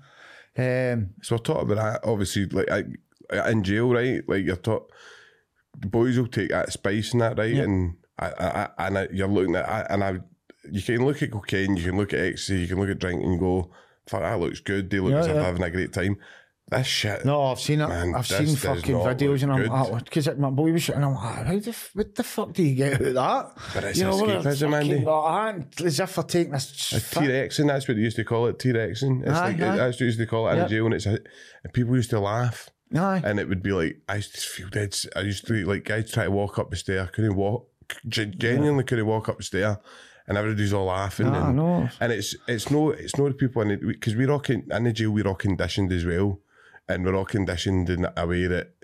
um, 0.59 1.11
So 1.23 1.37
we're 1.37 1.39
talking 1.43 1.71
about 1.73 2.03
that. 2.03 2.09
Obviously, 2.09 2.47
like 2.47 2.71
I, 2.71 3.51
in 3.51 3.63
jail, 3.63 3.93
right? 3.93 4.23
Like 4.29 4.45
you're 4.45 4.57
taught, 4.57 4.91
the 5.79 5.87
boys 5.87 6.19
will 6.19 6.27
take 6.27 6.51
that 6.51 6.73
spice 6.73 7.13
and 7.13 7.21
that, 7.23 7.39
right? 7.39 7.55
And 7.55 7.97
I, 8.19 8.27
I, 8.27 8.47
I- 8.77 8.87
and 8.87 8.99
I, 8.99 9.09
you're 9.13 9.29
looking 9.29 9.57
at, 9.57 9.69
I, 9.69 9.87
and 9.91 10.05
I, 10.05 10.19
you 10.71 10.83
can 10.83 11.05
look 11.05 11.23
at 11.23 11.31
cocaine, 11.31 11.77
you 11.77 11.85
can 11.85 11.97
look 11.97 12.13
at 12.13 12.21
ecstasy, 12.21 12.61
you 12.61 12.69
can 12.69 12.79
look 12.79 12.91
at 12.91 12.99
drink 12.99 13.23
and 13.25 13.41
go, 13.41 13.73
"Fuck, 14.07 14.21
that 14.23 14.39
looks 14.39 14.61
good." 14.61 14.91
They 14.91 15.01
look 15.01 15.13
Yeah, 15.13 15.19
as 15.21 15.27
if 15.27 15.31
yeah. 15.31 15.35
they're 15.37 15.45
having 15.45 15.63
a 15.63 15.71
great 15.71 15.93
time. 15.93 16.19
This 16.73 16.87
shit. 16.87 17.25
no 17.25 17.43
I've 17.45 17.61
seen 17.61 17.81
it 17.81 17.89
Man, 17.89 18.15
I've 18.15 18.27
seen 18.27 18.55
fucking 18.57 18.95
videos 18.97 19.43
and 19.43 19.53
I'm 19.53 19.63
good. 19.91 20.05
because 20.05 20.37
my 20.39 20.51
boy 20.51 20.73
was 20.73 20.83
shooting 20.83 21.05
I'm 21.05 21.15
like 21.15 21.47
how 21.47 21.59
the, 21.59 21.77
what 21.95 22.15
the 22.15 22.23
fuck 22.23 22.53
do 22.53 22.63
you 22.63 22.75
get 22.75 22.95
out 22.95 23.01
of 23.03 23.15
that 23.15 23.53
But 23.75 23.85
it's 23.85 23.99
you 23.99 24.05
know, 24.05 24.19
a 24.25 24.29
escapism, 24.43 24.75
Andy. 24.81 25.05
like 25.05 25.81
as 25.87 26.01
if 26.01 26.15
they're 26.15 26.25
taking 26.25 26.53
this 26.53 27.11
T-Rexing, 27.13 27.67
that's 27.67 27.87
what 27.87 27.97
they 27.97 28.03
used 28.03 28.17
to 28.17 28.25
call 28.25 28.47
it. 28.47 28.59
T-Rexing. 28.59 29.23
It's 29.23 29.31
Aye, 29.39 29.49
like 29.49 29.61
aye. 29.61 29.77
that's 29.77 29.95
what 29.97 29.99
they 30.01 30.05
used 30.07 30.19
to 30.19 30.27
call 30.27 30.49
it 30.49 30.53
in 30.53 30.59
Yep. 30.59 30.69
jail, 30.69 30.85
and 30.87 30.95
it's 30.95 31.07
a, 31.07 31.19
and 31.65 31.73
people 31.73 31.95
used 31.97 32.11
to 32.11 32.21
laugh. 32.21 32.69
Aye. 32.95 33.23
and 33.25 33.41
it 33.41 33.49
would 33.49 33.63
be 33.63 33.73
like 33.73 34.03
I 34.09 34.17
used 34.17 34.35
to 34.35 34.41
feel 34.41 34.69
dead. 34.69 34.95
I 35.17 35.21
used 35.21 35.47
to 35.47 35.65
like 35.65 35.85
guys 35.85 36.11
try 36.13 36.25
to 36.25 36.31
walk 36.31 36.59
up 36.59 36.71
the 36.71 36.77
stair, 36.77 37.07
couldn't 37.07 37.37
walk, 37.37 37.69
gen- 38.07 38.35
genuinely 38.37 38.85
couldn't 38.85 39.07
walk 39.07 39.29
up 39.31 39.39
the 39.39 39.43
stair, 39.45 39.79
and 40.29 40.37
everybody's 40.37 40.73
all 40.75 40.85
laughing. 40.87 41.27
Ah, 41.29 41.45
I 41.45 41.47
and, 41.49 41.57
know. 41.57 41.89
and 42.01 42.13
it's 42.13 42.37
it's 42.47 42.71
no 42.71 42.91
it's 42.91 43.17
no 43.17 43.29
the 43.29 43.35
people 43.35 43.63
in 43.63 43.71
it 43.71 43.81
because 43.87 44.15
we're 44.15 44.31
all 44.31 44.41
con- 44.41 44.67
in 44.71 44.85
the 44.85 44.93
jail 44.93 45.11
we're 45.11 45.27
all 45.27 45.35
conditioned 45.35 45.91
as 45.91 46.05
well, 46.05 46.41
and 46.95 47.05
we're 47.05 47.15
all 47.15 47.25
conditioned 47.25 47.91
in 47.91 48.07
a 48.17 48.27
way 48.27 48.47
that 48.47 48.75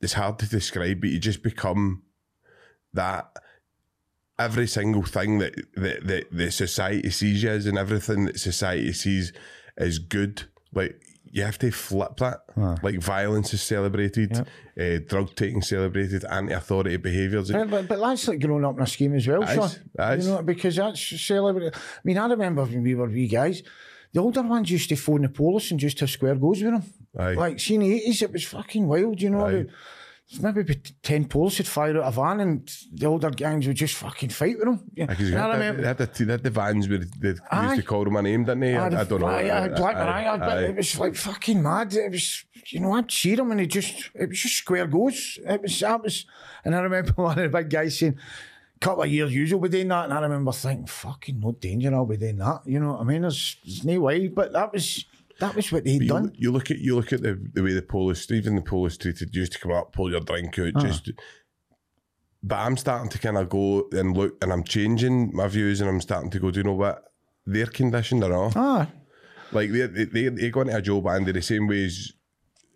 it's 0.00 0.14
hard 0.14 0.38
to 0.40 0.48
describe, 0.48 1.00
but 1.00 1.10
you 1.10 1.18
just 1.18 1.42
become 1.42 2.02
that. 2.92 3.36
Every 4.38 4.66
single 4.66 5.02
thing 5.02 5.38
that 5.38 5.54
that, 5.76 6.06
that, 6.06 6.24
that 6.32 6.52
society 6.52 7.10
sees 7.10 7.42
you 7.42 7.50
as, 7.50 7.66
and 7.66 7.78
everything 7.78 8.24
that 8.24 8.40
society 8.40 8.92
sees 8.92 9.32
is 9.76 9.98
good, 10.00 10.44
like 10.72 11.00
you 11.30 11.44
have 11.44 11.58
to 11.58 11.70
flip 11.70 12.16
that. 12.16 12.40
Like 12.82 12.98
violence 12.98 13.54
is 13.54 13.62
celebrated, 13.62 14.36
uh, 14.80 14.98
drug 15.06 15.36
taking 15.36 15.62
celebrated, 15.62 16.24
anti-authority 16.24 16.96
behaviours. 16.96 17.52
But, 17.52 17.70
but, 17.70 17.88
but 17.88 18.00
that's 18.00 18.26
like 18.26 18.40
growing 18.40 18.64
up 18.64 18.76
in 18.76 18.82
a 18.82 18.86
scheme 18.86 19.14
as 19.14 19.28
well, 19.28 19.46
Sean. 19.46 19.70
You 20.24 20.28
know, 20.28 20.42
because 20.42 20.76
that's 20.76 21.20
celebrated. 21.20 21.74
I 21.74 22.00
mean, 22.02 22.18
I 22.18 22.26
remember 22.26 22.64
when 22.64 22.82
we 22.82 22.94
were 22.94 23.06
wee 23.06 23.28
guys, 23.28 23.62
the 24.12 24.20
older 24.20 24.42
ones 24.42 24.70
used 24.70 24.88
to 24.90 24.96
phone 24.96 25.22
the 25.22 25.28
police 25.28 25.70
and 25.70 25.80
just 25.80 26.00
have 26.00 26.10
square 26.10 26.34
goes 26.34 26.62
with 26.62 26.72
them. 26.72 26.84
Aye. 27.18 27.32
Like, 27.34 27.60
see, 27.60 27.74
in 27.74 27.80
the 27.80 28.00
80s, 28.00 28.22
it 28.22 28.32
was 28.32 28.44
fucking 28.44 28.86
wild, 28.86 29.20
you 29.20 29.30
know. 29.30 29.46
Aye. 29.46 29.66
Maybe 30.40 30.62
be 30.62 30.76
10 31.02 31.26
police 31.26 31.58
would 31.58 31.66
fire 31.66 31.98
out 32.00 32.08
a 32.08 32.10
van 32.10 32.40
and 32.40 32.70
the 32.94 33.04
older 33.04 33.28
gangs 33.28 33.66
would 33.66 33.76
just 33.76 33.96
fucking 33.96 34.30
fight 34.30 34.56
with 34.56 34.64
them. 34.64 34.90
Yeah. 34.94 35.12
You 35.18 35.36
I 35.36 35.52
remember- 35.52 35.82
they 35.82 35.88
had, 35.88 35.98
the, 35.98 36.24
they 36.24 36.32
had 36.32 36.42
the 36.42 36.48
vans 36.50 36.88
where 36.88 36.98
they 37.20 37.28
used 37.28 37.76
to 37.76 37.82
call 37.82 38.04
them 38.04 38.16
a 38.16 38.22
name, 38.22 38.44
didn't 38.44 38.60
they? 38.60 38.74
I, 38.74 38.86
I 38.86 39.04
don't 39.04 39.20
know. 39.20 39.26
Aye, 39.26 39.64
aye, 39.64 39.68
black 39.68 39.96
Aye, 39.96 40.28
aye, 40.28 40.38
but 40.38 40.62
it 40.62 40.76
was 40.76 40.98
like 40.98 41.16
fucking 41.16 41.62
mad. 41.62 41.92
It 41.92 42.12
was, 42.12 42.44
you 42.68 42.80
know, 42.80 42.92
I'd 42.94 43.10
see 43.10 43.34
them 43.34 43.50
and 43.50 43.60
it 43.60 43.66
just, 43.66 44.10
it 44.14 44.30
was 44.30 44.40
just 44.40 44.56
square 44.56 44.86
goes. 44.86 45.38
It 45.44 45.60
was, 45.60 45.80
that 45.80 46.02
was, 46.02 46.24
and 46.64 46.74
I 46.74 46.80
remember 46.80 47.12
one 47.16 47.38
of 47.38 47.52
the 47.52 47.58
big 47.58 47.68
guys 47.68 47.98
saying, 47.98 48.18
couple 48.82 49.02
of 49.04 49.10
years 49.10 49.32
usual 49.32 49.60
be 49.60 49.68
doing 49.68 49.88
that, 49.88 50.04
and 50.04 50.12
I 50.14 50.20
remember 50.20 50.52
thinking, 50.52 50.86
fucking 50.86 51.40
no 51.40 51.52
danger, 51.52 51.94
I'll 51.94 52.06
be 52.06 52.16
doing 52.16 52.38
that. 52.38 52.60
You 52.66 52.80
know 52.80 52.92
what 52.92 53.00
I 53.00 53.04
mean? 53.04 53.22
There's, 53.22 53.56
there's 53.64 53.84
no 53.84 54.00
way, 54.00 54.28
but 54.28 54.52
that 54.52 54.72
was, 54.72 55.04
that 55.40 55.54
was 55.54 55.70
what 55.72 55.84
they'd 55.84 56.02
You, 56.02 56.08
done. 56.08 56.32
you 56.36 56.50
look 56.52 56.70
at 56.70 56.78
you 56.78 56.96
look 56.96 57.12
at 57.12 57.22
the, 57.22 57.38
the 57.54 57.62
way 57.62 57.72
the 57.72 57.82
police, 57.82 58.30
even 58.30 58.56
the 58.56 58.62
police 58.62 58.96
treated, 58.96 59.34
used 59.34 59.52
to 59.52 59.58
come 59.58 59.72
up, 59.72 59.92
pull 59.92 60.10
your 60.10 60.20
drink 60.20 60.58
out, 60.58 60.76
Uh-huh. 60.76 60.86
just. 60.86 61.10
But 62.44 62.56
I'm 62.58 62.76
starting 62.76 63.08
to 63.10 63.18
kind 63.20 63.36
of 63.38 63.48
go 63.48 63.88
and 63.92 64.16
look, 64.16 64.36
and 64.42 64.52
I'm 64.52 64.64
changing 64.64 65.30
my 65.34 65.46
views, 65.46 65.80
and 65.80 65.88
I'm 65.88 66.00
starting 66.00 66.30
to 66.30 66.40
go. 66.40 66.50
Do 66.50 66.58
you 66.60 66.64
know 66.64 66.74
what? 66.74 67.04
They're 67.46 67.66
conditioned 67.66 68.24
or 68.24 68.30
not. 68.30 68.56
Ah, 68.56 68.88
Like 69.52 69.70
they 69.70 69.86
they 69.86 70.04
they, 70.06 70.28
they 70.28 70.50
go 70.50 70.62
into 70.62 70.76
a 70.76 70.82
job 70.82 71.06
and 71.06 71.24
they're 71.24 71.32
the 71.34 71.42
same 71.42 71.68
ways, 71.68 72.12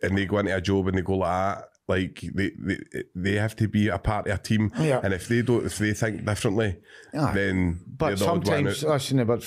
and 0.03 0.17
they 0.17 0.25
go 0.27 0.39
into 0.39 0.55
a 0.57 0.61
job 0.61 0.87
and 0.87 0.97
they 0.97 1.03
go 1.03 1.17
like 1.17 1.59
that. 1.59 1.69
Like 1.89 2.20
they, 2.34 2.51
they 2.59 2.78
they 3.14 3.32
have 3.34 3.55
to 3.57 3.68
be 3.68 3.89
a 3.89 3.99
part 3.99 4.26
of 4.26 4.34
a 4.34 4.39
team, 4.39 4.72
Yeah. 4.78 5.01
and 5.05 5.14
if 5.14 5.28
they 5.28 5.43
don't, 5.43 5.64
if 5.64 5.78
they 5.78 5.93
think 5.93 6.24
differently, 6.24 6.78
Aye. 7.14 7.32
then 7.32 7.80
but 7.87 8.11
the 8.11 8.16
sometimes, 8.16 8.82
listen, 8.82 9.20
about, 9.20 9.45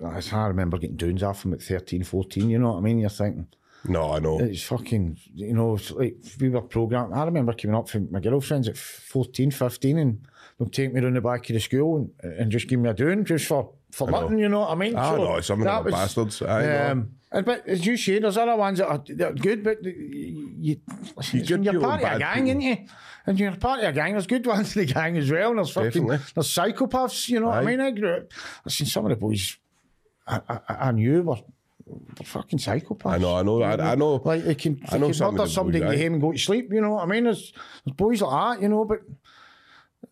I 0.00 0.46
remember 0.46 0.78
getting 0.78 0.96
doons 0.96 1.22
off 1.24 1.42
them 1.42 1.52
at 1.52 1.62
13, 1.62 2.04
14, 2.04 2.48
you 2.48 2.58
know 2.60 2.70
what 2.72 2.78
I 2.78 2.80
mean? 2.82 3.00
You're 3.00 3.10
thinking, 3.10 3.48
No, 3.88 4.12
I 4.12 4.20
know. 4.20 4.38
It's 4.38 4.62
fucking, 4.62 5.18
you 5.34 5.52
know, 5.52 5.78
like 5.96 6.16
we 6.40 6.48
were 6.48 6.62
programmed. 6.62 7.12
I 7.12 7.24
remember 7.24 7.52
coming 7.54 7.74
up 7.76 7.88
from 7.88 8.06
my 8.12 8.20
girlfriends 8.20 8.68
at 8.68 8.76
14, 8.76 9.50
15 9.50 9.98
and 9.98 10.20
they'll 10.58 10.68
take 10.68 10.92
me 10.94 11.00
round 11.00 11.16
the 11.16 11.20
back 11.20 11.50
of 11.50 11.54
the 11.54 11.60
school 11.60 11.96
and, 12.22 12.32
and 12.38 12.52
just 12.52 12.68
give 12.68 12.78
me 12.78 12.88
a 12.88 12.94
doing 12.94 13.24
just 13.24 13.46
for, 13.46 13.72
for 13.90 14.08
nothing, 14.08 14.38
you 14.38 14.48
know 14.48 14.60
what 14.60 14.70
I 14.70 14.74
mean? 14.76 14.94
Ah, 14.96 15.16
no, 15.16 15.40
some 15.40 15.60
of 15.60 15.64
them 15.64 15.74
are 15.74 15.90
bastards. 15.90 16.40
I 16.42 16.62
know. 16.62 16.82
um, 16.84 16.90
and, 16.90 17.14
but 17.32 17.66
as 17.68 17.86
you 17.86 17.96
say, 17.96 18.18
there's 18.18 18.36
other 18.36 18.56
ones 18.56 18.78
that 18.78 18.88
are, 18.88 19.02
that 19.08 19.30
are 19.30 19.34
good, 19.34 19.62
but 19.62 19.82
you, 19.84 20.52
you, 20.58 20.80
listen, 21.16 21.36
You 21.36 21.40
it's 21.42 21.48
good 21.50 21.64
you're 21.64 21.80
part 21.80 22.02
of 22.02 22.12
a 22.12 22.18
gang, 22.18 22.44
people. 22.46 22.50
ain't 22.50 22.62
you? 22.62 22.86
And 23.26 23.38
you're 23.38 23.56
part 23.56 23.80
of 23.80 23.86
a 23.86 23.92
gang, 23.92 24.12
there's 24.12 24.26
good 24.26 24.46
ones 24.46 24.74
in 24.76 24.86
the 24.86 24.92
gang 24.92 25.16
as 25.16 25.30
well. 25.30 25.50
And 25.50 25.58
there's 25.58 25.70
fucking, 25.70 26.06
there's 26.06 26.32
psychopaths, 26.34 27.28
you 27.28 27.40
know 27.40 27.46
what 27.46 27.58
I 27.58 27.64
mean? 27.64 27.80
I 27.80 27.90
grew 27.92 28.16
up, 28.16 28.32
listen, 28.64 28.86
some 28.86 29.04
of 29.06 29.10
the 29.10 29.16
boys 29.16 29.56
I, 30.26 30.40
I, 30.48 30.60
I 30.68 30.90
knew 30.92 31.22
were, 31.22 31.36
fucking 32.22 32.58
psychopaths. 32.58 33.14
I 33.14 33.18
know, 33.18 33.36
I 33.36 33.42
know, 33.42 33.62
I, 33.62 33.92
I 33.92 33.94
know. 33.96 34.14
Like 34.24 34.44
they 34.44 34.54
can, 34.54 34.80
I 34.90 34.98
know 34.98 35.10
can 35.10 35.34
murder 35.34 35.48
somebody 35.48 35.80
in 35.80 35.86
the 35.86 35.92
aye. 35.92 35.98
home 35.98 36.12
and 36.14 36.22
go 36.22 36.32
to 36.32 36.38
sleep. 36.38 36.72
You 36.72 36.80
know 36.80 36.94
what 36.94 37.02
I 37.04 37.06
mean? 37.06 37.24
There's, 37.24 37.52
there's 37.84 37.96
boys 37.96 38.22
like 38.22 38.58
that, 38.58 38.62
you 38.62 38.68
know, 38.68 38.84
but 38.84 39.00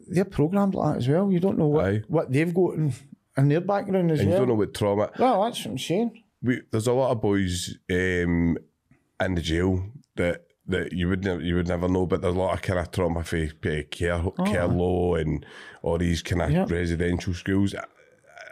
they're 0.09 0.25
programmed 0.25 0.75
like 0.75 0.95
that 0.95 0.99
as 0.99 1.09
well. 1.09 1.31
You 1.31 1.41
don't 1.41 1.59
know 1.59 1.67
what, 1.69 1.85
Aye. 1.87 2.03
what 2.09 2.33
they've 2.33 2.53
got 2.53 2.75
in, 2.75 2.93
in 3.37 3.49
their 3.49 3.61
background 3.61 4.11
as 4.11 4.21
and 4.21 4.31
you 4.31 4.37
don't 4.37 4.49
know 4.49 4.55
what 4.55 4.75
trauma. 4.75 5.11
well, 5.19 5.45
that's 5.45 5.65
what 5.65 5.73
I'm 5.73 5.79
saying. 5.79 6.23
We, 6.43 6.61
there's 6.71 6.87
a 6.87 6.93
lot 6.93 7.11
of 7.11 7.21
boys 7.21 7.77
um, 7.91 8.57
in 9.21 9.35
the 9.35 9.43
jail 9.43 9.85
that 10.17 10.45
that 10.67 10.93
you 10.93 11.09
would 11.09 11.25
never 11.25 11.41
you 11.41 11.55
would 11.55 11.69
never 11.69 11.89
know, 11.89 12.07
but 12.07 12.21
there's 12.21 12.35
a 12.35 12.39
lot 12.39 12.53
of 12.55 12.63
kind 12.63 12.79
of 12.79 12.91
trauma 12.91 13.25
for 13.25 13.37
uh, 13.39 13.83
care 13.91 14.23
care 14.47 14.67
law 14.67 15.15
and 15.15 15.45
all 15.83 15.99
these 15.99 16.23
kind 16.23 16.43
of 16.43 16.51
Yeah. 16.51 16.67
residential 16.69 17.33
schools. 17.35 17.75
I, 17.75 17.85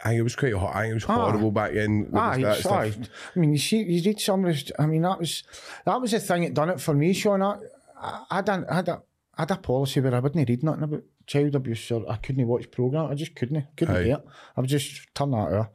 I 0.04 0.10
think 0.10 0.20
it 0.20 0.22
was 0.22 0.36
quite 0.36 0.54
hot. 0.54 0.74
I 0.76 0.82
think 0.82 0.90
it 0.92 0.94
was 0.94 1.04
Ah. 1.08 1.14
horrible 1.14 1.50
back 1.50 1.72
then. 1.72 2.08
Aye, 2.14 2.42
that 2.42 2.58
stuff. 2.58 2.94
I 3.34 3.38
mean, 3.38 3.52
you 3.52 3.58
see, 3.58 3.82
you 3.82 4.02
read 4.04 4.20
some 4.20 4.44
of 4.44 4.52
this. 4.54 4.70
I 4.78 4.86
mean, 4.86 5.02
that 5.02 5.18
was 5.18 5.42
that 5.84 6.00
was 6.00 6.10
the 6.12 6.20
thing 6.20 6.42
that 6.42 6.54
done 6.54 6.70
it 6.70 6.80
for 6.80 6.94
me, 6.94 7.12
Sean. 7.12 7.42
I, 7.42 7.58
I, 8.00 8.22
I, 8.30 8.40
done, 8.42 8.64
I, 8.70 8.76
had 8.76 8.88
a, 8.88 9.02
I 9.36 9.42
had 9.42 9.50
a 9.50 9.56
policy 9.56 10.00
where 10.00 10.14
I 10.14 10.20
wouldn't 10.20 10.48
read 10.48 10.62
nothing 10.62 10.84
about 10.84 11.02
child 11.26 11.54
abuse 11.54 11.90
or 11.90 12.08
I 12.10 12.16
couldn't 12.16 12.46
watch 12.46 12.70
program. 12.70 13.10
I 13.10 13.14
just 13.14 13.34
couldn't, 13.34 13.66
couldn't 13.76 13.96
Aye. 13.96 14.04
do 14.04 14.12
it. 14.14 14.24
I 14.56 14.60
would 14.60 14.70
just 14.70 15.12
turn 15.14 15.32
that 15.32 15.36
off. 15.52 15.68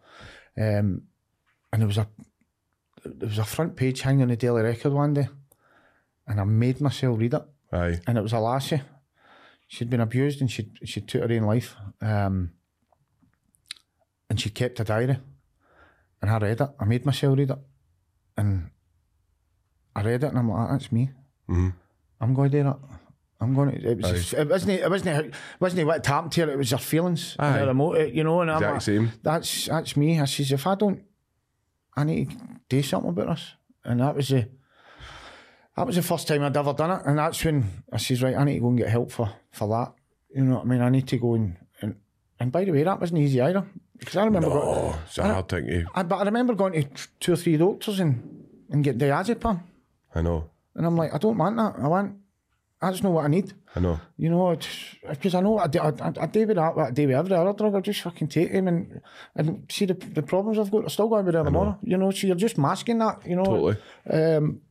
Um, 0.59 1.03
and 1.71 1.81
there 1.81 1.87
was 1.87 1.97
a 1.97 2.07
there 3.05 3.29
was 3.29 3.37
a 3.39 3.43
front 3.45 3.75
page 3.75 4.01
hanging 4.01 4.23
on 4.23 4.27
the 4.29 4.35
Daily 4.37 4.61
Record 4.61 4.93
one 4.93 5.13
day, 5.13 5.27
and 6.27 6.39
I 6.39 6.43
made 6.43 6.81
myself 6.81 7.19
read 7.19 7.33
it. 7.33 7.43
Aye, 7.71 7.99
and 8.07 8.17
it 8.17 8.21
was 8.21 8.33
a 8.33 8.39
lassie. 8.39 8.81
She'd 9.67 9.89
been 9.89 10.01
abused 10.01 10.41
and 10.41 10.51
she 10.51 10.69
she 10.83 11.01
took 11.01 11.23
her 11.23 11.31
own 11.33 11.43
life. 11.43 11.75
Um, 12.01 12.51
and 14.29 14.39
she 14.39 14.49
kept 14.49 14.79
a 14.79 14.83
diary. 14.83 15.17
And 16.21 16.29
I 16.31 16.37
read 16.37 16.61
it. 16.61 16.69
I 16.79 16.85
made 16.85 17.05
myself 17.05 17.37
read 17.37 17.49
it. 17.51 17.57
And 18.37 18.69
I 19.95 20.01
read 20.03 20.23
it 20.23 20.27
and 20.27 20.37
I'm 20.39 20.49
like, 20.49 20.69
that's 20.71 20.91
me. 20.91 21.11
Mhm. 21.49 21.73
I'm 22.19 22.33
going 22.33 22.51
to 22.51 22.57
do 22.57 22.63
that. 22.63 22.77
I'm 23.39 23.55
going 23.55 23.71
to. 23.71 23.91
It 23.91 23.97
was. 24.01 24.33
It 24.33 24.47
wasn't. 24.47 24.71
It 24.79 24.89
wasn't. 24.89 25.25
It 25.25 25.33
wasn't 25.59 25.87
what 25.87 26.05
happened 26.05 26.31
to 26.33 26.41
her. 26.45 26.51
It 26.51 26.57
was 26.57 26.69
her 26.71 26.77
feelings. 26.77 27.35
Her 27.39 27.69
emo- 27.71 27.95
you 27.97 28.23
know. 28.23 28.41
And 28.41 28.51
I'm 28.51 28.57
exact 28.57 28.73
like, 28.73 28.81
same. 28.83 29.11
that's 29.23 29.65
that's 29.65 29.97
me. 29.97 30.19
I 30.19 30.25
says, 30.25 30.51
if 30.51 30.67
I 30.67 30.75
don't, 30.75 31.01
I 31.95 32.03
need 32.03 32.31
to 32.31 32.37
do 32.69 32.81
something 32.83 33.09
about 33.09 33.27
this. 33.27 33.55
And 33.83 33.99
that 33.99 34.15
was 34.15 34.29
the 34.29 34.47
that 35.75 35.87
was 35.87 35.95
the 35.95 36.01
first 36.01 36.27
time 36.27 36.43
I'd 36.43 36.57
ever 36.57 36.73
done 36.73 36.91
it. 36.91 37.05
And 37.05 37.17
that's 37.17 37.43
when 37.43 37.83
I 37.91 37.97
says, 37.97 38.21
right, 38.21 38.35
I 38.35 38.43
need 38.43 38.55
to 38.55 38.59
go 38.59 38.69
and 38.69 38.77
get 38.77 38.89
help 38.89 39.11
for 39.11 39.31
for 39.51 39.67
that. 39.69 39.93
You 40.35 40.43
know 40.43 40.55
what 40.55 40.65
I 40.65 40.67
mean? 40.67 40.81
I 40.81 40.89
need 40.89 41.07
to 41.07 41.17
go 41.17 41.33
and 41.35 41.57
and, 41.81 41.95
and 42.39 42.51
by 42.51 42.65
the 42.65 42.71
way, 42.71 42.83
that 42.83 42.99
wasn't 42.99 43.19
easy 43.19 43.41
either. 43.41 43.65
Because 43.97 44.17
I 44.17 44.25
remember 44.25 44.49
going, 44.49 44.63
Oh, 44.63 44.99
it's 45.05 45.17
a 45.17 45.23
hard 45.23 45.47
thing 45.47 45.67
to. 45.67 45.85
I, 45.93 46.03
but 46.03 46.15
I 46.17 46.23
remember 46.23 46.55
going 46.55 46.73
to 46.73 47.07
two 47.19 47.33
or 47.33 47.35
three 47.35 47.55
doctors 47.57 47.99
and, 47.99 48.45
and 48.69 48.83
get 48.83 48.97
diazepam. 48.97 49.61
I 50.15 50.21
know, 50.21 50.49
And 50.75 50.85
I'm 50.85 50.97
like, 50.97 51.13
I 51.13 51.17
don't 51.19 51.37
want 51.37 51.55
that. 51.57 51.75
I 51.77 51.87
want 51.87 52.15
that's 52.81 53.03
not 53.03 53.11
what 53.11 53.25
I 53.25 53.27
need. 53.27 53.53
I 53.75 53.79
know. 53.79 53.99
You 54.17 54.29
know, 54.29 54.57
because 55.07 55.35
I 55.35 55.41
know 55.41 55.59
I, 55.59 55.65
I, 55.65 55.89
I, 55.89 56.13
I 56.21 56.25
do 56.25 56.47
with 56.47 56.57
that, 56.57 56.77
I 56.77 56.91
do 56.91 57.07
with 57.07 57.15
every 57.15 57.35
other 57.35 57.53
drug. 57.53 57.75
I 57.75 57.79
just 57.79 58.01
fucking 58.01 58.27
take 58.27 58.49
him 58.49 58.67
and 58.67 59.01
and 59.35 59.65
see 59.69 59.85
the 59.85 59.93
the 59.93 60.23
problems 60.23 60.57
I've 60.57 60.71
got. 60.71 60.85
are 60.85 60.89
still 60.89 61.07
going 61.07 61.25
to 61.25 61.31
be 61.31 61.35
there 61.35 61.43
tomorrow. 61.43 61.77
You 61.83 61.97
know, 61.97 62.11
so 62.11 62.27
you're 62.27 62.35
just 62.35 62.57
masking 62.57 62.97
that. 62.99 63.25
You 63.25 63.35
know, 63.35 63.43
Totally. 63.45 63.77
Um, 64.09 64.61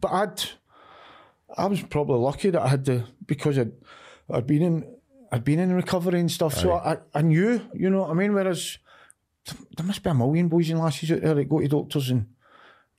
but 0.00 0.12
I'd 0.12 0.42
I 1.56 1.66
was 1.66 1.82
probably 1.82 2.18
lucky 2.18 2.50
that 2.50 2.62
I 2.62 2.68
had 2.68 2.84
the 2.84 3.04
because 3.26 3.58
I'd, 3.58 3.72
I'd 4.30 4.46
been 4.46 4.62
in 4.62 4.94
I'd 5.32 5.44
been 5.44 5.58
in 5.58 5.72
recovery 5.72 6.20
and 6.20 6.30
stuff, 6.30 6.54
so 6.54 6.72
I, 6.72 6.98
I 7.14 7.22
knew. 7.22 7.60
You 7.74 7.90
know 7.90 8.02
what 8.02 8.10
I 8.10 8.14
mean? 8.14 8.34
Whereas 8.34 8.78
there 9.76 9.86
must 9.86 10.02
be 10.02 10.10
a 10.10 10.14
million 10.14 10.48
boys 10.48 10.70
and 10.70 10.78
lasses 10.78 11.10
out 11.10 11.22
there 11.22 11.34
that 11.34 11.48
go 11.48 11.60
to 11.60 11.68
doctors 11.68 12.10
and 12.10 12.26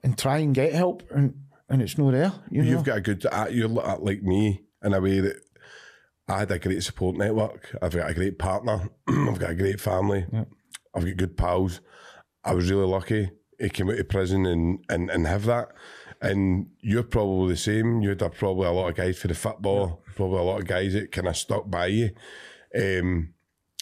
and 0.03 0.18
try 0.18 0.38
and 0.39 0.53
get 0.53 0.74
help 0.74 1.03
and 1.12 1.45
and 1.70 1.82
it's 1.82 1.97
not 1.97 2.11
there. 2.11 2.34
You 2.51 2.61
know, 2.63 2.70
You've 2.70 2.84
got 2.84 2.97
a 2.97 3.01
good. 3.01 3.26
uh, 3.26 3.47
You're 3.49 3.67
like 3.67 4.22
me 4.24 4.63
in 4.84 4.93
a 4.93 4.99
way 5.01 5.20
that 5.20 5.38
I 6.28 6.39
had 6.39 6.51
a 6.51 6.59
great 6.59 6.84
support 6.84 7.15
network. 7.17 7.76
I've 7.82 7.95
got 7.95 8.09
a 8.09 8.13
great 8.13 8.38
partner. 8.39 8.89
I've 9.07 9.39
got 9.39 9.51
a 9.51 9.55
great 9.55 9.80
family. 9.82 10.26
I've 10.95 11.05
got 11.05 11.17
good 11.17 11.38
pals. 11.38 11.82
I 12.43 12.53
was 12.53 12.70
really 12.70 12.88
lucky. 12.88 13.32
He 13.59 13.70
came 13.70 13.89
out 13.89 13.99
of 13.99 14.09
prison 14.09 14.45
and, 14.45 14.84
and, 14.89 15.09
and 15.09 15.28
have 15.28 15.45
that. 15.45 15.70
And 16.22 16.67
you're 16.82 17.03
probably 17.03 17.53
the 17.53 17.57
same. 17.57 18.01
You 18.01 18.09
had 18.09 18.22
a- 18.22 18.30
probably 18.30 18.67
a 18.67 18.72
lot 18.72 18.89
of 18.89 18.95
guys 18.95 19.17
for 19.20 19.28
the 19.28 19.36
football, 19.36 20.03
probably 20.15 20.39
a 20.39 20.43
lot 20.43 20.59
of 20.61 20.67
guys 20.67 20.93
that 20.93 21.11
kind 21.11 21.28
of 21.28 21.36
stuck 21.38 21.70
by 21.70 21.88
you. 21.88 22.11
Um, 22.76 23.34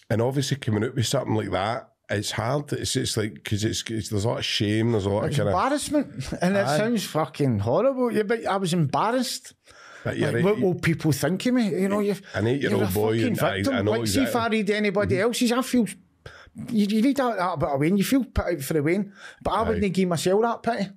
and 0.10 0.22
obviously 0.22 0.58
coming 0.58 0.84
out 0.84 0.96
with 0.96 1.06
something 1.08 1.36
like 1.36 1.52
that, 1.52 1.90
it's 2.10 2.32
hard. 2.32 2.72
It's 2.74 2.96
it's 2.96 3.18
like 3.18 3.34
because 3.36 3.64
it's, 3.64 3.84
it's 3.90 4.10
there's 4.10 4.26
a 4.26 4.28
lot 4.30 4.40
of 4.40 4.46
shame. 4.46 4.92
There's 4.94 5.06
a 5.06 5.10
lot 5.10 5.26
It's 5.26 5.38
of 5.40 5.46
kind 5.46 5.50
of. 5.50 5.54
embarrassment, 5.56 6.34
and 6.42 6.56
it 6.58 6.68
sounds 6.68 7.06
fucking 7.06 7.60
horrible. 7.60 8.12
Yeah, 8.12 8.24
but 8.24 8.46
I 8.46 8.58
was 8.58 8.74
embarrassed. 8.74 9.54
Like, 10.06 10.44
what 10.44 10.60
will 10.62 10.76
people 10.76 11.12
think 11.12 11.46
of 11.48 11.54
me? 11.56 11.68
You 11.82 11.90
know, 11.90 12.00
you've, 12.00 12.22
An 12.34 12.48
eight-year-old 12.48 12.94
boy 12.94 13.26
and 13.26 13.38
I- 13.42 13.58
I 13.58 13.82
know 13.82 13.92
like, 13.92 14.08
see 14.08 14.24
if 14.24 14.36
I 14.38 14.48
read 14.48 14.70
anybody 14.70 15.20
else's, 15.20 15.52
I 15.52 15.62
feel 15.62 15.86
you, 16.70 16.86
you 16.86 17.02
need 17.02 17.18
that, 17.18 17.36
that 17.36 17.60
bit 17.60 17.68
of 17.68 17.80
Wayne. 17.80 17.98
You 17.98 18.06
feel 18.06 18.24
put 18.24 18.46
out 18.46 18.62
for 18.62 18.74
the 18.74 18.84
win, 18.84 19.12
but 19.42 19.52
I 19.52 19.64
wouldn't 19.68 19.94
give 19.94 20.08
myself 20.08 20.42
that 20.44 20.64
pity. 20.64 20.90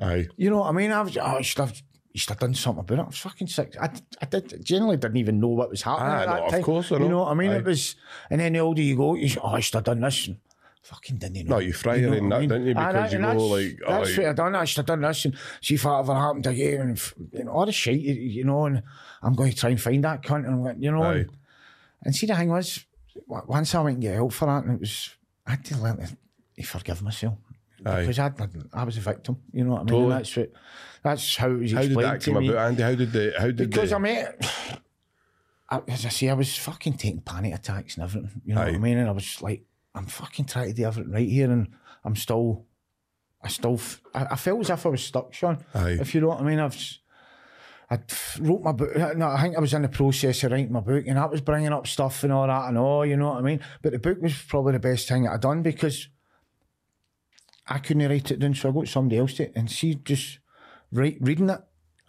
Aye. 0.00 0.26
You 0.36 0.50
know 0.50 0.58
what 0.58 0.68
I 0.68 0.72
mean? 0.72 0.92
I 0.92 1.00
was, 1.00 1.16
oh, 1.16 1.22
I 1.22 1.40
should 1.42 1.60
have. 1.60 1.80
You 2.12 2.20
should 2.20 2.30
have 2.30 2.38
done 2.40 2.54
something 2.54 2.80
about 2.80 2.98
it. 2.98 3.02
I 3.02 3.06
was 3.06 3.18
fucking 3.18 3.46
sick. 3.46 3.74
I, 3.80 3.90
I 4.20 4.26
did, 4.26 4.64
generally 4.64 4.96
didn't 4.96 5.18
even 5.18 5.40
know 5.40 5.48
what 5.48 5.70
was 5.70 5.82
happening 5.82 6.10
Ah, 6.12 6.20
at 6.22 6.26
that 6.26 6.40
no, 6.40 6.44
of 6.46 6.50
time. 6.52 6.62
course 6.62 6.90
I 6.90 6.94
You 6.96 7.00
know. 7.02 7.08
know 7.08 7.18
what 7.20 7.30
I 7.30 7.34
mean? 7.34 7.50
Aye. 7.52 7.56
It 7.58 7.64
was, 7.64 7.96
and 8.30 8.40
then 8.40 8.52
the 8.54 8.58
older 8.58 8.82
you 8.82 8.96
go, 8.96 9.14
you 9.14 9.30
oh, 9.42 9.48
I 9.48 9.60
should 9.60 9.74
have 9.74 9.84
done 9.84 10.00
this. 10.00 10.26
And 10.26 10.36
fucking 10.82 11.18
didn't 11.18 11.46
know. 11.46 11.56
No, 11.56 11.58
you 11.60 11.72
fry 11.72 11.96
your 11.96 12.10
know 12.10 12.16
own 12.18 12.28
what 12.30 12.36
I 12.36 12.40
mean? 12.40 12.48
didn't 12.48 12.66
you? 12.66 12.74
Aye, 12.76 12.92
Because 12.92 13.10
that- 13.10 13.18
you 13.18 13.26
and 13.26 13.38
go 13.38 13.46
like, 13.46 13.78
oh, 13.86 14.04
that's 14.04 14.16
what 14.18 14.26
I 14.26 14.32
done. 14.32 14.54
I 14.56 14.64
should 14.64 14.76
have 14.78 14.86
done 14.86 15.00
this 15.02 15.24
and 15.24 15.36
see 15.60 15.74
if 15.74 15.82
that 15.82 15.98
ever 15.98 16.14
happened 16.14 16.46
again. 16.46 16.80
And 16.80 16.96
f- 16.96 17.14
you 17.32 17.44
know, 17.44 17.52
all 17.52 17.66
the 17.66 17.72
shit, 17.72 17.98
you, 18.00 18.14
you 18.14 18.44
know. 18.44 18.66
And 18.66 18.82
I'm 19.22 19.34
going 19.34 19.50
to 19.50 19.56
try 19.56 19.70
and 19.70 19.80
find 19.80 20.02
that 20.04 20.22
cunt. 20.22 20.44
And 20.46 20.54
I'm 20.54 20.62
like, 20.62 20.76
you 20.78 20.90
know. 20.90 21.02
And, 21.02 21.30
and 22.04 22.14
see, 22.14 22.26
the 22.26 22.34
thing 22.36 22.48
was, 22.50 22.84
once 23.26 23.74
I 23.74 23.80
went 23.82 23.94
and 23.96 24.02
get 24.02 24.14
help 24.14 24.32
for 24.32 24.46
that, 24.46 24.64
and 24.64 24.74
it 24.74 24.80
was, 24.80 25.14
I 25.46 25.50
had 25.52 25.64
to 25.66 25.76
learn 25.78 25.96
to, 25.98 26.16
to 26.56 26.62
forgive 26.62 27.02
myself. 27.02 27.34
Aye. 27.86 28.00
because 28.00 28.18
I, 28.18 28.32
I 28.72 28.82
was 28.84 28.96
a 28.96 29.00
victim. 29.00 29.36
You 29.52 29.64
know 29.64 29.70
what 29.72 29.76
I 29.80 29.84
mean? 29.84 29.88
Totally. 29.88 30.10
That's 30.10 30.36
what, 30.36 30.52
that's 31.04 31.36
how 31.36 31.48
it 31.50 31.60
was 31.60 31.72
How 31.72 31.82
did 31.82 31.96
that 31.98 32.22
come 32.24 32.38
me. 32.40 32.48
about, 32.48 32.66
Andy? 32.68 32.82
How 32.82 32.94
did 32.96 33.12
the 33.12 33.32
how 33.38 33.46
did 33.46 33.56
Because 33.70 33.90
the, 33.90 33.96
I 33.96 33.98
mean, 34.00 34.26
I, 35.70 35.80
as 35.88 36.06
I 36.06 36.08
say, 36.08 36.28
I 36.28 36.34
was 36.34 36.56
fucking 36.56 36.94
taking 36.94 37.20
panic 37.20 37.54
attacks 37.54 37.96
and 37.96 38.04
everything. 38.04 38.40
You 38.44 38.54
know 38.54 38.62
what 38.62 38.74
I 38.74 38.78
mean? 38.78 38.98
And 38.98 39.08
I 39.08 39.12
was 39.12 39.40
like, 39.42 39.62
I'm 39.98 40.06
fucking 40.06 40.44
trying 40.46 40.68
to 40.68 40.74
do 40.74 40.84
everything 40.84 41.12
right 41.12 41.28
here, 41.28 41.50
and 41.50 41.68
I'm 42.04 42.14
still, 42.16 42.66
I 43.42 43.48
still, 43.48 43.80
I, 44.14 44.26
I 44.30 44.36
felt 44.36 44.60
as 44.60 44.70
if 44.70 44.86
I 44.86 44.88
was 44.88 45.02
stuck, 45.04 45.34
Sean. 45.34 45.58
Aye. 45.74 45.98
If 46.00 46.14
you 46.14 46.20
know 46.20 46.28
what 46.28 46.40
I 46.40 46.44
mean, 46.44 46.60
I've. 46.60 46.76
I 47.90 47.98
wrote 48.40 48.62
my 48.62 48.72
book. 48.72 48.94
No, 49.16 49.28
I 49.28 49.40
think 49.40 49.56
I 49.56 49.60
was 49.60 49.72
in 49.72 49.80
the 49.80 49.88
process 49.88 50.44
of 50.44 50.52
writing 50.52 50.70
my 50.72 50.80
book, 50.80 51.04
and 51.06 51.16
that 51.16 51.30
was 51.30 51.40
bringing 51.40 51.72
up 51.72 51.86
stuff 51.86 52.22
and 52.22 52.32
all 52.32 52.46
that 52.46 52.68
and 52.68 52.76
all. 52.76 53.04
You 53.06 53.16
know 53.16 53.30
what 53.30 53.38
I 53.38 53.40
mean? 53.42 53.60
But 53.80 53.92
the 53.92 53.98
book 53.98 54.20
was 54.20 54.34
probably 54.42 54.74
the 54.74 54.78
best 54.78 55.08
thing 55.08 55.22
that 55.24 55.32
I'd 55.32 55.40
done 55.40 55.62
because 55.62 56.08
I 57.66 57.78
couldn't 57.78 58.06
write 58.08 58.30
it 58.30 58.40
down, 58.40 58.54
so 58.54 58.68
I 58.68 58.72
got 58.72 58.88
somebody 58.88 59.18
else 59.18 59.34
to, 59.34 59.56
and 59.56 59.70
she 59.70 59.94
just 59.94 60.38
write, 60.92 61.16
reading 61.20 61.48
it. 61.48 61.60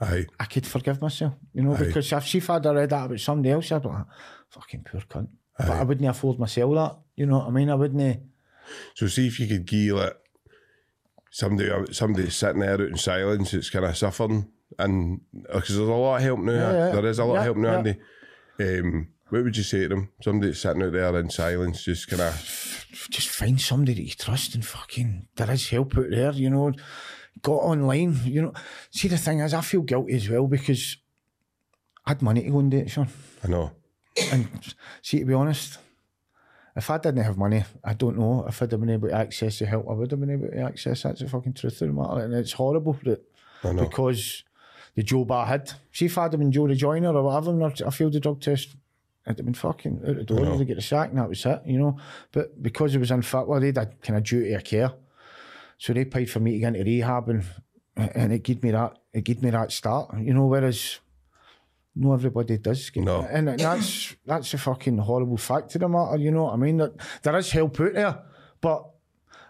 aye, 0.02 0.26
I 0.38 0.46
could 0.46 0.68
forgive 0.68 1.02
myself, 1.02 1.36
you 1.54 1.64
know, 1.64 1.76
Aye. 1.76 1.86
because 1.86 2.12
if 2.12 2.24
she 2.26 2.40
had 2.42 2.66
read 2.66 2.90
that 2.90 3.06
about 3.06 3.20
somebody 3.20 3.52
else, 3.52 3.72
I'd 3.72 3.82
be 3.82 3.88
like, 3.88 4.06
fucking 4.50 4.84
poor 4.84 5.02
cunt. 5.02 5.30
But 5.58 5.70
I 5.70 5.84
wouldn't 5.84 6.10
afford 6.10 6.40
myself 6.40 6.74
that, 6.76 6.98
you 7.20 7.26
know 7.26 7.40
what 7.40 7.48
I 7.48 7.52
mean? 7.52 7.70
I 7.70 7.76
wouldn't. 7.76 8.22
So 8.96 9.08
see 9.08 9.28
if 9.28 9.40
you 9.40 9.48
could 9.48 9.66
give 9.66 9.96
like 9.96 10.18
somebody 11.32 11.70
somebody 11.94 12.30
sitting 12.30 12.62
there 12.62 12.74
out 12.74 12.82
in 12.82 12.98
silence 12.98 13.52
that's 13.52 13.70
kind 13.70 13.86
of 13.86 13.98
suffering, 13.98 14.50
and 14.78 15.22
because 15.34 15.76
there's 15.76 15.90
a 15.90 15.94
lot 15.94 16.18
of 16.18 16.24
help 16.24 16.40
now. 16.40 16.54
Yeah. 16.72 16.92
There 16.92 17.06
is 17.06 17.20
a 17.20 17.26
lot 17.26 17.34
Yeah, 17.34 17.40
of 17.40 17.44
help 17.46 17.58
now, 17.58 17.72
yeah. 17.72 17.78
Andy. 17.78 18.00
Um, 18.62 19.08
what 19.30 19.44
would 19.44 19.58
you 19.58 19.64
say 19.64 19.82
to 19.82 19.90
them? 19.90 20.10
Somebody 20.22 20.54
sitting 20.54 20.82
out 20.82 20.92
there 20.94 21.20
in 21.20 21.30
silence, 21.30 21.84
just 21.84 22.10
kind 22.10 22.22
of 22.22 22.86
Just 23.10 23.30
find 23.30 23.60
somebody 23.62 23.94
that 23.94 24.02
you 24.02 24.10
trust 24.16 24.56
and 24.56 24.66
fucking, 24.66 25.28
there 25.36 25.52
is 25.52 25.70
help 25.70 25.98
out 25.98 26.10
there, 26.10 26.32
you 26.32 26.50
know. 26.50 26.72
Got 27.42 27.52
online, 27.58 28.20
you 28.26 28.42
know. 28.42 28.54
See, 28.92 29.08
the 29.08 29.18
thing 29.18 29.40
is, 29.40 29.54
I 29.54 29.62
feel 29.62 29.82
guilty 29.82 30.14
as 30.16 30.28
well 30.30 30.48
because 30.48 30.98
I 32.06 32.12
had 32.12 32.22
money 32.24 32.44
to 32.44 32.50
go 32.50 32.60
and 32.60 32.72
do 32.72 32.78
it, 32.78 32.90
Sean. 32.90 33.08
I 33.44 33.48
know. 33.48 33.72
And 34.32 34.50
see, 35.04 35.20
to 35.20 35.26
be 35.26 35.34
honest, 35.34 35.78
if 36.80 36.90
I 36.90 36.98
didn't 36.98 37.24
have 37.24 37.38
money, 37.38 37.64
I 37.84 37.94
don't 37.94 38.18
know 38.18 38.46
if 38.48 38.62
I'd 38.62 38.72
have 38.72 38.80
been 38.80 38.90
able 38.90 39.10
to 39.10 39.16
access 39.16 39.60
the 39.60 39.66
help. 39.66 39.88
I 39.90 39.94
would 39.94 40.12
have 40.12 40.20
been 40.20 40.32
able 40.32 40.48
to 40.48 40.60
access. 40.60 41.04
That's 41.04 41.20
the 41.20 41.30
fucking 41.30 41.54
truth 41.54 41.82
of 41.82 41.88
the 41.90 41.94
matter, 41.94 42.22
and 42.24 42.34
it's 42.34 42.54
horrible 42.54 42.98
that 43.04 43.22
I 43.64 43.74
because 43.74 44.44
the 44.96 45.04
Joe 45.04 45.26
Bar 45.26 45.46
had. 45.46 45.72
See 45.92 46.06
if 46.06 46.18
I'd 46.18 46.32
have 46.34 46.40
been 46.40 46.52
Joe 46.52 46.68
the 46.68 46.76
Joiner 46.76 47.14
or 47.14 47.24
whatever, 47.24 47.52
and 47.52 47.64
I 47.64 47.90
failed 47.92 48.14
the 48.14 48.20
drug 48.20 48.42
test, 48.42 48.76
I'd 49.28 49.38
have 49.38 49.46
been 49.46 49.54
fucking 49.54 50.02
out 50.08 50.16
the 50.16 50.24
door. 50.24 50.58
They'd 50.58 50.68
get 50.68 50.78
the 50.78 50.82
sack, 50.82 51.10
and 51.10 51.20
that 51.20 51.30
was 51.30 51.46
it, 51.46 51.62
you 51.66 51.78
know. 51.80 51.98
But 52.32 52.62
because 52.64 52.96
it 52.96 53.00
was 53.00 53.12
unfit, 53.12 53.48
well, 53.48 53.60
they 53.60 53.68
had 53.68 54.02
kind 54.02 54.18
of 54.18 54.24
duty 54.24 54.54
of 54.54 54.64
care, 54.64 54.94
so 55.78 55.94
they 55.94 56.06
paid 56.06 56.30
for 56.30 56.40
me 56.40 56.54
to 56.54 56.60
get 56.60 56.76
into 56.76 56.84
rehab, 56.84 57.30
and 57.30 57.46
and 57.96 58.34
it 58.34 58.44
gave 58.44 58.64
me 58.64 58.72
that 58.72 58.98
it 59.14 59.26
gave 59.26 59.44
me 59.44 59.50
that 59.50 59.72
start, 59.72 60.18
you 60.18 60.34
know. 60.34 60.46
Whereas. 60.46 61.00
No, 62.02 62.14
everybody 62.14 62.58
does. 62.58 62.90
Get, 62.90 63.04
No. 63.04 63.28
and 63.30 63.50
that's 63.50 64.16
that's 64.26 64.54
a 64.54 64.58
fucking 64.58 64.98
horrible 65.00 65.38
fact 65.38 65.76
of 65.76 65.82
the 65.82 65.90
matter. 65.90 66.18
You 66.18 66.32
know 66.32 66.46
what 66.46 66.54
I 66.54 66.58
mean? 66.58 66.78
That 66.78 66.94
there 67.24 67.38
is 67.38 67.52
help 67.52 67.80
out 67.82 67.94
there, 67.94 68.24
but 68.62 68.90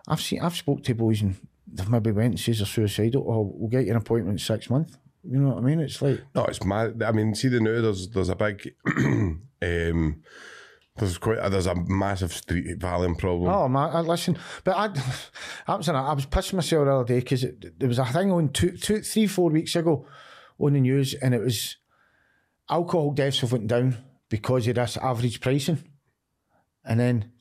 I've 0.08 0.20
seen 0.20 0.42
I've 0.42 0.56
spoke 0.56 0.84
to 0.86 0.96
boys 0.96 1.22
and 1.22 1.36
they've 1.72 1.88
maybe 1.90 2.12
went 2.12 2.32
and 2.32 2.40
says 2.40 2.58
they're 2.58 2.66
suicidal. 2.66 3.24
Oh, 3.30 3.54
we'll 3.56 3.70
get 3.70 3.86
you 3.86 3.92
an 3.92 3.98
appointment 3.98 4.40
in 4.40 4.40
six 4.40 4.70
months. 4.70 4.98
You 5.24 5.38
know 5.38 5.50
what 5.50 5.58
I 5.60 5.62
mean? 5.62 5.80
It's 5.80 6.02
like 6.02 6.22
No, 6.34 6.46
it's 6.46 6.64
mad. 6.64 7.04
I 7.04 7.12
mean, 7.12 7.36
see 7.36 7.50
the 7.50 7.60
now 7.60 7.82
there's 7.82 8.10
there's 8.10 8.30
a 8.30 8.36
big 8.36 8.74
um 9.62 10.24
there's 10.98 11.18
quite 11.18 11.38
a, 11.42 11.50
there's 11.50 11.68
a 11.68 11.76
massive 11.76 12.34
street 12.34 12.80
Valium 12.80 13.18
problem. 13.18 13.50
Oh 13.54 13.68
man, 13.70 13.90
I, 13.94 14.02
listen, 14.02 14.38
but 14.64 14.76
I, 14.76 14.90
I 15.68 15.76
was 15.76 15.88
in 15.88 15.96
a, 15.96 16.04
I 16.04 16.14
was 16.14 16.26
pissing 16.26 16.56
myself 16.56 16.86
the 16.86 16.92
other 16.94 17.06
day 17.06 17.20
because 17.20 17.46
there 17.78 17.88
was 17.88 18.00
a 18.00 18.06
thing 18.06 18.32
on 18.32 18.50
two, 18.50 18.72
two, 18.72 19.02
three, 19.02 19.28
four 19.28 19.50
weeks 19.50 19.76
ago 19.76 20.06
on 20.60 20.74
the 20.74 20.82
news, 20.82 21.14
and 21.14 21.34
it 21.34 21.40
was 21.42 21.78
alcohol 22.70 23.12
deaths 23.12 23.40
have 23.42 23.52
went 23.52 23.68
down 23.68 23.98
because 24.30 24.68
of 24.68 24.76
this 24.76 24.98
average 24.98 25.40
pricing, 25.42 25.84
and 26.86 27.00
then 27.00 27.32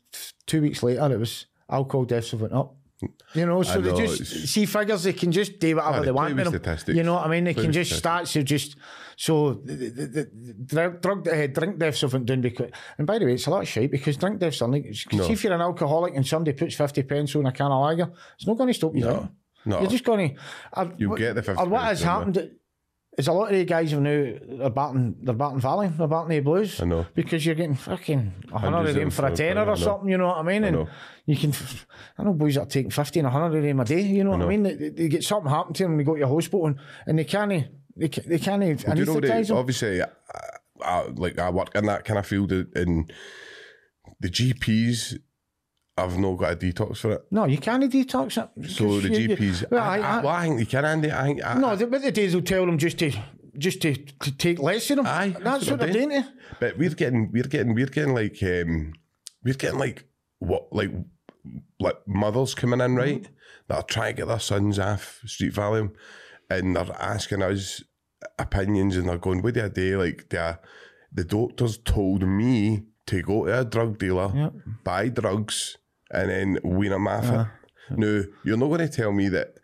two 0.46 0.60
weeks 0.62 0.82
later 0.82 1.12
it 1.12 1.18
was 1.18 1.46
alcohol 1.70 2.04
deaths 2.04 2.30
have 2.32 2.40
went 2.40 2.54
up. 2.54 2.74
You 3.34 3.46
know, 3.46 3.62
so 3.62 3.74
I 3.74 3.80
they 3.80 3.92
just 3.94 4.20
it's- 4.20 4.50
see 4.50 4.66
figures. 4.66 5.04
They 5.04 5.12
can 5.12 5.30
just 5.30 5.60
do 5.60 5.76
whatever 5.76 5.96
Ah, 5.96 5.98
they 6.00 6.06
they 6.06 6.10
want 6.10 6.34
with 6.34 6.62
them. 6.64 6.96
You 6.96 7.04
know 7.04 7.14
what 7.14 7.26
I 7.26 7.30
mean? 7.30 7.44
They 7.44 7.54
Play 7.54 7.62
can 7.64 7.72
just 7.72 7.92
start. 7.92 8.34
Are 8.34 8.42
just 8.42 8.76
so 9.16 9.54
the, 9.54 9.74
the, 9.76 10.06
the, 10.06 10.30
the 10.66 10.98
drug, 11.00 11.28
uh, 11.28 11.46
drink 11.46 11.78
deaths 11.78 12.00
have 12.00 12.12
went 12.12 12.26
down 12.26 12.40
because. 12.40 12.70
And 12.96 13.06
by 13.06 13.18
the 13.20 13.26
way, 13.26 13.34
it's 13.34 13.46
a 13.46 13.50
lot 13.50 13.62
of 13.62 13.68
shit 13.68 13.92
because 13.92 14.16
drink 14.16 14.40
deaths 14.40 14.62
are 14.62 14.68
like. 14.68 14.86
No. 15.12 15.24
See 15.24 15.34
if 15.34 15.44
you're 15.44 15.52
an 15.52 15.60
alcoholic 15.60 16.16
and 16.16 16.26
somebody 16.26 16.56
puts 16.56 16.74
fifty 16.74 17.04
pence 17.04 17.36
on 17.36 17.46
a 17.46 17.52
can 17.52 17.70
of 17.70 17.80
lager, 17.82 18.10
it's 18.36 18.48
not 18.48 18.56
going 18.56 18.66
to 18.68 18.74
stop 18.74 18.96
you. 18.96 19.02
drinking. 19.02 19.28
no. 19.66 19.80
You're 19.80 19.90
just 19.90 20.04
going 20.04 20.36
to. 20.74 20.92
You'll 20.96 21.14
get 21.14 21.36
the 21.36 21.42
50 21.44 21.62
Or 21.62 21.68
what 21.68 21.82
has 21.82 22.02
happened 22.02 22.50
is 23.18 23.26
a 23.26 23.32
lot 23.32 23.50
of 23.50 23.58
the 23.58 23.64
guys 23.64 23.90
who 23.90 24.00
now 24.00 24.38
they're 24.48 24.70
batting 24.70 25.16
they're 25.20 25.34
batting 25.34 25.60
Valium, 25.60 25.96
they're 25.96 26.06
batting 26.06 26.28
the 26.28 26.40
Blues. 26.40 26.80
I 26.80 26.84
know. 26.84 27.06
because 27.14 27.44
you're 27.44 27.56
getting 27.56 27.74
fucking 27.74 28.32
a 28.52 28.58
hundred 28.58 28.90
of 28.90 28.94
them 28.94 29.10
for 29.10 29.26
a 29.26 29.34
tenner 29.34 29.68
or 29.68 29.76
something. 29.76 30.08
You 30.08 30.18
know 30.18 30.28
what 30.28 30.38
I 30.38 30.42
mean? 30.42 30.64
And 30.64 30.76
know. 30.76 30.88
you 31.26 31.36
can. 31.36 31.52
I 32.16 32.22
know 32.22 32.32
boys 32.32 32.56
are 32.56 32.64
taking 32.64 32.92
fifty 32.92 33.18
and 33.18 33.26
a 33.26 33.30
hundred 33.30 33.58
of 33.58 33.64
them 33.64 33.80
a 33.80 33.84
day. 33.84 34.00
You 34.00 34.24
know 34.24 34.30
what 34.30 34.42
I, 34.42 34.46
mean? 34.46 34.62
They, 34.62 34.74
they 34.74 35.08
get 35.08 35.24
something 35.24 35.50
happen 35.50 35.74
to 35.74 35.82
them 35.82 35.92
and 35.92 36.00
they 36.00 36.04
go 36.04 36.14
to 36.14 36.20
your 36.20 36.28
hospital 36.28 36.66
and, 36.66 36.76
and 37.06 37.18
they 37.18 37.24
can't. 37.24 37.66
They 37.96 38.08
can't. 38.08 38.28
They 38.28 38.38
can't 38.38 38.62
Do 38.62 39.00
you 39.00 39.04
know 39.04 39.14
what 39.14 39.24
it 39.24 39.30
anaesthetise 39.30 39.40
is? 39.40 39.48
them. 39.48 39.56
Obviously, 39.56 40.02
I, 40.02 40.06
I, 40.80 41.06
like 41.08 41.38
I 41.38 41.50
work 41.50 41.74
in 41.74 41.86
that 41.86 42.04
kind 42.04 42.18
of 42.20 42.26
field, 42.26 42.52
uh, 42.52 42.62
and 42.76 43.12
the 44.20 44.28
GPs 44.28 45.18
have 46.00 46.18
not 46.18 46.34
got 46.36 46.52
a 46.52 46.56
detox 46.56 46.98
for 46.98 47.12
it. 47.12 47.24
No, 47.30 47.44
you 47.46 47.58
can't 47.58 47.82
detox 47.92 48.42
it. 48.42 48.70
So 48.70 49.00
the 49.00 49.08
You- 49.08 49.28
you- 49.28 49.36
GPs, 49.36 49.70
Well, 49.70 49.82
I, 49.82 49.98
I, 49.98 50.00
I, 50.18 50.20
well, 50.20 50.28
I 50.34 50.44
think 50.46 50.58
they 50.58 50.64
can, 50.64 50.84
Andy. 50.84 51.12
I 51.12 51.22
think, 51.24 51.44
I, 51.44 51.54
no, 51.58 51.76
the, 51.76 51.86
but 51.86 52.02
the 52.02 52.12
days 52.12 52.34
will 52.34 52.42
tell 52.42 52.64
them 52.66 52.78
just 52.78 52.98
to 53.00 53.12
just 53.56 53.82
to, 53.82 53.94
to 53.96 54.30
take 54.36 54.60
less 54.60 54.88
of 54.90 54.98
them. 54.98 55.06
Aye, 55.06 55.34
that's, 55.40 55.68
what 55.68 55.80
they're 55.80 55.92
doing. 55.92 56.22
But 56.60 56.78
we're 56.78 56.90
getting, 56.90 57.32
we're 57.32 57.42
getting, 57.42 57.74
we're 57.74 57.86
getting 57.86 58.14
like, 58.14 58.38
um, 58.42 58.92
we're 59.42 59.54
getting 59.54 59.80
like 59.80 60.04
what, 60.38 60.68
like, 60.72 60.92
like 61.80 61.96
mothers 62.06 62.54
coming 62.54 62.80
in, 62.80 62.94
right? 62.94 63.28
That 63.66 63.74
are 63.76 63.82
trying 63.82 64.14
to 64.14 64.22
get 64.22 64.28
their 64.28 64.38
sons 64.38 64.78
off 64.78 65.20
street 65.26 65.54
Valium, 65.54 65.90
and 66.48 66.76
they're 66.76 66.86
asking 67.00 67.42
us 67.42 67.82
opinions, 68.38 68.96
and 68.96 69.08
they're 69.08 69.18
going, 69.18 69.42
"What 69.42 69.54
do 69.54 69.64
I 69.64 69.68
do?" 69.68 69.98
Like, 69.98 70.28
the 70.28 70.58
the 71.12 71.24
doctors 71.24 71.78
told 71.78 72.22
me 72.22 72.84
to 73.06 73.22
go 73.22 73.46
to 73.46 73.60
a 73.60 73.64
drug 73.64 73.98
dealer, 73.98 74.30
Yep. 74.34 74.52
buy 74.84 75.08
drugs, 75.08 75.76
and 76.10 76.30
then 76.30 76.58
wean 76.64 76.90
them 76.90 77.06
off 77.08 77.24
it. 77.30 77.46
No, 77.96 78.24
you're 78.44 78.56
not 78.56 78.66
going 78.68 78.80
to 78.80 78.88
tell 78.88 79.12
me 79.12 79.28
that 79.30 79.54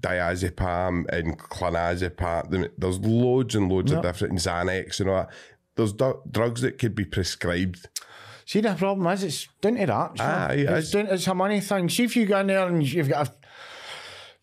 diazepam 0.00 1.08
and 1.10 1.38
clonazepam. 1.38 2.70
There's 2.78 2.98
loads 3.00 3.54
and 3.54 3.70
loads 3.70 3.92
of 3.92 4.02
different 4.02 4.34
Xanax 4.34 5.00
and 5.00 5.10
all 5.10 5.16
that. 5.16 5.30
There's 5.76 5.92
du- 5.92 6.20
drugs 6.30 6.60
that 6.60 6.78
could 6.78 6.94
be 6.94 7.04
prescribed. 7.04 7.88
See, 8.46 8.60
the 8.60 8.74
problem 8.74 9.06
is 9.12 9.24
it's 9.24 9.48
down 9.60 9.74
to 9.76 9.86
that. 9.86 10.18
so 10.18 10.24
Aye, 10.24 10.52
it's, 10.54 10.70
it's- 10.70 10.90
down, 10.92 11.06
it's 11.06 11.26
a 11.26 11.34
money 11.34 11.60
thing. 11.60 11.88
See, 11.88 12.04
if 12.04 12.14
you 12.16 12.26
go 12.26 12.40
in 12.40 12.46
there 12.48 12.66
and 12.66 12.82
you've 12.86 13.08
got 13.08 13.28
a, 13.28 13.32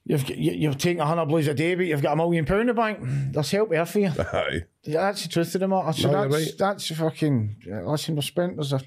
you've 0.03 0.27
you, 0.29 0.51
you're 0.53 0.73
taking 0.73 0.99
a 0.99 1.05
hundred 1.05 1.27
blues 1.27 1.47
a 1.47 1.53
day, 1.53 1.75
but 1.75 1.85
you've 1.85 2.01
got 2.01 2.13
a 2.13 2.15
million 2.15 2.43
pound 2.45 2.61
in 2.61 2.67
the 2.67 2.73
bank, 2.73 2.99
there's 3.31 3.51
help 3.51 3.69
there 3.69 3.85
for 3.85 3.99
you. 3.99 4.07
Aye. 4.19 4.63
Yeah, 4.83 5.01
that's 5.03 5.23
the 5.23 5.29
truth 5.29 5.53
of 5.55 5.61
the 5.61 5.67
matter. 5.67 5.93
So 5.93 6.11
No, 6.11 6.27
that's 6.27 6.45
right. 6.47 6.57
that's 6.57 6.87
fucking. 6.95 7.55
Listen, 7.85 8.15
we 8.15 8.21
spent 8.23 8.55
there's 8.57 8.73
a 8.73 8.81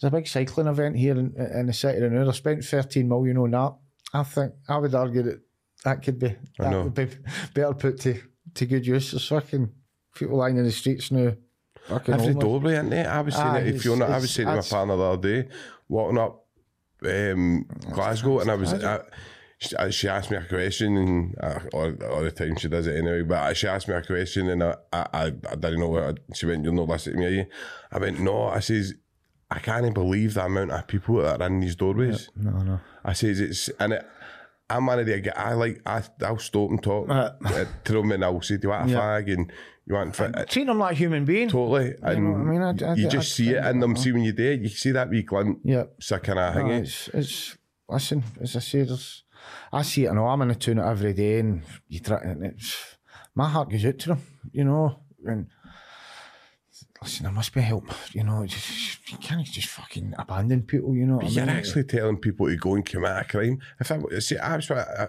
there's 0.00 0.12
a 0.12 0.16
big 0.16 0.28
cycling 0.28 0.66
event 0.66 0.96
here 0.96 1.18
in, 1.18 1.34
in 1.54 1.66
the 1.66 1.72
city 1.72 2.04
of 2.04 2.12
now. 2.12 2.24
They 2.24 2.32
spent 2.32 2.64
thirteen 2.64 3.08
million 3.08 3.38
on 3.38 3.50
that. 3.52 3.76
I 4.12 4.22
think 4.22 4.52
I 4.68 4.78
would 4.78 4.94
argue 4.94 5.22
that 5.22 5.40
that 5.84 6.02
could 6.02 6.18
be 6.18 6.36
that 6.58 6.72
would 6.72 6.94
be 6.94 7.08
better 7.54 7.74
put 7.74 8.00
to, 8.00 8.20
to 8.54 8.66
good 8.66 8.86
use. 8.86 9.12
There's 9.12 9.28
fucking 9.28 9.70
people 10.14 10.38
lying 10.38 10.58
in 10.58 10.64
the 10.64 10.72
streets 10.72 11.10
now. 11.10 11.32
Fucking 11.86 12.14
Every 12.14 12.34
doorway, 12.34 12.72
isn't 12.72 12.92
it? 12.92 13.06
I 13.06 13.20
was 13.20 13.34
saying 13.34 13.46
Aye, 13.46 13.60
it. 13.60 13.76
If 13.76 13.84
you're 13.84 13.96
not, 13.96 14.10
I 14.10 14.18
was 14.18 14.30
saying 14.32 14.48
to 14.48 14.56
my 14.56 14.62
partner 14.62 14.96
the 14.96 15.02
other 15.02 15.42
day, 15.42 15.48
walking 15.88 16.18
up 16.18 16.44
um, 17.04 17.66
Glasgow, 17.92 18.40
and 18.40 18.50
I 18.50 18.54
was. 18.54 18.72
I, 18.74 19.00
she, 19.88 20.06
asked 20.06 20.30
me 20.30 20.36
a 20.36 20.44
question, 20.44 20.98
and 20.98 21.34
uh, 21.40 21.60
all, 21.72 21.94
all 22.10 22.22
the 22.22 22.30
time 22.30 22.56
she 22.56 22.68
does 22.68 22.86
it 22.86 22.96
anyway. 22.96 23.22
But 23.22 23.56
she 23.56 23.66
asked 23.66 23.88
me 23.88 23.94
a 23.94 24.02
question, 24.02 24.50
and 24.50 24.62
I, 24.62 24.74
I, 24.92 25.06
I, 25.12 25.24
I 25.24 25.54
didn't 25.54 25.80
know 25.80 25.88
what. 25.88 26.02
I, 26.02 26.34
she 26.34 26.46
went, 26.46 26.64
"You're 26.64 26.74
not 26.74 26.88
listening 26.88 27.22
to 27.22 27.30
me." 27.30 27.46
I 27.90 27.98
went, 27.98 28.20
"No." 28.20 28.48
I 28.48 28.60
says, 28.60 28.94
"I 29.50 29.58
can't 29.60 29.94
believe 29.94 30.34
the 30.34 30.44
amount 30.44 30.72
of 30.72 30.86
people 30.86 31.16
that 31.22 31.40
are 31.40 31.46
in 31.46 31.60
these 31.60 31.76
doorways." 31.76 32.28
No, 32.36 32.50
no. 32.58 32.80
I 33.04 33.12
says 33.12 33.40
it's 33.40 33.68
and 33.80 33.92
it. 33.94 34.06
I'm 34.68 34.86
one 34.86 34.98
of 34.98 35.06
the. 35.06 35.38
I 35.40 35.52
like. 35.54 35.80
I, 35.86 36.02
I'll 36.22 36.38
stop 36.38 36.70
and 36.70 36.82
talk 36.82 37.08
Uh. 37.08 37.30
to 37.84 37.92
them, 37.92 38.10
and 38.12 38.24
I'll 38.24 38.40
say, 38.42 38.56
"Do 38.56 38.62
you 38.64 38.70
want 38.70 38.88
a 38.88 38.92
Yeah. 38.92 38.98
fag?" 38.98 39.32
And 39.32 39.52
you 39.86 39.94
want 39.94 40.16
fit. 40.16 40.48
Treat 40.48 40.66
them 40.66 40.78
like 40.80 40.92
a 40.92 40.94
human 40.96 41.24
being. 41.24 41.48
Totally, 41.48 41.94
and 42.02 42.24
know 42.24 42.30
what 42.32 42.40
I 42.40 42.44
mean? 42.44 42.62
I- 42.62 42.90
I- 42.90 42.94
you 42.94 43.08
just 43.08 43.34
see 43.36 43.50
it 43.50 43.64
in 43.64 43.78
them. 43.78 43.94
that- 43.94 44.00
See 44.00 44.10
when 44.10 44.24
you 44.24 44.32
do 44.32 44.50
it, 44.50 44.60
you 44.60 44.68
see 44.68 44.90
that 44.90 45.08
wee 45.08 45.22
glint. 45.22 45.60
Yeah. 45.62 45.84
Of 46.10 46.26
No, 46.28 46.34
hanging. 46.50 46.82
it's, 46.82 47.06
it's 47.14 47.56
listen, 47.88 48.24
as 48.40 48.56
I 48.56 48.58
say, 48.58 48.82
there's 48.82 49.22
I 49.72 49.82
see 49.82 50.06
it. 50.06 50.10
I 50.10 50.14
know 50.14 50.26
I'm 50.26 50.42
in 50.42 50.48
the 50.48 50.56
tune 50.56 50.80
every 50.80 51.12
day, 51.12 51.38
and 51.38 51.62
you 51.86 52.00
try, 52.00 52.18
and 52.18 52.44
it's 52.44 52.96
my 53.36 53.48
heart 53.48 53.70
goes 53.70 53.84
out 53.84 53.98
to 54.00 54.08
them, 54.08 54.22
you 54.50 54.64
know. 54.64 54.98
And 55.24 55.46
listen, 57.06 57.22
there 57.22 57.32
must 57.32 57.54
be 57.54 57.60
help. 57.60 57.84
You 58.12 58.24
know, 58.24 58.44
just, 58.46 59.10
you 59.10 59.16
can't 59.18 59.46
just 59.46 59.68
fucking 59.68 60.14
abandon 60.18 60.62
people. 60.62 60.94
You 60.94 61.06
know, 61.06 61.20
I 61.20 61.26
You're 61.26 61.48
actually 61.48 61.84
telling 61.84 62.16
people 62.16 62.48
to 62.48 62.56
go 62.56 62.74
and 62.74 62.84
commit 62.84 63.12
a 63.12 63.24
crime. 63.24 63.60
If 63.78 63.92
I 63.92 64.00
see, 64.18 64.36
I, 64.38 64.58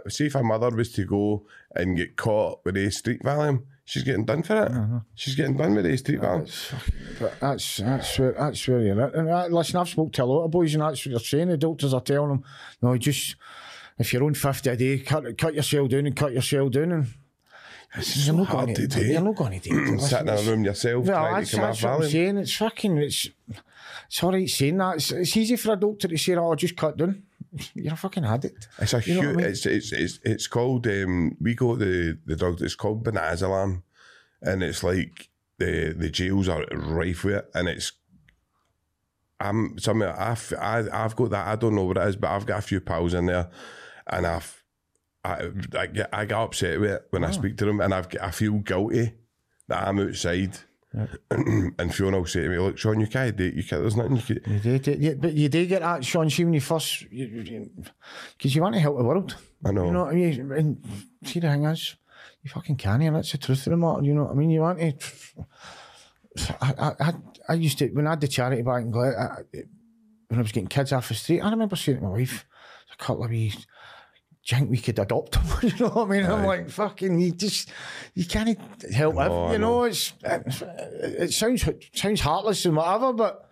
see 0.07 0.27
if 0.27 0.35
a 0.35 0.43
mother 0.43 0.69
was 0.69 0.91
to 0.93 1.05
go 1.05 1.45
and 1.75 1.97
get 1.97 2.15
caught 2.15 2.63
with 2.63 2.77
a 2.77 2.91
street 2.91 3.23
Valium, 3.23 3.63
she's 3.83 4.03
getting 4.03 4.25
done 4.25 4.43
for 4.43 4.63
it. 4.63 4.71
Uh-huh. 4.71 4.99
She's 5.15 5.35
getting 5.35 5.57
done 5.57 5.73
with 5.73 5.87
a 5.87 5.97
street 5.97 6.21
Valium. 6.21 6.73
But 7.19 7.39
that's 7.39 7.77
that's 7.77 8.19
where 8.19 8.33
that's 8.33 8.67
where 8.67 8.81
you're 8.81 9.01
at. 9.01 9.15
And 9.15 9.29
uh, 9.29 9.47
listen, 9.47 9.77
I've 9.77 9.89
spoke 9.89 10.13
to 10.13 10.23
a 10.23 10.25
lot 10.25 10.45
of 10.45 10.51
boys, 10.51 10.75
and 10.75 10.83
that's 10.83 11.03
what 11.03 11.11
they're 11.13 11.19
saying. 11.19 11.49
The 11.49 11.57
doctors 11.57 11.95
are 11.95 12.01
telling 12.01 12.29
them, 12.29 12.43
no, 12.81 12.95
just 12.97 13.35
if 13.97 14.13
you're 14.13 14.23
on 14.23 14.35
fifty 14.35 14.69
a 14.69 14.75
day, 14.77 14.99
cut 14.99 15.35
cut 15.35 15.55
yourself 15.55 15.89
down 15.89 16.05
and 16.05 16.15
cut 16.15 16.33
yourself 16.33 16.71
down, 16.71 16.91
and 16.91 17.07
It's 17.95 18.25
so 18.25 18.43
hard 18.43 18.75
to 18.75 18.87
do. 18.87 19.01
You're 19.05 19.21
not 19.21 19.35
going 19.35 19.59
to 19.59 19.69
do 19.69 19.77
it. 19.77 19.91
Listen, 19.91 19.99
Sitting 19.99 20.27
in 20.27 20.33
a 20.33 20.41
room 20.51 20.63
yourself, 20.65 21.05
Well, 21.05 21.15
trying 21.17 21.35
that's, 21.35 21.49
to 21.51 21.55
come 21.55 21.65
that's 21.65 21.83
what 21.83 21.91
I'm 21.93 22.09
saying. 22.09 22.37
It's 22.37 22.55
fucking. 22.55 22.97
It's 22.97 23.29
it's 24.07 24.23
all 24.23 24.31
right 24.31 24.49
saying 24.49 24.77
that. 24.77 24.95
It's, 24.97 25.11
it's 25.11 25.37
easy 25.37 25.55
for 25.55 25.73
a 25.73 25.75
doctor 25.77 26.07
to 26.07 26.17
say, 26.17 26.35
"Oh, 26.35 26.53
just 26.55 26.75
cut 26.75 26.97
down." 26.97 27.23
You're 27.73 27.93
a 27.93 27.97
fucking 27.97 28.25
addict. 28.25 28.67
It's 28.79 28.93
a 28.93 28.97
You 28.97 29.21
huge. 29.21 29.25
I 29.25 29.31
mean? 29.33 29.45
It's 29.45 29.65
it's 29.65 29.91
it's 29.93 30.19
it's 30.23 30.47
called. 30.47 30.85
Um, 30.87 31.37
we 31.39 31.55
go 31.55 31.75
to 31.77 31.85
the 31.85 32.19
the 32.25 32.35
drug. 32.35 32.61
It's 32.61 32.75
called 32.75 33.03
Bromazolam, 33.03 33.83
and 34.41 34.63
it's 34.63 34.83
like 34.83 35.29
the 35.57 35.95
the 35.97 36.09
jails 36.09 36.49
are 36.49 36.65
rife 36.71 37.23
with 37.23 37.35
it, 37.35 37.49
and 37.53 37.67
it's. 37.69 37.93
I'm 39.39 39.77
something 39.77 40.07
I've 40.07 40.51
I, 40.59 40.83
I've 40.91 41.15
got 41.15 41.29
that. 41.29 41.47
I 41.47 41.55
don't 41.55 41.75
know 41.75 41.85
what 41.85 41.97
it 41.97 42.07
is, 42.07 42.15
but 42.15 42.31
I've 42.31 42.45
got 42.45 42.59
a 42.59 42.61
few 42.63 42.81
pals 42.81 43.13
in 43.13 43.27
there, 43.27 43.49
and 44.07 44.25
I've. 44.27 44.63
I, 45.27 45.79
I 45.79 45.85
get 45.87 46.09
I 46.13 46.25
get 46.25 46.37
upset 46.37 46.79
with 46.79 46.91
it 46.91 47.07
when 47.11 47.23
Oh. 47.23 47.27
I 47.27 47.29
ah. 47.29 47.33
speak 47.33 47.57
to 47.57 47.65
them, 47.65 47.81
and 47.81 47.93
I've 47.93 48.07
I 48.21 48.31
feel 48.31 48.53
guilty 48.59 49.13
that 49.67 49.87
I'm 49.87 49.99
outside, 49.99 50.57
and 51.31 51.93
Fiona 51.93 52.17
will 52.19 52.25
say 52.25 52.41
to 52.43 52.49
me, 52.49 52.57
"Look, 52.57 52.77
Sean, 52.77 52.99
you 52.99 53.07
can't 53.07 53.35
do 53.35 53.45
it. 53.45 53.53
You 53.53 53.63
can't. 53.63 53.81
There's 53.81 53.95
nothing 53.97 54.15
you 54.17 54.21
can." 54.21 54.53
You 54.53 54.79
did, 54.79 55.03
you- 55.03 55.15
but 55.15 55.33
you 55.33 55.49
did 55.49 55.67
get 55.69 55.81
that, 55.81 56.05
Sean. 56.05 56.29
See 56.29 56.45
when 56.45 56.53
you 56.53 56.61
first, 56.61 57.05
because 57.09 58.55
you 58.55 58.61
want 58.61 58.75
to 58.75 58.81
help 58.81 58.97
the 58.97 59.03
world. 59.03 59.35
I 59.65 59.71
know. 59.71 59.85
You 59.85 59.91
know 59.91 60.03
what 60.05 60.13
I 60.13 60.15
mean? 60.15 60.51
And 60.51 60.85
see, 61.23 61.39
the 61.39 61.49
thing 61.49 61.65
is, 61.65 61.95
you 62.43 62.49
fucking 62.49 62.77
can, 62.77 63.01
and 63.01 63.15
that's 63.15 63.31
the 63.31 63.37
truth 63.37 63.67
of 63.67 63.71
the 63.71 63.77
matter. 63.77 64.03
You 64.03 64.13
know 64.13 64.23
what 64.23 64.31
I 64.31 64.35
mean? 64.35 64.49
You 64.49 64.61
want 64.61 64.79
to. 64.79 64.93
I, 66.61 66.93
I, 66.99 67.13
I, 67.49 67.53
used 67.55 67.79
to 67.79 67.87
when 67.89 68.05
I 68.05 68.11
had 68.11 68.21
the 68.21 68.27
charity 68.27 68.61
back 68.61 68.83
in 68.83 68.91
Glen, 68.91 69.13
when 70.27 70.39
I 70.39 70.41
was 70.41 70.51
getting 70.51 70.67
kids 70.67 70.93
off 70.93 71.07
the 71.07 71.15
street. 71.15 71.41
I 71.41 71.49
remember 71.49 71.75
saying 71.75 71.97
to 71.97 72.03
my 72.03 72.11
wife, 72.11 72.45
"A 72.93 72.95
couple 73.03 73.23
of 73.23 73.31
wee." 73.31 73.53
Do 74.47 74.55
you 74.55 74.59
think 74.59 74.71
we 74.71 74.77
could 74.77 74.97
adopt 74.97 75.33
them? 75.33 75.43
you 75.61 75.77
know 75.77 75.89
what 75.89 76.07
I 76.07 76.09
mean? 76.09 76.25
I'm 76.25 76.45
like, 76.45 76.69
fucking, 76.69 77.19
you 77.19 77.33
just, 77.33 77.69
you 78.13 78.23
can't 78.23 78.57
help 78.93 79.15
it. 79.15 79.51
You 79.51 79.57
know. 79.57 79.57
know, 79.57 79.83
it's, 79.83 80.13
it, 80.23 80.63
it 81.01 81.33
sounds 81.33 81.67
it 81.67 81.83
sounds 81.93 82.21
heartless 82.21 82.63
and 82.65 82.77
whatever, 82.77 83.11
but 83.11 83.49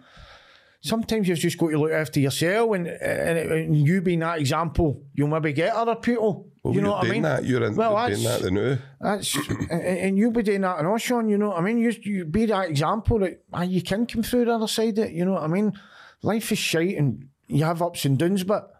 sometimes 0.80 1.28
you've 1.28 1.40
just 1.40 1.58
got 1.58 1.72
to 1.72 1.78
look 1.78 1.92
after 1.92 2.22
yourself, 2.22 2.76
and 2.76 2.88
and, 2.88 3.38
and 3.38 3.76
you 3.76 4.00
being 4.02 4.20
that 4.20 4.40
example, 4.40 5.04
you'll 5.14 5.28
maybe 5.28 5.52
get 5.52 5.76
other 5.76 5.96
people. 5.96 6.50
Well, 6.64 6.74
you 6.74 6.82
know 6.82 6.92
what 6.92 7.06
I 7.06 7.10
mean? 7.10 7.24
That. 7.24 7.44
You're 7.44 7.66
in, 7.66 7.76
Well, 7.76 7.92
you're 7.92 8.16
doing 8.16 8.24
that 8.30 8.42
the 8.42 8.52
new. 8.52 8.78
That's 9.02 9.36
and, 9.36 9.72
and 9.72 10.18
you'll 10.18 10.32
be 10.32 10.44
doing 10.44 10.62
that 10.62 10.80
and 10.80 10.88
all, 10.88 10.98
Sean. 10.98 11.28
You 11.28 11.38
know 11.38 11.50
what 11.50 11.58
I 11.58 11.62
mean? 11.62 11.78
You 11.78 11.94
you 12.04 12.24
be 12.24 12.46
that 12.46 12.70
example 12.70 13.20
that 13.20 13.68
you 13.68 13.82
can 13.82 14.06
come 14.06 14.24
through 14.24 14.46
the 14.46 14.56
other 14.56 14.68
side. 14.68 14.98
Of 14.98 15.06
it, 15.06 15.12
you 15.12 15.26
know 15.26 15.34
what 15.34 15.44
I 15.44 15.48
mean? 15.48 15.74
Life 16.22 16.54
is 16.54 16.58
shite 16.58 16.96
and 16.96 17.28
you 17.48 17.66
have 17.66 17.82
ups 17.82 18.06
and 18.06 18.18
downs, 18.18 18.46
but 18.46 18.75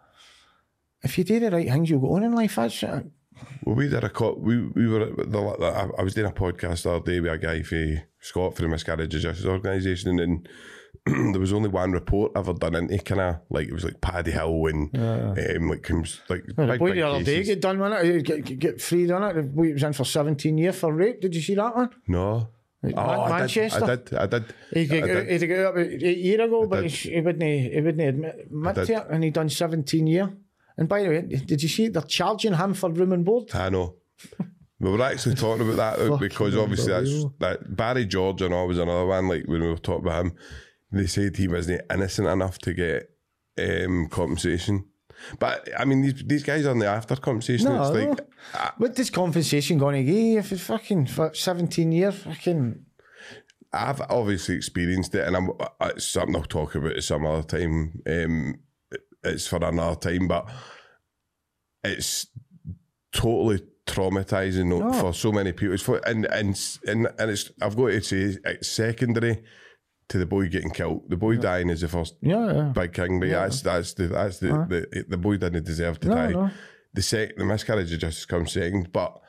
if 1.02 1.18
you 1.18 1.24
do 1.24 1.40
the 1.40 1.50
right 1.50 1.68
things, 1.68 1.90
you'll 1.90 2.00
go 2.00 2.14
on 2.14 2.22
in 2.24 2.32
life. 2.34 2.56
That's 2.56 2.82
uh, 2.82 3.02
Well, 3.64 3.76
we 3.76 3.88
did 3.88 4.04
a 4.04 4.08
co- 4.10 4.38
we 4.38 4.66
we 4.68 4.86
were 4.88 5.02
at 5.02 5.16
the, 5.30 5.38
I, 5.38 6.00
I 6.00 6.02
was 6.02 6.14
doing 6.14 6.26
a 6.28 6.32
podcast 6.32 6.82
the 6.82 6.92
other 6.92 7.04
day 7.12 7.20
with 7.20 7.32
a 7.32 7.38
guy 7.38 7.62
for 7.62 8.02
Scott 8.20 8.56
for 8.56 8.62
the 8.62 8.68
Miscarriage 8.68 9.14
of 9.14 9.20
Justice 9.20 9.44
organisation, 9.46 10.18
and 10.18 10.48
there 11.32 11.40
was 11.40 11.52
only 11.52 11.68
one 11.68 11.92
report 11.92 12.32
ever 12.34 12.52
done 12.54 12.74
into 12.74 12.98
kind 12.98 13.20
of 13.20 13.36
like 13.50 13.68
it 13.68 13.72
was 13.72 13.84
like 13.84 14.00
Paddy 14.00 14.30
Hill 14.32 14.66
and 14.66 14.90
um, 14.98 15.68
like 15.68 15.82
comes 15.82 16.20
like 16.28 16.44
the 16.46 16.54
big, 16.66 16.78
boy 16.78 16.86
big 16.90 16.94
the 16.96 17.02
other 17.02 17.22
day 17.24 17.44
get 17.44 17.60
done 17.60 17.78
with 17.78 17.92
it, 17.92 18.22
get, 18.24 18.44
get, 18.44 18.58
get 18.58 18.80
freed 18.80 19.10
on 19.10 19.22
it. 19.22 19.34
The 19.34 19.42
boy 19.42 19.72
was 19.72 19.82
in 19.82 19.92
for 19.92 20.04
17 20.04 20.56
years 20.58 20.76
for 20.78 20.92
rape. 20.92 21.20
Did 21.20 21.34
you 21.34 21.42
see 21.42 21.54
that 21.54 21.76
one? 21.76 21.90
No. 22.08 22.48
Man- 22.82 22.94
Oh, 22.96 23.00
I 23.00 23.38
Manchester. 23.40 23.80
did, 23.96 24.14
I 24.14 24.26
did. 24.26 24.34
I 24.34 24.38
did. 24.38 24.54
He 24.72 24.80
I 25.02 25.06
did. 25.06 25.40
he 25.42 25.46
got 25.48 25.66
up 25.66 25.76
eight 25.78 26.18
years 26.18 26.40
ago, 26.40 26.66
but 26.66 26.82
did. 26.82 26.90
he, 26.92 27.10
he 27.14 27.20
wouldn't 27.20 27.42
he 27.42 27.80
wouldn't 27.80 28.00
admit, 28.08 28.36
admit 28.46 28.74
to 28.86 28.92
it, 28.96 29.06
and 29.10 29.24
he 29.24 29.30
done 29.30 29.48
17 29.48 30.06
years. 30.06 30.28
And 30.78 30.88
by 30.88 31.02
the 31.02 31.08
way, 31.08 31.22
did 31.22 31.62
you 31.62 31.68
see 31.68 31.88
they're 31.88 32.02
charging 32.02 32.54
him 32.54 32.74
for 32.74 32.90
room 32.90 33.12
and 33.12 33.24
board? 33.24 33.54
I 33.54 33.70
know. 33.70 33.96
We 34.78 34.90
were 34.90 35.02
actually 35.02 35.36
talking 35.36 35.70
about 35.70 35.98
that 35.98 36.18
because 36.20 36.54
obviously 36.54 36.92
that's 36.92 37.24
that 37.38 37.76
Barry 37.76 38.04
George 38.04 38.42
and 38.42 38.52
all 38.52 38.68
was 38.68 38.78
another 38.78 39.06
one. 39.06 39.28
Like 39.28 39.44
when 39.46 39.62
we 39.62 39.68
were 39.68 39.78
talking 39.78 40.06
about 40.06 40.26
him, 40.26 40.34
they 40.92 41.06
said 41.06 41.36
he 41.36 41.48
wasn't 41.48 41.80
innocent 41.90 42.28
enough 42.28 42.58
to 42.58 42.74
get 42.74 43.10
um, 43.58 44.08
compensation. 44.10 44.84
But 45.38 45.68
I 45.78 45.86
mean, 45.86 46.02
these 46.02 46.22
these 46.26 46.42
guys 46.42 46.66
on 46.66 46.78
the 46.78 46.86
after 46.86 47.16
compensation. 47.16 47.68
No, 47.68 47.80
it's 47.80 47.90
no. 47.90 48.10
like 48.10 48.20
uh, 48.52 48.70
What 48.76 48.96
this 48.96 49.08
compensation 49.08 49.78
going 49.78 50.04
to 50.04 50.12
give 50.12 50.44
if 50.44 50.52
it's 50.52 50.62
fucking 50.62 51.06
for 51.06 51.32
17 51.32 51.90
years? 51.90 52.16
Fucking 52.16 52.84
I've 53.72 54.00
obviously 54.10 54.56
experienced 54.56 55.14
it, 55.14 55.26
and 55.26 55.36
I'm 55.36 55.50
it's 55.82 56.06
something 56.06 56.36
I'll 56.36 56.42
talk 56.42 56.74
about 56.74 56.96
at 56.96 57.04
some 57.04 57.26
other 57.26 57.42
time. 57.42 58.02
Um, 58.06 58.60
it's 59.26 59.46
for 59.46 59.56
another 59.64 59.96
time, 59.96 60.28
but 60.28 60.48
it's 61.84 62.26
totally 63.12 63.60
traumatizing 63.86 64.66
No. 64.66 64.92
for 64.92 65.12
so 65.14 65.30
many 65.32 65.52
people. 65.52 65.74
It's 65.74 65.82
for 65.82 65.98
and 66.06 66.24
and 66.26 66.58
and 66.86 67.08
and 67.18 67.30
it's 67.30 67.50
I've 67.62 67.76
got 67.76 67.88
to 67.88 68.00
say 68.02 68.36
it's 68.44 68.68
secondary 68.68 69.42
to 70.08 70.18
the 70.18 70.26
boy 70.26 70.48
getting 70.48 70.70
killed. 70.70 71.08
The 71.08 71.16
boy 71.16 71.36
dying 71.36 71.70
is 71.70 71.80
the 71.80 71.88
first 71.88 72.14
yeah, 72.20 72.52
yeah. 72.52 72.72
big 72.74 72.92
king, 72.92 73.20
but 73.20 73.28
that's 73.28 73.62
that's 73.62 73.94
the 73.94 74.08
that's 74.08 74.38
the, 74.38 74.48
the 74.68 75.04
the 75.08 75.16
boy 75.16 75.36
didn't 75.36 75.64
deserve 75.64 76.00
to 76.00 76.08
No, 76.08 76.14
die. 76.14 76.30
no. 76.32 76.50
The 76.94 77.02
sec 77.02 77.36
the 77.36 77.44
miscarriage 77.44 77.92
of 77.92 78.00
justice 78.00 78.24
comes 78.26 78.52
second, 78.52 78.92
but 78.92 79.20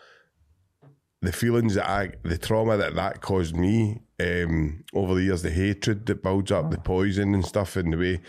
the 1.22 1.32
feelings 1.32 1.74
that 1.76 1.90
I 1.90 2.12
the 2.24 2.38
trauma 2.38 2.78
that 2.78 2.96
that 2.96 3.22
caused 3.22 3.56
me 3.56 4.02
um, 4.20 4.84
over 4.94 5.14
the 5.16 5.24
years, 5.24 5.44
the 5.44 5.52
hatred 5.52 6.06
that 6.08 6.24
builds 6.24 6.52
up, 6.52 6.72
the 6.72 6.78
poison 6.80 7.34
and 7.36 7.46
stuff, 7.46 7.76
and 7.76 7.94
the 7.94 7.98
way. 7.98 8.22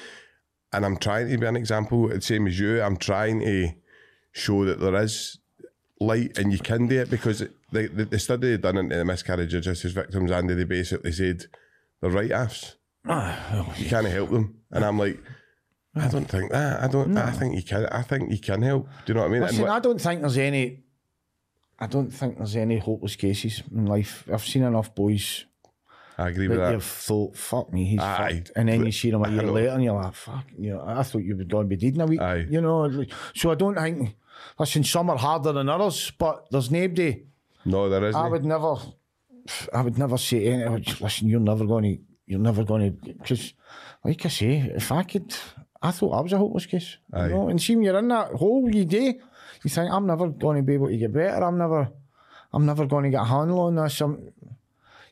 And 0.73 0.85
I'm 0.85 0.97
trying 0.99 1.29
to 1.31 1.39
be 1.39 1.47
an 1.47 1.57
example, 1.57 2.09
the 2.09 2.21
same 2.21 2.47
as 2.47 2.59
you. 2.59 2.83
I'm 2.83 2.97
trying 2.97 3.41
to 3.41 3.71
show 4.33 4.65
that 4.67 4.81
there 4.81 4.95
is 5.03 5.39
light 6.01 6.39
and 6.39 6.53
you 6.53 6.59
can 6.59 6.87
do 6.87 7.01
it 7.01 7.11
because 7.11 7.39
the 7.73 7.89
the, 7.89 8.05
the 8.05 8.19
study 8.19 8.51
they 8.51 8.57
done 8.59 8.77
into 8.77 8.97
the 8.97 9.05
miscarriage 9.05 9.55
of 9.55 9.63
justice 9.63 9.93
victims, 9.93 10.31
and 10.31 10.49
they 10.51 10.65
basically 10.65 11.13
said 11.13 11.45
they're 12.01 12.11
right 12.11 12.31
offs. 12.33 12.77
Ah, 13.07 13.75
you 13.79 13.89
can't 13.89 14.07
help 14.07 14.31
them, 14.31 14.59
and 14.71 14.85
I'm 14.85 14.99
like. 14.99 15.19
I 15.97 16.07
don't 16.07 16.27
think 16.27 16.53
that. 16.53 16.81
I 16.83 16.87
don't. 16.87 17.17
I 17.17 17.33
think 17.33 17.57
you 17.57 17.63
can. 17.63 17.87
I 17.87 18.03
think 18.03 18.31
you 18.31 18.39
can 18.39 18.63
help. 18.63 18.87
Do 19.05 19.13
you 19.13 19.15
know 19.15 19.23
what 19.23 19.29
I 19.29 19.33
mean? 19.33 19.41
Listen, 19.41 19.63
what- 19.63 19.71
I 19.71 19.81
don't 19.81 20.01
think 20.01 20.21
there's 20.21 20.37
any. 20.39 20.85
I 21.81 21.87
don't 21.89 22.11
think 22.11 22.37
there's 22.37 22.55
any 22.57 22.79
hopeless 22.79 23.17
cases 23.17 23.63
in 23.75 23.87
life. 23.87 24.25
I've 24.33 24.45
seen 24.45 24.63
enough 24.63 24.95
boys 24.95 25.47
I 26.19 26.29
agree 26.29 26.49
with 26.49 26.59
that. 26.59 26.73
you've 26.73 26.85
thought, 26.85 27.37
"Fuck 27.37 27.73
me, 27.73 27.85
he's 27.85 28.01
Aye. 28.01 28.17
fucked," 28.17 28.51
and 28.57 28.69
then 28.69 28.85
you 28.85 28.93
see 28.93 29.11
him 29.11 29.25
a 29.25 29.31
year 29.31 29.43
later, 29.43 29.71
and 29.71 29.85
you're 29.85 29.95
like, 29.95 30.15
"Fuck," 30.15 30.47
you 30.59 30.71
know. 30.71 30.85
I 30.85 31.03
thought 31.05 31.23
you 31.23 31.37
would 31.37 31.49
go 31.49 31.61
and 31.61 31.69
be 31.69 31.77
dead 31.77 31.95
in 31.95 32.01
a 32.01 32.07
week. 32.07 32.21
Aye. 32.21 32.47
You 32.51 32.61
know, 32.61 33.05
so 33.35 33.53
I 33.53 33.55
don't 33.55 33.77
think. 33.77 34.17
Listen, 34.59 34.85
some 34.85 35.11
are 35.11 35.19
harder 35.19 35.53
than 35.53 35.69
others, 35.69 36.13
but 36.19 36.47
there's 36.51 36.71
nobody. 36.71 37.25
No, 37.65 37.89
there 37.89 38.05
isn't. 38.05 38.21
I 38.21 38.29
would 38.29 38.45
never, 38.45 38.77
I 39.73 39.83
would 39.83 39.99
never 39.99 40.17
say 40.17 40.41
to 40.41 40.51
anyone, 40.53 40.85
listen, 41.01 41.29
you're 41.29 41.41
never 41.41 41.65
going 41.67 41.85
to, 41.85 42.03
you're 42.27 42.39
never 42.41 42.65
going 42.65 42.83
to, 42.93 43.13
because, 43.15 43.55
like 44.05 44.25
I 44.25 44.29
say, 44.29 44.73
if 44.75 44.93
I 44.93 45.03
could, 45.03 45.35
I 45.83 45.91
thought 45.91 46.13
I 46.13 46.21
was 46.21 46.33
a 46.33 46.39
hopeless 46.39 46.67
case. 46.67 46.99
Aye. 47.13 47.27
You 47.27 47.31
know, 47.35 47.49
and 47.49 47.61
see 47.61 47.75
when 47.75 47.85
you're 47.85 47.99
in 47.99 48.09
that 48.09 48.33
hole 48.33 48.73
you 48.73 48.85
do, 48.85 49.15
you 49.65 49.71
think, 49.71 49.91
I'm 49.91 50.07
never 50.07 50.29
going 50.29 50.57
to 50.57 50.63
be 50.63 50.75
able 50.75 50.89
to 50.89 50.97
get 50.97 51.13
better. 51.13 51.43
I'm 51.43 51.59
never, 51.59 51.89
I'm 52.53 52.65
never 52.65 52.87
going 52.87 53.05
to 53.05 53.11
get 53.11 53.23
a 53.23 53.25
handle 53.25 53.61
on 53.61 53.75
this. 53.75 54.01
I'm, 54.01 54.33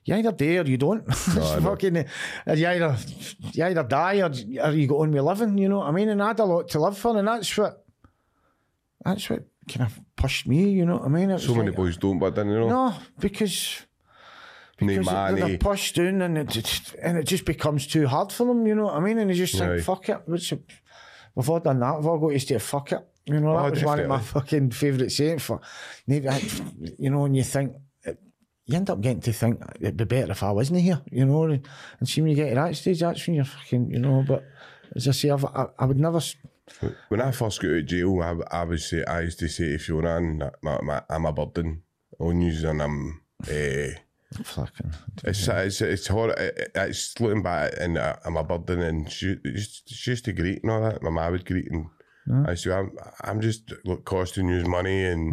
you 0.07 0.15
either 0.15 0.33
do 0.33 0.61
or 0.61 0.65
you 0.65 0.79
don't. 0.79 1.05
I 1.11 1.61
fucking, 1.61 1.97
uh, 1.99 2.53
you 2.55 2.67
either, 2.67 2.97
you 3.53 3.65
either 3.65 3.83
die 3.83 4.21
or, 4.23 4.31
or 4.67 4.71
you 4.73 4.87
go 4.87 5.03
on 5.03 5.11
with 5.11 5.23
living, 5.23 5.59
you 5.59 5.69
know 5.69 5.79
what 5.81 5.89
I 5.89 5.91
mean? 5.91 6.09
And 6.09 6.23
I 6.23 6.29
had 6.29 6.39
a 6.41 6.45
lot 6.45 6.69
to 6.71 6.81
live 6.81 6.97
for, 6.97 7.19
and 7.19 7.29
that's 7.29 7.57
what, 7.59 7.85
that's 9.05 9.29
what 9.29 9.45
kind 9.69 9.91
of 9.91 10.01
pushed 10.17 10.47
me, 10.47 10.71
you 10.71 10.87
know 10.87 10.97
what 10.97 11.05
I 11.07 11.09
mean? 11.09 11.31
It 11.31 11.41
so 11.41 11.55
many 11.55 11.69
like- 11.69 11.77
boys 11.77 11.97
don't, 11.99 12.19
but 12.19 12.35
then 12.35 12.49
you 12.49 12.61
know, 12.61 12.69
no, 12.69 12.95
because 13.19 13.85
because 14.79 15.07
money. 15.07 15.41
they're 15.41 15.59
pushed 15.59 15.97
down 15.97 16.21
and 16.23 16.37
it 16.39 16.49
just, 16.49 16.95
and 17.03 17.17
it 17.19 17.25
just 17.25 17.45
becomes 17.45 17.87
too 17.87 18.07
hard 18.07 18.31
for 18.31 18.47
them. 18.47 18.67
You 18.67 18.75
know 18.75 18.85
what 18.85 18.95
I 18.95 19.01
mean? 19.01 19.19
And 19.19 19.31
they 19.31 19.35
just 19.35 19.55
think, 19.57 19.71
Right. 19.71 19.83
"Fuck 19.83 20.09
it." 20.11 20.21
What's 20.27 20.53
it? 20.53 20.63
We've 21.35 21.49
all 21.49 21.61
done 21.61 21.81
that. 21.81 21.97
We've 21.97 22.07
all 22.07 22.19
got 22.19 22.29
used 22.35 22.49
to 22.49 22.59
fuck 22.59 22.93
it. 22.93 23.01
You 23.25 23.41
know, 23.41 23.55
that 23.57 23.67
Oh, 23.67 23.71
was 23.71 23.83
one 23.85 24.01
of 24.01 24.09
my 24.09 24.21
fucking 24.21 24.71
favourite 24.73 25.11
sayings. 25.11 25.43
For 25.43 25.61
you 26.07 27.11
know, 27.11 27.21
when 27.23 27.35
you 27.35 27.43
think. 27.43 27.73
You 28.67 28.77
end 28.77 28.91
up 28.91 29.01
getting 29.01 29.21
to 29.23 29.33
think 29.33 29.63
it'd 29.81 29.97
be 29.97 30.05
better 30.05 30.33
if 30.33 30.43
I 30.43 30.51
wasn't 30.51 30.81
here, 30.81 31.01
you 31.11 31.25
know, 31.25 31.45
and, 31.45 31.67
and 32.01 32.09
see 32.09 32.21
when 32.21 32.31
you 32.31 32.37
get 32.37 32.49
to 32.51 32.55
that 32.57 32.75
stage, 32.77 32.99
that's 33.01 33.25
when 33.27 33.37
you're 33.37 33.45
fucking, 33.45 33.91
you 33.91 34.01
know. 34.01 34.25
But 34.27 34.45
as 34.95 35.07
I 35.07 35.13
say, 35.13 35.31
I've, 35.31 35.45
I, 35.45 35.67
I 35.79 35.85
would 35.85 35.99
never. 36.01 36.21
When 37.09 37.21
I 37.21 37.31
first 37.31 37.61
got 37.63 37.69
out 37.71 37.77
of 37.77 37.87
jail, 37.87 38.21
I, 38.51 38.61
I 38.61 38.65
would 38.65 38.81
say 38.81 39.05
I 39.05 39.21
used 39.21 39.39
to 39.39 39.49
say 39.49 39.69
to 39.73 39.79
Fiona, 39.79 40.17
and 40.17 40.43
my, 40.63 40.81
my, 40.83 41.03
I'm 41.09 41.27
a 41.27 41.33
burden 41.33 41.83
on 42.19 42.41
you, 42.41 42.69
and 42.69 42.83
I'm. 42.83 43.21
Uh, 43.49 43.99
Fucking. 44.43 44.93
It's 45.23 45.47
it's 45.47 45.81
it's 45.81 46.07
hor- 46.09 46.31
it- 46.33 46.73
It's 46.75 47.19
looking 47.21 47.43
back 47.45 47.73
and 47.79 47.97
uh, 47.97 48.17
I'm 48.25 48.37
a 48.37 48.43
burden 48.43 48.81
and 48.83 49.11
she, 49.11 49.37
she 49.87 50.11
used 50.11 50.25
to 50.25 50.33
greet 50.33 50.63
and 50.65 50.73
all 50.73 50.81
that. 50.83 51.01
My 51.03 51.11
mum 51.11 51.31
would 51.33 51.47
greet 51.47 51.71
and 51.71 51.87
I 52.49 52.55
said, 52.55 52.73
I'm 52.73 52.91
I'm 53.23 53.41
just 53.41 53.73
look 53.85 54.05
costing 54.05 54.49
you 54.49 54.65
money 54.65 55.05
and 55.05 55.33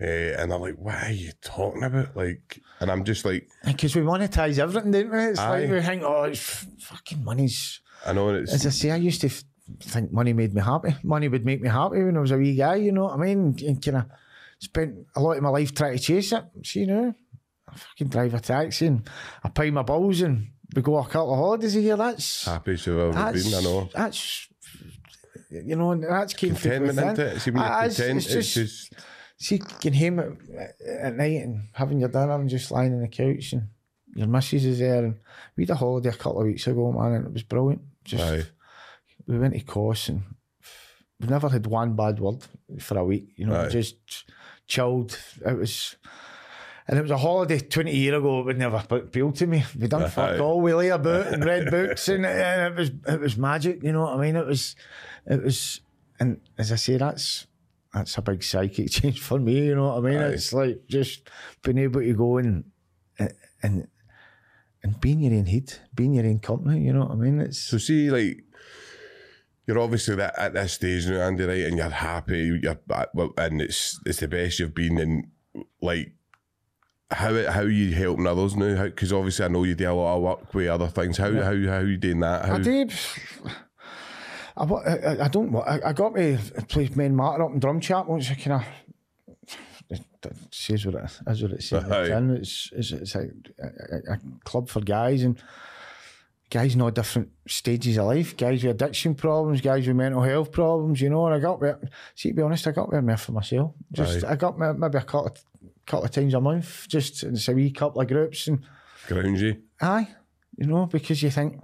uh, 0.00 0.04
and 0.40 0.52
I'm 0.52 0.60
like, 0.60 0.76
what 0.78 0.94
are 1.04 1.10
you 1.12 1.32
talking 1.42 1.82
about? 1.82 2.16
Like, 2.16 2.60
and 2.80 2.90
I'm 2.90 3.04
just 3.04 3.24
like, 3.24 3.48
Because 3.64 3.94
we 3.94 4.02
monetize 4.02 4.58
everything, 4.58 4.90
don't 4.92 5.10
we? 5.10 5.18
It's 5.18 5.38
Aye. 5.38 5.60
like 5.60 5.70
we 5.70 5.80
think, 5.82 6.02
oh, 6.04 6.24
it's 6.24 6.40
f- 6.40 6.66
fucking 6.80 7.22
money's. 7.24 7.80
I 8.06 8.12
know 8.14 8.30
it's 8.30 8.52
As 8.54 8.66
I 8.66 8.70
say, 8.70 8.90
I 8.90 8.96
used 8.96 9.20
to 9.22 9.26
f- 9.26 9.44
think 9.80 10.10
money 10.12 10.32
made 10.32 10.54
me 10.54 10.62
happy. 10.62 10.96
Money 11.02 11.28
would 11.28 11.44
make 11.44 11.60
me 11.60 11.68
happy 11.68 12.02
when 12.02 12.16
I 12.16 12.20
was 12.20 12.30
a 12.30 12.38
wee 12.38 12.54
guy, 12.56 12.76
you 12.76 12.92
know 12.92 13.04
what 13.04 13.14
I 13.14 13.16
mean? 13.18 13.56
And 13.66 13.84
kind 13.84 13.98
of 13.98 14.04
spent 14.58 14.94
a 15.14 15.20
lot 15.20 15.36
of 15.36 15.42
my 15.42 15.50
life 15.50 15.74
trying 15.74 15.96
to 15.96 16.02
chase 16.02 16.32
it. 16.32 16.44
See, 16.64 16.80
you 16.80 16.86
know, 16.86 17.14
I 17.68 17.74
fucking 17.76 18.08
drive 18.08 18.34
a 18.34 18.40
taxi 18.40 18.86
and 18.86 19.08
I 19.44 19.48
pay 19.50 19.70
my 19.70 19.82
bills 19.82 20.22
and 20.22 20.48
we 20.74 20.82
go 20.82 20.96
a 20.98 21.04
couple 21.04 21.32
of 21.32 21.38
holidays 21.38 21.76
a 21.76 21.80
year. 21.80 21.96
That's 21.96 22.44
happy 22.46 22.76
to 22.78 22.96
have 22.98 23.14
that's 23.14 23.44
been. 23.50 23.58
I 23.58 23.62
know. 23.62 23.88
that's 23.94 24.48
you 25.50 25.76
know 25.76 25.90
and 25.92 26.04
that's 26.04 26.32
came 26.34 26.54
Contentment, 26.54 27.18
it? 27.18 27.40
See, 27.40 27.50
when 27.50 27.62
you're 27.62 27.70
Ah, 27.72 27.80
it's- 27.84 27.96
content, 27.98 28.16
it's 28.18 28.26
it's 28.34 28.54
just- 28.54 28.90
just 28.90 29.04
See, 29.40 29.58
can 29.58 29.94
home 29.94 30.18
at, 30.18 30.80
at 30.86 31.16
night 31.16 31.42
and 31.42 31.68
having 31.72 31.98
your 31.98 32.10
dinner 32.10 32.34
and 32.34 32.48
just 32.48 32.70
lying 32.70 32.92
on 32.92 33.00
the 33.00 33.08
couch 33.08 33.54
and 33.54 33.68
your 34.14 34.26
missus 34.26 34.66
is 34.66 34.80
there. 34.80 35.02
And 35.02 35.14
we 35.56 35.62
had 35.62 35.70
a 35.70 35.76
holiday 35.76 36.10
a 36.10 36.12
couple 36.12 36.40
of 36.40 36.46
weeks 36.46 36.66
ago, 36.66 36.92
man, 36.92 37.12
and 37.12 37.26
it 37.26 37.32
was 37.32 37.42
brilliant. 37.42 37.80
Just 38.04 38.22
Aye. 38.22 38.42
we 39.26 39.38
went 39.38 39.54
to 39.54 39.60
Kos 39.60 40.10
and 40.10 40.22
we 41.18 41.28
never 41.28 41.48
had 41.48 41.66
one 41.66 41.96
bad 41.96 42.20
word 42.20 42.44
for 42.80 42.98
a 42.98 43.04
week. 43.04 43.32
You 43.36 43.46
know, 43.46 43.62
Aye. 43.62 43.68
just 43.68 43.96
chilled. 44.66 45.18
It 45.44 45.56
was. 45.56 45.96
And 46.86 46.98
it 46.98 47.02
was 47.02 47.10
a 47.12 47.16
holiday 47.16 47.60
20 47.60 47.94
years 47.96 48.18
ago, 48.18 48.40
it 48.40 48.46
would 48.46 48.58
never 48.58 48.84
appeal 48.90 49.32
to 49.32 49.46
me. 49.46 49.64
We 49.78 49.86
done 49.86 50.10
fuck 50.10 50.40
all, 50.40 50.60
we 50.60 50.74
lay 50.74 50.88
about 50.88 51.28
and 51.28 51.44
read 51.44 51.70
books 51.70 52.08
and, 52.08 52.26
and 52.26 52.74
it 52.74 52.78
was 52.78 52.90
it 53.06 53.20
was 53.20 53.36
magic, 53.36 53.84
you 53.84 53.92
know 53.92 54.02
what 54.02 54.18
I 54.18 54.20
mean? 54.20 54.34
It 54.34 54.44
was 54.46 54.74
it 55.24 55.42
was 55.42 55.82
and 56.18 56.40
as 56.58 56.72
I 56.72 56.76
say, 56.76 56.96
that's 56.96 57.46
that's 57.92 58.16
a 58.18 58.22
big 58.22 58.42
psychic 58.42 58.90
change 58.90 59.20
for 59.20 59.38
me, 59.38 59.66
you 59.66 59.74
know 59.74 59.88
what 59.88 60.04
I 60.04 60.10
mean? 60.10 60.20
Aye. 60.20 60.32
It's 60.32 60.52
like 60.52 60.86
just 60.88 61.28
being 61.62 61.78
able 61.78 62.00
to 62.00 62.14
go 62.14 62.38
eh, 62.38 62.42
and 62.42 62.64
and 63.62 63.88
and 64.82 65.00
being 65.00 65.20
your 65.20 65.34
own 65.34 65.46
head, 65.46 65.74
being 65.94 66.14
your 66.14 66.26
own 66.26 66.38
company, 66.38 66.80
you 66.80 66.92
know 66.92 67.04
what 67.04 67.12
I 67.12 67.14
mean? 67.16 67.40
It's 67.40 67.58
So 67.58 67.78
see, 67.78 68.10
like 68.10 68.44
you're 69.66 69.78
obviously 69.78 70.16
that 70.16 70.38
at 70.38 70.54
this 70.54 70.72
stage 70.72 71.06
now, 71.06 71.20
Andy, 71.20 71.44
right? 71.44 71.60
And 71.66 71.76
you're 71.76 71.90
happy. 71.90 72.58
You're 72.62 72.78
uh, 72.90 73.06
well, 73.14 73.32
and 73.36 73.60
it's 73.60 74.00
it's 74.06 74.20
the 74.20 74.28
best 74.28 74.58
you've 74.58 74.74
been 74.74 74.98
in. 74.98 75.30
Like 75.80 76.12
how 77.10 77.50
how 77.50 77.62
you 77.62 77.94
helping 77.94 78.26
others 78.26 78.56
now? 78.56 78.84
Because 78.84 79.12
obviously 79.12 79.44
I 79.44 79.48
know 79.48 79.64
you 79.64 79.74
do 79.74 79.90
a 79.90 79.92
lot 79.92 80.16
of 80.16 80.22
work 80.22 80.54
with 80.54 80.68
other 80.68 80.88
things. 80.88 81.18
How 81.18 81.32
how 81.32 81.54
how 81.54 81.80
you 81.80 81.96
doing 81.96 82.20
that? 82.20 82.46
How, 82.46 82.54
I 82.54 82.58
did. 82.58 82.92
I, 84.60 84.64
I, 84.64 85.24
I- 85.24 85.28
don't. 85.28 85.54
I, 85.56 85.80
I 85.86 85.92
got 85.92 86.14
me 86.14 86.38
play 86.68 86.90
main 86.94 87.16
martyr 87.16 87.44
up 87.44 87.52
in 87.52 87.58
drum 87.58 87.80
chat 87.80 88.06
once. 88.06 88.30
I 88.30 88.34
kind 88.34 88.62
of 88.62 88.66
it, 89.90 90.00
says 90.50 90.86
what 90.86 90.94
it 90.96 91.04
is 91.28 91.42
what 91.42 91.52
it 91.52 91.62
says. 91.62 91.84
Aye. 91.84 92.34
It's, 92.34 92.70
it's, 92.72 92.92
it's, 92.92 93.14
a, 93.14 93.30
a, 93.58 94.12
a 94.12 94.18
club 94.44 94.68
for 94.68 94.80
guys 94.80 95.22
and 95.22 95.42
guys 96.50 96.74
in 96.74 96.82
all 96.82 96.90
different 96.90 97.30
stages 97.48 97.96
of 97.96 98.06
life. 98.06 98.36
Guys 98.36 98.62
with 98.62 98.80
addiction 98.80 99.14
problems, 99.14 99.60
guys 99.60 99.86
with 99.86 99.96
mental 99.96 100.22
health 100.22 100.52
problems. 100.52 101.00
You 101.00 101.10
know, 101.10 101.26
and 101.26 101.34
I 101.34 101.38
got 101.38 101.62
me. 101.62 101.70
See, 102.14 102.30
to 102.30 102.34
be 102.34 102.42
honest, 102.42 102.66
I 102.66 102.72
got 102.72 102.90
there 102.90 103.16
for 103.16 103.32
myself. 103.32 103.72
Just 103.92 104.24
I 104.24 104.36
got 104.36 104.58
me 104.58 104.66
maybe 104.76 104.98
a 104.98 105.02
couple 105.02 105.26
of, 105.26 105.44
couple 105.86 106.04
of 106.04 106.10
times 106.10 106.34
a 106.34 106.40
month. 106.40 106.86
Just 106.88 107.22
it's 107.22 107.48
a 107.48 107.52
wee 107.52 107.70
couple 107.70 108.00
of 108.00 108.08
groups 108.08 108.46
and. 108.48 108.60
ground 109.08 109.38
you? 109.40 109.62
Aye, 109.80 110.08
you 110.58 110.66
know, 110.66 110.86
because 110.86 111.22
you 111.22 111.30
think, 111.30 111.60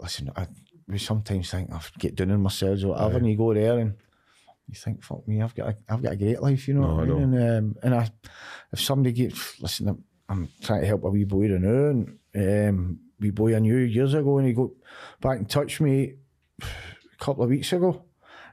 listen, 0.00 0.30
I, 0.36 0.46
we 0.88 0.98
sometimes 0.98 1.50
think 1.50 1.72
I've 1.72 1.92
get 1.98 2.14
down 2.14 2.30
on 2.32 2.40
myself 2.40 2.82
or 2.84 2.88
whatever, 2.88 3.16
and 3.18 3.28
you 3.30 3.36
go 3.36 3.54
there 3.54 3.78
and 3.78 3.94
you 4.68 4.74
think, 4.74 5.02
fuck 5.02 5.26
me, 5.28 5.42
I've 5.42 5.54
got 5.54 5.68
a, 5.68 5.76
I've 5.88 6.02
got 6.02 6.12
a 6.12 6.16
great 6.16 6.40
life, 6.40 6.68
you 6.68 6.74
know 6.74 6.82
No, 6.82 6.94
what 6.94 7.04
I 7.04 7.06
mean? 7.06 7.34
And, 7.34 7.58
um, 7.58 7.76
and 7.82 7.94
I, 7.94 8.10
if 8.72 8.80
somebody 8.80 9.12
gets, 9.12 9.60
listen, 9.60 10.02
I'm, 10.28 10.48
trying 10.62 10.80
to 10.80 10.86
help 10.86 11.04
a 11.04 11.10
wee 11.10 11.24
boy 11.24 11.48
now, 11.48 11.90
and 11.90 12.18
um, 12.34 12.98
wee 13.20 13.30
boy 13.30 13.54
I 13.54 13.58
knew 13.58 13.76
years 13.76 14.14
ago, 14.14 14.38
and 14.38 14.46
he 14.46 14.54
got 14.54 14.70
back 15.20 15.38
in 15.38 15.44
touch 15.46 15.80
me 15.80 16.14
a 16.62 16.66
couple 17.18 17.44
of 17.44 17.50
weeks 17.50 17.72
ago, 17.72 18.04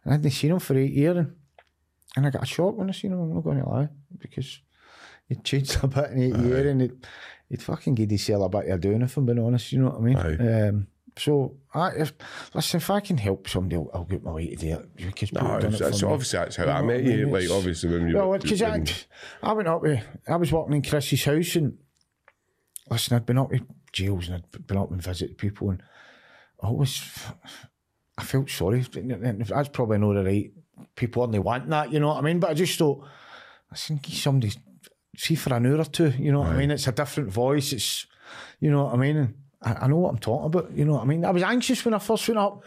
and 0.04 0.14
I 0.14 0.18
hadn't 0.18 0.32
seen 0.32 0.52
him 0.52 0.60
for 0.60 0.78
eight 0.78 0.92
years, 0.92 1.18
and, 1.18 1.36
and 2.16 2.28
I 2.28 2.30
got 2.30 2.44
a 2.44 2.46
shock 2.48 2.76
when 2.76 2.90
I 2.90 2.94
seen 2.94 3.14
him, 3.14 3.20
I'm 3.22 3.34
not 3.34 3.44
going 3.44 3.62
to 3.62 3.70
lie, 3.70 3.90
because 4.18 4.62
he'd 5.28 5.44
changed 5.44 5.78
a 5.84 5.88
bit 5.88 6.12
in 6.12 6.24
eight 6.24 6.36
years, 6.42 6.66
and 6.68 6.82
it, 6.82 6.92
he'd 7.50 7.62
fucking 7.64 7.96
give 7.96 8.10
himself 8.10 8.46
a 8.46 8.50
bit 8.50 8.70
of 8.70 8.82
doing 8.82 9.02
if 9.02 9.16
I'm 9.16 9.26
being 9.26 9.40
honest, 9.40 9.72
you 9.72 9.80
know 9.80 9.90
what 9.92 9.98
I 9.98 10.02
mean? 10.02 10.18
Aye. 10.18 10.68
Um, 10.68 10.88
so, 11.24 11.56
I, 11.74 11.90
if, 11.92 12.14
listen, 12.56 12.78
if 12.78 12.90
I 12.90 13.00
can 13.00 13.18
help 13.18 13.48
somebody, 13.48 13.76
I'll, 13.76 13.92
I'll 13.94 14.06
get 14.06 14.24
my 14.24 14.32
way 14.32 14.48
to 14.50 14.56
do 14.56 14.74
it. 14.74 14.96
Because 14.96 15.32
No, 15.32 15.58
it's, 15.58 15.80
it 15.80 15.88
it's 15.88 16.04
obviously 16.04 16.40
that's 16.40 16.56
how 16.56 16.66
You 16.66 16.72
I 16.72 16.82
met 16.82 17.04
you. 17.04 17.28
Like 17.28 17.50
obviously 17.52 17.92
when 17.92 18.08
you 18.08 18.16
Well, 18.18 18.40
because 18.40 18.62
I, 18.64 18.84
I 19.44 19.54
went 19.54 19.68
up 19.68 19.84
with, 19.84 20.04
I 20.28 20.36
was 20.38 20.52
walking 20.52 20.76
in 20.76 20.82
Chris's 20.82 21.24
house 21.24 21.56
and 21.56 21.78
listen, 22.90 23.16
I'd 23.16 23.26
been 23.28 23.38
up 23.38 23.52
with 23.52 23.62
jails 23.94 24.30
and 24.30 24.38
I'd 24.38 24.68
been 24.68 24.78
up 24.78 24.90
and 24.90 25.02
visited 25.02 25.38
people 25.38 25.70
and 25.70 25.84
I 26.64 26.68
always, 26.68 27.04
I 28.18 28.24
felt 28.24 28.50
sorry. 28.50 28.82
That's 28.82 29.70
probably 29.70 30.00
not 30.00 30.14
the 30.14 30.24
right 30.24 30.52
people 30.96 31.22
only 31.22 31.40
want 31.40 31.70
that, 31.70 31.92
you 31.92 32.00
know 32.00 32.08
what 32.08 32.18
I 32.18 32.22
mean? 32.22 32.40
But 32.40 32.50
I 32.50 32.54
just 32.56 32.80
thought, 32.80 33.06
I 33.72 33.76
think 33.76 34.08
somebody, 34.08 34.54
see 35.16 35.36
for 35.36 35.54
an 35.54 35.68
hour 35.68 35.78
or 35.78 35.86
two, 35.86 36.10
you 36.18 36.32
know 36.32 36.40
what 36.40 36.50
I 36.50 36.58
mean? 36.58 36.72
It's 36.72 36.88
a 36.88 36.92
different 36.92 37.30
voice, 37.32 37.74
it's, 37.74 38.08
you 38.60 38.72
know 38.72 38.86
what 38.86 38.96
I 38.96 38.98
mean? 38.98 39.18
And 39.18 39.36
I, 39.62 39.74
I 39.74 39.88
know 39.88 39.98
what 39.98 40.10
I'm 40.10 40.18
talking 40.18 40.46
about, 40.48 40.72
you 40.72 40.86
know 40.86 40.94
what 40.94 41.04
I 41.04 41.06
mean? 41.06 41.24
I 41.26 41.32
was 41.32 41.44
anxious 41.44 41.84
when 41.86 41.94
I 41.94 42.00
first 42.00 42.28
went 42.28 42.40
up. 42.40 42.64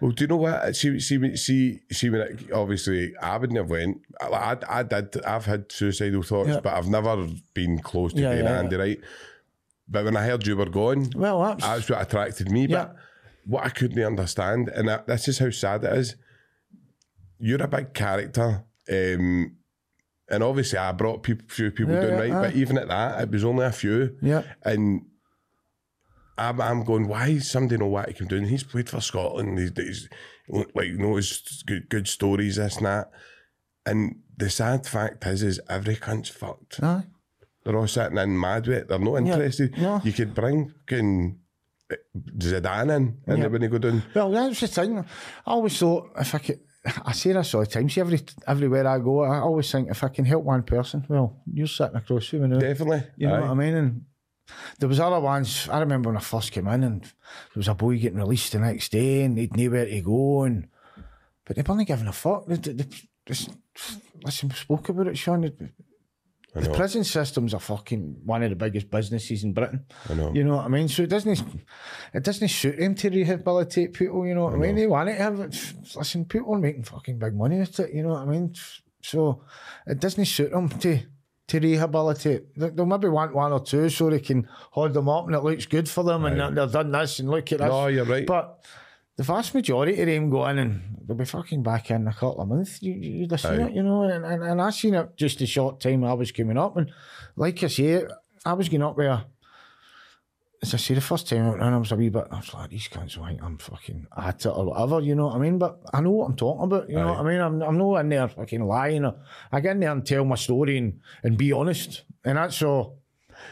Well, 0.00 0.12
do 0.12 0.24
you 0.24 0.28
know 0.28 0.36
what? 0.36 0.76
See, 0.76 1.00
see, 1.00 1.36
see, 1.36 1.80
see. 1.90 2.08
When 2.10 2.20
it, 2.20 2.52
obviously, 2.52 3.16
I 3.20 3.36
wouldn't 3.36 3.58
have 3.58 3.68
went. 3.68 4.00
I, 4.20 4.26
I, 4.28 4.56
I 4.78 4.82
did. 4.84 5.24
I've 5.24 5.44
had 5.44 5.72
suicidal 5.72 6.22
thoughts, 6.22 6.50
Yeah. 6.50 6.60
but 6.60 6.74
I've 6.74 6.86
never 6.88 7.26
been 7.52 7.80
close 7.80 8.12
to 8.12 8.20
Yeah, 8.20 8.32
being 8.34 8.44
yeah, 8.44 8.58
Andy. 8.60 8.76
Right. 8.76 9.00
But 9.88 10.04
when 10.04 10.16
I 10.16 10.24
heard 10.24 10.46
you 10.46 10.56
were 10.56 10.68
going, 10.70 11.12
Well, 11.16 11.42
that's, 11.42 11.64
that's 11.64 11.90
what 11.90 12.00
attracted 12.02 12.48
me. 12.52 12.66
Yeah. 12.66 12.84
But 12.84 12.96
what 13.46 13.64
I 13.64 13.70
couldn't 13.70 14.00
understand, 14.02 14.68
and 14.68 14.86
that, 14.86 15.08
this 15.08 15.26
is 15.26 15.40
how 15.40 15.50
sad 15.50 15.82
it 15.82 15.92
is. 15.94 16.14
You're 17.40 17.62
a 17.62 17.68
big 17.68 17.92
character, 17.94 18.64
um, 18.92 19.56
and 20.30 20.42
obviously, 20.42 20.78
I 20.78 20.92
brought 20.92 21.22
people, 21.22 21.46
few 21.48 21.70
people 21.72 21.94
Yeah, 21.94 22.00
down, 22.02 22.10
yeah, 22.10 22.18
right? 22.18 22.32
But 22.52 22.54
even 22.56 22.78
at 22.78 22.86
that, 22.88 23.20
it 23.22 23.30
was 23.30 23.44
only 23.44 23.64
a 23.64 23.72
few. 23.72 24.16
yeah. 24.22 24.42
And 24.64 25.06
I'm, 26.38 26.60
I'm 26.60 26.84
going, 26.84 27.08
why 27.08 27.28
is 27.28 27.50
somebody 27.50 27.76
know 27.78 27.86
what 27.86 28.08
he 28.08 28.14
can 28.14 28.26
do? 28.28 28.36
And 28.36 28.46
he's 28.46 28.62
played 28.62 28.88
for 28.88 29.00
Scotland. 29.00 29.58
He's, 29.58 29.72
he's 29.76 30.08
like, 30.48 30.86
you 30.86 30.98
know, 30.98 31.16
his 31.16 31.62
good, 31.66 31.88
good 31.88 32.08
stories, 32.08 32.56
this 32.56 32.76
and 32.76 32.86
that. 32.86 33.10
And 33.86 34.16
the 34.36 34.48
sad 34.50 34.86
fact 34.86 35.26
is, 35.26 35.42
is 35.42 35.60
every 35.68 35.96
cunt's 35.96 36.28
fucked. 36.28 36.82
Aye. 36.82 37.04
They're 37.64 37.76
all 37.76 37.86
sitting 37.88 38.18
in 38.18 38.38
mad 38.38 38.66
with 38.66 38.78
it. 38.78 38.88
They're 38.88 38.98
not 38.98 39.16
interested. 39.16 39.76
no. 39.76 40.00
You 40.04 40.12
could 40.12 40.34
bring 40.34 40.68
fucking 40.88 41.38
eh, 41.90 41.96
Zidane 42.38 42.96
in, 42.96 43.18
and 43.26 43.38
Yeah. 43.38 43.48
they 43.48 43.66
go 43.68 43.78
down. 43.78 44.02
Well, 44.14 44.30
that's 44.30 44.60
the 44.60 44.68
thing. 44.68 44.98
I 45.00 45.04
always 45.46 45.78
thought 45.78 46.10
if 46.18 46.34
I 46.34 46.38
could, 46.38 46.60
I 47.04 47.12
say 47.12 47.32
this 47.32 47.52
all 47.54 47.60
the 47.62 47.66
time. 47.66 47.90
See, 47.90 48.00
every 48.00 48.20
everywhere 48.46 48.86
I 48.86 48.98
go, 48.98 49.22
I 49.24 49.40
always 49.40 49.70
think 49.70 49.90
if 49.90 50.02
I 50.04 50.08
can 50.08 50.24
help 50.24 50.44
one 50.44 50.62
person, 50.62 51.04
well, 51.08 51.42
you're 51.52 51.66
sitting 51.66 51.96
across 51.96 52.26
from 52.28 52.42
me 52.42 52.48
now. 52.48 52.58
Definitely. 52.58 53.02
You 53.16 53.26
know 53.28 53.34
Aye. 53.34 53.40
what 53.40 53.50
I 53.50 53.54
mean? 53.54 53.74
And 53.74 54.02
there 54.78 54.88
was 54.88 55.00
other 55.00 55.20
ones. 55.20 55.68
I 55.70 55.80
remember 55.80 56.10
when 56.10 56.16
I 56.16 56.20
first 56.20 56.52
came 56.52 56.68
in, 56.68 56.82
and 56.82 57.02
there 57.02 57.56
was 57.56 57.68
a 57.68 57.74
boy 57.74 57.98
getting 57.98 58.18
released 58.18 58.52
the 58.52 58.58
next 58.58 58.92
day, 58.92 59.22
and 59.22 59.38
he'd 59.38 59.56
nowhere 59.56 59.86
to 59.86 60.00
go, 60.00 60.42
and 60.42 60.68
but 61.44 61.56
they 61.56 61.62
weren't 61.62 61.86
giving 61.86 62.06
a 62.06 62.12
fuck. 62.12 62.46
They, 62.46 62.56
they, 62.56 62.72
they 62.72 62.84
listen, 64.24 64.48
we 64.48 64.54
spoke 64.54 64.88
about 64.88 65.08
it, 65.08 65.18
Sean. 65.18 65.50
The, 66.54 66.70
prison 66.70 67.04
system's 67.04 67.54
a 67.54 67.58
fucking 67.58 68.22
one 68.24 68.42
of 68.42 68.50
the 68.50 68.56
biggest 68.56 68.90
businesses 68.90 69.44
in 69.44 69.52
Britain. 69.52 69.84
I 70.08 70.14
know. 70.14 70.32
You 70.32 70.44
know 70.44 70.56
what 70.56 70.64
I 70.64 70.68
mean? 70.68 70.88
So 70.88 71.02
it 71.02 71.10
doesn't 71.10 71.40
it 72.14 72.24
doesn't 72.24 72.48
suit 72.48 72.78
them 72.78 72.94
to 72.96 73.10
rehabilitate 73.10 73.92
people, 73.92 74.26
you 74.26 74.34
know 74.34 74.44
what 74.44 74.54
I, 74.54 74.56
mean? 74.56 74.74
They 74.74 74.86
want 74.86 75.10
it 75.10 75.18
have 75.18 75.38
it. 75.40 75.74
Listen, 75.94 76.24
people 76.24 76.54
are 76.54 76.58
making 76.58 76.84
fucking 76.84 77.18
big 77.18 77.34
money 77.34 77.60
with 77.60 77.78
it, 77.80 77.94
you 77.94 78.02
know 78.02 78.10
what 78.10 78.22
I 78.22 78.24
mean? 78.24 78.54
So 79.02 79.44
it 79.86 80.00
doesn't 80.00 80.24
suit 80.24 80.50
them 80.50 80.68
to 80.68 81.00
to 81.48 81.58
rehabilitate. 81.60 82.54
They- 82.58 82.70
They'll 82.70 82.86
maybe 82.86 83.08
want 83.08 83.34
one 83.34 83.52
or 83.52 83.60
two 83.60 83.88
so 83.88 84.08
they 84.10 84.20
can 84.20 84.48
hold 84.70 84.94
them 84.94 85.08
up 85.08 85.26
and 85.26 85.34
it 85.34 85.40
looks 85.42 85.66
good 85.66 85.88
for 85.88 86.04
them 86.04 86.24
and 86.24 86.56
they've 86.56 86.70
done 86.72 86.92
this 86.92 87.18
and 87.18 87.28
look 87.30 87.50
at 87.52 87.58
this. 87.58 87.68
No, 87.68 87.86
you're 87.88 88.04
right. 88.04 88.26
But 88.26 88.64
the 89.16 89.22
vast 89.24 89.54
majority 89.54 90.00
of 90.00 90.06
them 90.06 90.30
go 90.30 90.46
in 90.46 90.58
and 90.58 90.82
they'll 91.06 91.16
be 91.16 91.24
fucking 91.24 91.62
back 91.62 91.90
in 91.90 92.06
a 92.06 92.12
couple 92.12 92.40
of 92.42 92.48
months. 92.48 92.82
You, 92.82 92.92
you- 92.92 93.10
you'd 93.20 93.30
have 93.32 93.40
seen 93.40 93.60
Aye. 93.60 93.66
it, 93.68 93.72
you 93.74 93.82
know, 93.82 94.02
and, 94.02 94.24
and, 94.24 94.42
and 94.44 94.62
I 94.62 94.70
seen 94.70 94.94
it 94.94 95.16
just 95.16 95.40
a 95.40 95.46
short 95.46 95.80
time 95.80 96.04
I 96.04 96.12
was 96.12 96.30
coming 96.32 96.58
up. 96.58 96.76
And 96.76 96.90
like 97.34 97.62
I 97.64 97.66
say, 97.68 98.04
I 98.46 98.52
was 98.52 98.68
going 98.68 98.82
up 98.82 98.96
there. 98.96 99.24
As 100.60 100.74
I 100.74 100.76
say, 100.76 100.94
the 100.94 101.00
first 101.00 101.28
time 101.28 101.54
in, 101.54 101.62
I 101.62 101.76
was 101.76 101.92
a 101.92 101.96
wee 101.96 102.08
bit, 102.08 102.26
I 102.32 102.36
was 102.36 102.52
like, 102.52 102.70
these 102.70 102.88
cunts 102.88 103.16
will 103.16 103.26
think 103.26 103.42
I'm 103.42 103.58
fucking 103.58 104.08
at 104.16 104.44
it 104.44 104.48
or 104.48 104.64
whatever, 104.64 105.00
you 105.00 105.14
know 105.14 105.26
what 105.26 105.36
I 105.36 105.38
mean? 105.38 105.56
But 105.56 105.80
I 105.94 106.00
know 106.00 106.10
what 106.10 106.26
I'm 106.26 106.36
talking 106.36 106.64
about, 106.64 106.88
you 106.88 106.96
know 106.96 107.12
what 107.12 107.20
I 107.20 107.22
mean? 107.22 107.40
I'm, 107.40 107.62
I'm 107.62 107.78
not 107.78 107.96
in 107.98 108.08
there 108.08 108.26
fucking 108.26 108.66
lying. 108.66 109.04
Or, 109.04 109.14
I 109.52 109.60
get 109.60 109.72
in 109.72 109.80
there 109.80 109.92
and 109.92 110.04
tell 110.04 110.24
my 110.24 110.34
story 110.34 110.78
and, 110.78 111.00
and 111.22 111.36
be 111.38 111.52
honest. 111.52 112.02
And 112.24 112.38
that's 112.38 112.60
all. 112.62 112.98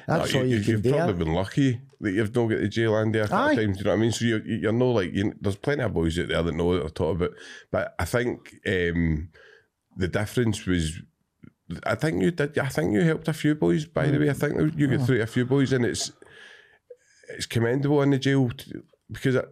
That's 0.08 0.34
No, 0.34 0.40
all 0.40 0.46
you, 0.46 0.56
you, 0.56 0.78
do. 0.78 0.90
probably 0.92 1.24
been 1.24 1.32
lucky 1.32 1.80
that 2.00 2.10
you've 2.10 2.34
not 2.34 2.48
got 2.48 2.56
to 2.56 2.68
jail 2.68 2.96
Andy 2.96 3.20
a 3.20 3.28
couple 3.28 3.50
of 3.50 3.56
times. 3.56 3.78
You 3.78 3.84
know 3.84 3.90
what 3.90 3.96
I 3.96 4.00
mean? 4.00 4.12
So 4.12 4.24
you're, 4.24 4.44
you're 4.44 4.72
no 4.72 4.90
like 4.90 5.12
you, 5.12 5.32
there's 5.40 5.56
plenty 5.56 5.84
of 5.84 5.94
boys 5.94 6.18
out 6.18 6.28
there 6.28 6.42
that 6.42 6.54
know 6.54 6.64
what 6.64 6.80
they're 6.80 6.88
talking 6.90 7.16
about. 7.16 7.36
But 7.70 7.94
I 7.98 8.04
think 8.04 8.56
um, 8.66 9.28
the 9.96 10.08
difference 10.08 10.66
was. 10.66 11.00
I 11.84 11.96
think 11.96 12.22
you 12.22 12.30
did. 12.30 12.58
I 12.58 12.68
think 12.68 12.92
you 12.92 13.02
helped 13.02 13.26
a 13.28 13.32
few 13.32 13.54
boys. 13.54 13.86
By 13.86 14.06
the 14.06 14.18
way, 14.18 14.30
I 14.30 14.34
think 14.34 14.78
you 14.78 14.86
got 14.86 15.06
through 15.06 15.20
a 15.22 15.26
few 15.26 15.44
boys, 15.44 15.72
and 15.72 15.84
it's 15.84 16.12
it's 17.28 17.46
commendable 17.46 18.02
in 18.02 18.10
the 18.10 18.18
jail 18.18 18.50
because 19.10 19.36
it, 19.36 19.48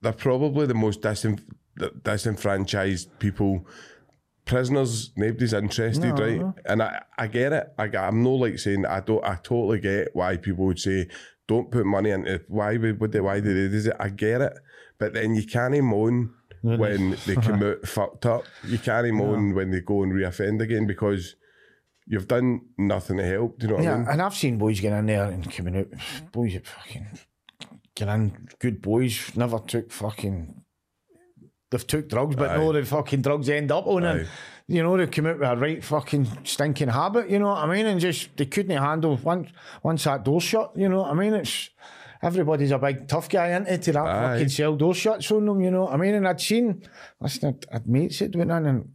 they're 0.00 0.12
probably 0.12 0.66
the 0.66 0.74
most 0.74 1.00
disenf- 1.00 1.44
disenfranchised 2.02 3.18
people. 3.18 3.66
Prisoners, 4.44 5.10
nobody's 5.16 5.54
interested, 5.54 6.18
right? 6.18 6.40
And 6.66 6.82
I, 6.82 7.02
I 7.16 7.26
get 7.28 7.54
it. 7.54 7.72
I, 7.78 7.84
I'm 7.96 8.22
no 8.22 8.34
like 8.34 8.58
saying 8.58 8.84
I 8.84 9.00
don't. 9.00 9.24
I 9.24 9.36
totally 9.36 9.80
get 9.80 10.10
why 10.12 10.36
people 10.36 10.66
would 10.66 10.78
say 10.78 11.08
don't 11.48 11.70
put 11.70 11.86
money 11.86 12.10
into. 12.10 12.42
Why 12.48 12.76
would 12.76 13.12
they? 13.12 13.20
Why 13.20 13.40
do 13.40 13.68
they 13.68 13.74
do 13.74 13.88
it? 13.88 13.96
I 13.98 14.10
get 14.10 14.42
it, 14.42 14.52
but 14.98 15.14
then 15.14 15.34
you 15.34 15.46
can't 15.46 15.82
moan 15.82 16.34
when 16.60 17.16
they 17.26 17.34
come 17.46 17.62
out 17.62 17.86
fucked 17.86 18.26
up. 18.26 18.44
You 18.66 18.78
can't 18.78 19.10
moan 19.14 19.54
when 19.54 19.70
they 19.70 19.80
go 19.80 20.02
and 20.02 20.12
reoffend 20.12 20.60
again 20.60 20.86
because 20.86 21.36
you've 22.06 22.28
done 22.28 22.60
nothing 22.78 23.16
to 23.18 23.24
help. 23.24 23.58
Do 23.58 23.66
you 23.66 23.72
know 23.72 23.78
what 23.78 23.88
I 23.88 23.96
mean? 23.98 24.08
and 24.08 24.22
I've 24.22 24.34
seen 24.34 24.58
boys 24.58 24.80
get 24.80 24.92
in 24.92 25.06
there 25.06 25.24
and 25.24 25.50
coming 25.50 25.76
out. 25.76 25.88
Boys 26.32 26.54
that 26.54 26.66
fucking 26.66 27.06
get 27.94 28.08
in, 28.08 28.48
good 28.58 28.82
boys, 28.82 29.34
never 29.36 29.58
took 29.58 29.90
fucking. 29.90 30.62
They've 31.70 31.86
took 31.86 32.08
drugs, 32.08 32.36
but 32.36 32.56
no, 32.56 32.72
the 32.72 32.84
fucking 32.84 33.22
drugs 33.22 33.48
end 33.48 33.72
up 33.72 33.86
on 33.86 34.02
them. 34.02 34.26
You 34.68 34.82
know, 34.82 34.96
they 34.96 35.06
come 35.08 35.26
out 35.26 35.40
with 35.40 35.48
a 35.48 35.56
right 35.56 35.82
fucking 35.82 36.44
stinking 36.44 36.88
habit, 36.88 37.28
you 37.28 37.38
know 37.38 37.48
what 37.48 37.58
I 37.58 37.66
mean? 37.66 37.86
And 37.86 38.00
just, 38.00 38.36
they 38.36 38.46
couldn't 38.46 38.76
handle 38.76 39.16
once, 39.16 39.50
once 39.82 40.04
that 40.04 40.24
door 40.24 40.40
shut, 40.40 40.72
you 40.76 40.88
know 40.88 41.02
what 41.02 41.10
I 41.10 41.14
mean? 41.14 41.34
It's, 41.34 41.70
everybody's 42.22 42.70
a 42.70 42.78
big 42.78 43.06
tough 43.08 43.28
guy 43.28 43.48
into 43.48 43.76
to 43.76 43.92
that 43.92 44.06
Aye. 44.06 44.32
fucking 44.34 44.48
cell 44.50 44.76
door 44.76 44.94
shuts 44.94 45.30
on 45.32 45.44
them, 45.44 45.60
you 45.60 45.70
know 45.70 45.84
what 45.84 45.94
I 45.94 45.96
mean? 45.96 46.14
And 46.14 46.26
I'd 46.28 46.40
seen, 46.40 46.82
listen, 47.20 47.48
I'd, 47.48 47.74
I'd 47.74 47.86
mates 47.88 48.20
that 48.20 48.34
went 48.36 48.50
in 48.50 48.66
and 48.66 48.88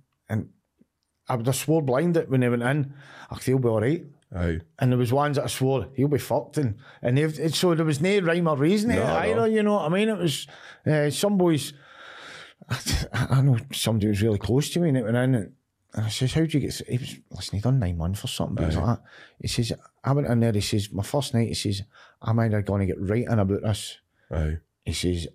I 1.30 1.36
would 1.36 1.46
have 1.46 1.56
swore 1.56 1.82
blind 1.82 2.16
that 2.16 2.30
when 2.30 2.42
they 2.42 2.50
went 2.50 2.64
in, 2.64 2.94
I 3.30 3.36
think 3.36 3.46
they'll 3.46 3.60
be 3.60 3.68
all 3.68 3.82
right. 3.82 4.06
Aye. 4.36 4.60
And 4.78 4.92
there 4.92 4.98
was 4.98 5.14
ones 5.14 5.38
that 5.38 5.46
I 5.46 5.48
swore 5.48 5.88
he'll 5.96 6.08
be 6.08 6.18
fucked, 6.18 6.58
and 6.58 6.78
and 7.02 7.18
they've, 7.18 7.56
so 7.56 7.74
there 7.76 7.86
was 7.86 8.02
no 8.02 8.20
rhyme 8.20 8.48
or 8.48 8.58
reason 8.58 8.90
to 8.90 8.96
it 8.96 9.00
No, 9.00 9.36
no. 9.36 9.46
You 9.46 9.64
know 9.64 9.76
what 9.76 9.86
I 9.86 9.90
mean? 9.90 10.10
It 10.10 10.18
was 10.18 10.48
uh, 10.86 11.10
some 11.10 11.38
boys. 11.38 11.74
I, 12.70 12.78
I 13.30 13.42
know 13.42 13.58
somebody 13.72 14.08
was 14.08 14.22
really 14.22 14.38
close 14.38 14.70
to 14.72 14.80
me, 14.80 14.90
and 14.90 14.98
it 14.98 15.04
went 15.04 15.18
in, 15.18 15.36
and, 15.36 15.54
and 15.94 16.06
I 16.06 16.10
says, 16.10 16.34
"How'd 16.34 16.54
you 16.54 16.60
get?" 16.60 16.82
He 16.88 16.98
was 16.98 17.18
listen. 17.32 17.58
He 17.58 17.62
done 17.62 17.80
nine 17.80 17.98
months 17.98 18.24
or 18.24 18.28
something. 18.28 18.64
Like 18.64 18.76
that. 18.76 19.02
He 19.42 19.48
says, 19.48 19.74
"I 20.04 20.12
went 20.12 20.28
in 20.28 20.40
there." 20.40 20.52
He 20.52 20.62
says, 20.62 20.92
"My 20.92 21.04
first 21.04 21.34
night." 21.34 21.48
He 21.48 21.54
says, 21.56 21.84
"I'm 22.22 22.40
either 22.40 22.62
going 22.62 22.88
to 22.88 22.94
get 22.94 23.02
right 23.02 23.26
in 23.26 23.40
about 23.40 23.62
this." 23.64 23.98
Aye. 24.32 24.58
He 24.86 24.94
says, 24.94 25.28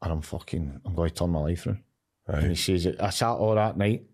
"Or 0.00 0.12
I'm 0.12 0.22
fucking. 0.22 0.80
I'm 0.84 0.94
going 0.94 1.10
to 1.10 1.14
turn 1.14 1.30
my 1.30 1.40
life 1.40 1.66
around." 1.66 1.82
And 2.26 2.46
Aye. 2.46 2.48
he 2.50 2.54
says, 2.54 2.86
I 2.98 3.10
sat 3.10 3.30
all 3.32 3.54
that 3.54 3.76
night. 3.76 4.04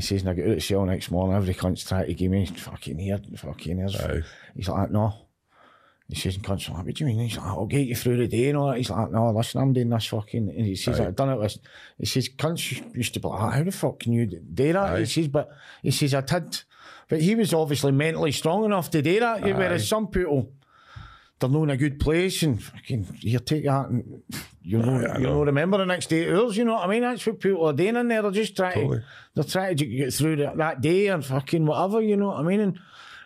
He 0.00 0.06
says, 0.06 0.22
and 0.22 0.30
I 0.30 0.34
got 0.34 0.46
out 0.46 0.56
of 0.56 0.62
cell 0.62 0.86
next 0.86 1.10
morning, 1.10 1.36
every 1.36 1.52
cunt's 1.52 1.84
trying 1.84 2.06
to 2.06 2.14
give 2.14 2.30
me 2.30 2.46
fucking 2.46 2.98
here, 2.98 3.20
fucking. 3.36 3.84
Aye. 3.84 4.22
He's 4.56 4.66
like, 4.66 4.88
ah, 4.88 4.90
no. 4.90 5.12
He 6.08 6.16
says, 6.16 6.36
and 6.36 6.44
cunt's 6.44 6.70
like, 6.70 6.86
what 6.86 6.94
do 6.94 7.04
you 7.04 7.06
mean? 7.06 7.28
He's 7.28 7.36
like, 7.36 7.46
I'll 7.46 7.66
get 7.66 7.86
you 7.86 7.94
through 7.94 8.16
the 8.16 8.26
day 8.26 8.48
and 8.48 8.56
all 8.56 8.68
that. 8.68 8.78
He's 8.78 8.88
like, 8.88 9.10
no, 9.10 9.30
listen, 9.30 9.60
I'm 9.60 9.74
doing 9.74 9.90
this 9.90 10.06
fucking. 10.06 10.48
And 10.48 10.66
he 10.66 10.74
says, 10.74 10.98
I've 10.98 11.14
done 11.14 11.28
it 11.28 11.38
with. 11.38 11.58
He 11.98 12.06
says, 12.06 12.30
cunts 12.30 12.96
used 12.96 13.12
to 13.12 13.20
be 13.20 13.28
like, 13.28 13.40
ah, 13.42 13.50
how 13.50 13.62
the 13.62 13.70
fuck 13.72 14.00
can 14.00 14.14
you 14.14 14.24
do 14.24 14.72
that? 14.72 14.76
Aye. 14.76 15.00
He 15.00 15.04
says, 15.04 15.28
but 15.28 15.50
he 15.82 15.90
says, 15.90 16.14
I 16.14 16.22
did. 16.22 16.62
But 17.10 17.20
he 17.20 17.34
was 17.34 17.52
obviously 17.52 17.92
mentally 17.92 18.32
strong 18.32 18.64
enough 18.64 18.90
to 18.92 19.02
do 19.02 19.20
that. 19.20 19.42
Whereas 19.42 19.86
some 19.86 20.06
people, 20.06 20.50
they're 21.40 21.48
not 21.50 21.62
in 21.64 21.70
a 21.70 21.76
good 21.76 21.98
place 21.98 22.42
and 22.42 22.62
fucking 22.62 23.06
you 23.20 23.38
take 23.40 23.64
that 23.64 23.88
and 23.88 24.22
you'll 24.62 24.82
know, 24.84 25.06
I 25.14 25.18
you'll 25.18 25.32
know. 25.34 25.42
remember 25.44 25.78
the 25.78 25.86
next 25.86 26.12
eight 26.12 26.30
hours, 26.32 26.56
you 26.56 26.64
know 26.64 26.74
what 26.74 26.84
I 26.84 26.88
mean? 26.88 27.02
That's 27.02 27.26
what 27.26 27.40
people 27.40 27.66
are 27.66 27.72
doing 27.72 27.96
in 27.96 28.08
there. 28.08 28.22
They're 28.22 28.30
just 28.30 28.54
trying 28.56 28.74
Totally. 28.74 28.98
to 28.98 29.04
they're 29.34 29.44
trying 29.44 29.76
to 29.76 29.86
get 29.86 30.12
through 30.12 30.36
that, 30.36 30.56
that 30.58 30.80
day 30.80 31.08
and 31.08 31.24
fucking 31.24 31.64
whatever, 31.66 32.00
you 32.00 32.16
know 32.16 32.28
what 32.28 32.40
I 32.40 32.42
mean? 32.42 32.60
And 32.60 32.78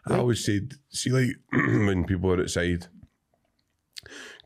I 0.06 0.18
always 0.18 0.44
said, 0.44 0.74
see, 0.90 1.10
like 1.10 1.30
when 1.52 2.04
people 2.04 2.32
are 2.32 2.40
outside, 2.40 2.86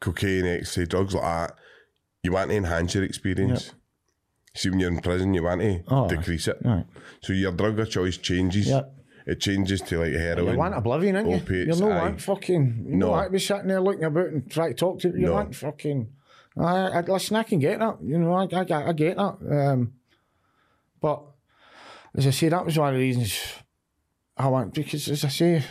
cocaine, 0.00 0.46
ecstasy, 0.46 0.86
drugs 0.86 1.14
like 1.14 1.22
that, 1.24 1.56
you 2.22 2.32
want 2.32 2.50
to 2.50 2.56
enhance 2.56 2.94
your 2.94 3.04
experience. 3.04 3.72
See, 4.54 4.70
when 4.70 4.80
you're 4.80 4.90
in 4.90 5.00
prison, 5.00 5.34
you 5.34 5.42
want 5.42 5.60
to 5.60 5.82
Oh, 5.88 6.08
decrease 6.08 6.48
it. 6.48 6.58
right. 6.64 6.84
So 7.22 7.32
your 7.32 7.52
drug 7.52 7.78
of 7.78 7.90
choice 7.90 8.16
changes. 8.16 8.68
Yeah. 8.68 8.82
It 9.28 9.40
changes 9.40 9.82
to 9.82 9.98
like 9.98 10.12
heroin. 10.12 10.52
you 10.52 10.58
want 10.58 10.74
oblivion, 10.74 11.16
ain't 11.16 11.28
you? 11.28 11.34
opiates, 11.36 11.78
You're 11.78 11.88
no 11.90 11.94
want 11.96 12.20
fucking 12.22 12.84
you 12.88 12.96
No. 12.96 13.22
to 13.22 13.28
be 13.30 13.38
sitting 13.38 13.66
there 13.68 13.78
looking 13.80 14.04
about 14.04 14.28
and 14.28 14.50
try 14.50 14.68
to 14.68 14.74
talk 14.74 15.00
to 15.00 15.08
people. 15.08 15.20
You 15.20 15.26
No. 15.26 15.34
want 15.34 15.54
fucking 15.54 16.08
I, 16.56 16.88
I 16.88 17.00
listen, 17.02 17.36
I 17.36 17.42
can 17.42 17.58
get 17.58 17.78
that. 17.78 17.98
You 18.02 18.18
know, 18.18 18.32
I, 18.32 18.44
I, 18.50 18.88
I 18.88 18.92
get 18.94 19.16
that. 19.18 19.36
Um, 19.50 19.92
but 21.00 21.22
as 22.16 22.26
I 22.26 22.30
say, 22.30 22.48
that 22.48 22.64
was 22.64 22.78
one 22.78 22.88
of 22.88 22.94
the 22.94 23.00
reasons 23.00 23.38
I 24.36 24.48
went 24.48 24.72
because, 24.72 25.08
as 25.08 25.24
I 25.24 25.28
say, 25.28 25.62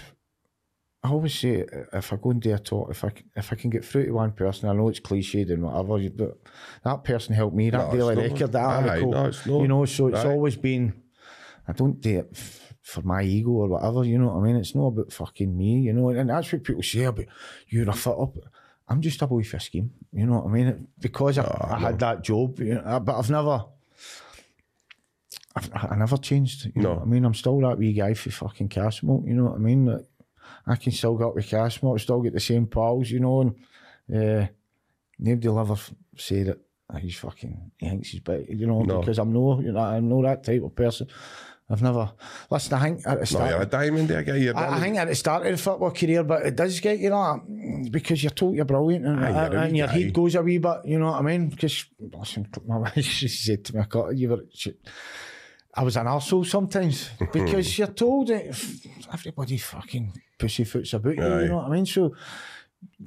I 1.03 1.09
always 1.09 1.33
say 1.33 1.65
if 1.93 2.13
I 2.13 2.15
go 2.17 2.29
and 2.31 2.41
do 2.41 2.53
a 2.53 2.59
talk, 2.59 2.91
if 2.91 3.03
I 3.03 3.11
if 3.35 3.51
I 3.51 3.55
can 3.55 3.71
get 3.71 3.83
through 3.83 4.05
to 4.05 4.11
one 4.11 4.31
person, 4.33 4.69
I 4.69 4.73
know 4.73 4.87
it's 4.89 4.99
cliched 4.99 5.51
and 5.51 5.63
whatever, 5.63 6.09
but 6.15 6.37
that 6.83 7.03
person 7.03 7.33
helped 7.33 7.55
me. 7.55 7.71
That 7.71 7.87
No, 7.89 7.97
daily 7.97 8.15
record, 8.15 8.51
that 8.51 8.63
aye, 8.63 8.87
article, 8.89 9.11
no, 9.47 9.61
you 9.61 9.67
know. 9.67 9.83
So 9.85 10.07
it's 10.07 10.23
Aye. 10.25 10.29
always 10.29 10.55
been. 10.55 10.93
I 11.67 11.73
don't 11.73 11.99
do 11.99 12.19
it 12.19 12.61
for 12.91 13.01
my 13.01 13.21
ego 13.21 13.49
or 13.51 13.67
whatever, 13.67 14.03
you 14.05 14.17
know 14.17 14.27
what 14.31 14.39
I 14.41 14.43
mean? 14.45 14.55
It's 14.55 14.73
not 14.75 14.87
about 14.87 15.11
fucking 15.11 15.51
me, 15.61 15.71
you 15.87 15.93
know. 15.93 16.09
And 16.09 16.29
that's 16.29 16.51
what 16.51 16.63
people 16.63 16.83
say 16.83 17.03
about 17.03 17.25
you're 17.67 17.89
a 17.89 17.93
fit 17.93 18.17
up. 18.17 18.35
I'm 18.87 19.01
just 19.01 19.21
a 19.21 19.27
boy 19.27 19.43
for 19.43 19.57
a 19.57 19.59
scheme, 19.59 19.91
you 20.13 20.25
know 20.25 20.39
what 20.39 20.45
I 20.49 20.53
mean? 20.53 20.87
Because 20.97 21.37
I, 21.37 21.45
I 21.75 21.77
had 21.79 21.99
that 21.99 22.23
job, 22.23 22.59
you 22.59 22.75
know, 22.75 22.99
but 23.01 23.17
I've 23.19 23.29
never. 23.29 23.65
I've, 25.55 25.69
I 25.91 25.95
never 25.97 26.17
changed. 26.17 26.71
You 26.75 26.81
know 26.81 26.89
No. 26.89 26.95
what 26.95 27.01
I 27.03 27.05
mean? 27.05 27.25
I'm 27.25 27.33
still 27.33 27.59
that 27.61 27.77
wee 27.77 27.93
guy 27.93 28.13
for 28.13 28.29
fucking 28.31 28.69
Castlemilk. 28.69 29.27
You 29.27 29.33
know 29.35 29.45
what 29.45 29.55
I 29.55 29.57
mean? 29.57 29.85
Like, 29.85 30.05
I 30.65 30.75
can 30.75 30.91
still 30.91 31.15
go 31.15 31.29
up 31.29 31.35
with 31.35 31.49
Castlemilk, 31.49 31.99
still 31.99 32.21
get 32.21 32.33
the 32.33 32.39
same 32.39 32.67
pals, 32.67 33.09
you 33.09 33.19
know, 33.19 33.41
and 33.41 33.51
uh, 34.15 34.47
nobody 35.19 35.47
will 35.49 35.59
ever 35.59 35.75
say 36.15 36.43
that 36.43 36.59
"Ah, 36.89 36.97
he's 36.97 37.17
fucking, 37.17 37.71
he 37.77 37.89
thinks 37.89 38.09
he's 38.09 38.21
better, 38.21 38.43
you 38.49 38.67
know, 38.67 38.81
No. 38.83 38.99
because 38.99 39.17
I'm 39.19 39.33
no, 39.33 39.59
you 39.59 39.71
know, 39.73 39.79
I'm 39.79 40.07
no 40.07 40.21
that 40.23 40.43
type 40.43 40.63
of 40.63 40.73
person. 40.75 41.07
I've 41.69 41.81
never. 41.81 42.11
Listen, 42.49 42.73
I 42.75 42.81
think 42.81 43.01
at 43.05 43.19
the 43.19 43.25
start. 43.25 43.43
No, 43.43 43.49
you're 43.49 43.61
a 43.63 43.65
diamond 43.65 44.09
eh, 44.09 44.21
there, 44.21 44.23
guy. 44.53 44.59
I, 44.59 44.77
I 44.77 44.79
think 44.79 44.95
at 44.95 45.07
the 45.09 45.15
start 45.15 45.45
of 45.45 45.51
the 45.51 45.57
football 45.57 45.91
career, 45.91 46.23
but 46.23 46.45
it 46.45 46.55
does 46.55 46.79
get 46.79 46.99
you 46.99 47.09
that 47.09 47.89
because 47.91 48.23
you're 48.23 48.31
told 48.31 48.55
you're 48.55 48.63
brilliant 48.63 49.05
and, 49.05 49.23
Aye, 49.23 49.31
uh, 49.31 49.51
you're 49.51 49.61
and 49.61 49.77
your 49.77 49.87
guy. 49.87 49.93
head 49.93 50.13
goes 50.13 50.35
a 50.35 50.41
wee 50.41 50.59
bit. 50.59 50.77
You 50.85 50.99
know 50.99 51.11
what 51.11 51.19
I 51.19 51.23
mean? 51.23 51.49
Because 51.49 51.85
listen, 51.99 52.47
my 52.67 52.77
wife 52.77 53.03
she 53.03 53.27
said 53.27 53.65
to 53.65 53.75
me, 53.75 53.81
I 53.81 53.85
got 53.85 54.15
you 54.15 54.29
were. 54.29 54.45
She, 54.53 54.73
I 55.73 55.83
was 55.83 55.97
an 55.97 56.07
arsehole 56.07 56.45
sometimes 56.45 57.09
because 57.33 57.77
you're 57.77 57.87
told 57.87 58.31
it, 58.31 58.55
everybody 59.13 59.57
fucking 59.57 60.13
pussyfoots 60.39 60.93
about 60.93 61.15
you. 61.15 61.23
Aye. 61.23 61.41
You 61.41 61.47
know 61.49 61.57
what 61.57 61.65
I 61.65 61.69
mean? 61.69 61.85
So 61.85 62.15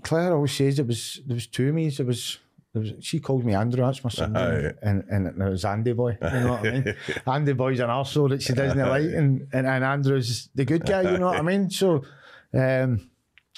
Claire 0.02 0.34
always 0.34 0.52
says 0.52 0.76
there 0.76 0.84
was 0.84 1.22
there 1.26 1.34
was 1.34 1.46
two 1.46 1.68
of 1.68 1.74
me. 1.74 1.88
There 1.88 2.04
was 2.06 2.38
was, 2.78 2.92
she 3.00 3.18
called 3.18 3.44
me 3.44 3.54
Andrew, 3.54 3.84
that's 3.84 4.02
my 4.04 4.10
son, 4.10 4.36
Aye. 4.36 4.72
and, 4.82 5.04
and 5.08 5.40
there 5.40 5.50
was 5.50 5.64
Andy 5.64 5.92
Boy, 5.92 6.16
you 6.22 6.40
know 6.40 6.52
what 6.52 6.66
I 6.66 6.70
mean? 6.70 6.94
Andy 7.26 7.52
Boy's 7.52 7.80
an 7.80 7.88
arsehole 7.88 8.28
that 8.30 8.42
she 8.42 8.52
doesn't 8.52 8.78
like, 8.78 9.02
and, 9.02 9.48
and, 9.52 9.66
and 9.66 9.84
Andrew's 9.84 10.48
the 10.54 10.64
good 10.64 10.86
guy, 10.86 11.02
you 11.10 11.18
know 11.18 11.26
what 11.26 11.38
I 11.38 11.42
mean? 11.42 11.68
So, 11.70 12.04
um, 12.54 13.10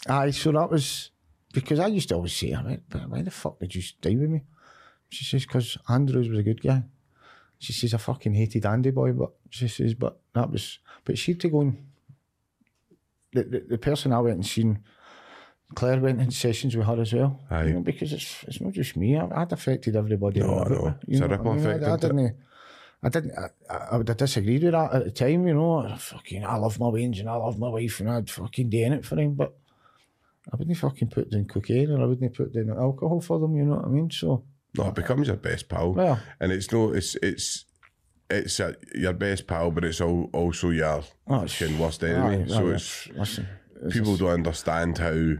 I, 0.08 0.30
so 0.30 0.52
that 0.52 0.70
was, 0.70 1.10
because 1.52 1.78
I 1.78 1.88
used 1.88 2.08
to 2.08 2.14
always 2.14 2.34
say, 2.34 2.54
I 2.54 2.62
mean, 2.62 2.80
"But 2.88 3.08
why 3.08 3.22
the 3.22 3.30
fuck 3.30 3.58
did 3.60 3.74
you 3.74 3.82
stay 3.82 4.16
with 4.16 4.30
me? 4.30 4.42
She 5.10 5.24
says, 5.24 5.44
because 5.44 5.76
Andrews 5.88 6.30
was 6.30 6.38
a 6.38 6.42
good 6.42 6.62
guy. 6.62 6.82
She 7.58 7.74
says, 7.74 7.92
I 7.92 7.98
fucking 7.98 8.32
hated 8.34 8.64
Andy 8.64 8.90
Boy, 8.90 9.12
but 9.12 9.32
she 9.50 9.68
says, 9.68 9.92
but 9.94 10.18
that 10.34 10.50
was, 10.50 10.78
but 11.04 11.18
she 11.18 11.32
had 11.32 11.40
to 11.42 11.48
go 11.50 11.60
and, 11.60 11.86
the, 13.32 13.44
the, 13.44 13.60
the 13.70 13.78
person 13.78 14.12
I 14.12 14.20
went 14.20 14.36
and 14.36 14.46
seen, 14.46 14.80
Claire 15.74 16.00
went 16.00 16.20
in 16.20 16.30
sessions 16.30 16.76
with 16.76 16.86
her 16.86 17.00
as 17.00 17.12
well. 17.12 17.40
Aye. 17.50 17.64
You 17.64 17.72
know, 17.74 17.80
because 17.80 18.12
it's 18.12 18.44
it's 18.46 18.60
not 18.60 18.72
just 18.72 18.96
me. 18.96 19.16
I, 19.16 19.26
I'd 19.42 19.52
affected 19.52 19.96
everybody. 19.96 20.40
No, 20.40 20.60
I 20.64 20.68
know. 20.68 20.94
It's 21.08 21.18
a 21.18 21.20
know 21.22 21.26
ripple 21.28 21.44
what 21.46 21.52
I 21.52 21.56
mean? 21.56 21.66
effect, 21.66 21.84
I, 21.84 21.92
I 21.92 21.96
didn't. 21.96 22.36
I 23.04 23.08
didn't. 23.08 23.32
I, 23.70 23.74
I 23.92 23.96
would 23.96 24.08
have 24.08 24.16
disagreed 24.16 24.62
with 24.62 24.72
that 24.72 24.94
at 24.94 25.04
the 25.04 25.10
time. 25.10 25.46
You 25.46 25.54
know, 25.54 25.94
fucking, 25.98 26.44
I 26.44 26.56
love 26.56 26.78
my 26.78 26.88
wings 26.88 27.18
and 27.20 27.28
I 27.28 27.34
love 27.34 27.58
my 27.58 27.68
wife 27.68 27.98
and 28.00 28.10
I'd 28.10 28.30
fucking 28.30 28.70
do 28.70 28.78
it 28.92 29.04
for 29.04 29.18
him, 29.18 29.34
but 29.34 29.56
I 30.52 30.56
wouldn't 30.56 30.76
fucking 30.76 31.08
put 31.10 31.30
down 31.30 31.44
cocaine 31.46 31.90
or 31.90 32.00
I 32.02 32.06
wouldn't 32.06 32.34
put 32.34 32.52
down 32.54 32.70
alcohol 32.70 33.20
for 33.20 33.38
them. 33.40 33.56
You 33.56 33.64
know 33.64 33.76
what 33.76 33.84
I 33.86 33.88
mean? 33.88 34.10
So 34.10 34.44
No, 34.76 34.88
it 34.88 34.94
becomes 34.94 35.26
your 35.28 35.36
best 35.36 35.68
pal. 35.68 35.92
Well. 35.94 36.20
and 36.40 36.52
it's 36.52 36.70
no, 36.72 36.92
it's 36.92 37.16
it's 37.22 37.64
it's 38.30 38.60
a, 38.60 38.74
your 38.94 39.12
best 39.12 39.46
pal, 39.46 39.70
but 39.70 39.84
it's 39.84 40.00
all, 40.00 40.30
also 40.32 40.70
your 40.70 41.02
Oh, 41.26 41.40
worst 41.78 42.02
enemy. 42.04 42.44
aye, 42.44 42.46
so 42.46 42.68
it's 42.68 43.08
listen. 43.08 43.46
it's 43.84 43.94
people 43.94 44.16
don't 44.16 44.30
understand 44.30 44.96
how, 44.98 45.34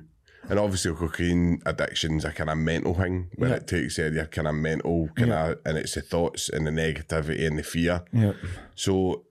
and 0.48 0.58
obviously 0.58 0.92
cocaine 0.94 1.60
addiction's 1.66 2.24
a 2.24 2.32
kind 2.32 2.50
of 2.50 2.58
mental 2.58 2.94
thing 2.94 3.30
where 3.36 3.50
Yeah. 3.50 3.56
it 3.56 3.66
takes 3.66 3.98
uh, 3.98 4.10
your 4.12 4.26
kind 4.26 4.48
of 4.48 4.54
mental 4.54 5.08
kind 5.16 5.32
of, 5.32 5.58
and 5.64 5.78
it's 5.78 5.94
the 5.94 6.00
thoughts 6.02 6.48
and 6.48 6.66
the 6.66 6.70
negativity 6.70 7.46
and 7.46 7.58
the 7.58 7.62
fear. 7.62 8.02
Yeah. 8.12 8.32
So 8.74 9.24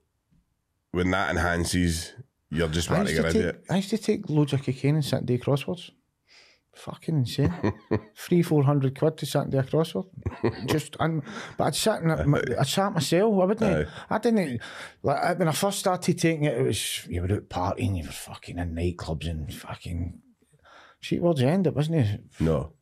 when 0.92 1.10
that 1.10 1.30
enhances 1.30 2.12
you're 2.50 2.68
just 2.68 2.90
wanting 2.90 3.06
to 3.06 3.12
get 3.14 3.24
rid 3.24 3.36
of 3.36 3.42
it. 3.46 3.64
I 3.70 3.76
used 3.76 3.90
to 3.90 3.98
take 3.98 4.28
loads 4.28 4.52
of 4.52 4.62
cocaine 4.62 4.96
and 4.96 5.12
and 5.12 5.26
crosswords. 5.40 5.90
Fucking 6.74 7.16
insane. 7.16 7.52
Three, 8.16 8.42
four 8.42 8.62
hundred 8.64 8.98
quid 8.98 9.18
to 9.18 9.26
sit 9.26 9.50
do 9.50 9.58
a 9.58 9.62
crossword. 9.62 10.06
Just, 10.66 10.96
and, 11.00 11.22
but 11.58 11.64
I'd 11.64 11.74
sit, 11.74 12.00
in 12.02 12.10
a, 12.10 12.60
I 12.60 12.64
sat 12.64 12.94
myself. 12.94 13.42
I 13.42 13.44
wouldn't. 13.44 13.88
I 14.08 14.18
didn't. 14.18 14.60
Like 15.02 15.38
when 15.38 15.48
I 15.48 15.52
first 15.52 15.78
started 15.80 16.18
taking 16.18 16.44
it, 16.44 16.56
it 16.58 16.62
was 16.62 17.06
you 17.08 17.20
were 17.22 17.32
out 17.32 17.48
partying, 17.50 17.98
you 17.98 18.04
were 18.04 18.10
fucking 18.12 18.58
in 18.58 18.74
nightclubs 18.74 19.28
and 19.28 19.52
fucking. 19.52 20.20
See, 21.02 21.18
towards 21.18 21.40
the 21.40 21.48
end, 21.48 21.66
it 21.66 21.74
wasn't 21.74 21.96
it? 21.96 22.20
No. 22.38 22.74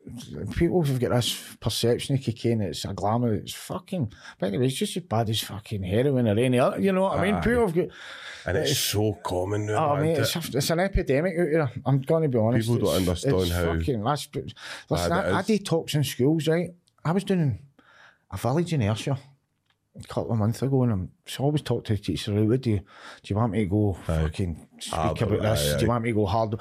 People 0.55 0.82
have 0.82 1.01
got 1.01 1.10
this 1.12 1.56
perception 1.59 2.16
of 2.16 2.24
cocaine, 2.24 2.60
it's 2.60 2.84
a 2.84 2.92
glamour, 2.92 3.32
it's 3.32 3.55
fucking. 3.55 4.12
But 4.38 4.48
anyway, 4.48 4.66
it's 4.66 4.74
just 4.76 4.94
as 4.98 5.05
bad 5.05 5.30
as 5.30 5.40
fucking 5.40 5.82
heroin 5.82 6.28
or 6.28 6.38
any 6.38 6.59
other, 6.59 6.78
you 6.78 6.92
know 6.92 7.02
what 7.02 7.18
I 7.18 7.22
mean? 7.32 7.40
People 7.40 7.62
have 7.66 7.74
got. 7.74 7.88
And 8.44 8.59
it's 8.59 8.78
so 8.78 9.14
common 9.24 9.66
now. 9.66 9.90
Oh, 9.90 9.92
I 9.94 10.02
mean, 10.02 10.16
it's, 10.16 10.36
it? 10.36 10.55
it's 10.55 10.68
an 10.68 10.80
epidemic 10.80 11.32
out 11.38 11.48
here. 11.48 11.70
I'm 11.86 12.01
going 12.02 12.24
to 12.24 12.28
be 12.28 12.36
honest. 12.38 12.68
People 12.68 12.86
don't 12.92 13.02
It's- 13.02 13.24
understand 13.24 13.42
it's 13.42 13.51
how 13.52 13.74
Fucking, 13.74 14.05
that's, 14.05 14.28
listen, 14.90 15.12
I, 15.12 15.38
I 15.38 15.42
detox 15.42 15.94
in 15.94 16.05
schools, 16.05 16.47
right? 16.47 16.70
I 17.02 17.12
was 17.12 17.24
doing 17.24 17.59
a 18.30 18.36
village 18.36 18.74
in 18.74 18.82
Ayrshire 18.82 19.16
a 19.98 20.02
couple 20.06 20.32
of 20.32 20.38
months 20.38 20.60
ago, 20.62 20.82
and 20.82 20.92
I'm 20.92 21.10
so 21.26 21.42
I 21.42 21.47
always 21.47 21.62
talk 21.62 21.84
to 21.86 21.94
the 21.94 21.98
teacher, 22.02 22.32
right, 22.34 22.47
would 22.47 22.66
you, 22.66 22.76
do 22.78 22.84
you 23.24 23.36
want 23.36 23.52
me 23.52 23.60
to 23.60 23.66
go 23.66 23.97
fucking 24.05 24.66
speak 24.78 24.92
ah, 24.94 25.02
Hard 25.06 25.22
about 25.22 25.38
on- 25.38 25.42
this? 25.44 25.74
aye, 25.74 25.76
Do 25.78 25.82
you 25.84 25.88
want 25.88 26.05
me 26.05 26.10
to 26.10 26.14
go 26.14 26.26
hard? 26.26 26.55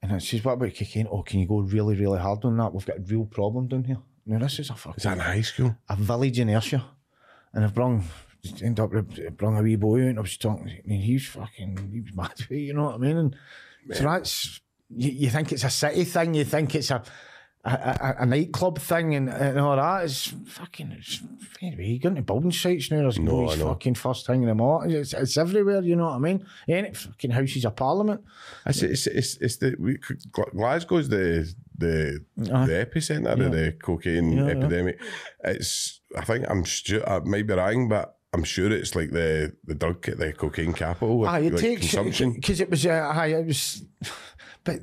And 0.00 0.22
says, 0.22 0.44
what 0.44 0.52
about 0.52 0.74
cocaine? 0.74 1.08
Oh, 1.10 1.22
can 1.22 1.40
you 1.40 1.46
go 1.46 1.58
really, 1.60 1.96
really 1.96 2.18
hard 2.18 2.44
on 2.44 2.56
that? 2.58 2.72
We've 2.72 2.86
got 2.86 2.98
a 2.98 3.00
real 3.00 3.26
problem 3.26 3.66
down 3.66 3.84
here. 3.84 3.98
Now, 4.26 4.38
this 4.38 4.58
is 4.58 4.70
a 4.70 4.74
fucking 4.74 4.96
Is 4.98 5.02
that 5.04 5.14
in 5.14 5.18
high 5.18 5.40
school? 5.40 5.76
a 5.88 5.96
village 5.96 6.38
in 6.38 6.50
Ayrshire, 6.50 6.84
and 7.52 7.64
I've 7.64 7.74
brung 7.74 8.04
end 8.62 8.78
up 8.78 8.94
uh, 8.94 9.30
brung 9.30 9.58
a 9.58 9.62
wee 9.62 9.76
boy 9.76 10.02
out, 10.02 10.08
and 10.08 10.18
I 10.18 10.22
was 10.22 10.36
talking. 10.36 10.68
I 10.68 10.80
mean, 10.86 11.00
he's 11.00 11.26
fucking 11.26 11.90
he 11.92 12.00
was 12.00 12.14
mad, 12.14 12.34
you 12.50 12.74
know 12.74 12.84
what 12.84 12.94
I 12.94 12.98
mean? 12.98 13.16
And 13.16 13.36
so 13.92 14.04
that's 14.04 14.60
you, 14.94 15.10
you 15.10 15.30
think 15.30 15.52
it's 15.52 15.64
a 15.64 15.70
city 15.70 16.04
thing, 16.04 16.34
you 16.34 16.44
think 16.44 16.74
it's 16.74 16.90
a 16.90 17.02
a, 17.68 18.16
a, 18.18 18.22
a 18.22 18.26
nightclub 18.26 18.78
thing, 18.78 19.14
and, 19.14 19.28
and 19.28 19.58
all 19.58 19.76
that. 19.76 20.04
It's 20.04 20.32
fucking. 20.46 20.92
It's, 20.98 21.20
anyway, 21.62 21.86
you 21.86 21.98
go 22.00 22.08
into 22.08 22.22
building 22.22 22.52
sites 22.52 22.90
now. 22.90 22.98
There's 23.02 23.18
No, 23.18 23.48
fucking 23.48 23.94
first 23.94 24.26
thing 24.26 24.42
in 24.42 24.48
the 24.48 24.54
morning. 24.54 24.96
It's, 24.96 25.12
it's 25.12 25.36
everywhere. 25.36 25.82
You 25.82 25.96
know 25.96 26.06
what 26.06 26.14
I 26.14 26.18
mean? 26.18 26.46
Any 26.68 26.92
fucking 26.94 27.30
houses 27.30 27.64
of 27.64 27.76
parliament. 27.76 28.22
It's, 28.66 28.82
it's, 28.82 29.06
it's, 29.06 29.36
it's 29.38 29.56
the 29.58 29.76
we, 29.78 29.98
Glasgow's 30.54 31.08
the 31.08 31.52
the 31.76 32.24
Aye. 32.52 32.66
the 32.66 32.86
epicenter 32.86 33.32
of 33.46 33.52
the 33.52 33.72
cocaine 33.80 34.32
Yeah, 34.32 34.44
yeah. 34.46 34.50
epidemic. 34.50 35.00
It's 35.44 36.00
I 36.16 36.24
think 36.24 36.46
I'm 36.50 36.64
stu- 36.64 37.04
I 37.06 37.20
might 37.20 37.46
be 37.46 37.54
wrong, 37.54 37.88
but 37.88 38.16
I'm 38.32 38.44
sure 38.44 38.70
it's 38.72 38.94
like 38.94 39.10
the 39.10 39.54
the 39.64 39.74
drug 39.74 40.02
the 40.02 40.32
cocaine 40.32 40.72
capital. 40.72 41.26
Aye, 41.26 41.38
it 41.40 41.52
like 41.52 41.62
takes 41.62 41.80
consumption. 41.82 42.32
because 42.32 42.60
it 42.60 42.68
was. 42.70 42.84
Uh, 42.84 43.10
aye, 43.14 43.28
it 43.28 43.46
was, 43.46 43.84
but. 44.64 44.80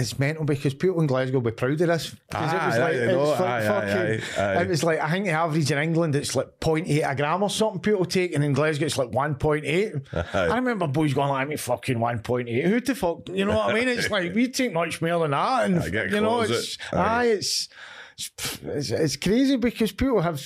It's 0.00 0.16
mental 0.16 0.44
because 0.44 0.74
people 0.74 1.00
in 1.00 1.08
Glasgow 1.08 1.38
will 1.38 1.50
be 1.50 1.50
proud 1.50 1.72
of 1.72 1.78
this. 1.78 2.14
Because 2.28 2.52
it 2.52 2.66
was 2.66 2.78
like, 2.78 2.94
it 2.94 3.16
was 3.16 3.40
like 3.40 3.40
aye, 3.40 3.56
aye, 3.56 3.66
fucking, 3.66 3.98
aye, 4.38 4.58
aye. 4.58 4.62
it 4.62 4.68
was 4.68 4.84
like, 4.84 5.00
I 5.00 5.10
think 5.10 5.24
the 5.24 5.32
average 5.32 5.72
in 5.72 5.78
England, 5.78 6.14
it's 6.14 6.36
like 6.36 6.60
0.8 6.60 7.10
a 7.10 7.16
gram 7.16 7.42
or 7.42 7.50
something 7.50 7.80
people 7.80 8.04
take, 8.04 8.32
and 8.32 8.44
in 8.44 8.52
Glasgow, 8.52 8.86
it's 8.86 8.96
like 8.96 9.10
1.8. 9.10 10.34
I 10.34 10.54
remember 10.54 10.86
boys 10.86 11.14
going 11.14 11.30
like, 11.30 11.48
me 11.48 11.56
fucking 11.56 11.98
1.8. 11.98 12.64
Who 12.64 12.80
the 12.80 12.94
fuck, 12.94 13.28
you 13.28 13.44
know 13.44 13.56
what 13.56 13.70
I 13.70 13.74
mean? 13.74 13.88
It's 13.88 14.08
like, 14.08 14.32
we 14.36 14.46
take 14.46 14.72
much 14.72 15.02
more 15.02 15.18
than 15.18 15.32
that. 15.32 15.64
And, 15.64 15.80
I 15.80 16.04
you 16.04 16.20
know, 16.20 16.42
it's, 16.42 16.78
eh? 16.92 16.96
Aye. 16.96 17.00
aye, 17.00 17.24
it's, 17.24 17.68
it's, 18.16 18.58
it's, 18.62 18.90
it's 18.92 19.16
crazy 19.16 19.56
because 19.56 19.90
people 19.90 20.20
have, 20.20 20.40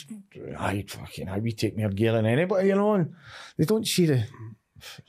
I 0.59 0.83
fucking, 0.89 1.29
I 1.29 1.41
we 1.41 1.53
take 1.53 1.77
more 1.77 1.91
gear 1.91 2.13
than 2.13 2.25
anybody, 2.25 2.69
you 2.69 2.75
know, 2.75 2.95
and 2.95 3.15
they 3.59 3.67
don't 3.67 3.87
see 3.87 4.07
the, 4.07 4.25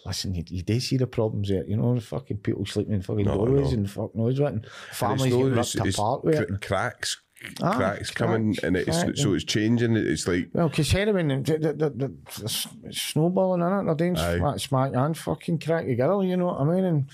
listen, 0.05 0.33
you, 0.35 0.43
you 0.47 0.61
do 0.63 0.79
see 0.79 0.97
the 0.97 1.07
problems 1.07 1.49
there, 1.49 1.65
you 1.65 1.77
know, 1.77 1.99
fucking 1.99 2.37
people 2.37 2.65
sleeping 2.65 2.93
in 2.95 3.01
fucking 3.01 3.25
No, 3.25 3.35
doorways 3.35 3.71
no. 3.71 3.77
and 3.79 3.89
fuck 3.91 4.15
knows 4.15 4.39
what, 4.39 4.53
and 4.53 4.63
And 4.63 4.71
it's 4.89 4.97
families 4.99 5.33
no- 5.33 5.43
ripped 5.43 5.75
apart 5.95 6.23
with 6.25 6.39
it. 6.39 6.61
cracks. 6.61 7.19
Ah, 7.61 7.75
cracks 7.75 8.09
coming 8.09 8.55
and 8.63 8.77
it's 8.77 9.03
cracks, 9.03 9.21
so 9.21 9.33
it's 9.33 9.43
changing. 9.43 9.97
It's 9.97 10.25
like 10.27 10.47
Well, 10.53 10.69
because 10.69 10.89
heroin, 10.91 11.29
and 11.29 11.45
the, 11.45 11.57
the, 11.57 11.73
the, 11.73 12.13
the, 12.39 12.93
snowballing 12.93 13.59
in 13.61 13.67
it, 13.67 13.83
they're 13.85 13.95
doing 13.95 14.17
Aye. 14.17 14.37
smack, 14.37 14.59
smack 14.59 14.91
and 14.95 15.17
fucking 15.17 15.59
crack 15.59 15.85
together, 15.85 16.23
you 16.23 16.37
know 16.37 16.45
what 16.45 16.61
I 16.61 16.63
mean? 16.63 16.85
And 16.85 17.09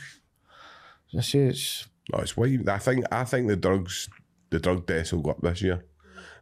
I 1.18 1.22
say 1.22 1.40
it's, 1.40 1.88
oh, 2.14 2.20
it's 2.20 2.38
why 2.38 2.58
I 2.68 2.78
think 2.78 3.06
I 3.12 3.24
think 3.24 3.48
the 3.48 3.56
drugs 3.56 4.08
the 4.52 4.60
drug 4.60 4.86
deaths 4.86 5.14
will 5.14 5.22
go 5.22 5.32
up 5.32 5.42
this 5.42 5.62
year. 5.64 5.84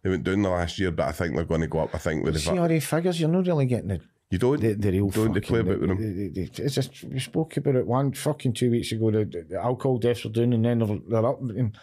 They 0.03 0.09
went 0.09 0.23
down 0.23 0.41
the 0.41 0.49
last 0.49 0.77
year, 0.79 0.91
but 0.91 1.07
I 1.07 1.11
think 1.11 1.35
they're 1.35 1.43
going 1.45 1.61
to 1.61 1.67
go 1.67 1.79
up. 1.79 1.95
I 1.95 1.97
think 1.97 2.23
with 2.23 2.33
the 2.35 2.39
see 2.39 2.51
va- 2.51 2.61
all 2.61 2.67
the 2.67 2.79
figures, 2.79 3.19
you're 3.19 3.29
not 3.29 3.47
really 3.47 3.65
getting 3.65 3.87
the 3.89 4.01
you 4.29 4.37
don't 4.37 4.59
the, 4.59 4.73
the 4.73 4.91
real 4.91 5.09
don't 5.09 5.33
they 5.33 5.39
play 5.39 5.59
fucking- 5.59 5.71
about 5.73 5.79
with 5.81 5.89
them. 5.89 5.97
the- 6.01 6.29
the- 6.29 6.49
the- 6.49 6.63
it's 6.63 6.75
just, 6.75 7.03
we 7.05 7.19
spoke 7.19 7.55
about 7.57 7.75
it 7.75 7.87
one 7.87 8.11
fucking 8.13 8.53
two 8.53 8.71
weeks 8.71 8.91
ago. 8.91 9.09
The, 9.11 9.45
the, 9.49 9.57
alcohol 9.61 9.97
deaths 9.97 10.25
are 10.25 10.29
down 10.29 10.53
and 10.53 10.65
then 10.65 10.79
they're, 10.79 10.99
they're 11.07 11.25
up. 11.25 11.39
And 11.41 11.77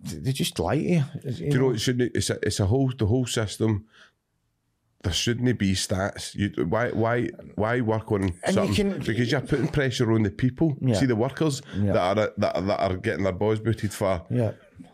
they 0.00 0.32
just 0.32 0.58
lie 0.58 0.76
to 0.76 0.82
you. 0.82 1.04
Do 1.24 1.30
you 1.44 1.58
know 1.58 1.70
it 1.70 1.78
shouldn't? 1.80 2.12
It's 2.16 2.30
a, 2.30 2.38
it's 2.42 2.60
a 2.60 2.66
whole 2.66 2.92
the 2.96 3.06
whole 3.06 3.26
system. 3.26 3.86
There 5.04 5.12
shouldn't 5.12 5.56
be 5.60 5.74
stats. 5.74 6.34
You 6.34 6.50
why 6.66 6.90
why 6.90 7.28
why 7.54 7.80
work 7.80 8.10
on 8.10 8.32
And 8.42 8.56
you 8.56 8.74
can- 8.74 8.98
because 8.98 9.30
you're 9.30 9.40
putting 9.40 9.68
pressure 9.68 10.10
on 10.12 10.24
the 10.24 10.30
people. 10.30 10.76
Yeah. 10.80 10.94
See 10.94 11.06
the 11.06 11.14
workers 11.14 11.62
Yeah. 11.76 11.92
that 11.92 12.18
are 12.18 12.32
that 12.36 12.56
are, 12.56 12.62
that 12.62 12.80
are 12.80 12.96
getting 12.96 13.22
their 13.22 13.32
boys 13.32 13.60
booted 13.60 13.92
for 13.92 14.24
Yeah. 14.30 14.52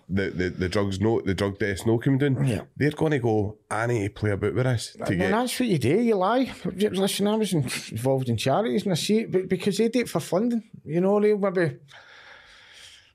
The, 0.08 0.30
the, 0.30 0.50
the 0.50 0.68
drugs 0.68 1.00
no 1.00 1.20
the 1.20 1.34
drug 1.34 1.58
deaths 1.58 1.86
no 1.86 1.98
coming 1.98 2.18
down. 2.18 2.46
Yeah. 2.46 2.62
They're 2.76 2.90
to 2.90 3.18
go. 3.18 3.58
I 3.70 3.86
need 3.86 4.04
to 4.04 4.10
play 4.10 4.30
about 4.32 4.54
with 4.54 4.64
this 4.64 4.92
to 4.92 5.04
And 5.06 5.18
get. 5.18 5.30
that's 5.30 5.58
what 5.58 5.68
you 5.68 5.78
do, 5.78 6.00
you 6.00 6.14
lie. 6.16 6.52
Listen, 6.64 7.26
I 7.28 7.36
was 7.36 7.52
in- 7.52 7.62
involved 7.90 8.28
in 8.28 8.36
charities 8.36 8.84
and 8.84 8.92
I 8.92 8.96
see 8.96 9.18
it, 9.20 9.32
but 9.32 9.48
because 9.48 9.78
they 9.78 9.88
do 9.88 10.00
it 10.00 10.08
for 10.08 10.20
funding. 10.20 10.62
You 10.84 11.00
know, 11.00 11.20
they'll 11.20 11.38
maybe. 11.38 11.76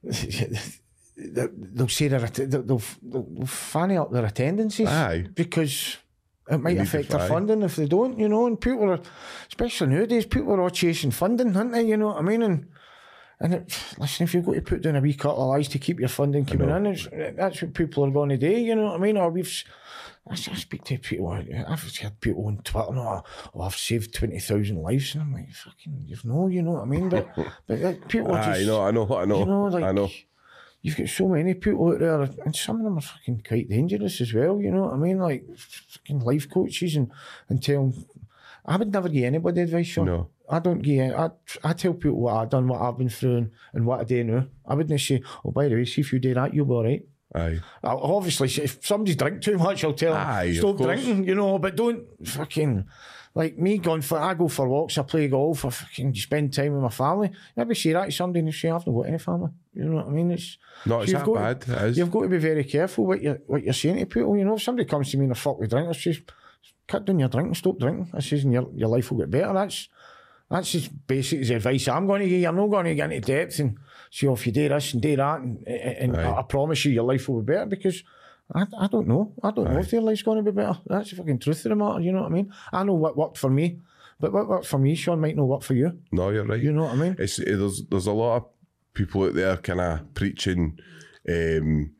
They'll 1.21 1.89
say 1.89 2.07
their, 2.07 2.21
they'll, 2.21 2.61
they'll, 2.63 2.81
they'll 3.03 3.45
fanny 3.45 3.97
up 3.97 4.09
their 4.11 4.25
attendances 4.25 4.87
Aye. 4.87 5.25
because 5.35 5.97
it 6.49 6.57
might 6.59 6.77
affect 6.77 7.09
their 7.09 7.27
funding 7.27 7.61
if 7.61 7.75
they 7.75 7.87
don't, 7.87 8.17
you 8.17 8.29
know. 8.29 8.47
And 8.47 8.59
people 8.59 8.89
are, 8.89 9.01
especially 9.49 9.87
nowadays, 9.87 10.25
people 10.25 10.53
are 10.53 10.61
all 10.61 10.69
chasing 10.69 11.11
funding, 11.11 11.55
aren't 11.57 11.73
they? 11.73 11.83
You 11.83 11.97
know 11.97 12.07
what 12.07 12.17
I 12.19 12.21
mean? 12.21 12.41
And 12.41 12.67
and 13.41 13.53
it, 13.53 13.83
listen, 13.97 14.25
if 14.25 14.33
you've 14.33 14.45
got 14.45 14.55
to 14.55 14.61
put 14.61 14.81
down 14.81 14.97
a 14.97 15.01
wee 15.01 15.13
couple 15.13 15.43
of 15.43 15.49
lies 15.49 15.69
to 15.69 15.79
keep 15.79 15.99
your 15.99 16.09
funding 16.09 16.45
coming 16.45 16.69
in, 16.69 16.85
it's, 16.87 17.07
that's 17.37 17.61
what 17.61 17.73
people 17.73 18.03
are 18.03 18.11
going 18.11 18.29
to 18.29 18.37
do. 18.37 18.49
You 18.49 18.75
know 18.75 18.85
what 18.85 18.95
I 18.95 18.97
mean? 18.97 19.17
Or 19.17 19.29
we've, 19.29 19.63
I, 20.27 20.33
I 20.33 20.35
speak 20.35 20.83
to 20.85 20.97
people. 20.97 21.29
I've 21.29 21.97
heard 21.97 22.19
people 22.19 22.47
on 22.47 22.57
Twitter, 22.57 22.93
no, 22.93 23.23
oh, 23.55 23.61
I've 23.61 23.75
saved 23.75 24.13
twenty 24.13 24.39
thousand 24.39 24.81
lives, 24.81 25.15
and 25.15 25.23
I'm 25.23 25.33
like, 25.33 25.51
fucking, 25.51 26.03
you 26.05 26.17
know, 26.25 26.47
you 26.47 26.61
know 26.61 26.71
what 26.71 26.83
I 26.83 26.85
mean? 26.85 27.07
But 27.07 27.29
but 27.67 28.07
people 28.09 28.33
are 28.33 28.43
just, 28.43 28.67
no, 28.67 28.81
I 28.81 28.91
know, 28.91 29.07
I 29.15 29.25
know, 29.25 29.39
you 29.39 29.45
know, 29.45 29.63
like 29.65 29.83
I 29.83 29.91
know. 29.91 30.09
You've 30.81 30.95
got 30.95 31.09
so 31.09 31.27
many 31.27 31.53
people 31.55 31.91
out 31.91 31.99
there, 31.99 32.21
and 32.21 32.55
some 32.55 32.77
of 32.77 32.83
them 32.83 32.97
are 32.97 33.01
fucking 33.01 33.43
quite 33.45 33.67
dangerous 33.69 34.21
as 34.21 34.33
well. 34.33 34.61
You 34.61 34.71
know 34.71 34.83
what 34.83 34.93
I 34.93 34.97
mean? 34.97 35.19
Like 35.19 35.45
fucking 35.57 36.19
life 36.19 36.49
coaches 36.49 36.95
and 36.95 37.11
and 37.47 37.63
tell. 37.63 37.93
I 38.65 38.75
would 38.75 38.91
never 38.91 39.09
give 39.09 39.23
anybody 39.23 39.61
advice, 39.61 39.87
Sean. 39.87 40.05
No. 40.05 40.29
I 40.49 40.59
don't 40.59 40.81
give. 40.81 41.13
I 41.13 41.29
I 41.63 41.73
tell 41.73 41.93
people 41.93 42.19
what 42.19 42.35
I've 42.35 42.49
done, 42.49 42.67
what 42.67 42.81
I've 42.81 42.97
been 42.97 43.09
through, 43.09 43.37
and, 43.37 43.51
and 43.73 43.85
what 43.85 43.99
I 43.99 44.03
do 44.03 44.23
now. 44.23 44.47
I 44.65 44.73
wouldn't 44.73 44.99
say, 44.99 45.21
oh, 45.45 45.51
by 45.51 45.67
the 45.67 45.75
way, 45.75 45.85
see 45.85 46.01
if 46.01 46.11
you 46.11 46.19
do 46.19 46.33
that, 46.33 46.53
you'll 46.53 46.65
be 46.65 46.73
all 46.73 46.83
right. 46.83 47.05
Aye, 47.35 47.59
I'll, 47.83 47.99
obviously, 47.99 48.47
if 48.63 48.83
somebody's 48.83 49.15
drink 49.15 49.41
too 49.43 49.57
much, 49.59 49.83
I'll 49.83 49.93
tell 49.93 50.13
them 50.13 50.27
Aye, 50.27 50.43
of 50.45 50.55
stop 50.57 50.77
drinking, 50.77 51.27
you 51.27 51.35
know. 51.35 51.59
But 51.59 51.75
don't 51.75 52.03
fucking 52.27 52.85
like 53.35 53.59
me 53.59 53.77
going 53.77 54.01
for. 54.01 54.17
I 54.17 54.33
go 54.33 54.47
for 54.47 54.67
walks, 54.67 54.97
I 54.97 55.03
play 55.03 55.27
golf, 55.27 55.63
I 55.63 55.69
fucking 55.69 56.15
spend 56.15 56.51
time 56.53 56.73
with 56.73 56.81
my 56.81 56.89
family. 56.89 57.29
Maybe 57.55 57.75
say 57.75 57.93
that 57.93 58.05
to 58.05 58.11
somebody 58.11 58.39
and 58.39 58.51
say 58.53 58.71
I've 58.71 58.87
not 58.87 58.93
got 58.93 59.07
any 59.07 59.19
family. 59.19 59.51
You 59.75 59.83
know 59.85 59.97
what 59.97 60.07
I 60.07 60.09
mean? 60.09 60.31
It's 60.31 60.57
no, 60.87 61.01
it's 61.01 61.11
you've 61.11 61.19
that 61.19 61.25
got 61.27 61.33
to- 61.59 61.67
bad. 61.67 61.83
It 61.83 61.89
is. 61.89 61.97
You've 61.99 62.09
got 62.11 62.23
to 62.23 62.27
be 62.29 62.39
very 62.39 62.63
careful 62.63 63.05
what 63.05 63.21
you're 63.21 63.39
what 63.45 63.63
you're 63.63 63.73
saying 63.73 63.97
to 63.99 64.05
people. 64.07 64.35
You 64.35 64.45
know, 64.45 64.55
if 64.55 64.63
somebody 64.63 64.89
comes 64.89 65.11
to 65.11 65.17
me 65.17 65.25
and 65.25 65.31
a 65.33 65.35
fuck 65.35 65.59
with 65.59 65.69
drink, 65.69 65.87
I 65.87 65.91
says, 65.91 66.21
cut 66.87 67.05
down 67.05 67.19
your 67.19 67.29
drinking, 67.29 67.53
stop 67.53 67.77
drinking. 67.77 68.09
I 68.15 68.21
says, 68.21 68.43
and 68.43 68.53
your 68.53 68.67
your 68.73 68.89
life 68.89 69.11
will 69.11 69.19
get 69.19 69.29
better. 69.29 69.53
That's 69.53 69.87
that's 70.49 70.73
as 70.75 70.87
basic 70.87 71.41
as 71.41 71.49
the 71.49 71.55
advice 71.55 71.87
I'm 71.87 72.07
going 72.07 72.21
to 72.21 72.29
give 72.29 72.41
you. 72.41 72.47
I'm 72.47 72.55
not 72.55 72.67
going 72.67 72.85
to 72.85 72.95
get 72.95 73.11
into 73.11 73.25
depth 73.27 73.59
and 73.59 73.77
oh, 74.23 74.33
if 74.33 74.45
you 74.47 74.51
do 74.51 74.69
this 74.69 74.93
and 74.93 75.01
do 75.01 75.15
that, 75.15 75.39
and, 75.41 75.67
and 75.67 76.17
I, 76.17 76.39
I 76.39 76.41
promise 76.43 76.83
you 76.85 76.91
your 76.91 77.03
life 77.03 77.29
will 77.29 77.41
be 77.41 77.53
better 77.53 77.65
because 77.67 78.03
I, 78.53 78.65
I 78.79 78.87
don't 78.87 79.07
know. 79.07 79.33
I 79.43 79.51
don't 79.51 79.71
know 79.71 79.79
if 79.79 79.91
their 79.91 80.01
life's 80.01 80.23
going 80.23 80.43
to 80.43 80.51
be 80.51 80.55
better. 80.55 80.79
That's 80.87 81.11
the 81.11 81.17
fucking 81.17 81.39
truth 81.39 81.65
of 81.65 81.69
the 81.69 81.75
matter. 81.75 81.99
You 82.01 82.11
know 82.11 82.21
what 82.23 82.31
I 82.31 82.33
mean? 82.33 82.53
I 82.73 82.83
know 82.83 82.95
what 82.95 83.15
worked 83.15 83.37
for 83.37 83.49
me, 83.49 83.79
but 84.19 84.33
what 84.33 84.47
worked 84.47 84.65
for 84.65 84.79
me, 84.79 84.95
Sean, 84.95 85.21
might 85.21 85.35
not 85.35 85.45
work 85.47 85.61
for 85.61 85.75
you. 85.75 85.99
no, 86.11 86.29
you're 86.29 86.45
right. 86.45 86.61
You 86.61 86.71
know 86.71 86.83
what 86.85 86.93
I 86.93 86.97
mean? 86.97 87.15
it's 87.19 87.37
it, 87.39 87.57
there's 87.57 87.83
there's 87.89 88.07
a 88.07 88.11
lot 88.11 88.37
of 88.37 88.45
people 88.95 89.23
out 89.25 89.35
there 89.35 89.57
kind 89.57 89.79
of 89.81 90.13
preaching. 90.15 90.79
Um, 91.29 91.91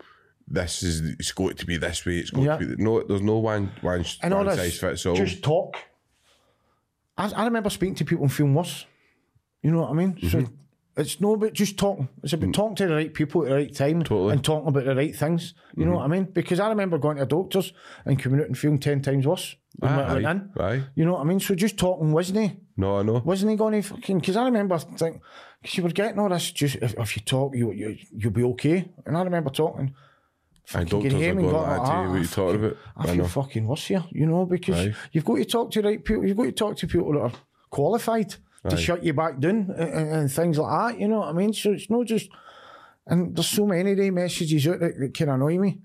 this 0.48 0.82
is 0.82 1.02
it's 1.20 1.32
going 1.32 1.56
to 1.56 1.66
be 1.68 1.78
this 1.78 2.04
way. 2.06 2.18
It's 2.18 2.32
going 2.32 2.48
Yeah. 2.48 2.58
to 2.58 2.66
be 2.76 2.84
no. 2.84 3.04
There's 3.04 3.22
no 3.22 3.38
one 3.38 3.72
one, 3.82 4.04
And 4.24 4.34
one 4.34 4.50
size 4.56 4.80
fits 4.80 5.06
all. 5.06 5.16
just 5.16 5.44
talk. 5.44 5.78
I, 7.20 7.30
I 7.36 7.46
remember 7.46 7.70
speaking 7.70 7.96
to 7.96 8.06
people 8.06 8.24
and 8.24 8.34
feeling 8.34 8.56
worse. 8.56 8.86
You 9.62 9.72
know 9.72 9.82
what 9.82 9.92
I 9.92 9.94
mean? 9.94 10.18
So 10.22 10.40
mm-hmm. 10.40 10.56
It's 11.00 11.22
no 11.22 11.34
about 11.34 11.54
just 11.54 11.78
talking. 11.78 12.10
It's 12.24 12.34
about 12.34 12.50
mm. 12.50 12.54
talking 12.54 12.76
to 12.76 12.88
the 12.88 12.96
right 12.96 13.14
people 13.14 13.44
at 13.44 13.50
the 13.50 13.56
right 13.56 13.74
time 13.74 14.04
Totally. 14.04 14.34
and 14.34 14.44
talking 14.44 14.68
about 14.68 14.84
the 14.84 14.96
right 14.96 15.16
things. 15.16 15.54
You 15.78 15.86
know 15.86 15.92
mm-hmm. 15.92 15.98
what 15.98 16.04
I 16.04 16.08
mean? 16.08 16.24
Because 16.26 16.60
I 16.60 16.68
remember 16.68 16.98
going 16.98 17.18
to 17.18 17.26
doctor's 17.26 17.72
and 18.04 18.22
coming 18.22 18.42
out 18.42 18.48
and 18.48 18.58
feeling 18.58 18.80
ten 18.80 19.02
times 19.02 19.26
worse 19.26 19.56
than 19.78 19.96
what 19.96 20.06
I 20.10 20.14
went 20.16 20.26
Aye, 20.26 20.32
in. 20.32 20.52
aye. 20.60 20.84
You 20.96 21.06
know 21.06 21.14
what 21.14 21.22
I 21.22 21.24
mean? 21.24 21.40
So 21.40 21.56
just 21.56 21.78
talking, 21.78 22.12
wasn't 22.12 22.40
he? 22.40 22.58
No, 22.76 22.98
I 22.98 23.04
know. 23.04 23.22
Wasn't 23.24 23.50
he 23.50 23.56
going 23.56 23.82
to 23.82 23.88
fucking? 23.88 24.20
Because 24.20 24.36
I 24.36 24.44
remember 24.44 24.78
thinking, 24.78 25.22
because 25.62 25.78
you 25.78 25.84
were 25.84 25.90
getting 25.90 26.20
all 26.20 26.28
this. 26.28 26.52
Just 26.52 26.76
if, 26.78 26.94
if 26.98 27.16
you 27.16 27.22
talk, 27.24 27.56
you, 27.56 27.72
you 27.72 27.98
you'll 28.12 28.34
be 28.34 28.44
okay. 28.44 28.92
And 29.06 29.16
I 29.16 29.22
remember 29.22 29.52
talking. 29.52 29.96
Fucking 30.70 30.88
doctors 30.88 31.14
get 31.14 31.22
him 31.22 31.38
and 31.40 31.50
to 31.50 31.56
"Ah, 31.56 32.04
you. 32.04 32.10
What 32.12 32.22
you 32.22 32.28
talking 32.28 32.64
about? 32.66 32.78
I 32.96 33.04
I 33.04 33.06
feel 33.08 33.16
know. 33.16 33.28
fucking 33.28 33.66
worse 33.68 33.88
here, 33.88 34.04
you 34.12 34.26
know, 34.28 34.46
because 34.46 34.88
Aye. 34.88 34.94
you've 35.12 35.26
got 35.26 35.36
to 35.38 35.46
talk 35.46 35.72
to 35.72 35.82
the 35.82 35.88
right 35.88 36.04
people. 36.04 36.26
You've 36.26 36.38
got 36.38 36.44
to 36.44 36.52
talk 36.52 36.78
to 36.78 36.88
people 36.88 37.14
that 37.14 37.20
are 37.22 37.32
qualified 37.72 38.36
to 38.70 38.78
shut 38.78 39.04
you 39.04 39.14
back 39.14 39.40
down 39.40 39.74
and, 39.76 39.90
and, 39.94 40.10
and 40.12 40.32
things 40.32 40.58
like 40.60 40.94
that. 40.94 41.00
You 41.02 41.08
know 41.08 41.20
what 41.20 41.30
I 41.30 41.34
mean? 41.34 41.54
So 41.54 41.72
it's 41.72 41.90
not 41.90 42.06
just. 42.06 42.30
And 43.08 43.36
there's 43.36 43.48
so 43.48 43.66
many 43.66 43.92
of 43.94 43.98
the 43.98 44.12
messages 44.12 44.68
out 44.68 44.80
that, 44.82 45.00
that 45.00 45.14
can 45.16 45.30
annoy 45.30 45.58
me. 45.58 45.82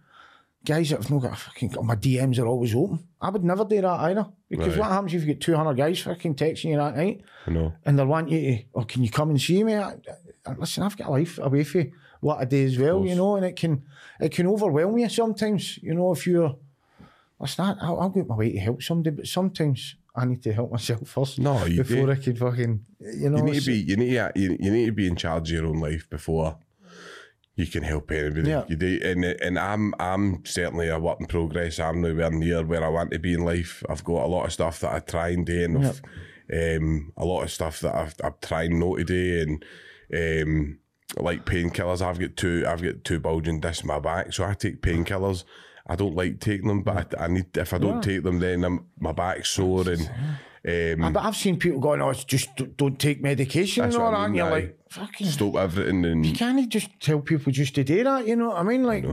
Guys 0.67 0.91
that 0.91 1.03
have 1.03 1.11
not 1.11 1.23
got 1.23 1.33
a 1.33 1.37
fucking. 1.37 1.75
My 1.83 1.97
DMs 1.97 2.39
are 2.39 2.47
always 2.47 2.75
open. 2.75 3.07
I 3.21 3.31
would 3.31 3.45
never 3.45 3.65
do 3.65 3.81
that 3.81 4.01
either. 4.01 4.27
Because 4.51 4.69
Right. 4.77 4.81
what 4.81 4.91
happens 4.91 5.15
if 5.15 5.21
you 5.23 5.29
get 5.29 5.41
200 5.41 5.75
guys 5.77 6.01
fucking 6.01 6.35
texting 6.35 6.71
you 6.71 6.77
that 6.77 6.97
night 6.97 7.23
I 7.47 7.51
know. 7.51 7.73
and 7.87 7.99
they 7.99 8.05
want 8.05 8.29
you 8.31 8.41
to, 8.41 8.63
oh, 8.75 8.85
can 8.85 9.03
you 9.03 9.11
come 9.11 9.31
and 9.31 9.41
see 9.41 9.63
me? 9.65 9.75
I, 9.77 9.95
I, 10.47 10.53
listen, 10.59 10.83
I've 10.83 10.97
got 10.97 11.09
a 11.09 11.11
life 11.11 11.39
away 11.39 11.65
from 11.65 11.91
what 12.25 12.41
I 12.41 12.47
do 12.47 12.65
as 12.65 12.79
well, 12.79 13.05
you 13.05 13.15
know, 13.15 13.37
and 13.37 13.45
it 13.45 13.55
can 13.55 13.83
it 14.19 14.33
can 14.33 14.47
overwhelm 14.47 14.97
you 14.97 15.09
sometimes, 15.11 15.79
you 15.83 15.95
know, 15.95 16.13
if 16.13 16.27
you're, 16.27 16.57
listen, 17.39 17.65
I, 17.67 17.77
I'll, 17.83 18.01
I'll 18.01 18.09
go 18.09 18.25
my 18.25 18.37
way 18.37 18.53
to 18.53 18.59
help 18.59 18.83
somebody, 18.83 19.15
but 19.15 19.27
sometimes 19.27 19.97
I 20.17 20.25
need 20.25 20.43
to 20.45 20.53
help 20.53 20.73
myself 20.73 21.07
first 21.07 21.39
No, 21.39 21.67
you 21.67 21.85
before 21.85 22.07
do. 22.07 22.13
I 22.13 22.15
can 22.15 22.37
fucking, 22.37 22.87
you 22.99 23.29
know, 23.29 23.37
You 23.39 23.43
need 23.43 23.61
to 23.61 23.67
be. 23.67 23.75
You 23.75 23.97
need 23.97 24.15
to. 24.15 24.33
You, 24.35 24.57
you 24.59 24.71
need 24.71 24.87
to 24.87 24.93
be 24.93 25.07
in 25.07 25.17
charge 25.17 25.51
of 25.51 25.57
your 25.59 25.67
own 25.67 25.81
life 25.81 26.09
before 26.09 26.57
you 27.57 27.67
can 27.67 27.83
help 27.83 28.11
anybody. 28.11 28.49
Yeah. 28.49 28.65
You 28.69 28.77
do, 28.77 29.01
and 29.05 29.25
and 29.25 29.59
I'm 29.59 29.93
I'm 30.01 30.45
certainly 30.47 30.89
a 30.89 30.99
work 30.99 31.21
in 31.21 31.27
progress. 31.27 31.79
I'm 31.79 32.01
nowhere 32.01 32.31
near 32.31 32.65
where 32.65 32.85
I 32.85 32.89
want 32.89 33.11
to 33.11 33.19
be 33.19 33.35
in 33.35 33.45
life. 33.45 33.83
I've 33.89 34.05
got 34.05 34.25
a 34.25 34.29
lot 34.29 34.47
of 34.47 34.53
stuff 34.53 34.81
that 34.81 34.95
I 34.95 35.01
try 35.01 35.29
and 35.29 35.45
do, 35.45 35.65
and 35.65 35.87
I've, 35.87 36.03
um, 36.53 37.13
a 37.19 37.25
lot 37.25 37.43
of 37.43 37.51
stuff 37.51 37.81
that 37.81 37.95
I've, 37.95 38.15
I'm 38.25 38.35
trying 38.41 38.79
not 38.79 38.97
to 38.97 39.05
do, 39.05 39.43
and 39.43 40.43
um, 40.49 40.79
like 41.17 41.45
painkillers. 41.45 42.03
I've 42.03 42.19
got 42.19 42.37
two. 42.37 42.65
I've 42.67 42.83
got 42.83 43.05
two 43.05 43.21
bulging 43.21 43.61
discs 43.61 43.83
in 43.83 43.89
my 43.89 43.99
back, 43.99 44.33
so 44.33 44.45
I 44.45 44.55
take 44.55 44.83
painkillers. 44.83 45.45
I 45.87 45.97
don't 45.97 46.15
like 46.17 46.41
taking 46.41 46.69
them, 46.69 46.83
but 46.83 47.15
I, 47.19 47.25
I 47.25 47.29
need. 47.29 47.57
If 47.57 47.75
I 47.75 47.79
don't 47.79 48.03
take 48.03 48.23
them, 48.23 48.39
then 48.41 48.65
I'm, 48.65 48.87
my 48.99 49.13
back's 49.13 49.51
sore 49.51 49.89
and. 49.89 50.11
Um, 50.67 51.13
but 51.13 51.23
I've 51.23 51.37
seen 51.37 51.59
people 51.59 51.79
going, 51.79 52.01
oh, 52.01 52.15
just 52.15 52.57
don't, 52.57 52.75
don't 52.79 52.99
take 52.99 53.21
medication 53.21 53.85
and 53.85 53.95
all 53.97 54.05
what 54.05 54.15
I 54.15 54.21
that, 54.21 54.25
and 54.25 54.33
mean, 54.33 54.39
you're 54.39 54.51
like, 54.51 54.79
fucking. 54.89 55.27
stop 55.27 55.57
everything 55.57 56.07
and 56.07 56.25
You 56.25 56.33
can't 56.33 56.67
just 56.71 56.89
tell 57.01 57.21
people 57.21 57.53
just 57.53 57.75
to 57.75 57.85
do 57.85 58.03
that, 58.03 58.27
you 58.27 58.35
know 58.35 58.49
what 58.49 58.57
I 58.57 58.63
mean? 58.63 58.83
Like, 58.83 59.05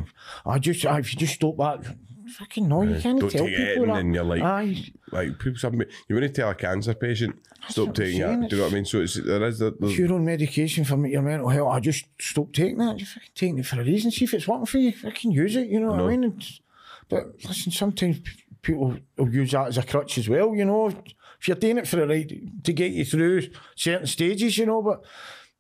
I 0.46 0.60
just, 0.60 0.86
ah, 0.86 0.96
if 0.96 1.12
you 1.12 1.20
just 1.20 1.34
stop 1.34 1.58
that, 1.58 1.98
fucking 2.32 2.68
no, 2.68 2.82
you 2.84 2.96
uh, 2.96 3.00
can't 3.02 3.20
don't 3.20 3.30
tell 3.30 3.46
take 3.46 3.56
people 3.58 3.84
it 3.84 3.88
that. 3.88 3.96
and 3.98 4.16
you're 4.16 4.24
like 4.24 4.42
Aye. 4.42 4.84
like 5.12 5.40
people 5.40 5.58
some 5.60 5.76
you 6.08 6.16
want 6.16 6.22
to 6.24 6.30
tell 6.30 6.50
a 6.50 6.56
cancer 6.56 6.94
patient 6.94 7.36
stop 7.70 7.88
what 7.88 7.88
I'm 7.90 7.94
taking 8.06 8.22
saying, 8.22 8.44
it 8.44 8.50
do 8.50 8.56
you 8.56 8.62
know 8.62 8.66
what 8.68 8.72
I 8.72 8.76
mean 8.76 8.86
so 8.86 9.02
it's 9.02 9.14
there 9.16 9.44
is 9.46 9.60
the, 9.60 9.68
if 9.68 9.80
the 9.80 9.88
you're 9.94 10.14
on 10.14 10.26
medication 10.26 10.84
for 10.86 11.06
your 11.08 11.22
mental 11.22 11.50
health, 11.50 11.74
I 11.74 11.80
just 11.80 12.06
stop 12.20 12.52
taking 12.54 12.78
that. 12.80 12.98
You're 13.00 13.08
fucking 13.08 13.30
taking 13.36 13.58
it 13.60 13.66
for 13.66 13.80
a 13.82 13.84
reason. 13.84 14.12
See 14.12 14.26
if 14.26 14.34
it's 14.34 14.48
working 14.48 14.66
for 14.66 14.78
you, 14.80 14.92
fucking 14.92 15.32
use 15.32 15.56
it, 15.56 15.68
you 15.68 15.80
know 15.80 15.88
what 15.92 16.00
I 16.02 16.08
mean? 16.08 16.24
It's- 16.26 16.60
but 17.10 17.24
listen, 17.44 17.72
sometimes 17.74 18.20
p- 18.20 18.32
people 18.62 18.96
will 19.18 19.30
use 19.34 19.52
that 19.52 19.68
as 19.68 19.78
a 19.78 19.84
crutch 19.84 20.18
as 20.18 20.30
well, 20.30 20.56
you 20.56 20.64
know. 20.64 20.88
If 21.40 21.48
you're 21.48 21.58
doing 21.58 21.78
it 21.80 21.88
for 21.88 21.98
the 21.98 22.08
right, 22.08 22.64
to 22.64 22.72
get 22.74 22.92
you 22.94 23.04
through 23.04 23.50
certain 23.76 24.08
stages, 24.08 24.58
you 24.58 24.66
know, 24.66 24.82
but 24.82 25.04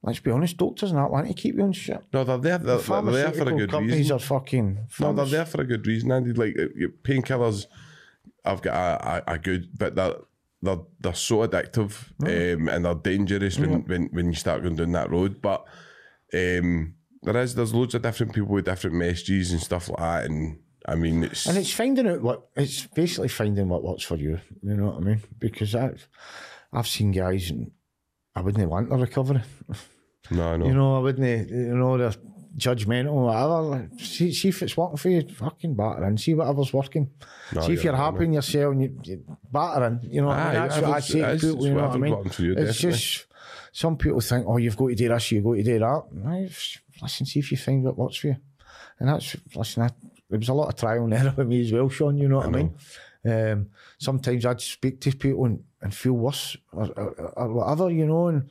let's 0.03 0.19
be 0.19 0.31
honest, 0.31 0.57
doctors 0.57 0.91
not 0.93 1.11
want 1.11 1.27
to 1.27 1.33
keep 1.33 1.55
you 1.55 1.63
on 1.63 1.73
shit. 1.73 2.01
no 2.13 2.23
they're 2.23 2.37
there 2.37 2.57
they're, 2.57 2.77
they're 2.77 3.01
there 3.01 3.31
for 3.31 3.49
a 3.49 3.53
good 3.53 3.69
companies 3.69 3.97
reason 3.97 4.15
are 4.15 4.19
fucking. 4.19 4.79
no 4.99 5.13
they're 5.13 5.25
there 5.25 5.45
for 5.45 5.61
a 5.61 5.65
good 5.65 5.85
reason 5.85 6.11
Andy 6.11 6.33
like 6.33 6.55
uh, 6.59 6.87
painkillers 7.03 7.67
I've 8.43 8.61
got 8.61 8.73
a, 8.75 9.31
a, 9.31 9.33
a 9.35 9.37
good 9.37 9.69
but 9.77 9.95
they're 9.95 10.15
they're, 10.63 10.79
they're 10.99 11.13
so 11.13 11.47
addictive 11.47 12.09
um, 12.23 12.67
and 12.67 12.85
they're 12.85 12.93
dangerous 12.95 13.57
when, 13.57 13.81
when, 13.85 14.09
when 14.11 14.27
you 14.27 14.35
start 14.35 14.61
going 14.61 14.75
down 14.75 14.91
that 14.91 15.09
road 15.09 15.41
but 15.41 15.65
um, 16.33 16.93
there 17.23 17.37
is 17.37 17.55
there's 17.55 17.73
loads 17.73 17.95
of 17.95 18.01
different 18.01 18.33
people 18.33 18.49
with 18.49 18.65
different 18.65 18.95
messages 18.95 19.51
and 19.51 19.61
stuff 19.61 19.89
like 19.89 19.99
that 19.99 20.25
and 20.25 20.59
I 20.85 20.95
mean 20.95 21.23
it's, 21.23 21.45
And 21.45 21.57
it's 21.57 21.71
finding 21.73 22.07
out 22.07 22.21
what 22.21 22.47
it's 22.55 22.87
basically 22.87 23.27
finding 23.27 23.69
what 23.69 23.83
works 23.83 24.03
for 24.03 24.15
you. 24.15 24.39
You 24.63 24.75
know 24.75 24.87
what 24.87 24.97
I 24.97 24.99
mean? 25.01 25.21
Because 25.37 25.75
I've 25.75 26.07
I've 26.73 26.87
seen 26.87 27.11
guys 27.11 27.51
and 27.51 27.71
I 28.35 28.41
wouldn't 28.41 28.67
want 28.69 28.89
the 28.89 28.97
recovery. 28.97 29.41
no 30.31 30.57
no 30.57 30.65
You 30.65 30.73
know, 30.73 30.97
I 30.97 30.99
wouldn't. 30.99 31.49
You 31.49 31.75
know, 31.75 31.97
they're 31.97 32.13
judgmental, 32.57 33.13
or 33.13 33.25
whatever. 33.25 33.89
See, 33.97 34.33
see 34.33 34.49
if 34.49 34.61
it's 34.61 34.75
working 34.75 34.97
for 34.97 35.09
you. 35.09 35.27
Fucking 35.27 35.75
batter 35.75 36.05
in. 36.05 36.17
See 36.17 36.33
whatever's 36.33 36.73
working. 36.73 37.09
No, 37.53 37.61
see 37.61 37.73
if 37.73 37.83
you're 37.83 37.95
happy 37.95 38.25
in 38.25 38.33
yourself 38.33 38.73
and 38.73 38.81
you, 38.81 38.99
you 39.03 39.23
batter 39.51 39.85
in. 39.85 39.99
You 40.03 40.21
know, 40.21 40.27
what 40.27 40.37
I 40.37 40.53
mean? 40.53 40.53
That's 40.53 40.81
what 40.81 40.91
I 40.91 40.99
say 40.99 41.21
to 41.21 41.47
people. 41.47 41.67
You 41.67 41.73
know 41.73 41.87
what 41.87 41.95
I 41.95 41.97
mean? 41.97 42.31
you, 42.39 42.53
it's 42.57 42.79
just 42.79 43.25
some 43.71 43.97
people 43.97 44.19
think, 44.19 44.45
oh, 44.47 44.57
you've 44.57 44.77
got 44.77 44.87
to 44.87 44.95
do 44.95 45.07
this, 45.07 45.31
you've 45.31 45.43
got 45.43 45.55
to 45.55 45.63
do 45.63 45.79
that. 45.79 46.03
Aye, 46.25 46.49
Listen, 47.01 47.25
see 47.25 47.39
if 47.39 47.51
you 47.51 47.57
find 47.57 47.83
what 47.83 47.97
works 47.97 48.17
for 48.17 48.27
you. 48.27 48.35
And 48.99 49.09
that's 49.09 49.35
listen. 49.55 49.83
I, 49.83 49.89
there 50.29 50.37
was 50.39 50.49
a 50.49 50.53
lot 50.53 50.69
of 50.69 50.75
trial 50.75 51.03
and 51.05 51.13
error 51.13 51.33
with 51.35 51.47
me 51.47 51.61
as 51.61 51.71
well, 51.71 51.89
Sean. 51.89 52.17
You 52.17 52.27
know 52.27 52.37
what 52.37 52.45
I, 52.45 52.49
mean? 52.49 52.75
Um, 53.25 53.69
sometimes 53.97 54.45
I'd 54.45 54.61
speak 54.61 55.01
to 55.01 55.15
people 55.15 55.45
and, 55.45 55.63
and 55.81 55.93
feel 55.93 56.13
worse 56.13 56.55
or, 56.71 56.87
or, 56.95 57.33
or 57.37 57.53
whatever, 57.53 57.89
you 57.89 58.05
know. 58.05 58.27
And 58.27 58.49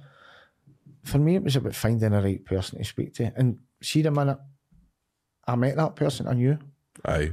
for 1.05 1.19
me, 1.19 1.37
it 1.37 1.45
was 1.45 1.57
about 1.57 1.75
finding 1.75 2.11
the 2.11 2.21
right 2.21 2.45
person 2.45 2.79
to 2.79 2.85
speak 2.85 3.15
to. 3.15 3.33
And 3.37 3.59
see 3.83 4.03
the 4.03 4.11
minute 4.11 4.39
I 5.47 5.57
met 5.57 5.77
that 5.77 5.97
person, 5.97 6.27
I 6.29 6.35
knew. 6.35 6.59
aye 7.05 7.33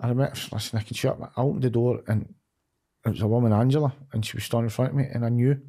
I 0.00 0.08
remember, 0.08 0.34
listen, 0.50 0.78
I 0.78 0.82
could 0.82 0.96
shut 0.96 1.20
my, 1.20 1.28
I 1.36 1.42
opened 1.42 1.62
the 1.62 1.70
door 1.70 2.02
and 2.08 2.34
it 3.04 3.10
was 3.10 3.20
a 3.20 3.26
woman, 3.26 3.52
Angela, 3.52 3.94
and 4.12 4.24
she 4.24 4.36
was 4.36 4.44
standing 4.44 4.66
in 4.66 4.70
front 4.70 4.90
of 4.90 4.96
me, 4.96 5.04
and 5.12 5.24
I 5.24 5.28
knew 5.28 5.60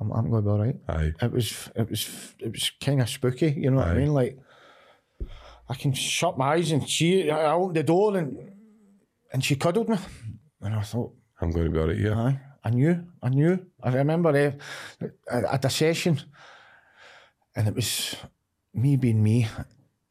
I'm, 0.00 0.12
I'm 0.12 0.30
going 0.30 0.44
to 0.44 0.48
be 0.48 0.50
all 0.50 0.58
right. 0.58 0.76
aye 0.88 1.12
It 1.20 1.32
was, 1.32 1.68
it 1.74 1.88
was, 1.90 2.34
it 2.38 2.52
was 2.52 2.70
kind 2.80 3.00
of 3.00 3.08
spooky, 3.08 3.50
you 3.50 3.70
know 3.70 3.78
what 3.78 3.88
I 3.88 3.94
mean? 3.94 4.12
Like, 4.12 4.38
I 5.68 5.74
can 5.74 5.92
shut 5.92 6.38
my 6.38 6.54
eyes 6.54 6.70
and 6.70 6.88
she, 6.88 7.30
I 7.30 7.52
opened 7.52 7.76
the 7.76 7.82
door 7.82 8.16
and, 8.16 8.52
and 9.32 9.44
she 9.44 9.56
cuddled 9.56 9.88
me, 9.88 9.96
and 10.60 10.74
I 10.74 10.82
thought, 10.82 11.14
I'm 11.40 11.50
going 11.50 11.66
to 11.66 11.70
be 11.72 11.78
alright 11.78 11.98
here 11.98 12.14
Aye, 12.14 12.40
I 12.64 12.70
knew, 12.70 13.04
I 13.22 13.28
knew. 13.28 13.66
I 13.82 13.90
remember 13.94 14.30
uh, 14.30 15.06
I 15.32 15.52
had 15.52 15.64
a 15.64 15.70
session, 15.70 16.20
and 17.56 17.66
it 17.68 17.74
was 17.74 18.16
me 18.74 18.96
being 18.96 19.22
me. 19.22 19.48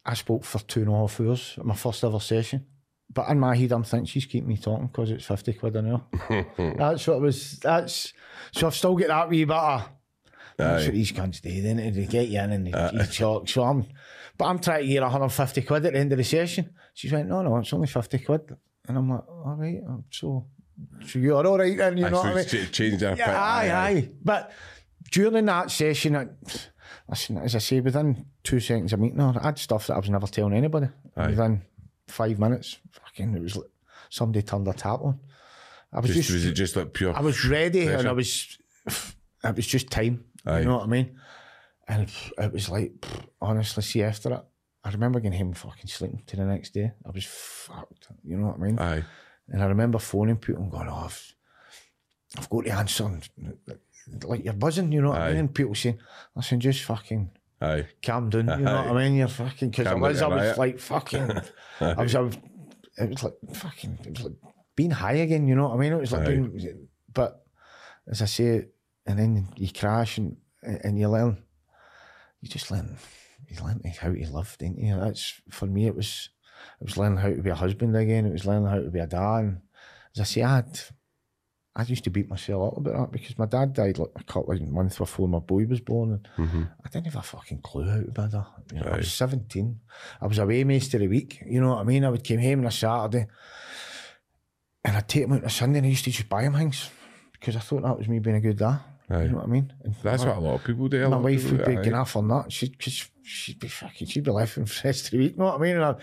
I 0.05 0.13
spoke 0.13 0.43
for 0.43 0.59
two 0.59 0.81
and 0.81 0.89
a 0.89 0.93
half 0.93 1.19
hours 1.21 1.55
at 1.57 1.65
my 1.65 1.75
first 1.75 2.03
ever 2.03 2.19
session. 2.19 2.65
But 3.11 3.29
in 3.29 3.39
my 3.39 3.55
head, 3.55 3.71
I'm 3.71 3.83
thinking 3.83 4.07
she's 4.07 4.25
keeping 4.25 4.49
me 4.49 4.57
talking 4.57 4.87
because 4.87 5.11
it's 5.11 5.25
50 5.25 5.53
quid 5.53 5.75
an 5.77 5.91
hour. 5.91 6.03
that's 6.77 7.07
what 7.07 7.17
it 7.17 7.21
was. 7.21 7.59
That's 7.59 8.13
so 8.51 8.67
I've 8.67 8.75
still 8.75 8.95
got 8.95 9.07
that 9.07 9.29
wee 9.29 9.45
bit 9.45 9.55
of. 9.55 9.89
That's 10.57 10.83
Aye. 10.83 10.87
what 10.87 10.93
these 10.93 11.11
cunts 11.11 11.41
do, 11.41 11.61
then 11.61 11.77
they 11.77 12.05
get 12.05 12.27
you 12.27 12.39
in 12.39 12.51
and 12.51 12.67
they, 12.67 12.91
you 12.93 13.03
talk. 13.05 13.47
So 13.49 13.63
I'm, 13.63 13.85
but 14.37 14.45
I'm 14.45 14.59
trying 14.59 14.81
to 14.83 14.87
get 14.87 15.01
150 15.01 15.61
quid 15.63 15.85
at 15.85 15.93
the 15.93 15.99
end 15.99 16.11
of 16.13 16.17
the 16.17 16.23
session. 16.23 16.73
She's 16.93 17.11
like, 17.13 17.25
no, 17.25 17.41
no, 17.41 17.57
it's 17.57 17.73
only 17.73 17.87
50 17.87 18.19
quid. 18.19 18.55
And 18.87 18.97
I'm 18.97 19.09
like, 19.09 19.27
all 19.27 19.55
right, 19.57 19.81
um, 19.87 20.05
so, 20.09 20.45
so 21.05 21.19
you're 21.19 21.45
all 21.45 21.57
right 21.57 21.77
then, 21.77 21.97
you 21.97 22.05
Aye, 22.05 22.09
know 22.09 22.17
what 22.17 22.25
I 22.27 22.29
mean? 22.29 22.37
it's 22.39 22.51
ch- 22.51 22.71
changed 22.71 23.03
our 23.03 23.15
Yeah, 23.17 23.31
aye, 23.41 23.71
aye. 23.71 24.09
But 24.23 24.51
during 25.11 25.45
that 25.45 25.71
session, 25.71 26.15
I, 26.15 26.27
listen, 27.09 27.37
as 27.37 27.55
I 27.55 27.59
say, 27.59 27.79
within 27.81 28.25
two 28.43 28.59
seconds 28.59 28.93
of 28.93 28.99
meeting 28.99 29.19
her, 29.19 29.33
I 29.39 29.45
had 29.45 29.59
stuff 29.59 29.87
that 29.87 29.95
I 29.95 29.99
was 29.99 30.09
never 30.09 30.27
telling 30.27 30.53
anybody. 30.53 30.87
Aye. 31.17 31.27
Within 31.27 31.61
five 32.07 32.39
minutes, 32.39 32.77
fucking, 32.91 33.35
it 33.35 33.41
was 33.41 33.55
like 33.55 33.69
somebody 34.09 34.41
turned 34.43 34.67
a 34.67 34.73
tap 34.73 35.01
on. 35.01 35.19
I 35.93 35.99
was 35.99 36.09
Just, 36.09 36.27
just, 36.27 36.33
was 36.33 36.45
it 36.45 36.53
just 36.53 36.75
like 36.75 36.93
pure? 36.93 37.15
I 37.15 37.21
was 37.21 37.45
ready, 37.45 37.87
and? 37.87 38.07
I 38.07 38.11
was, 38.11 38.57
it 39.43 39.55
was 39.55 39.67
just 39.67 39.89
time. 39.89 40.25
Aye. 40.45 40.59
You 40.59 40.65
know 40.65 40.77
what 40.77 40.83
I 40.83 40.87
mean? 40.87 41.17
And 41.87 42.11
it 42.37 42.51
was 42.51 42.69
like, 42.69 42.93
honestly, 43.41 43.83
see 43.83 44.03
after 44.03 44.33
it, 44.33 44.43
I 44.83 44.89
remember 44.91 45.19
getting 45.19 45.37
home 45.39 45.53
fucking 45.53 45.87
sleeping 45.87 46.23
to 46.27 46.35
the 46.35 46.45
next 46.45 46.73
day. 46.73 46.91
I 47.05 47.11
was 47.11 47.25
fucked. 47.25 48.07
You 48.23 48.37
know 48.37 48.47
what 48.47 48.57
I 48.57 48.59
mean? 48.59 48.79
Aye, 48.79 49.03
And 49.49 49.63
I 49.63 49.67
remember 49.67 49.99
phoning 49.99 50.37
people 50.37 50.63
and 50.63 50.71
going, 50.71 50.87
oh, 50.89 51.05
I've, 51.05 51.35
I've 52.37 52.49
got 52.49 52.65
to 52.65 52.71
answer. 52.71 53.05
And, 53.05 53.27
like 54.23 54.43
you're 54.43 54.53
buzzing, 54.53 54.91
you 54.91 55.01
know 55.01 55.09
what 55.09 55.21
I 55.21 55.33
mean? 55.33 55.47
People 55.47 55.75
saying, 55.75 55.99
listen, 56.35 56.59
just 56.59 56.83
fucking 56.83 57.31
aye, 57.61 57.87
calm 58.03 58.29
down, 58.29 58.47
you 58.59 58.65
know 58.65 58.83
what 58.85 58.97
I 58.97 59.03
mean? 59.03 59.15
You're 59.15 59.27
fucking, 59.27 59.69
because 59.69 59.87
I 59.87 59.95
was, 59.95 60.21
I 60.21 60.27
was 60.27 60.57
like 60.57 60.79
fucking, 60.79 61.31
I 61.81 62.01
was, 62.01 62.15
I 62.15 62.19
was, 62.19 62.37
it 62.97 63.09
was 63.09 63.23
like 63.23 63.33
fucking, 63.53 63.99
it 64.05 64.09
was 64.11 64.23
like 64.23 64.35
being 64.75 64.91
high 64.91 65.13
again, 65.13 65.47
you 65.47 65.55
know 65.55 65.69
what 65.69 65.75
I 65.75 65.79
mean? 65.79 65.93
It 65.93 65.99
was 65.99 66.11
like 66.11 66.23
Aye. 66.23 66.31
being, 66.31 66.87
but 67.13 67.43
as 68.07 68.21
I 68.21 68.25
say, 68.25 68.67
and 69.05 69.19
then 69.19 69.47
you 69.55 69.71
crash 69.71 70.17
and, 70.17 70.37
and 70.61 70.97
you 70.97 71.09
learn, 71.09 71.43
you 72.41 72.49
just 72.49 72.71
learn, 72.71 72.97
you 73.47 73.63
learn 73.63 73.81
how 73.99 74.11
to 74.11 74.31
love, 74.31 74.55
didn't 74.59 74.79
you? 74.79 74.99
That's, 74.99 75.41
for 75.49 75.65
me, 75.65 75.87
it 75.87 75.95
was, 75.95 76.29
it 76.79 76.85
was 76.85 76.97
learning 76.97 77.17
how 77.19 77.29
to 77.29 77.41
be 77.41 77.49
a 77.49 77.55
husband 77.55 77.95
again. 77.95 78.25
It 78.25 78.31
was 78.31 78.45
learning 78.45 78.67
how 78.67 78.79
to 78.79 78.89
be 78.89 78.99
a 78.99 79.07
dad. 79.07 79.39
And 79.39 79.61
as 80.15 80.21
I 80.21 80.23
say, 80.23 80.43
I 80.43 80.55
had, 80.57 80.79
I 81.77 81.83
used 81.83 82.05
to 82.05 82.09
beat 82.09 82.29
myself 82.29 82.71
up 82.71 82.77
about 82.77 82.93
that 82.93 83.11
because 83.11 83.37
my 83.37 83.45
dad 83.45 83.73
died 83.73 83.97
like 83.97 84.11
a 84.15 84.23
couple 84.23 84.53
of 84.53 84.61
months 84.61 84.97
before 84.97 85.27
my 85.27 85.39
boy 85.39 85.65
was 85.65 85.81
born, 85.81 86.11
and 86.13 86.27
mm-hmm. 86.37 86.63
I 86.85 86.89
didn't 86.89 87.07
have 87.07 87.17
a 87.17 87.21
fucking 87.21 87.61
clue 87.61 87.89
how 87.89 87.97
to 87.97 88.11
bid 88.11 88.31
her. 88.31 88.47
You 88.73 88.79
know, 88.79 88.91
I 88.93 88.97
was 88.97 89.11
seventeen. 89.11 89.81
I 90.21 90.27
was 90.27 90.37
away 90.37 90.63
most 90.63 90.93
of 90.93 91.01
the 91.01 91.07
week. 91.07 91.41
You 91.45 91.59
know 91.59 91.69
what 91.69 91.81
I 91.81 91.83
mean? 91.83 92.05
I 92.05 92.09
would 92.09 92.25
come 92.25 92.39
home 92.39 92.59
on 92.59 92.65
a 92.67 92.71
Saturday, 92.71 93.27
and 94.85 94.95
I'd 94.95 95.09
take 95.09 95.25
him 95.25 95.33
out 95.33 95.41
on 95.41 95.45
a 95.45 95.49
Sunday, 95.49 95.79
and 95.79 95.87
I 95.87 95.89
used 95.89 96.05
to 96.05 96.11
just 96.11 96.29
buy 96.29 96.43
him 96.43 96.53
things 96.53 96.89
because 97.33 97.57
I 97.57 97.59
thought 97.59 97.83
that 97.83 97.97
was 97.97 98.07
me 98.07 98.19
being 98.19 98.37
a 98.37 98.41
good 98.41 98.57
dad. 98.57 98.79
Aye. 99.09 99.23
You 99.23 99.29
know 99.29 99.35
what 99.37 99.43
I 99.43 99.47
mean? 99.47 99.73
And 99.83 99.95
That's 100.01 100.23
my, 100.23 100.29
what 100.29 100.37
a 100.37 100.39
lot 100.39 100.55
of 100.55 100.63
people 100.63 100.87
do. 100.87 101.07
my 101.09 101.17
wife 101.17 101.51
would 101.51 101.65
be 101.65 101.75
getting 101.75 101.93
off 101.93 102.15
on 102.15 102.27
that. 102.29 102.51
She'd, 102.51 102.79
cause 102.79 103.07
she'd 103.21 103.59
be 103.59 103.67
fucking, 103.67 104.07
she'd 104.07 104.23
be 104.23 104.31
laughing 104.31 104.65
for 104.65 104.81
the 104.81 104.87
rest 104.87 105.05
of 105.05 105.11
the 105.11 105.17
week. 105.19 105.33
You 105.33 105.37
know 105.37 105.45
what 105.45 105.55
I 105.55 105.57
mean? 105.59 105.75
And 105.75 105.83
I'd 105.83 105.97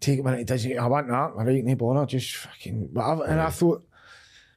take 0.00 0.20
him 0.20 0.26
and 0.26 0.48
it. 0.48 0.78
I 0.78 0.86
want 0.86 1.08
that. 1.08 1.32
I 1.36 1.42
right, 1.42 1.64
no 1.64 1.74
bother. 1.74 2.06
Just 2.06 2.36
fucking, 2.36 2.90
I, 2.96 3.12
and 3.26 3.40
I 3.40 3.50
thought, 3.50 3.84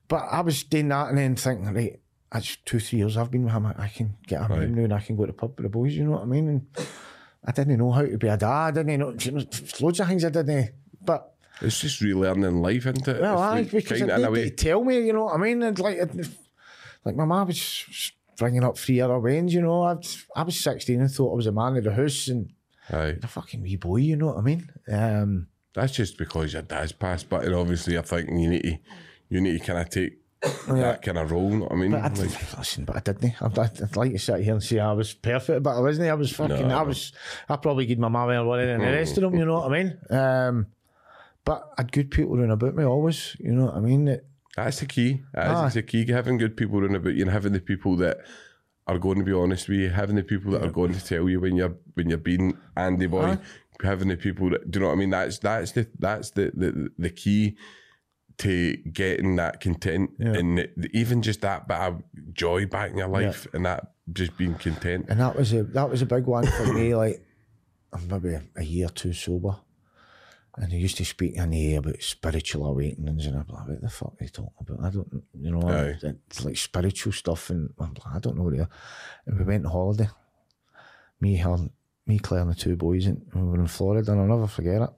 but 0.07 0.23
I 0.31 0.41
was 0.41 0.63
doing 0.63 0.89
that 0.89 1.09
and 1.09 1.17
then 1.17 1.35
thinking, 1.35 1.73
right, 1.73 1.99
that's 2.31 2.57
two, 2.65 2.79
three 2.79 2.99
years 2.99 3.17
I've 3.17 3.31
been 3.31 3.43
with 3.45 3.53
him. 3.53 3.65
I, 3.65 3.87
can 3.87 4.15
get 4.27 4.41
him 4.41 4.51
Right. 4.51 4.69
now 4.69 4.83
and 4.83 4.93
I 4.93 4.99
can 4.99 5.15
go 5.15 5.25
to 5.25 5.31
the 5.31 5.37
pub 5.37 5.53
with 5.57 5.63
the 5.65 5.69
boys. 5.69 5.93
You 5.95 6.05
know 6.05 6.11
what 6.11 6.23
I 6.23 6.25
mean? 6.25 6.47
And 6.49 6.87
I 7.45 7.51
didn't 7.51 7.77
know 7.77 7.91
how 7.91 8.01
to 8.03 8.17
be 8.17 8.27
a 8.27 8.37
dad. 8.37 8.43
I 8.43 8.71
didn't 8.71 8.99
know 8.99 9.07
loads 9.81 9.99
of 9.99 10.07
things 10.07 10.25
I 10.25 10.29
didn't. 10.29 10.71
But 11.03 11.33
It's 11.61 11.79
just 11.79 12.01
relearning 12.01 12.61
life, 12.61 12.85
isn't 12.85 13.07
it? 13.07 13.21
well, 13.21 13.39
I 13.39 13.63
because 13.63 13.99
kind 13.99 14.11
I 14.11 14.15
of 14.15 14.19
in 14.21 14.27
a 14.27 14.31
way. 14.31 14.49
to 14.49 14.55
tell 14.55 14.83
me, 14.83 15.05
you 15.07 15.13
know 15.13 15.25
what 15.25 15.35
I 15.35 15.37
mean? 15.37 15.63
And 15.63 15.79
like, 15.79 15.99
like 17.05 17.15
my 17.15 17.25
mum 17.25 17.47
was 17.47 18.11
bringing 18.37 18.63
up 18.63 18.77
three 18.77 18.99
other 19.01 19.19
wains, 19.19 19.53
you 19.53 19.61
know. 19.61 19.83
I, 19.83 19.95
I 20.35 20.43
was 20.43 20.59
16 20.59 20.99
and 20.99 21.09
thought 21.09 21.31
I 21.31 21.35
was 21.35 21.47
a 21.47 21.51
man 21.51 21.77
of 21.77 21.83
the 21.85 21.93
house 21.93 22.27
and 22.27 22.51
Aye. 22.89 23.17
a 23.23 23.27
fucking 23.27 23.61
wee 23.61 23.77
boy, 23.77 23.97
you 23.97 24.15
know 24.15 24.27
what 24.27 24.37
I 24.37 24.41
mean? 24.41 24.69
Um, 24.91 25.47
That's 25.73 25.93
just 25.93 26.17
because 26.17 26.53
your 26.53 26.61
dad's 26.61 26.91
passed. 26.91 27.29
But 27.29 27.51
obviously, 27.53 27.97
I 27.97 28.01
think 28.01 28.29
you 28.29 28.49
need 28.49 28.61
to, 28.63 28.77
you 29.29 29.41
need 29.41 29.59
to 29.59 29.65
kind 29.65 29.79
of 29.79 29.89
take 29.89 30.19
that 30.67 31.01
kind 31.01 31.17
of 31.17 31.31
role. 31.31 31.49
You 31.49 31.57
know 31.57 31.63
what 31.65 31.71
I 31.73 31.75
mean? 31.75 31.91
but 31.91 32.03
I, 32.03 32.07
Like, 32.07 32.57
listen, 32.57 32.85
but 32.85 32.95
I 32.95 32.99
didn't. 32.99 33.41
I'd, 33.41 33.57
I'd 33.57 33.95
like 33.95 34.11
to 34.11 34.19
sit 34.19 34.41
here 34.41 34.53
and 34.53 34.63
say 34.63 34.79
I 34.79 34.93
was 34.93 35.13
perfect, 35.13 35.63
but 35.63 35.77
I 35.77 35.79
wasn't. 35.79 36.09
I 36.09 36.13
was 36.13 36.31
fucking. 36.31 36.67
No. 36.67 36.77
I 36.77 36.83
was. 36.83 37.11
I 37.49 37.55
probably 37.55 37.85
give 37.85 37.99
my 37.99 38.07
mum 38.07 38.29
more 38.29 38.45
money 38.45 38.65
than 38.65 38.79
the 38.79 38.85
rest 38.85 39.17
of 39.17 39.21
them. 39.23 39.35
You 39.35 39.45
know 39.45 39.59
what 39.61 39.71
I 39.71 39.83
mean? 39.83 39.97
Um, 40.09 40.67
but 41.43 41.69
I 41.77 41.81
had 41.81 41.91
good 41.91 42.11
people 42.11 42.39
around 42.39 42.51
about 42.51 42.75
me 42.75 42.83
always. 42.83 43.35
You 43.39 43.53
know 43.53 43.65
what 43.65 43.75
I 43.75 43.79
mean? 43.79 44.05
That, 44.05 44.25
that's 44.55 44.79
the 44.79 44.85
key. 44.85 45.21
That 45.33 45.47
is 45.47 45.57
Aye. 45.57 45.65
it's 45.65 45.75
the 45.75 45.83
key. 45.83 46.11
Having 46.11 46.37
good 46.37 46.57
people 46.57 46.79
around 46.79 46.95
about 46.95 47.15
you 47.15 47.23
and 47.23 47.31
having 47.31 47.53
the 47.53 47.59
people 47.61 47.95
that 47.97 48.17
are 48.85 48.99
going 48.99 49.17
to 49.17 49.23
be 49.23 49.33
honest 49.33 49.67
with 49.67 49.79
you, 49.79 49.89
having 49.89 50.15
the 50.15 50.23
people 50.23 50.51
that 50.51 50.63
are 50.63 50.71
going 50.71 50.93
to 50.93 51.03
tell 51.03 51.27
you 51.27 51.39
when 51.39 51.55
you're 51.55 51.75
when 51.95 52.09
you're 52.09 52.17
being 52.17 52.57
Andy 52.75 53.07
boy, 53.07 53.37
having 53.81 54.07
the 54.07 54.17
people 54.17 54.49
that 54.51 54.69
do 54.69 54.79
you 54.79 54.81
know 54.81 54.89
what 54.89 54.95
I 54.95 54.97
mean. 54.97 55.09
That's 55.09 55.39
that's 55.39 55.71
the 55.71 55.87
that's 55.97 56.31
the 56.31 56.51
the, 56.53 56.89
the 56.97 57.09
key 57.09 57.57
to 58.39 58.75
getting 58.77 59.35
that 59.37 59.59
content 59.61 60.11
Yeah. 60.19 60.33
and 60.33 60.67
even 60.93 61.21
just 61.21 61.41
that 61.41 61.67
bit 61.67 61.77
of 61.77 62.03
joy 62.33 62.65
back 62.67 62.91
in 62.91 62.97
your 62.97 63.07
life 63.07 63.47
and 63.53 63.65
that 63.65 63.93
just 64.13 64.37
being 64.37 64.55
content. 64.55 65.05
and 65.09 65.19
that 65.19 65.35
was 65.35 65.53
a 65.53 65.63
that 65.63 65.89
was 65.89 66.01
a 66.01 66.05
big 66.05 66.25
one 66.25 66.45
for 66.45 66.71
me. 66.73 66.93
Like 67.03 67.23
I'm 67.93 68.07
maybe 68.07 68.37
a 68.55 68.63
year 68.63 68.87
or 68.87 68.89
two 68.89 69.13
sober, 69.13 69.55
and 70.57 70.71
he 70.71 70.77
used 70.79 70.97
to 70.97 71.05
speak 71.05 71.35
in 71.35 71.49
the 71.51 71.73
air 71.73 71.79
about 71.79 72.01
spiritual 72.01 72.65
awakenings, 72.67 73.25
and 73.25 73.37
I'm 73.37 73.45
like, 73.47 73.67
what 73.67 73.81
the 73.81 73.89
fuck 73.89 74.13
are 74.19 74.23
you 74.23 74.29
talking 74.29 74.53
about? 74.59 74.85
I 74.85 74.89
don't, 74.89 75.23
you 75.33 75.51
know, 75.51 75.61
Aye. 75.69 75.95
it's 76.29 76.43
like 76.45 76.57
spiritual 76.57 77.13
stuff, 77.13 77.49
and 77.49 77.69
I'm 77.79 77.93
like, 77.93 78.15
I 78.15 78.19
don't 78.19 78.35
know 78.37 78.43
what 78.43 78.59
are. 78.59 78.69
And 79.25 79.39
we 79.39 79.45
went 79.45 79.65
on 79.65 79.71
holiday. 79.71 80.09
Me, 81.21 81.37
her, 81.37 81.57
me, 82.05 82.19
Claire, 82.19 82.41
and 82.41 82.51
the 82.51 82.55
two 82.55 82.75
boys, 82.75 83.05
and 83.07 83.21
we 83.33 83.41
were 83.41 83.55
in 83.59 83.67
Florida, 83.67 84.11
and 84.11 84.21
I'll 84.21 84.27
never 84.27 84.47
forget 84.47 84.81
it. 84.81 84.89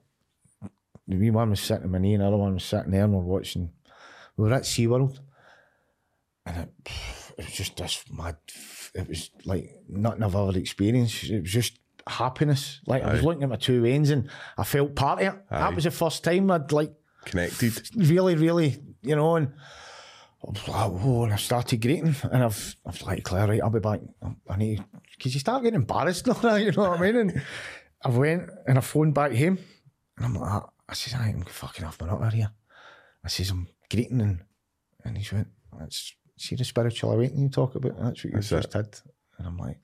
The 1.10 1.16
wee 1.16 1.30
one 1.30 1.50
was 1.50 1.60
sitting 1.60 1.84
in 1.84 1.90
my 1.90 1.98
knee, 1.98 2.14
and 2.14 2.22
the 2.22 2.28
other 2.28 2.36
one 2.36 2.54
was 2.54 2.64
sitting 2.64 2.92
there, 2.92 3.02
and 3.02 3.12
we're 3.12 3.20
watching. 3.20 3.70
We 4.36 4.48
were 4.48 4.54
at 4.54 4.62
SeaWorld, 4.62 5.18
and 6.46 6.56
it, 6.56 6.92
it 7.36 7.44
was 7.46 7.54
just 7.54 7.76
this 7.76 8.04
mad. 8.12 8.36
It 8.94 9.08
was 9.08 9.30
like 9.44 9.74
nothing 9.88 10.22
I've 10.22 10.36
ever 10.36 10.56
experienced. 10.56 11.24
It 11.24 11.42
was 11.42 11.50
just 11.52 11.80
happiness. 12.06 12.80
Like 12.86 13.02
I 13.02 13.12
was 13.12 13.24
looking 13.24 13.42
at 13.42 13.48
my 13.48 13.56
two 13.56 13.82
veins, 13.82 14.10
and 14.10 14.30
I 14.56 14.62
felt 14.62 14.94
part 14.94 15.20
of 15.20 15.26
it. 15.26 15.40
Aye. 15.50 15.58
That 15.58 15.74
was 15.74 15.84
the 15.84 15.90
first 15.90 16.22
time 16.22 16.48
I'd 16.48 16.70
like 16.70 16.92
Connected. 17.24 17.90
really, 17.96 18.36
really, 18.36 18.78
you 19.02 19.16
know, 19.16 19.34
and 19.34 19.52
I 20.68 20.84
oh, 20.86 21.24
and 21.24 21.32
I 21.32 21.36
started 21.36 21.82
greeting, 21.82 22.14
and 22.30 22.44
I've, 22.44 22.76
I've 22.86 23.02
like, 23.02 23.24
Claire, 23.24 23.48
right, 23.48 23.60
I'll 23.60 23.70
be 23.70 23.80
back. 23.80 24.00
I 24.48 24.56
need, 24.56 24.84
because 25.16 25.34
you 25.34 25.40
start 25.40 25.64
getting 25.64 25.80
embarrassed, 25.80 26.26
now, 26.42 26.54
you 26.54 26.70
know 26.70 26.90
what 26.90 27.00
I 27.00 27.02
mean? 27.02 27.16
And 27.16 27.42
I 28.04 28.08
went 28.10 28.48
and 28.66 28.78
I 28.78 28.80
phoned 28.80 29.12
back 29.12 29.32
him, 29.32 29.58
and 30.16 30.26
I'm 30.26 30.34
like, 30.34 30.62
I 30.90 30.94
says, 30.94 31.14
I 31.14 31.28
am 31.28 31.42
fucking 31.42 31.84
off 31.84 32.00
my 32.00 32.08
nut 32.08 32.32
here. 32.32 32.50
I 33.24 33.28
says, 33.28 33.50
I'm 33.50 33.68
greeting, 33.90 34.20
and, 34.20 34.40
and 35.04 35.16
he's 35.16 35.32
went, 35.32 35.48
that's, 35.78 36.14
see 36.36 36.56
the 36.56 36.64
spiritual 36.64 37.12
awakening 37.12 37.44
you 37.44 37.48
talk 37.48 37.74
about? 37.76 37.96
That's 37.96 38.24
what 38.24 38.24
you 38.24 38.30
That's 38.32 38.48
just 38.48 38.72
had. 38.72 38.98
And 39.38 39.46
I'm 39.46 39.56
like, 39.56 39.78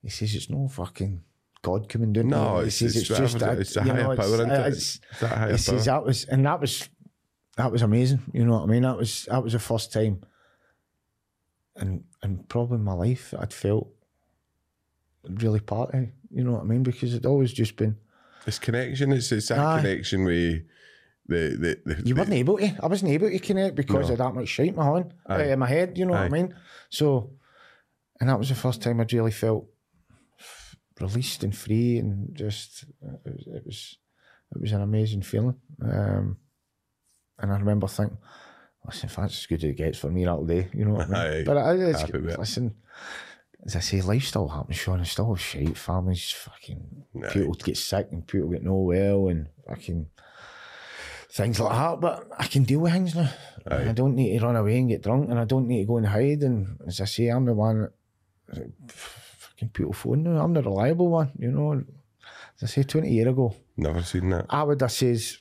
he 0.00 0.08
says, 0.08 0.34
it's 0.34 0.48
no 0.50 0.68
fucking 0.68 1.22
God 1.60 1.88
coming 1.88 2.12
down. 2.12 2.28
No, 2.28 2.54
he 2.54 2.60
it's- 2.62 2.76
says, 2.76 2.96
it's 2.96 3.10
it's, 3.10 3.18
just, 3.18 3.42
a- 3.42 3.52
it's 3.60 3.76
a 3.76 3.82
higher 3.82 3.94
know, 3.94 4.16
power, 4.16 4.24
isn't 4.34 4.50
it? 4.50 4.54
it's- 4.54 5.00
It's 5.10 5.20
that 5.20 5.38
higher 5.38 5.52
he 5.52 5.58
says 5.58 5.84
that 5.84 6.04
was, 6.04 6.24
and 6.24 6.46
that 6.46 6.60
was, 6.60 6.88
that 7.56 7.70
was 7.70 7.82
amazing. 7.82 8.22
You 8.32 8.44
know 8.46 8.54
what 8.54 8.62
I 8.62 8.66
mean? 8.66 8.82
That 8.82 8.96
was 8.96 9.26
that 9.30 9.42
was 9.44 9.52
the 9.52 9.58
first 9.58 9.92
time, 9.92 10.22
and 11.76 12.04
and 12.22 12.48
probably 12.48 12.76
in 12.76 12.84
my 12.84 12.94
life 12.94 13.34
I'd 13.38 13.52
felt 13.52 13.88
really 15.28 15.60
part 15.60 15.92
of. 15.94 16.06
You 16.30 16.44
know 16.44 16.52
what 16.52 16.62
I 16.62 16.64
mean? 16.64 16.82
Because 16.82 17.12
it'd 17.12 17.26
always 17.26 17.52
just 17.52 17.76
been 17.76 17.96
It's 18.46 18.58
connection. 18.58 19.12
It's 19.12 19.30
it's 19.32 19.48
that 19.48 19.58
Aye. 19.58 19.80
connection 19.80 20.24
with 20.24 20.62
the 21.26 21.56
the, 21.84 21.94
the 21.94 22.02
you 22.04 22.14
the, 22.14 22.20
weren't 22.20 22.32
able 22.32 22.58
to. 22.58 22.74
I 22.82 22.86
wasn't 22.86 23.12
able 23.12 23.30
to 23.30 23.38
connect 23.38 23.76
because 23.76 24.08
No. 24.08 24.12
of 24.14 24.18
that 24.18 24.34
much 24.34 24.48
shit 24.48 24.68
in 24.68 24.76
my 24.76 24.84
hand, 24.84 25.14
uh, 25.30 25.34
in 25.38 25.58
my 25.58 25.68
head. 25.68 25.96
You 25.96 26.06
know 26.06 26.12
what 26.12 26.22
I 26.22 26.28
mean? 26.28 26.54
So, 26.90 27.30
and 28.20 28.28
that 28.28 28.38
was 28.38 28.48
the 28.48 28.54
first 28.54 28.82
time 28.82 29.00
I'd 29.00 29.12
really 29.12 29.30
felt 29.30 29.66
f- 30.38 30.76
released 31.00 31.44
and 31.44 31.56
free, 31.56 31.98
and 31.98 32.34
just 32.34 32.84
it 33.02 33.20
was 33.36 33.46
it 33.46 33.62
was, 33.66 33.98
it 34.56 34.60
was 34.60 34.72
an 34.72 34.82
amazing 34.82 35.22
feeling. 35.22 35.56
Um, 35.80 36.36
and 37.38 37.52
I 37.52 37.56
remember 37.58 37.86
thinking, 37.88 38.18
listen, 38.84 39.08
that's 39.16 39.38
as 39.38 39.46
good 39.46 39.64
as 39.64 39.70
it 39.70 39.76
gets 39.76 39.98
for 39.98 40.10
me, 40.10 40.24
that'll 40.24 40.44
do. 40.46 40.64
You 40.74 40.84
know 40.84 40.94
what 40.94 41.06
I 41.06 41.30
mean? 41.30 41.40
Aye. 41.40 41.44
But 41.44 41.56
I, 41.56 41.74
it's, 41.74 42.02
with 42.12 42.28
it. 42.28 42.72
As 43.64 43.76
I 43.76 43.80
say, 43.80 44.00
life 44.00 44.24
still 44.24 44.48
happens, 44.48 44.76
Sean. 44.76 45.00
It's 45.00 45.12
still 45.12 45.36
shit. 45.36 45.76
Families 45.78 46.30
fucking 46.30 47.04
people 47.32 47.54
get 47.54 47.76
sick 47.76 48.08
and 48.10 48.26
people 48.26 48.48
get 48.48 48.62
no 48.64 48.74
well 48.76 49.28
and 49.28 49.46
fucking 49.68 50.06
things 51.30 51.60
like 51.60 51.72
that. 51.72 52.00
But 52.00 52.26
I 52.38 52.46
can 52.48 52.64
deal 52.64 52.80
with 52.80 52.92
things 52.92 53.14
now. 53.14 53.30
I 53.66 53.92
don't 53.92 54.16
need 54.16 54.36
to 54.38 54.44
run 54.44 54.56
away 54.56 54.78
and 54.78 54.88
get 54.88 55.02
drunk, 55.02 55.30
and 55.30 55.38
I 55.38 55.44
don't 55.44 55.68
need 55.68 55.82
to 55.82 55.86
go 55.86 55.96
and 55.98 56.06
hide. 56.06 56.42
And 56.42 56.78
as 56.88 57.00
I 57.00 57.04
say, 57.04 57.28
I'm 57.28 57.44
the 57.44 57.54
one 57.54 57.88
that 58.48 58.72
fucking 58.88 59.68
people 59.68 59.92
phone 59.92 60.24
now. 60.24 60.42
I'm 60.42 60.52
the 60.54 60.62
reliable 60.62 61.08
one, 61.08 61.30
you 61.38 61.52
know. 61.52 61.72
As 62.60 62.64
I 62.64 62.66
say, 62.66 62.82
twenty 62.82 63.10
year 63.12 63.28
ago, 63.28 63.54
never 63.76 64.02
seen 64.02 64.30
that. 64.30 64.46
I 64.50 64.64
would 64.64 64.80
have 64.80 64.90
says, 64.90 65.38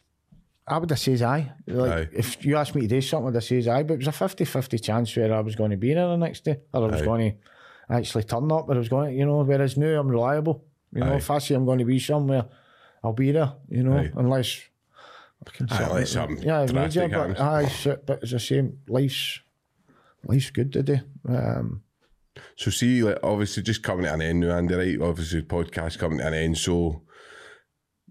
I 0.68 0.78
would 0.78 0.92
have 0.92 1.00
says 1.00 1.24
aye. 1.24 1.52
Like 1.66 1.92
Aye. 1.92 2.10
if 2.14 2.46
you 2.46 2.56
asked 2.58 2.76
me 2.76 2.82
to 2.82 2.88
do 2.88 3.02
something, 3.02 3.30
I'd 3.30 3.34
have 3.36 3.44
says 3.44 3.68
aye. 3.68 3.82
But 3.82 3.96
it 3.96 4.06
was 4.06 4.08
a 4.08 4.12
50-50 4.12 4.84
chance 4.84 5.16
whether 5.18 5.34
I 5.34 5.40
was 5.40 5.56
going 5.56 5.72
to 5.72 5.78
be 5.78 5.94
there 5.96 6.08
the 6.08 6.18
next 6.18 6.46
day 6.46 6.60
or 6.72 6.84
I 6.84 6.92
was 6.92 7.02
Aye. 7.02 7.06
going 7.06 7.32
to 7.32 7.38
actually 7.92 8.24
turn 8.24 8.52
up. 8.52 8.68
But 8.68 8.78
I 8.78 8.80
was 8.80 8.90
going, 8.90 9.18
you 9.18 9.26
know. 9.26 9.44
Whereas 9.44 9.78
now 9.78 10.00
I'm 10.00 10.08
reliable. 10.08 10.66
You 10.94 11.02
know, 11.02 11.14
Aye. 11.14 11.18
if 11.18 11.30
I 11.32 11.38
say 11.40 11.56
I'm 11.56 11.66
going 11.66 11.80
to 11.80 11.86
be 11.86 12.00
somewhere, 12.00 12.46
I'll 13.04 13.14
be 13.14 13.32
there. 13.32 13.54
You 13.70 13.84
know, 13.84 13.98
Aye. 13.98 14.12
unless. 14.16 14.62
fucking 15.46 15.68
Aye, 15.72 16.04
something- 16.04 16.44
yeah, 16.44 16.66
major, 16.72 17.08
but 17.08 17.40
aye, 17.40 17.68
shit, 17.68 18.06
but 18.06 18.22
it's 18.22 18.32
the 18.32 18.40
same. 18.40 18.78
Life's 18.88 19.40
life's 20.24 20.52
good 20.52 20.72
today. 20.74 21.02
Um, 21.28 21.82
So 22.56 22.70
see, 22.72 23.02
like 23.04 23.18
obviously, 23.24 23.64
just 23.64 23.84
coming 23.84 24.06
to 24.06 24.14
an 24.14 24.22
end 24.22 24.42
now, 24.42 24.56
Andy. 24.58 24.76
Right, 24.76 25.02
obviously, 25.02 25.42
podcast 25.42 25.98
coming 25.98 26.20
to 26.20 26.28
an 26.28 26.34
end. 26.34 26.58
So, 26.58 27.02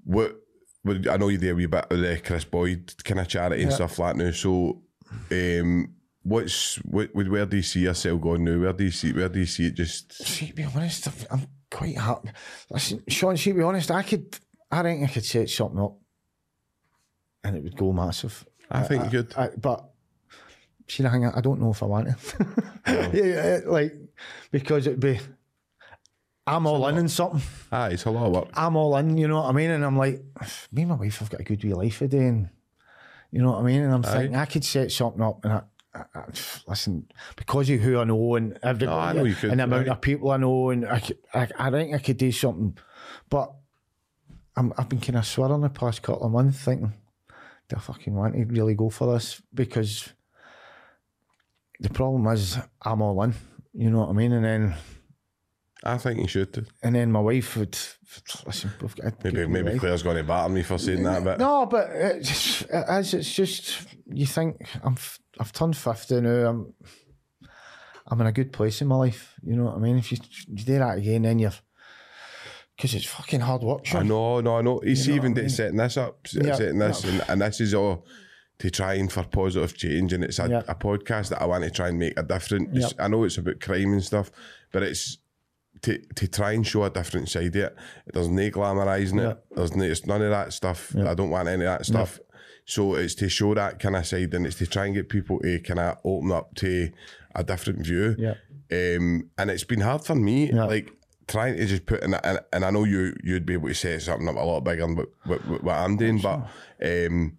what? 0.04 0.36
what 0.82 1.06
I 1.08 1.16
know 1.18 1.28
you 1.28 1.38
do 1.38 1.52
a 1.52 1.54
wee 1.54 1.66
bit 1.66 1.86
of 1.92 2.00
the 2.00 2.18
Kris 2.24 2.44
Boyd 2.44 2.92
kind 3.04 3.20
of 3.20 3.28
charity 3.28 3.62
and 3.62 3.72
stuff 3.72 3.98
like 3.98 4.16
that 4.16 4.24
now. 4.24 4.30
So, 4.32 4.82
um, 5.30 5.94
what's 6.22 6.76
what? 6.76 7.14
Where 7.14 7.46
do 7.46 7.56
you 7.56 7.62
see 7.62 7.80
yourself 7.80 8.20
going 8.20 8.44
now? 8.44 8.58
Where 8.58 8.72
do 8.72 8.84
you 8.84 8.90
see? 8.90 9.12
Where 9.12 9.28
do 9.28 9.38
you 9.38 9.46
see 9.46 9.66
it? 9.66 9.74
Just 9.74 10.12
see, 10.26 10.48
to 10.48 10.54
be 10.54 10.64
honest, 10.64 11.08
I'm- 11.30 11.46
quite 11.70 11.96
happy. 11.96 12.30
Listen, 12.68 13.00
Sean, 13.08 13.36
see, 13.36 13.52
to 13.52 13.56
be 13.58 13.62
honest, 13.62 13.92
I 13.92 14.02
could, 14.02 14.36
I 14.72 14.82
think 14.82 15.08
I 15.08 15.12
could 15.12 15.24
set 15.24 15.48
something 15.48 15.78
up, 15.80 15.96
and 17.44 17.56
it 17.56 17.62
would 17.62 17.76
go 17.76 17.92
massive. 17.92 18.44
I 18.68 18.82
think 18.82 19.04
you 19.04 19.10
could. 19.10 19.34
I, 19.36 19.50
but 19.56 19.88
see, 20.88 21.04
the 21.04 21.10
thing, 21.10 21.26
I 21.26 21.40
don't 21.40 21.60
know 21.60 21.70
if 21.70 21.80
I 21.82 21.86
want 21.86 22.08
it. 22.08 22.34
yeah, 22.86 23.10
yeah, 23.12 23.60
like 23.66 23.94
because 24.50 24.88
it'd 24.88 24.98
be, 24.98 25.20
I'm 26.46 26.66
all 26.66 26.86
in 26.88 26.98
in 26.98 27.08
something. 27.08 27.40
ah, 27.70 27.86
it's 27.86 28.04
a 28.04 28.10
lot 28.10 28.26
of 28.26 28.32
work. 28.32 28.48
I'm 28.54 28.74
all 28.74 28.96
in, 28.96 29.16
you 29.16 29.28
know 29.28 29.40
what 29.40 29.48
I 29.48 29.52
mean? 29.52 29.70
And 29.70 29.84
I'm 29.84 29.96
like, 29.96 30.20
me 30.72 30.82
and 30.82 30.88
my 30.90 30.96
wife 30.96 31.18
have 31.18 31.30
got 31.30 31.40
a 31.40 31.44
good 31.44 31.62
wee 31.62 31.72
life 31.72 31.98
today, 32.00 32.26
and 32.26 32.48
you 33.30 33.42
know 33.42 33.52
what 33.52 33.60
I 33.60 33.62
mean? 33.62 33.82
And 33.82 33.94
I'm 33.94 34.02
thinking 34.02 34.34
I 34.34 34.46
could 34.46 34.64
set 34.64 34.90
something 34.90 35.22
up, 35.22 35.44
and 35.44 35.52
I, 35.52 35.62
I, 35.94 36.04
I 36.14 36.24
listen 36.68 37.08
because 37.36 37.68
of 37.70 37.80
who 37.80 37.98
I 37.98 38.04
know 38.04 38.34
and 38.36 38.58
everybody, 38.62 38.98
I 38.98 39.12
know 39.12 39.24
you 39.24 39.34
could, 39.34 39.50
and 39.50 39.60
the 39.60 39.64
amount 39.64 39.88
aye. 39.88 39.92
of 39.92 40.00
people 40.00 40.30
I 40.30 40.36
know, 40.36 40.70
and 40.70 40.86
I, 40.86 41.02
I, 41.34 41.48
I 41.58 41.70
think 41.70 41.94
I 41.94 41.98
could 41.98 42.16
do 42.16 42.30
something, 42.32 42.76
but 43.28 43.52
I'm, 44.56 44.72
I've 44.76 44.88
been 44.88 45.00
kind 45.00 45.16
of 45.18 45.26
swearing 45.26 45.60
the 45.60 45.68
past 45.68 46.02
couple 46.02 46.26
of 46.26 46.32
months, 46.32 46.58
thinking, 46.58 46.92
do 47.68 47.76
I 47.76 47.80
fucking 47.80 48.14
want 48.14 48.34
to 48.34 48.44
really 48.44 48.74
go 48.74 48.90
for 48.90 49.12
this? 49.12 49.40
Because 49.54 50.12
the 51.78 51.90
problem 51.90 52.26
is 52.28 52.58
I'm 52.82 53.00
all 53.00 53.22
in. 53.22 53.34
You 53.72 53.90
know 53.90 54.00
what 54.00 54.10
I 54.10 54.12
mean? 54.12 54.32
And 54.32 54.44
then 54.44 54.74
I 55.84 55.96
think 55.98 56.20
you 56.20 56.28
should. 56.28 56.66
and 56.82 56.94
then 56.94 57.10
my 57.10 57.20
wife 57.20 57.56
would 57.56 57.76
listen. 58.46 58.70
A 59.02 59.12
Maybe 59.24 59.46
maybe. 59.46 59.78
Claire's 59.78 60.02
going 60.02 60.16
to 60.18 60.24
batter 60.24 60.48
me 60.52 60.62
for 60.62 60.78
saying 60.78 61.02
that, 61.04 61.24
but 61.24 61.38
No, 61.38 61.66
but 61.66 61.88
it's 61.90 62.28
just, 62.28 62.62
it 62.70 62.84
is, 62.90 63.14
it's 63.14 63.32
just 63.34 63.86
you 64.06 64.26
think 64.26 64.56
I'm 64.82 64.96
I've 65.38 65.52
turned 65.52 65.76
fifty 65.76 66.20
now. 66.20 66.48
I'm 66.50 66.74
I'm 68.06 68.20
in 68.20 68.26
a 68.26 68.32
good 68.32 68.52
place 68.52 68.82
in 68.82 68.88
my 68.88 68.96
life. 68.96 69.34
You 69.42 69.56
know 69.56 69.64
what 69.66 69.76
I 69.76 69.78
mean? 69.78 69.96
If 69.98 70.10
you, 70.12 70.18
you 70.48 70.64
do 70.64 70.78
that 70.78 70.98
again, 70.98 71.22
then 71.22 71.38
you're 71.38 71.52
because 72.76 72.94
it's 72.94 73.06
fucking 73.06 73.40
hard 73.40 73.62
work. 73.62 73.82
I 73.86 73.90
Sean. 73.90 74.08
know, 74.08 74.40
no, 74.40 74.56
I 74.58 74.62
know. 74.62 74.80
He's 74.80 75.06
You 75.06 75.12
know 75.14 75.16
even 75.20 75.32
I 75.38 75.40
mean? 75.42 75.48
setting 75.50 75.76
this 75.76 75.96
up, 75.96 76.18
Yeah, 76.32 76.54
setting 76.56 76.78
this, 76.78 77.04
yeah. 77.04 77.10
and, 77.10 77.24
and 77.28 77.40
this 77.42 77.60
is 77.60 77.74
all 77.74 78.06
to 78.58 78.70
try 78.70 78.94
and 78.94 79.10
for 79.12 79.22
positive 79.24 79.76
change. 79.76 80.12
And 80.12 80.24
it's 80.24 80.38
a, 80.38 80.48
Yeah. 80.48 80.62
a 80.66 80.74
podcast 80.74 81.28
that 81.28 81.40
I 81.42 81.46
want 81.46 81.64
to 81.64 81.70
try 81.70 81.88
and 81.88 81.98
make 81.98 82.18
a 82.18 82.22
difference. 82.22 82.94
I 82.98 83.08
know 83.08 83.24
it's 83.24 83.38
about 83.38 83.60
crime 83.60 83.92
and 83.92 84.02
stuff, 84.04 84.30
but 84.72 84.82
it's 84.82 85.18
to 85.82 85.98
to 86.16 86.28
try 86.28 86.52
and 86.52 86.66
show 86.66 86.84
a 86.84 86.90
different 86.90 87.28
side 87.28 87.46
of 87.56 87.56
it. 87.56 87.76
There's 88.12 88.28
no 88.28 88.50
glamorizing 88.50 89.20
Yeah. 89.22 89.30
it. 89.32 89.38
There's 89.56 89.74
no, 89.76 89.84
it's 89.84 90.06
none 90.06 90.22
of 90.22 90.30
that 90.30 90.52
stuff. 90.52 90.94
I 90.96 91.14
don't 91.14 91.30
want 91.30 91.48
any 91.48 91.64
of 91.64 91.78
that 91.78 91.86
stuff. 91.86 92.18
So 92.66 92.94
it's 92.94 93.14
to 93.16 93.28
show 93.28 93.54
that 93.54 93.78
kind 93.80 93.96
of 93.96 94.06
side, 94.06 94.32
and 94.34 94.46
it's 94.46 94.56
to 94.58 94.66
try 94.66 94.86
and 94.86 94.94
get 94.94 95.08
people 95.08 95.40
to 95.40 95.58
kind 95.60 95.80
of 95.80 95.98
open 96.04 96.30
up 96.32 96.54
to 96.56 96.90
a 97.34 97.42
different 97.42 97.84
view. 97.84 98.14
Yeah. 98.18 98.34
Um, 98.72 99.30
and 99.38 99.50
it's 99.50 99.64
been 99.64 99.80
hard 99.80 100.04
for 100.04 100.14
me, 100.14 100.52
Yeah. 100.52 100.64
like 100.66 100.92
trying 101.26 101.56
to 101.56 101.66
just 101.66 101.86
put 101.86 102.02
in, 102.04 102.14
and, 102.14 102.38
and 102.52 102.64
I 102.64 102.70
know 102.70 102.84
you 102.84 103.14
you'd 103.24 103.46
be 103.46 103.54
able 103.54 103.68
to 103.68 103.74
say 103.74 103.98
something 103.98 104.28
up 104.28 104.36
a 104.36 104.40
lot 104.40 104.60
bigger 104.60 104.82
than 104.82 104.96
what, 104.96 105.08
what, 105.24 105.62
what- 105.64 105.74
I'm 105.76 105.96
doing, 105.96 106.18
but 106.18 106.46
um, 106.84 107.38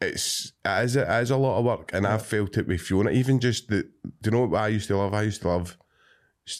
it's 0.00 0.52
it 0.64 0.84
is, 0.84 0.96
it 0.96 1.08
is 1.08 1.30
a 1.30 1.36
lot 1.36 1.58
of 1.58 1.64
work, 1.64 1.90
and 1.92 2.06
I've 2.06 2.26
felt 2.26 2.56
it 2.56 2.66
with 2.66 2.80
Fiona. 2.80 3.10
Even 3.10 3.38
just 3.40 3.68
the, 3.68 3.82
do 3.82 3.90
you 4.24 4.30
know 4.32 4.46
what 4.46 4.60
I 4.60 4.68
used 4.68 4.88
to 4.88 4.96
love? 4.96 5.14
I 5.14 5.22
used 5.22 5.42
to 5.42 5.48
love. 5.48 5.76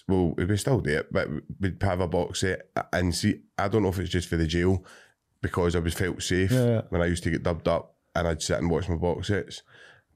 Well, 0.08 0.34
we 0.36 0.56
still 0.56 0.80
do 0.80 0.98
it, 0.98 1.12
but 1.12 1.28
we'd 1.60 1.82
have 1.82 2.00
a 2.00 2.08
box 2.08 2.40
set 2.40 2.68
and 2.92 3.14
see. 3.14 3.40
I 3.58 3.68
don't 3.68 3.82
know 3.82 3.90
if 3.90 3.98
it's 3.98 4.10
just 4.10 4.28
for 4.28 4.36
the 4.36 4.46
jail 4.46 4.84
because 5.42 5.76
I 5.76 5.80
was 5.80 5.94
felt 5.94 6.22
safe 6.22 6.52
Yeah. 6.52 6.82
when 6.88 7.02
I 7.02 7.06
used 7.06 7.22
to 7.24 7.30
get 7.30 7.42
dubbed 7.42 7.68
up 7.68 7.94
and 8.14 8.26
I'd 8.26 8.40
sit 8.42 8.58
and 8.58 8.70
watch 8.70 8.88
my 8.88 8.96
box 8.96 9.28
sets. 9.28 9.62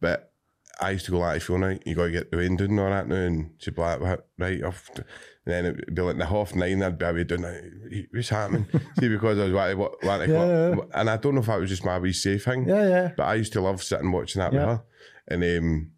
But 0.01 0.33
I 0.81 0.93
used 0.93 1.05
to 1.07 1.11
go 1.11 1.19
like, 1.19 1.43
Fiona, 1.43 1.79
you 1.85 1.95
got 1.95 2.05
to 2.05 2.11
get 2.13 2.31
the 2.31 2.37
wind 2.39 2.59
doing 2.59 2.79
all 2.79 2.89
that 2.89 3.09
now. 3.09 3.17
And 3.17 3.51
she'd 3.59 3.75
be 3.75 3.83
like, 3.83 4.01
right. 4.39 4.63
Off. 4.63 4.89
And 4.95 5.05
then 5.45 5.65
it'd 5.67 5.95
be 5.95 6.03
like 6.03 6.17
the 6.19 6.27
half 6.27 6.55
nine, 6.55 6.83
I'd 6.83 6.99
be 6.99 7.05
away 7.05 7.25
doing 7.25 7.45
it. 7.45 8.07
What's 8.13 8.29
happening? 8.31 8.67
See, 9.01 9.09
because 9.09 9.39
I 9.39 9.45
was 9.45 9.53
wanting, 9.53 9.79
what, 9.79 10.01
to 10.01 10.27
Yeah, 10.29 10.79
up. 10.83 10.89
And 10.95 11.11
I 11.11 11.17
don't 11.17 11.35
know 11.35 11.41
if 11.41 11.47
that 11.47 11.59
was 11.61 11.69
just 11.71 11.85
my 11.85 11.99
wee 11.99 12.13
safe 12.13 12.45
thing. 12.45 12.69
Yeah, 12.69 12.89
yeah. 12.89 13.13
But 13.17 13.25
I 13.25 13.35
used 13.35 13.53
to 13.55 13.61
love 13.61 13.83
sitting 13.83 14.13
watching 14.13 14.41
that 14.41 14.53
with 14.53 14.63
her. 14.63 14.83
And 15.27 15.43
um, 15.45 15.91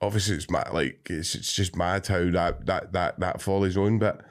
obviously 0.00 0.36
it's 0.36 0.50
mad, 0.50 0.70
like 0.72 1.06
it's, 1.10 1.34
it's 1.34 1.52
just 1.52 1.76
mad 1.76 2.06
how 2.06 2.30
that 2.30 2.66
that 2.66 2.92
that 2.92 3.20
that 3.20 3.40
follows 3.40 3.76
on. 3.76 3.98
But 3.98 4.22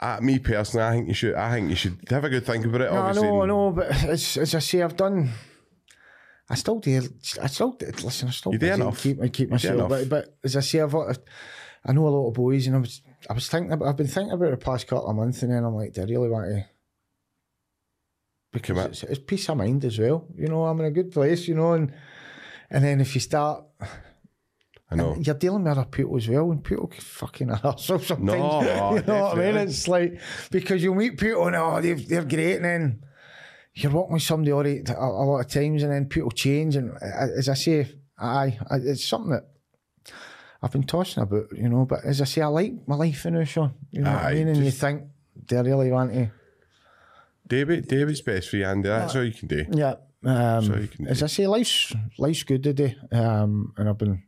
uh, 0.00 0.18
me 0.20 0.38
personally, 0.38 0.86
I 0.86 0.92
think 0.92 1.08
you 1.08 1.14
should. 1.14 1.34
I 1.34 1.52
think 1.52 1.70
you 1.70 1.76
should 1.76 1.98
have 2.10 2.24
a 2.24 2.28
good 2.30 2.44
think 2.44 2.66
about 2.66 2.82
it. 2.82 2.92
No, 2.92 2.96
I 2.96 3.00
obviously, 3.00 3.28
know, 3.28 3.42
I 3.42 3.46
know, 3.46 3.70
but 3.70 3.90
as, 4.04 4.36
as 4.36 4.54
I 4.54 4.58
say, 4.58 4.82
I've 4.82 4.96
done. 4.96 5.30
I 6.50 6.56
still 6.56 6.78
do. 6.78 7.00
I 7.40 7.46
still 7.46 7.72
do- 7.72 7.86
listen. 7.86 8.28
I 8.28 8.32
still 8.32 8.52
You 8.52 8.58
do 8.58 8.72
enough. 8.72 9.02
keep 9.02 9.20
I 9.22 9.28
keep 9.28 9.50
myself. 9.50 9.88
But, 9.88 10.08
but 10.08 10.36
as 10.44 10.56
I 10.56 10.60
say, 10.60 10.80
I've 10.80 10.94
I 10.94 11.92
know 11.92 12.06
a 12.06 12.08
lot 12.08 12.28
of 12.28 12.34
boys, 12.34 12.66
and 12.66 12.76
I 12.76 12.80
was 12.80 13.02
I 13.30 13.32
was 13.32 13.48
thinking. 13.48 13.72
About, 13.72 13.88
I've 13.88 13.96
been 13.96 14.06
thinking 14.06 14.32
about 14.32 14.50
the 14.50 14.56
past 14.58 14.86
couple 14.86 15.08
of 15.08 15.16
months, 15.16 15.42
and 15.42 15.52
then 15.52 15.64
I'm 15.64 15.74
like, 15.74 15.94
do 15.94 16.02
I 16.02 16.04
really 16.04 16.28
want 16.28 16.46
to? 16.46 16.66
Because 18.52 18.78
it's, 18.86 19.02
it's 19.04 19.18
peace 19.18 19.48
of 19.48 19.56
mind 19.56 19.84
as 19.84 19.98
well. 19.98 20.26
You 20.36 20.48
know, 20.48 20.64
I'm 20.64 20.78
in 20.80 20.86
a 20.86 20.90
good 20.90 21.10
place. 21.10 21.48
You 21.48 21.54
know, 21.54 21.72
and 21.72 21.92
and 22.70 22.84
then 22.84 23.00
if 23.00 23.14
you 23.14 23.20
start, 23.20 23.64
I 24.90 24.96
know. 24.96 25.16
you're 25.18 25.34
dealing 25.34 25.64
with 25.64 25.72
other 25.78 25.86
people 25.86 26.16
as 26.16 26.28
well, 26.28 26.50
and 26.50 26.62
people 26.62 26.86
can 26.86 27.00
fucking 27.00 27.48
arsehole 27.64 28.02
sometimes. 28.04 28.20
No, 28.20 28.94
you 28.96 29.02
know 29.02 29.22
what 29.22 29.38
I 29.38 29.52
mean? 29.52 29.56
It's 29.56 29.88
like 29.88 30.20
because 30.50 30.82
you'll 30.82 30.94
meet 30.94 31.18
people 31.18 31.46
and 31.46 31.56
oh, 31.56 31.80
they've, 31.80 32.06
they're 32.08 32.24
great, 32.24 32.56
and 32.56 32.64
then 32.64 33.04
you're 33.74 33.92
walking 33.92 34.14
with 34.14 34.22
somebody 34.22 34.80
the, 34.82 34.96
a, 34.96 35.04
a 35.04 35.24
lot 35.24 35.40
of 35.40 35.48
times, 35.48 35.82
and 35.82 35.92
then 35.92 36.06
people 36.06 36.30
change. 36.30 36.76
And 36.76 36.92
uh, 36.96 37.28
as 37.36 37.48
I 37.48 37.54
say, 37.54 37.88
aye, 38.18 38.58
I, 38.70 38.76
it's 38.76 39.04
something 39.04 39.30
that 39.32 39.46
I've 40.62 40.72
been 40.72 40.84
tossing 40.84 41.22
about, 41.22 41.46
you 41.56 41.68
know. 41.68 41.84
But 41.86 42.04
as 42.04 42.20
I 42.20 42.24
say, 42.24 42.42
I 42.42 42.46
like 42.46 42.86
my 42.86 42.94
life 42.96 43.26
in 43.26 43.42
Sean. 43.44 43.74
You 43.90 44.02
know 44.02 44.12
what 44.12 44.24
I 44.24 44.34
mean? 44.34 44.48
And 44.48 44.64
you 44.64 44.70
think, 44.70 45.04
do 45.46 45.56
I 45.56 45.60
really 45.60 45.90
want 45.90 46.12
to? 46.12 46.30
David, 47.46 47.88
David's 47.88 48.22
best 48.22 48.48
for 48.48 48.56
you, 48.56 48.64
Andy. 48.64 48.88
That's 48.88 49.14
all 49.14 49.24
you 49.24 49.32
can 49.32 49.48
do. 49.48 49.66
Yeah. 49.72 49.96
Um, 50.24 50.64
So 50.64 50.76
you 50.76 50.88
can 50.88 51.06
as 51.06 51.22
I 51.22 51.26
say, 51.26 51.46
life's 51.46 51.92
life's 52.18 52.42
good 52.44 52.62
today, 52.62 52.96
um, 53.12 53.74
and 53.76 53.88
I've 53.88 53.98
been, 53.98 54.22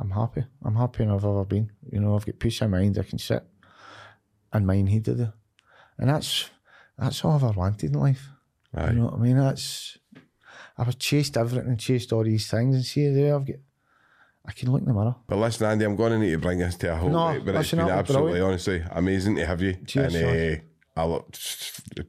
I'm 0.00 0.10
happy. 0.10 0.44
I'm 0.64 0.76
happier 0.76 1.06
than 1.06 1.14
I've 1.14 1.24
ever 1.24 1.44
been. 1.44 1.70
You 1.92 2.00
know, 2.00 2.16
I've 2.16 2.24
got 2.24 2.38
peace 2.38 2.62
of 2.62 2.70
mind. 2.70 2.98
I 2.98 3.02
can 3.02 3.18
sit 3.18 3.44
and 4.52 4.66
mind 4.66 4.88
heated, 4.88 5.30
and 5.98 6.08
that's 6.08 6.48
that's 6.98 7.22
all 7.24 7.32
I've 7.32 7.44
ever 7.44 7.52
wanted 7.52 7.90
in 7.90 8.00
life. 8.00 8.28
Aye. 8.74 8.90
You 8.90 8.96
know 8.96 9.04
what 9.06 9.14
I 9.14 9.18
mean? 9.18 9.36
That's 9.36 9.98
I've 10.78 10.98
chased 10.98 11.36
everything 11.36 11.68
and 11.68 11.78
chased 11.78 12.12
all 12.12 12.24
these 12.24 12.50
things, 12.50 12.74
and 12.74 12.84
see 12.84 13.10
there 13.10 13.34
I've 13.34 13.46
got. 13.46 13.56
I 14.46 14.52
can 14.52 14.72
look 14.72 14.80
in 14.80 14.88
the 14.88 14.94
mirror. 14.94 15.16
But 15.28 15.36
listen, 15.36 15.66
Andy, 15.66 15.84
I'm 15.84 15.96
going 15.96 16.12
to 16.12 16.18
need 16.18 16.30
to 16.30 16.38
bring 16.38 16.58
this 16.58 16.74
to 16.76 16.94
a 16.94 16.96
halt. 16.96 17.12
No, 17.12 17.26
right? 17.26 17.44
but 17.44 17.54
it's 17.56 17.70
been 17.70 17.80
absolutely, 17.80 18.32
brilliant. 18.32 18.48
honestly, 18.48 18.82
amazing 18.90 19.36
to 19.36 19.44
have 19.46 19.60
you. 19.60 19.74
Cheers, 19.86 20.14
and 20.14 20.62
uh, 20.96 21.00
I 21.00 21.04
look 21.04 21.30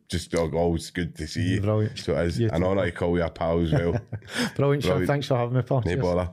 just 0.07 0.33
always 0.33 0.89
good 0.91 1.15
to 1.17 1.27
see 1.27 1.41
you. 1.41 1.61
Brilliant. 1.61 1.99
So 1.99 2.15
it 2.15 2.27
is 2.27 2.39
You 2.39 2.49
an 2.51 2.63
honour 2.63 2.85
to 2.85 2.91
call 2.93 3.17
you 3.17 3.23
a 3.23 3.29
pal 3.29 3.59
as 3.59 3.73
well. 3.73 3.99
Brilliant, 4.55 4.83
Sean. 4.85 5.05
Thanks 5.05 5.27
for 5.27 5.35
having 5.35 5.57
me, 5.57 5.61
pal. 5.61 5.83
no 5.85 5.97
bother. 5.97 6.31